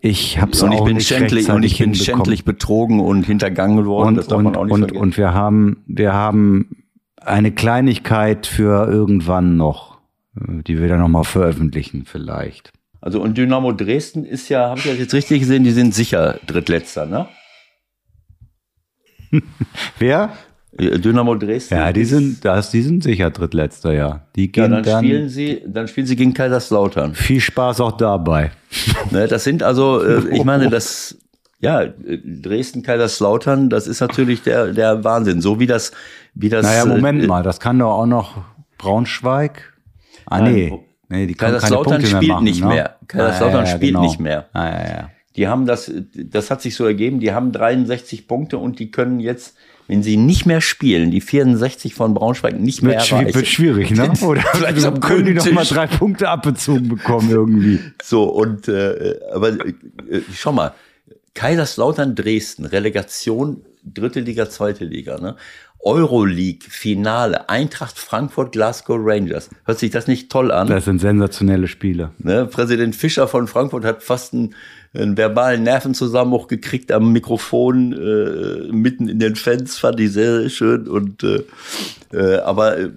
ich 0.04 0.38
habe 0.38 0.52
es 0.52 0.62
und 0.62 0.72
ich 0.72 0.80
auch 0.80 0.84
bin 0.84 0.96
nicht 0.96 1.08
schändlich 1.08 1.48
und 1.48 1.62
ich 1.62 1.78
bin 1.78 1.94
schändlich 1.94 2.44
betrogen 2.44 3.00
und 3.00 3.24
hintergangen 3.24 3.86
worden. 3.86 4.16
das 4.16 4.26
Und, 4.26 4.30
darf 4.32 4.38
und, 4.38 4.44
man 4.44 4.56
auch 4.56 4.64
nicht 4.64 4.72
und, 4.74 4.80
vergessen. 4.80 5.02
und 5.02 5.16
wir 5.16 5.32
haben, 5.32 5.82
wir 5.86 6.12
haben 6.12 6.84
eine 7.16 7.52
Kleinigkeit 7.52 8.46
für 8.46 8.86
irgendwann 8.86 9.56
noch, 9.56 9.98
äh, 10.38 10.62
die 10.62 10.78
wir 10.78 10.88
dann 10.88 11.00
nochmal 11.00 11.24
veröffentlichen 11.24 12.04
vielleicht. 12.04 12.70
Also 13.00 13.22
und 13.22 13.38
Dynamo 13.38 13.72
Dresden 13.72 14.26
ist 14.26 14.50
ja, 14.50 14.68
habe 14.68 14.80
ich 14.80 14.86
das 14.86 14.98
jetzt 14.98 15.14
richtig 15.14 15.40
gesehen, 15.40 15.64
die 15.64 15.70
sind 15.70 15.94
sicher 15.94 16.38
Drittletzter, 16.46 17.06
ne? 17.06 17.26
Wer? 19.98 20.34
Äh, 20.78 20.98
Dynamo 20.98 21.34
Dresden. 21.36 21.74
Ja, 21.74 21.92
die 21.92 22.04
sind, 22.04 22.44
das, 22.44 22.70
die 22.70 22.82
sind 22.82 23.02
sicher 23.02 23.30
Drittletzter, 23.30 23.92
ja. 23.92 24.26
Die 24.36 24.46
Ja, 24.46 24.50
gehen 24.52 24.70
dann, 24.70 24.82
dann, 24.82 25.04
spielen 25.04 25.28
sie, 25.28 25.62
dann 25.66 25.88
spielen 25.88 26.06
sie 26.06 26.16
gegen 26.16 26.34
Kaiserslautern. 26.34 27.14
viel 27.14 27.40
Spaß 27.40 27.80
auch 27.80 27.92
dabei. 27.92 28.50
Ne, 29.10 29.28
das 29.28 29.44
sind 29.44 29.62
also, 29.62 30.02
äh, 30.02 30.20
ich 30.34 30.44
meine, 30.44 30.68
das, 30.70 31.16
ja, 31.60 31.82
äh, 31.82 31.92
Dresden, 32.24 32.82
Kaiserslautern, 32.82 33.70
das 33.70 33.86
ist 33.86 34.00
natürlich 34.00 34.42
der, 34.42 34.72
der 34.72 35.04
Wahnsinn. 35.04 35.40
So 35.40 35.60
wie 35.60 35.66
das, 35.66 35.92
wie 36.34 36.48
das. 36.48 36.64
Naja, 36.64 36.84
Moment 36.86 37.22
äh, 37.22 37.26
mal, 37.26 37.42
das 37.42 37.60
kann 37.60 37.78
doch 37.78 37.92
auch 37.92 38.06
noch 38.06 38.36
Braunschweig. 38.78 39.72
Ah, 40.26 40.40
Nein, 40.40 40.52
nee. 40.54 40.80
Nee, 41.08 41.26
die 41.26 41.34
keine 41.34 41.54
Kaiserslautern 41.54 42.00
mehr 42.00 42.10
spielt 42.10 42.28
machen, 42.32 42.44
nicht 42.44 42.60
ne? 42.62 42.66
mehr. 42.68 42.96
Kaiserslautern 43.08 43.60
Ah, 43.60 43.64
ja, 43.64 43.70
ja, 43.70 43.76
spielt 43.76 43.92
genau. 43.92 44.02
nicht 44.02 44.20
mehr. 44.20 44.48
Ah, 44.52 44.64
ja, 44.66 44.88
ja. 44.88 45.10
Die 45.36 45.48
haben 45.48 45.66
das, 45.66 45.92
das 46.14 46.50
hat 46.50 46.62
sich 46.62 46.74
so 46.76 46.84
ergeben, 46.86 47.20
die 47.20 47.32
haben 47.32 47.52
63 47.52 48.26
Punkte 48.28 48.58
und 48.58 48.78
die 48.78 48.90
können 48.90 49.20
jetzt, 49.20 49.56
wenn 49.86 50.02
sie 50.02 50.16
nicht 50.16 50.46
mehr 50.46 50.60
spielen, 50.60 51.10
die 51.10 51.20
64 51.20 51.94
von 51.94 52.14
Braunschweig 52.14 52.58
nicht 52.58 52.82
mehr 52.82 52.98
Wird, 52.98 53.12
erreichen. 53.12 53.34
wird 53.34 53.46
schwierig, 53.46 53.90
ne? 53.90 54.12
Oder 54.22 54.42
Vielleicht 54.52 54.84
am 54.84 55.00
können 55.00 55.26
die 55.26 55.34
noch 55.34 55.50
mal 55.52 55.64
drei 55.64 55.86
Punkte 55.86 56.28
abbezogen 56.28 56.88
bekommen 56.88 57.30
irgendwie. 57.30 57.80
So, 58.02 58.24
und 58.24 58.68
äh, 58.68 59.18
aber 59.32 59.50
äh, 59.50 60.20
schau 60.34 60.52
mal, 60.52 60.72
Kaiserslautern 61.34 62.14
Dresden, 62.14 62.64
Relegation, 62.64 63.62
dritte 63.84 64.20
Liga, 64.20 64.48
zweite 64.48 64.84
Liga, 64.84 65.18
ne? 65.20 65.36
Euroleague, 65.84 66.66
Finale, 66.66 67.48
Eintracht 67.50 67.98
Frankfurt, 67.98 68.52
Glasgow 68.52 68.98
Rangers. 68.98 69.50
Hört 69.64 69.78
sich 69.78 69.90
das 69.90 70.06
nicht 70.06 70.30
toll 70.32 70.50
an? 70.50 70.66
Das 70.66 70.86
sind 70.86 70.98
sensationelle 70.98 71.68
Spiele. 71.68 72.10
Ne? 72.18 72.46
Präsident 72.46 72.96
Fischer 72.96 73.28
von 73.28 73.46
Frankfurt 73.46 73.84
hat 73.84 74.02
fast 74.02 74.32
einen, 74.32 74.54
einen 74.94 75.16
verbalen 75.16 75.64
Nervenzusammenbruch 75.64 76.46
gekriegt 76.46 76.92
am 76.92 77.12
Mikrofon 77.12 77.92
äh, 77.92 78.72
mitten 78.72 79.08
in 79.08 79.18
den 79.18 79.34
Fans, 79.34 79.78
fand 79.78 80.00
ich 80.00 80.12
sehr, 80.12 80.40
sehr 80.40 80.50
schön. 80.50 80.88
Und 80.88 81.24
äh, 81.24 81.42
äh, 82.12 82.38
aber 82.38 82.78
äh, 82.78 82.90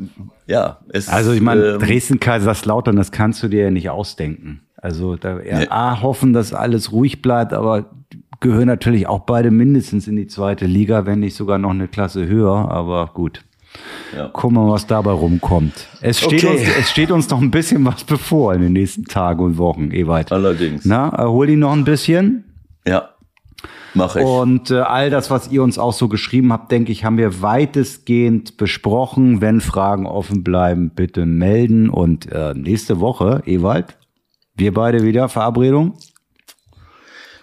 ja, 0.45 0.79
es 0.89 1.09
Also 1.09 1.31
ich 1.31 1.41
meine, 1.41 1.65
ähm, 1.65 1.79
Dresden, 1.79 2.19
Kaiserslautern, 2.19 2.95
das 2.95 3.11
kannst 3.11 3.41
du 3.43 3.47
dir 3.47 3.63
ja 3.63 3.71
nicht 3.71 3.89
ausdenken. 3.89 4.61
Also 4.75 5.15
da 5.15 5.35
Nee. 5.35 5.67
A, 5.69 6.01
hoffen, 6.01 6.33
dass 6.33 6.53
alles 6.53 6.91
ruhig 6.91 7.21
bleibt, 7.21 7.51
aber 7.53 7.89
gehören 8.39 8.67
natürlich 8.67 9.07
auch 9.07 9.21
beide 9.21 9.49
mindestens 9.49 10.07
in 10.07 10.15
die 10.15 10.27
zweite 10.27 10.67
Liga, 10.67 11.05
wenn 11.05 11.19
nicht 11.19 11.35
sogar 11.35 11.57
noch 11.57 11.71
eine 11.71 11.87
Klasse 11.87 12.27
höher. 12.27 12.69
Aber 12.69 13.11
gut. 13.13 13.43
Ja. 14.15 14.27
Gucken 14.29 14.57
wir 14.57 14.63
mal, 14.65 14.71
was 14.73 14.87
dabei 14.87 15.11
rumkommt. 15.11 15.73
Es 16.01 16.19
steht, 16.19 16.43
Okay. 16.45 16.47
uns, 16.59 16.61
es 16.79 16.89
steht 16.89 17.11
uns 17.11 17.29
noch 17.29 17.41
ein 17.41 17.51
bisschen 17.51 17.83
was 17.85 18.03
bevor 18.03 18.53
in 18.53 18.61
den 18.61 18.73
nächsten 18.73 19.05
Tagen 19.05 19.43
und 19.43 19.57
Wochen, 19.57 19.91
Ewald. 19.91 20.31
allerdings. 20.31 20.85
Na, 20.85 21.09
erhol 21.09 21.47
dich 21.47 21.57
noch 21.57 21.73
ein 21.73 21.83
bisschen. 21.83 22.45
Ja, 22.87 23.09
mache 23.93 24.19
ich. 24.21 24.25
Und 24.25 24.71
äh, 24.71 24.75
all 24.79 25.09
das, 25.09 25.29
was 25.29 25.51
ihr 25.51 25.61
uns 25.61 25.77
auch 25.77 25.93
so 25.93 26.07
geschrieben 26.07 26.53
habt, 26.53 26.71
denke 26.71 26.91
ich, 26.91 27.03
haben 27.03 27.17
wir 27.17 27.41
weitestgehend 27.41 28.57
besprochen. 28.57 29.41
Wenn 29.41 29.59
Fragen 29.61 30.05
offen 30.05 30.43
bleiben, 30.43 30.91
bitte 30.95 31.25
melden. 31.25 31.89
Und 31.89 32.31
äh, 32.31 32.53
nächste 32.55 32.99
Woche, 32.99 33.43
Ewald, 33.45 33.97
wir 34.55 34.73
beide 34.73 35.03
wieder, 35.03 35.27
Verabredung. 35.29 35.93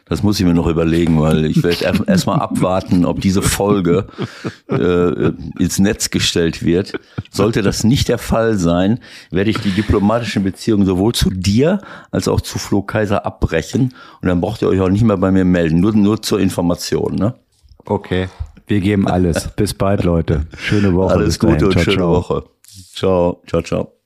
Das 0.06 0.22
muss 0.22 0.38
ich 0.38 0.44
mir 0.44 0.52
noch 0.52 0.66
überlegen, 0.66 1.18
weil 1.20 1.46
ich 1.46 1.62
werde 1.62 1.82
erst- 1.84 2.02
erstmal 2.08 2.40
abwarten, 2.40 3.04
ob 3.06 3.20
diese 3.22 3.40
Folge 3.40 4.06
äh, 4.68 5.30
ins 5.58 5.78
Netz 5.78 6.10
gestellt 6.10 6.62
wird. 6.62 6.92
Sollte 7.30 7.62
das 7.62 7.84
nicht 7.84 8.08
der 8.08 8.18
Fall 8.18 8.58
sein, 8.58 9.00
werde 9.30 9.50
ich 9.50 9.58
die 9.58 9.70
diplomatischen 9.70 10.44
Beziehungen 10.44 10.84
sowohl 10.84 11.14
zu 11.14 11.30
dir 11.30 11.78
als 12.10 12.28
auch 12.28 12.40
zu 12.42 12.58
Flo 12.58 12.82
Kaiser 12.82 13.24
abbrechen. 13.24 13.94
Und 14.20 14.28
dann 14.28 14.40
braucht 14.40 14.60
ihr 14.62 14.68
euch 14.68 14.80
auch 14.80 14.90
nicht 14.90 15.04
mehr 15.04 15.16
bei 15.16 15.30
mir 15.30 15.44
melden. 15.46 15.80
Nur, 15.80 15.92
nur 15.94 16.20
zur 16.22 16.38
Information. 16.38 17.14
Ne? 17.14 17.34
Okay, 17.86 18.28
wir 18.66 18.80
geben 18.80 19.08
alles. 19.08 19.48
Bis 19.56 19.72
bald, 19.74 20.04
Leute. 20.04 20.46
Schöne 20.58 20.92
Woche. 20.94 21.14
Alles. 21.14 21.38
Gute 21.38 21.64
und 21.66 21.72
Ciao, 21.72 21.82
schöne 21.84 21.96
ciao. 21.96 22.10
Woche. 22.10 22.44
Ciao, 22.94 23.42
ciao, 23.46 23.62
ciao. 23.62 24.03